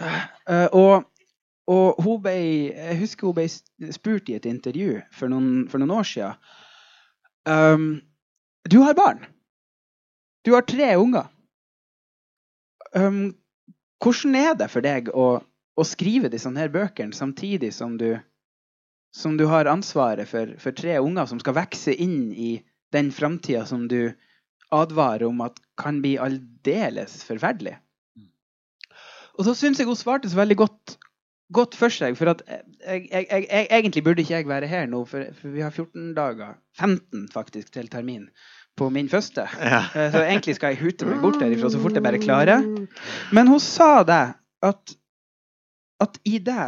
Uh, 0.50 0.68
og, 0.76 1.08
og, 1.72 2.04
hun 2.04 2.20
ble, 2.28 2.36
jeg 2.76 3.00
husker 3.00 3.32
hun 3.32 3.40
ble 3.40 3.48
spurt 3.96 4.28
i 4.28 4.36
et 4.36 4.50
intervju 4.52 5.00
for 5.16 5.32
noen, 5.32 5.70
for 5.72 5.80
noen 5.80 5.96
år 5.96 6.12
siden. 6.12 6.36
Um, 7.48 7.90
du 8.68 8.82
har 8.84 9.00
barn. 9.00 9.24
Du 10.44 10.58
har 10.58 10.68
tre 10.68 10.92
unger. 11.00 11.32
Um, 12.96 13.36
hvordan 14.04 14.36
er 14.36 14.56
det 14.60 14.74
for 14.74 14.84
deg 14.84 15.08
å 15.16 15.38
å 15.76 15.84
skrive 15.88 16.32
disse 16.32 16.52
her 16.56 16.72
bøkene 16.72 17.16
samtidig 17.16 17.74
som 17.76 17.98
du 18.00 18.16
som 19.16 19.38
du 19.40 19.46
har 19.48 19.70
ansvaret 19.72 20.28
for, 20.28 20.50
for 20.60 20.76
tre 20.76 20.98
unger 21.00 21.28
som 21.30 21.40
skal 21.40 21.56
vokse 21.56 21.94
inn 22.04 22.34
i 22.36 22.58
den 22.92 23.14
framtida 23.16 23.64
som 23.68 23.88
du 23.88 24.12
advarer 24.76 25.24
om 25.30 25.40
at 25.46 25.60
kan 25.80 26.02
bli 26.04 26.18
aldeles 26.20 27.22
forferdelig. 27.24 27.78
Og 29.36 29.48
så 29.48 29.56
syns 29.56 29.80
jeg 29.80 29.88
hun 29.88 30.00
svarte 30.00 30.32
så 30.32 30.40
veldig 30.40 30.58
godt, 30.60 30.96
godt 31.56 31.78
for 31.80 31.92
seg. 31.92 32.16
For 32.20 32.32
at 32.32 32.44
jeg, 32.48 33.08
jeg, 33.12 33.28
jeg, 33.30 33.68
egentlig 33.70 34.04
burde 34.04 34.24
ikke 34.24 34.38
jeg 34.38 34.50
være 34.52 34.70
her 34.72 34.88
nå, 34.92 35.04
for, 35.10 35.32
for, 35.40 35.52
vi 35.56 35.64
har 35.64 35.72
14 35.72 36.14
dager, 36.18 36.60
15 36.80 37.28
faktisk, 37.34 37.72
til 37.76 37.90
termin 37.92 38.30
på 38.76 38.90
min 38.92 39.10
første. 39.12 39.48
Ja. 39.60 39.86
Eh, 39.96 40.12
så 40.12 40.24
egentlig 40.24 40.58
skal 40.58 40.74
jeg 40.74 40.84
hute 40.84 41.08
meg 41.08 41.24
bort 41.24 41.40
derifra 41.40 41.72
så 41.72 41.80
fort 41.84 41.96
jeg 41.96 42.04
bare 42.04 42.20
klarer. 42.24 42.64
Men 43.36 43.52
hun 43.52 43.64
sa 43.64 44.04
det, 44.08 44.24
at, 44.66 44.96
at 46.04 46.20
i 46.28 46.40
det 46.44 46.68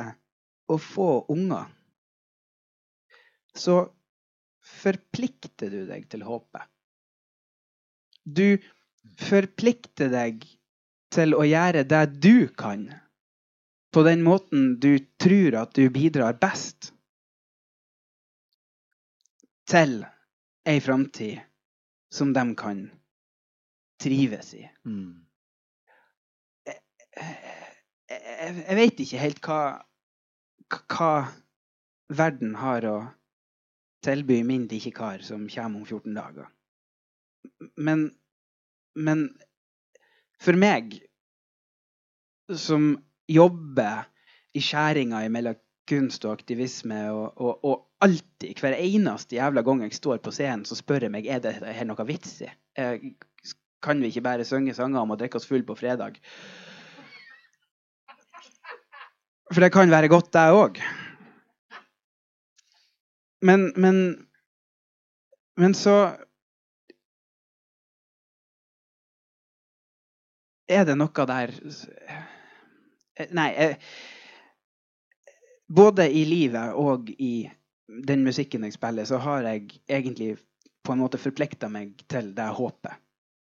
å 0.67 0.77
få 0.81 1.25
unger, 1.31 1.67
så 3.57 3.79
forplikter 4.67 5.71
du 5.73 5.81
deg 5.89 6.07
til 6.11 6.25
håpet. 6.27 6.67
Du 8.23 8.59
forplikter 9.23 10.11
deg 10.11 10.43
til 11.13 11.35
å 11.35 11.45
gjøre 11.47 11.85
det 11.87 12.03
du 12.19 12.47
kan, 12.59 12.89
på 13.95 14.03
den 14.03 14.23
måten 14.25 14.75
du 14.83 14.99
tror 15.21 15.55
at 15.63 15.73
du 15.77 15.87
bidrar 15.89 16.35
best 16.39 16.91
til 19.67 20.01
ei 20.67 20.79
framtid 20.83 21.39
som 22.13 22.33
de 22.35 22.43
kan 22.59 22.83
trives 24.03 24.53
i. 24.53 24.67
Mm. 24.85 25.23
Jeg, 28.07 28.53
jeg, 28.67 28.75
vet 28.79 29.01
ikke 29.03 29.21
helt 29.21 29.41
hva, 29.43 29.61
hva 30.93 31.11
verden 32.07 32.55
har 32.59 32.87
å 32.87 32.97
tilby 34.05 34.39
min 34.47 34.67
lille 34.71 34.93
kar 34.95 35.23
som 35.25 35.47
kommer 35.51 35.81
om 35.81 35.85
14 35.85 36.15
dager. 36.15 36.47
Men, 37.75 38.07
men 38.95 39.27
for 40.41 40.55
meg, 40.59 40.99
som 42.53 42.93
jobber 43.27 44.05
i 44.55 44.63
skjæringa 44.63 45.25
mellom 45.33 45.57
kunst 45.87 46.25
og 46.27 46.37
aktivisme, 46.37 46.99
og, 47.15 47.39
og, 47.39 47.63
og, 47.63 47.83
alltid, 48.03 48.59
hver 48.59 48.75
eneste 48.77 49.37
jævla 49.37 49.63
gang 49.65 49.81
jeg 49.85 49.95
står 49.97 50.19
på 50.23 50.33
scenen, 50.35 50.65
så 50.67 50.75
spør 50.77 51.07
jeg 51.07 51.13
meg 51.13 51.27
er 51.31 51.41
det 51.43 51.55
her 51.63 51.87
noe 51.87 52.07
vits 52.07 52.41
i. 52.45 52.49
Eh, 52.77 53.07
kan 53.83 54.01
vi 54.01 54.11
ikke 54.11 54.25
bare 54.25 54.45
synge 54.47 54.75
sanger 54.77 55.01
om 55.01 55.13
å 55.13 55.19
drikke 55.19 55.39
oss 55.39 55.47
full 55.47 55.63
på 55.65 55.77
fredag? 55.79 56.19
For 59.53 59.63
det 59.63 59.71
kan 59.73 59.91
være 59.91 60.09
godt, 60.11 60.33
det 60.35 60.45
òg. 60.51 60.79
Men, 63.47 63.71
men, 63.77 64.27
men 65.57 65.75
så 65.77 65.97
er 70.67 70.87
det 70.87 70.97
noe 70.99 71.27
der 71.31 71.53
Nei. 73.33 73.47
Eh, 73.57 73.77
både 75.67 76.05
i 76.13 76.21
livet 76.27 76.75
og 76.77 77.09
i 77.17 77.47
den 78.07 78.23
musikken 78.23 78.63
jeg 78.67 78.75
spiller, 78.75 79.07
så 79.09 79.17
har 79.17 79.47
jeg 79.47 79.79
egentlig 79.89 80.35
på 80.85 80.93
en 80.93 81.01
måte 81.01 81.17
forplikta 81.17 81.69
meg 81.71 81.95
til 82.11 82.29
det 82.37 82.47
håpet. 82.59 82.93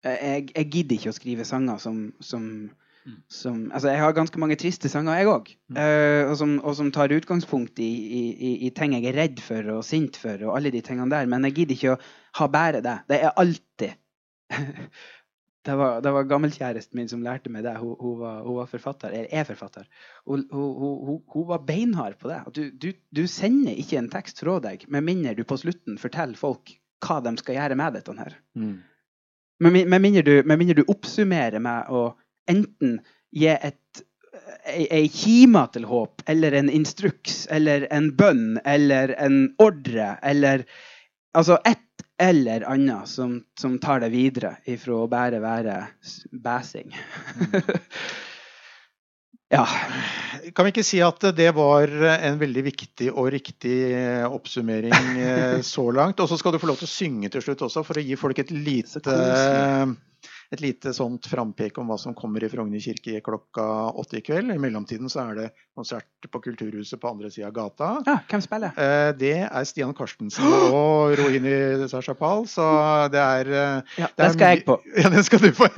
Jeg, 0.06 0.48
jeg, 0.54 0.70
gidder 0.70 0.96
ikke 0.96 1.12
å 1.12 1.16
skrive 1.16 1.46
sanger 1.46 1.82
som, 1.82 2.00
som. 2.22 2.46
Som 3.30 3.66
altså 3.72 3.92
Jeg 3.92 4.02
har 4.02 4.14
ganske 4.16 4.40
mange 4.40 4.56
triste 4.60 4.90
sanger, 4.90 5.18
jeg 5.18 5.30
òg. 5.30 5.50
Mm. 5.70 5.78
Uh, 5.78 6.32
og, 6.32 6.42
og, 6.62 6.72
som 6.78 6.92
tar 6.94 7.14
utgangspunkt 7.14 7.78
i, 7.82 7.90
i, 8.20 8.22
i, 8.66 8.72
ting 8.74 8.96
jeg 8.96 9.06
er 9.10 9.20
redd 9.20 9.42
for 9.44 9.76
og 9.76 9.84
sint 9.86 10.18
for, 10.20 10.40
og 10.46 10.56
alle 10.56 10.72
de 10.74 10.82
tingene 10.84 11.12
der. 11.12 11.28
Men 11.30 11.46
jeg 11.48 11.60
gidder 11.60 11.78
ikke 11.78 11.94
å 11.94 12.00
ha 12.40 12.50
bare 12.52 12.82
det. 12.84 12.98
Det 13.10 13.20
er 13.22 13.36
alltid 13.36 13.94
det 15.66 15.76
var, 15.76 16.00
det 16.02 16.12
var 16.14 16.28
gammelkjæresten 16.30 16.98
min 16.98 17.08
som 17.10 17.22
lærte 17.24 17.50
meg 17.52 17.66
det. 17.66 17.76
Hun, 17.80 17.94
hun, 18.00 18.18
var, 18.20 18.42
hun 18.46 18.58
var, 18.60 18.70
forfatter, 18.70 19.14
eller 19.14 19.30
er 19.30 19.46
forfatter. 19.48 19.86
Hun, 20.26 20.44
hun 20.50 21.48
var 21.48 21.64
beinhard 21.66 22.18
på 22.20 22.30
det. 22.30 22.40
Du, 22.54 22.62
du, 22.70 22.90
du, 23.10 23.24
sender 23.30 23.74
ikke 23.74 23.98
en 24.00 24.10
tekst 24.12 24.42
fra 24.42 24.58
deg 24.62 24.86
med 24.92 25.06
mindre 25.06 25.34
du 25.38 25.42
på 25.46 25.58
slutten 25.60 25.98
forteller 25.98 26.38
folk 26.38 26.76
hva 27.06 27.18
de 27.24 27.34
skal 27.40 27.58
gjøre 27.58 27.78
med 27.78 27.98
dette. 27.98 28.14
her. 28.18 28.38
Mm. 28.54 28.76
Med, 29.64 29.82
med, 29.88 30.00
mindre 30.00 30.22
du, 30.22 30.34
med, 30.44 30.58
mindre 30.60 30.78
du, 30.80 30.86
oppsummerer 30.92 31.62
med 31.62 31.90
å 31.92 32.08
enten 32.50 32.98
gi 33.36 33.50
et 33.54 34.02
ei, 34.66 34.86
ei 34.90 35.06
kime 35.12 35.64
til 35.74 35.86
håp, 35.88 36.24
eller 36.30 36.56
en 36.58 36.70
instruks, 36.72 37.44
eller 37.52 37.86
en 37.94 38.12
bønn, 38.18 38.60
eller 38.64 39.14
en 39.22 39.46
ordre, 39.62 40.16
eller 40.22 40.66
Altså 41.36 41.58
ett 41.68 41.82
eller 42.16 42.62
annet 42.64 43.08
som, 43.08 43.42
som, 43.60 43.74
tar 43.78 44.00
det 44.00 44.08
videre 44.08 44.54
ifra 44.64 45.02
å 45.02 45.08
bare 45.10 45.36
være 45.42 45.74
bæsing. 46.32 46.94
ja. 49.56 49.66
Kan 50.56 50.64
vi 50.64 50.72
ikke 50.72 50.86
si 50.86 51.02
at 51.04 51.26
det 51.36 51.50
var 51.58 51.92
en 52.14 52.40
veldig 52.40 52.64
viktig 52.70 53.10
og 53.12 53.28
riktig 53.34 53.76
oppsummering 54.30 55.20
eh, 55.20 55.60
så 55.74 55.90
langt? 55.92 56.24
Og 56.24 56.32
så 56.32 56.40
skal 56.40 56.56
du 56.56 56.62
få 56.62 56.72
lov 56.72 56.80
til 56.80 56.88
å 56.88 56.94
synge 56.94 57.34
til 57.36 57.44
slutt 57.44 57.66
også, 57.68 57.84
for 57.84 58.00
å 58.00 58.06
gi 58.08 58.16
folk 58.16 58.40
et 58.40 58.54
lite 58.56 59.04
et 60.54 60.62
lite 60.62 60.92
sånt 60.94 61.26
frampek 61.26 61.78
om 61.80 61.90
hva 61.90 61.98
som 62.00 62.14
kommer 62.16 62.44
i 62.44 62.50
Frogner 62.50 62.82
kirke 62.82 63.20
klokka 63.24 63.64
åtte 63.98 64.20
i 64.20 64.24
kveld. 64.24 64.52
I 64.54 64.60
mellomtiden 64.62 65.10
så 65.10 65.24
er 65.24 65.38
det 65.40 65.46
konsert 65.76 66.28
på 66.30 66.40
Kulturhuset 66.44 67.00
på 67.02 67.10
andre 67.10 67.30
sida 67.32 67.48
av 67.50 67.56
gata. 67.56 67.90
Ja, 68.06 68.18
hvem 68.30 68.44
spiller? 68.44 68.74
Eh, 68.78 69.10
det 69.18 69.34
er 69.46 69.68
Stian 69.68 69.94
Karstensen 69.96 70.46
og 70.70 71.14
Rohini 71.20 71.88
Sashapal, 71.90 72.46
så 72.50 72.66
det 73.12 73.22
er 73.22 73.52
eh, 73.52 73.96
Ja, 74.04 74.10
den 74.22 74.36
skal 74.36 74.54
jeg 74.54 74.66
på. 74.68 74.78
Ja, 75.02 75.10
den 75.12 75.26
skal 75.26 75.42
du 75.42 75.50
på. 75.56 75.68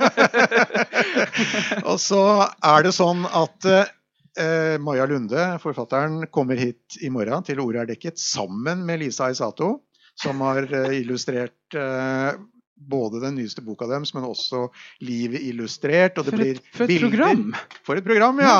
og 1.89 1.97
så 2.01 2.23
er 2.45 2.85
det 2.85 2.93
sånn 2.95 3.25
at 3.25 3.71
eh, 3.73 4.77
Maja 4.81 5.09
Lunde, 5.09 5.49
forfatteren, 5.63 6.27
kommer 6.33 6.59
hit 6.59 6.99
i 7.01 7.11
morgen 7.13 7.45
til 7.47 7.61
Ordet 7.63 7.83
er 7.83 7.91
dekket 7.93 8.21
sammen 8.21 8.85
med 8.87 9.01
Lisa 9.03 9.29
Aisato, 9.29 9.79
som 10.19 10.41
har 10.45 10.67
eh, 10.67 10.99
illustrert 11.01 11.77
eh, 11.77 12.37
både 12.79 13.19
den 13.23 13.35
nyeste 13.37 13.61
boka 13.65 13.87
deres, 13.89 14.13
men 14.15 14.27
også 14.27 14.67
Livet 15.05 15.41
illustrert. 15.45 16.17
Og 16.19 16.27
det 16.27 16.35
for 16.35 16.45
et, 16.45 16.61
for 16.73 16.85
et 16.85 16.93
bilder. 16.93 17.09
program! 17.09 17.55
For 17.85 17.99
et 17.99 18.05
program, 18.05 18.39
ja! 18.43 18.59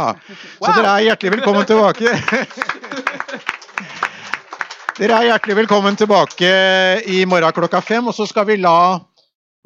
Wow. 0.60 0.66
Så 0.66 0.72
dere 0.76 0.96
er 0.96 1.06
hjertelig 1.10 1.36
velkommen 1.38 1.70
tilbake. 1.70 2.10
dere 5.00 5.20
er 5.20 5.30
hjertelig 5.32 5.56
velkommen 5.64 6.00
tilbake 6.00 6.52
i 7.08 7.22
morgen 7.30 7.56
klokka 7.56 7.80
fem. 7.86 8.12
Og 8.12 8.18
så 8.18 8.28
skal 8.30 8.50
vi 8.50 8.60
la 8.60 8.80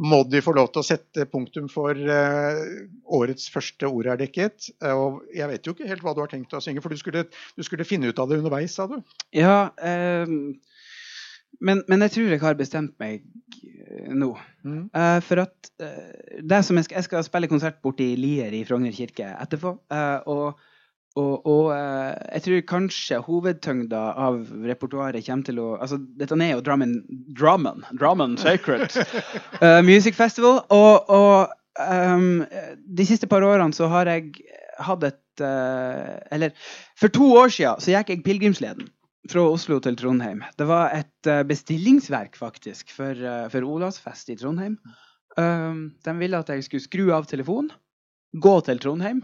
Moddi 0.03 0.39
få 0.41 0.55
lov 0.57 0.71
til 0.73 0.81
å 0.81 0.87
sette 0.87 1.27
punktum 1.29 1.67
for 1.69 1.93
uh, 1.93 2.61
årets 3.13 3.45
første 3.53 3.85
ord 3.85 4.07
er 4.09 4.17
dekket. 4.23 4.71
Uh, 4.81 4.95
og 4.97 5.35
jeg 5.37 5.45
vet 5.51 5.69
jo 5.69 5.73
ikke 5.75 5.89
helt 5.89 6.05
hva 6.05 6.15
du 6.17 6.21
har 6.23 6.31
tenkt 6.31 6.55
å 6.57 6.61
synge, 6.63 6.81
for 6.81 6.89
du 6.89 6.97
skulle, 6.97 7.27
du 7.29 7.65
skulle 7.65 7.85
finne 7.85 8.09
ut 8.09 8.19
av 8.19 8.31
det 8.31 8.39
underveis, 8.41 8.73
sa 8.73 8.89
du? 8.89 8.97
Ja, 9.37 9.69
um 9.77 10.57
men, 11.61 11.83
men, 11.87 12.01
jeg 12.05 12.15
tror 12.15 12.33
jeg 12.33 12.41
har 12.41 12.59
bestemt 12.59 12.93
meg 13.01 13.23
eh, 13.53 14.11
nå. 14.11 14.33
Mm. 14.63 14.83
Uh, 14.95 15.19
for 15.25 15.43
at 15.43 15.71
uh, 15.83 16.37
det 16.41 16.61
som 16.65 16.77
jeg 16.79 16.87
skal, 16.87 16.99
jeg 16.99 17.07
skal, 17.09 17.25
spille 17.27 17.49
konsert 17.51 17.81
borti 17.83 18.13
Lier 18.19 18.53
i 18.55 18.63
Frogner 18.67 18.95
kirke 18.95 19.27
etterpå. 19.35 19.75
Uh, 19.93 20.19
og, 20.31 20.63
og, 21.19 21.33
og 21.45 21.67
jeg 21.75 22.45
tror 22.45 22.63
kanskje 22.71 23.19
hovedtyngda 23.21 24.01
av 24.17 24.39
repertoaret 24.65 25.25
kommer 25.27 25.45
til 25.45 25.59
å 25.61 25.67
altså 25.77 25.99
Dette 26.01 26.39
er 26.41 26.55
jo 26.55 26.63
Drammen, 26.65 26.95
Drammen, 27.37 27.83
Drammen 27.99 28.33
Sacred 28.41 28.89
Music 29.89 30.17
Festival. 30.17 30.63
Og, 30.73 31.13
og 31.13 31.53
um, 31.77 32.41
de 32.97 33.05
siste 33.05 33.29
par 33.29 33.45
årene 33.45 33.77
så 33.77 33.91
har 33.93 34.09
jeg 34.09 34.33
hatt 34.81 35.05
et 35.05 35.19
Eller 35.43 36.51
for 36.97 37.13
to 37.13 37.29
år 37.37 37.53
siden 37.53 37.81
så 37.81 37.93
gikk 37.93 38.09
jeg 38.09 38.25
pilegrimsleden 38.25 38.89
fra 39.31 39.43
Oslo 39.47 39.79
til 39.83 39.95
Trondheim. 39.99 40.43
Det 40.59 40.65
var 40.67 40.91
et 40.95 41.29
uh, 41.29 41.43
bestillingsverk, 41.47 42.35
faktisk, 42.39 42.91
for, 42.95 43.15
uh, 43.15 43.47
for 43.51 43.67
Olavsfest 43.67 44.33
i 44.33 44.37
Trondheim. 44.39 44.77
Um, 45.37 45.93
de 46.05 46.15
ville 46.19 46.39
at 46.39 46.49
jeg 46.51 46.65
skulle 46.67 46.83
skru 46.83 47.11
av 47.15 47.27
telefonen, 47.29 47.71
gå 48.33 48.53
til 48.65 48.81
Trondheim 48.81 49.23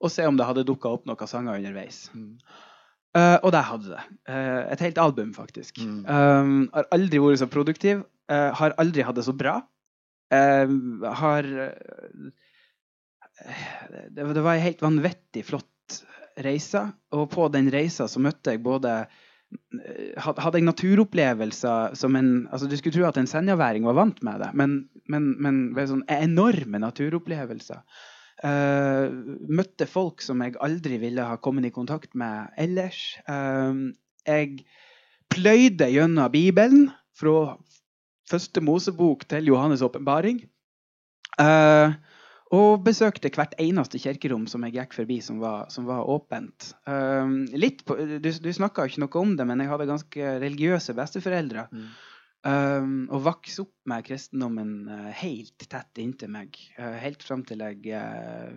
og 0.00 0.12
se 0.12 0.24
om 0.28 0.36
det 0.36 0.46
hadde 0.48 0.66
dukka 0.68 0.88
opp 0.94 1.08
noen 1.08 1.28
sanger 1.28 1.58
underveis. 1.58 2.06
Mm. 2.14 2.36
Uh, 3.16 3.38
og 3.42 3.50
det 3.52 3.62
hadde 3.66 3.90
det. 3.90 4.02
et 4.72 4.84
helt 4.86 5.00
album, 5.02 5.34
faktisk. 5.34 5.80
Mm. 5.82 6.04
Um, 6.06 6.60
har 6.72 6.86
aldri 6.94 7.20
vært 7.20 7.42
så 7.42 7.50
produktiv. 7.50 8.04
har 8.30 8.76
aldri 8.78 9.02
hatt 9.02 9.18
det 9.18 9.26
så 9.26 9.34
bra. 9.34 9.56
har 10.30 11.42
det, 14.14 14.22
det 14.22 14.42
var 14.44 14.54
ei 14.54 14.62
helt 14.62 14.82
vanvittig 14.82 15.42
flott 15.44 16.04
reise. 16.38 16.84
Og 17.10 17.26
på 17.32 17.48
den 17.52 17.70
reisa 17.72 18.06
så 18.08 18.22
møtte 18.22 18.54
jeg 18.54 18.62
både 18.62 19.08
hadde 20.20 20.58
jeg 20.58 20.66
naturopplevelser 20.66 21.96
som 21.98 22.16
en 22.18 22.30
altså 22.52 22.68
Du 22.70 22.76
skulle 22.78 22.94
tro 22.94 23.06
at 23.08 23.18
en 23.18 23.28
senjaværing 23.30 23.86
var 23.88 23.98
vant 23.98 24.22
med 24.26 24.42
det, 24.42 24.50
men, 24.54 24.76
men, 25.10 25.32
men 25.42 25.60
sånn 25.90 26.06
enorme 26.10 26.80
naturopplevelser. 26.82 27.82
Uh, 28.40 29.12
møtte 29.52 29.84
folk 29.84 30.22
som 30.24 30.40
jeg 30.40 30.56
aldri 30.64 30.96
ville 31.02 31.24
ha 31.28 31.36
kommet 31.44 31.66
i 31.68 31.74
kontakt 31.74 32.14
med 32.16 32.48
ellers. 32.60 33.18
Uh, 33.28 33.92
jeg 34.24 34.62
pløyde 35.32 35.90
gjennom 35.92 36.32
Bibelen 36.32 36.88
fra 37.18 37.58
første 38.30 38.62
Mosebok 38.64 39.26
til 39.28 39.50
Johannes' 39.50 39.84
åpenbaring. 39.84 40.40
Uh, 41.36 41.92
og 42.50 42.82
besøkte 42.82 43.30
hvert 43.30 43.54
eneste 43.62 44.00
kirkerom 44.02 44.48
som 44.50 44.64
jeg 44.66 44.74
gikk 44.74 44.94
forbi 44.96 45.20
som 45.22 45.38
var, 45.42 45.68
som 45.70 45.86
var 45.86 46.08
åpent. 46.10 46.72
Um, 46.82 47.44
på, 47.86 47.96
du 48.18 48.30
du 48.30 48.50
snakka 48.52 48.88
ikke 48.88 49.04
noe 49.04 49.20
om 49.22 49.36
det, 49.38 49.46
men 49.46 49.62
jeg 49.62 49.70
hadde 49.70 49.90
ganske 49.90 50.32
religiøse 50.42 50.96
besteforeldre. 50.98 51.68
Mm. 51.70 51.90
Um, 52.40 52.94
og 53.12 53.26
vokste 53.26 53.66
opp 53.66 53.74
med 53.92 54.06
kristendommen 54.06 54.72
uh, 54.88 55.10
helt 55.20 55.68
tett 55.70 56.00
inntil 56.02 56.32
meg. 56.32 56.56
Uh, 56.78 56.96
helt 56.98 57.22
fram 57.22 57.44
til 57.46 57.62
jeg 57.62 57.94
uh, 57.94 58.56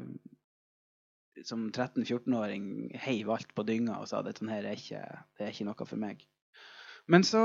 som 1.44 1.68
13-14-åring 1.70 2.95
heiv 3.03 3.30
alt 3.34 3.53
på 3.53 3.65
dynga 3.68 3.99
og 3.99 4.07
sa 4.10 4.22
at 4.22 4.30
dette 4.30 4.48
er 4.48 4.70
ikke, 4.74 5.03
det 5.38 5.45
er 5.45 5.53
ikke 5.53 5.68
noe 5.68 5.88
for 5.90 6.02
meg. 6.02 6.24
Men 7.11 7.26
så 7.28 7.44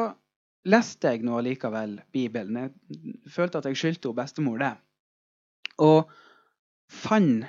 leste 0.68 1.12
jeg 1.12 1.26
nå 1.26 1.38
allikevel 1.40 1.98
Bibelen. 2.14 2.60
Jeg 2.62 3.32
følte 3.32 3.60
at 3.60 3.68
jeg 3.68 3.80
skyldte 3.80 4.14
bestemor 4.16 4.60
det. 4.62 4.72
Og 5.82 6.08
fant 6.98 7.46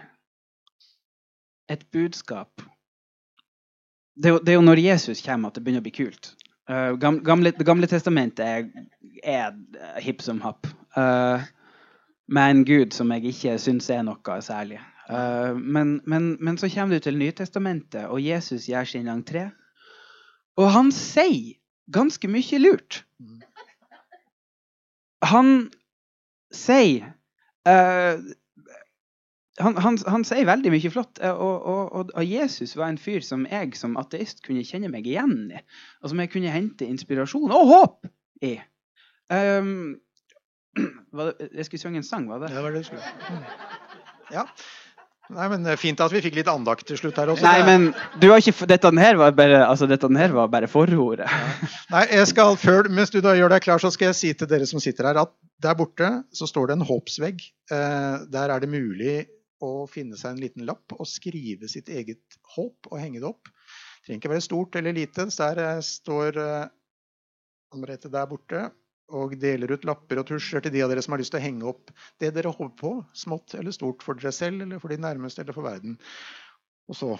et 1.69 1.85
budskap 1.93 2.63
det 4.19 4.49
er, 4.49 4.57
jo, 4.57 4.61
når 4.61 4.81
Jesus 4.83 5.21
kommer, 5.23 5.49
at 5.49 5.55
det 5.55 5.63
begynner 5.63 5.83
å 5.83 5.87
bli 5.87 5.95
kult. 5.95 6.33
Uh, 6.69 6.91
gamle, 6.99 7.53
det 7.55 7.65
gamle 7.65 7.87
testamentet 7.89 8.43
er, 8.45 8.65
er 9.23 10.01
hipp 10.03 10.21
som 10.25 10.41
happ. 10.43 10.67
Uh, 10.97 11.41
med 12.29 12.51
en 12.51 12.65
gud 12.67 12.93
som 12.93 13.11
jeg 13.15 13.31
ikke 13.31 13.55
syns 13.61 13.89
er 13.93 14.03
noe 14.05 14.39
særlig. 14.45 14.81
Uh, 15.09 15.55
men, 15.55 15.99
men, 16.05 16.33
men, 16.43 16.59
så 16.59 16.69
kommer 16.69 16.99
du 16.99 17.05
til 17.05 17.17
Nytestamentet, 17.17 18.09
og 18.11 18.21
Jesus 18.21 18.67
gjør 18.69 18.91
sin 18.91 19.09
entré. 19.09 19.47
Og 20.59 20.69
han 20.75 20.91
sier 20.93 21.55
ganske 21.93 22.27
mye 22.29 22.59
lurt. 22.59 23.01
Han 25.31 25.69
sier 26.53 27.07
uh, 27.67 28.19
han, 29.59 29.77
han, 29.83 29.97
han, 30.07 30.25
sier 30.27 30.47
veldig 30.47 30.71
mye 30.73 30.91
flott. 30.93 31.19
Eh, 31.21 31.35
og, 31.35 31.67
og, 31.67 32.11
og, 32.13 32.23
Jesus 32.25 32.75
var 32.79 32.91
en 32.91 32.99
fyr 33.01 33.23
som 33.25 33.45
jeg 33.49 33.75
som 33.79 33.97
ateist 33.99 34.43
kunne 34.45 34.65
kjenne 34.67 34.91
meg 34.91 35.07
igjen 35.07 35.51
i. 35.55 35.63
Og 36.03 36.13
som 36.13 36.21
jeg 36.23 36.31
kunne 36.33 36.53
hente 36.53 36.87
inspirasjon 36.87 37.51
og 37.51 37.73
håp 37.73 38.11
i. 38.45 38.57
Um, 39.29 39.99
det, 40.73 41.49
jeg 41.53 41.67
skulle 41.67 41.81
synge 41.83 41.99
en 42.01 42.05
sang, 42.07 42.23
var 42.31 42.39
det? 42.41 42.47
Ja, 42.49 42.63
var 42.65 42.73
det 42.73 42.79
du 42.81 42.87
skulle. 42.87 43.11
Mm. 43.29 43.43
Ja. 44.33 44.47
Nei, 45.29 45.45
men 45.51 45.67
Fint 45.77 45.99
at 46.01 46.13
vi 46.13 46.21
fikk 46.25 46.39
litt 46.39 46.49
andakt 46.49 46.87
til 46.89 46.97
slutt 46.97 47.19
her 47.21 47.29
også. 47.29 47.45
Nei, 47.45 47.59
men 47.67 47.83
du 48.17 48.31
har 48.31 48.41
ikke, 48.41 48.65
dette 48.69 48.89
her 48.97 49.19
var 49.19 49.35
bare, 49.37 49.59
altså, 49.67 49.85
dette 49.89 50.09
her 50.17 50.33
var 50.33 50.49
bare 50.49 50.69
forordet. 50.71 51.29
Ja. 51.29 51.69
Nei, 51.93 52.03
jeg 52.17 52.31
skal, 52.31 52.57
før, 52.57 52.89
Mens 52.89 53.13
du 53.13 53.19
da 53.21 53.35
gjør 53.37 53.53
deg 53.53 53.67
klar, 53.67 53.81
så 53.81 53.91
skal 53.93 54.09
jeg 54.09 54.17
si 54.17 54.31
til 54.39 54.49
dere 54.49 54.65
som 54.69 54.81
sitter 54.81 55.11
her, 55.11 55.21
at 55.21 55.35
der 55.61 55.77
borte 55.77 56.09
så 56.33 56.49
står 56.49 56.71
det 56.71 56.79
en 56.79 56.87
håpsvegg. 56.89 57.45
Eh, 57.69 58.25
der 58.33 58.55
er 58.55 58.63
det 58.63 58.71
mulig 58.73 59.19
å 59.65 59.85
finne 59.89 60.17
seg 60.19 60.35
en 60.35 60.41
liten 60.43 60.65
lapp 60.67 60.93
og 60.95 61.07
skrive 61.09 61.69
sitt 61.71 61.89
eget 61.91 62.39
håp 62.55 62.89
og 62.91 62.99
henge 62.99 63.21
det 63.21 63.29
opp. 63.29 63.49
Det 63.49 64.07
trenger 64.07 64.21
ikke 64.21 64.33
være 64.33 64.45
stort 64.45 64.77
eller 64.79 64.95
lite. 64.95 65.27
Der 65.35 65.63
eh, 65.65 65.81
står 65.85 66.39
eh, 66.43 68.05
der 68.05 68.29
borte 68.29 68.69
og 69.09 69.33
deler 69.41 69.73
ut 69.73 69.85
lapper 69.89 70.21
og 70.21 70.27
tusjer 70.29 70.63
til 70.63 70.73
de 70.73 70.83
av 70.85 70.91
dere 70.91 71.01
som 71.01 71.15
har 71.15 71.21
lyst 71.21 71.33
til 71.33 71.41
å 71.41 71.43
henge 71.43 71.67
opp 71.71 71.91
det 72.21 72.31
dere 72.35 72.53
håper 72.53 72.75
på, 72.77 72.91
smått 73.17 73.55
eller 73.57 73.73
stort, 73.73 74.05
for 74.05 74.19
dere 74.19 74.33
selv 74.35 74.65
eller 74.65 74.81
for 74.81 74.93
de 74.93 74.99
nærmeste 75.01 75.43
eller 75.43 75.57
for 75.57 75.65
verden. 75.65 75.97
Og 76.89 76.97
så 76.97 77.15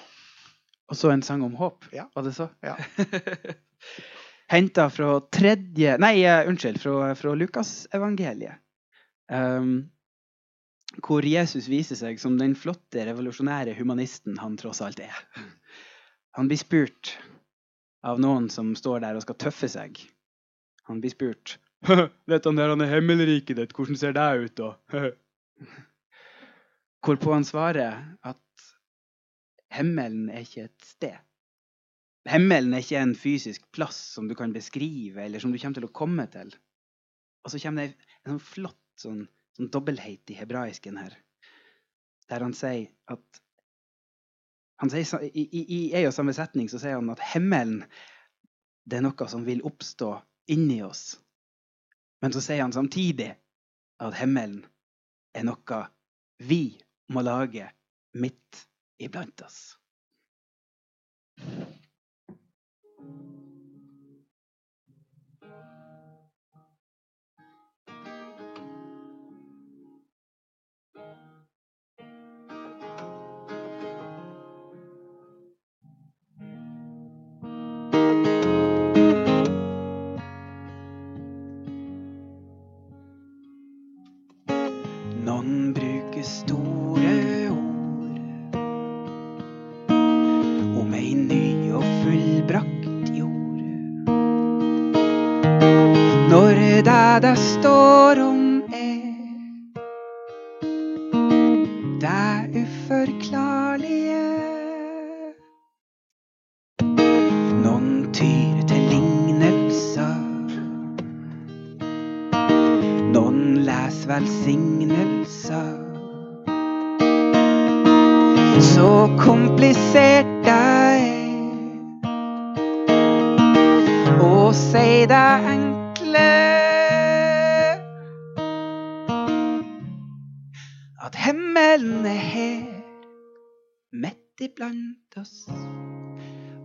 Og 0.90 0.98
så 0.98 1.12
en 1.14 1.22
sang 1.22 1.44
om 1.46 1.54
håp, 1.54 1.86
ja. 1.94 2.08
var 2.16 2.24
det 2.26 2.34
så? 2.34 2.48
Ja. 2.66 2.74
Henta 4.54 4.88
fra 4.90 5.20
tredje 5.30 5.98
Nei, 6.02 6.24
uh, 6.26 6.48
unnskyld, 6.50 6.80
fra, 6.82 7.14
fra 7.14 7.36
Lukasevangeliet. 7.38 8.58
Um, 9.30 9.92
hvor 10.98 11.26
Jesus 11.26 11.70
viser 11.70 11.98
seg 12.00 12.20
som 12.22 12.38
den 12.40 12.56
flotte, 12.58 13.04
revolusjonære 13.06 13.76
humanisten 13.78 14.40
han 14.42 14.58
tross 14.60 14.82
alt 14.82 15.00
er. 15.04 15.16
Han 16.38 16.50
blir 16.50 16.60
spurt 16.62 17.14
av 18.06 18.20
noen 18.22 18.50
som 18.54 18.74
står 18.78 19.04
der 19.06 19.18
og 19.20 19.26
skal 19.26 19.38
tøffe 19.42 19.70
seg. 19.72 20.00
Han 20.90 21.02
blir 21.04 21.14
spurt 21.14 21.58
Vet 22.30 22.48
han 22.48 22.58
der 22.60 22.74
han 22.74 22.84
er 22.84 22.92
himmelriket 22.92 23.56
ditt, 23.60 23.74
hvordan 23.76 24.00
ser 24.00 24.16
det 24.18 24.28
ut 24.44 24.56
da? 24.60 24.70
Hvorpå 27.06 27.32
han 27.32 27.48
svarer 27.48 28.02
at 28.28 28.66
himmelen 29.72 30.28
er 30.34 30.44
ikke 30.44 30.66
et 30.68 30.88
sted. 30.90 31.16
Himmelen 32.28 32.76
er 32.76 32.84
ikke 32.84 33.00
en 33.00 33.16
fysisk 33.16 33.64
plass 33.72 34.00
som 34.18 34.28
du 34.28 34.36
kan 34.36 34.52
beskrive, 34.52 35.24
eller 35.24 35.40
som 35.40 35.54
du 35.54 35.60
kommer 35.62 35.80
til 35.80 35.88
å 35.88 35.96
komme 36.02 36.26
til. 36.34 36.52
Og 37.46 37.54
så 37.54 37.62
kommer 37.64 37.88
det 37.88 38.10
en 38.26 38.34
sånn 38.34 38.44
flott 38.44 38.82
sånn 39.00 39.22
sånn 39.60 39.72
dobbelthet 39.74 40.32
i 40.32 40.40
hebraisken 40.40 40.98
her. 40.98 41.14
Der 42.32 42.46
han 42.46 42.56
sier 42.56 42.88
at 43.12 43.42
han 44.80 44.92
sier, 44.94 45.26
i, 45.28 45.44
i, 45.44 45.62
I 45.76 45.80
en 46.00 46.08
og 46.08 46.16
samme 46.16 46.34
setning 46.36 46.70
så 46.72 46.80
sier 46.80 46.96
han 46.96 47.12
at 47.12 47.24
himmelen 47.34 47.82
det 48.90 49.00
er 49.00 49.04
noe 49.04 49.28
som 49.28 49.44
vil 49.44 49.66
oppstå 49.68 50.14
inni 50.56 50.80
oss. 50.86 51.20
Men 52.24 52.32
så 52.32 52.42
sier 52.42 52.64
han 52.64 52.74
samtidig 52.74 53.34
at 54.00 54.16
himmelen 54.16 54.64
er 55.36 55.46
noe 55.50 55.82
vi 56.48 56.80
må 57.12 57.22
lage 57.26 57.68
midt 58.16 58.64
iblant 59.04 59.44
oss. 59.44 59.60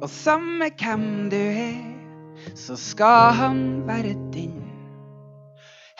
Og 0.04 0.10
samme 0.10 0.66
hvem 0.78 1.30
du 1.32 1.36
er, 1.36 1.80
så 2.54 2.76
skal 2.76 3.32
han 3.32 3.86
være 3.86 4.12
din. 4.32 4.60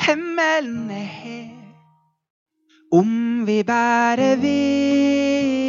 Himmelen 0.06 0.90
er 0.90 1.08
her, 1.08 1.48
om 2.92 3.46
vi 3.46 3.62
bare 3.62 4.40
vil. 4.40 5.63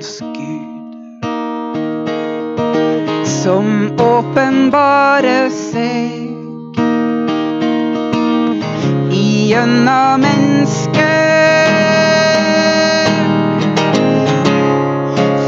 troens 0.00 0.20
Gud. 0.20 1.24
Som 3.26 3.92
åpenbare 3.98 5.50
seg 5.50 6.30
igjennom 9.12 10.20
mennesket. 10.20 11.06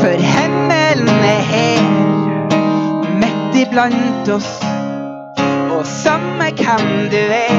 For 0.00 0.16
himmelen 0.34 1.08
er 1.08 1.44
her, 1.52 1.82
midt 3.20 3.60
iblant 3.64 4.28
oss. 4.28 4.52
Og 5.72 5.86
samme 5.86 6.52
hvem 6.56 7.08
du 7.12 7.22
er, 7.22 7.56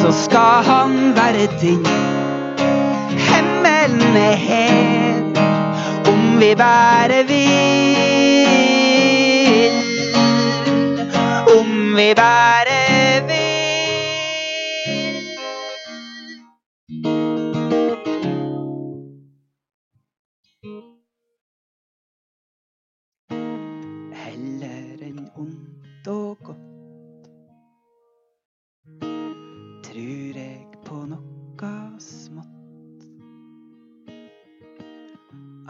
så 0.00 0.12
skal 0.24 0.64
han 0.68 1.14
være 1.16 1.48
din. 1.60 1.86
Himmelen 3.28 4.16
er 4.16 4.36
her 4.36 4.61
vi 6.42 6.54
bare 6.56 7.22
vil. 7.24 8.02
Om 11.58 11.96
vi 11.96 12.14
bare 12.14 12.51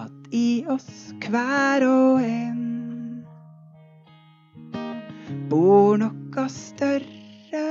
At 0.02 0.34
i 0.34 0.64
oss 0.66 1.12
hver 1.22 1.84
og 1.86 2.22
en 2.26 2.62
bor 5.50 6.00
noe 6.00 6.46
større. 6.50 7.62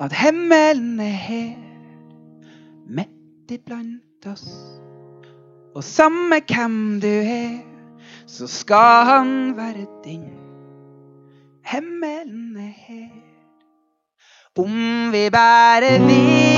At 0.00 0.14
himmelen 0.16 1.00
er 1.00 1.20
her, 1.26 1.52
midt 2.88 3.52
iblant 3.52 4.30
oss. 4.32 4.48
Og 5.76 5.84
samme 5.84 6.40
hvem 6.48 7.00
du 7.04 7.12
er, 7.12 7.60
så 8.26 8.48
skal 8.48 9.04
han 9.10 9.32
være 9.58 9.84
din. 10.04 10.28
Himmelen 11.66 12.56
er 12.56 12.72
her, 12.88 13.16
om 14.56 15.12
vi 15.12 15.28
bare 15.34 15.98
vil. 16.06 16.55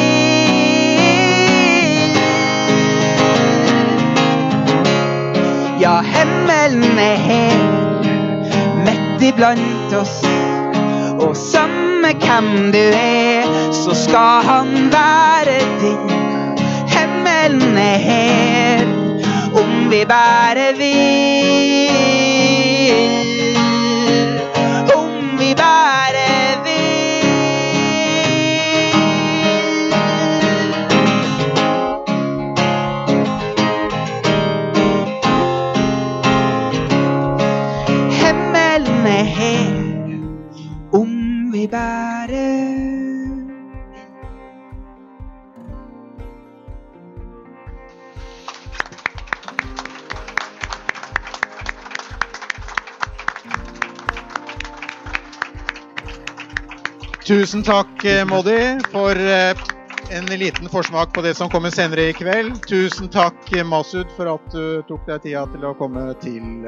Ja, 5.89 6.03
himmelen 6.03 6.99
er 6.99 7.17
her, 7.17 7.61
midt 8.85 9.23
iblant 9.25 9.95
oss. 9.97 10.19
Og 11.17 11.33
samme 11.37 12.11
hvem 12.13 12.73
du 12.73 12.83
er, 12.99 13.49
så 13.73 13.97
skal 13.97 14.45
han 14.51 14.93
være 14.93 15.57
din. 15.81 16.13
Himmelen 16.93 17.79
er 17.79 17.99
her, 18.05 18.85
om 19.65 19.91
vi 19.91 20.05
bare 20.09 20.73
vil. 20.77 22.28
Tusen 57.29 57.61
takk, 57.63 58.05
eh, 58.05 58.25
Moddi, 58.25 58.79
for 58.89 59.11
eh, 59.11 59.53
en 60.11 60.27
liten 60.27 60.69
forsmak 60.69 61.13
på 61.13 61.21
det 61.23 61.35
som 61.37 61.51
kommer 61.53 61.69
senere 61.71 62.07
i 62.09 62.13
kveld. 62.17 62.55
Tusen 62.65 63.11
takk, 63.13 63.37
eh, 63.53 63.67
Masud, 63.69 64.09
for 64.17 64.31
at 64.33 64.47
du 64.55 64.81
tok 64.89 65.05
deg 65.05 65.27
tida 65.27 65.43
til 65.53 65.67
å 65.69 65.75
komme 65.77 66.07
til 66.23 66.65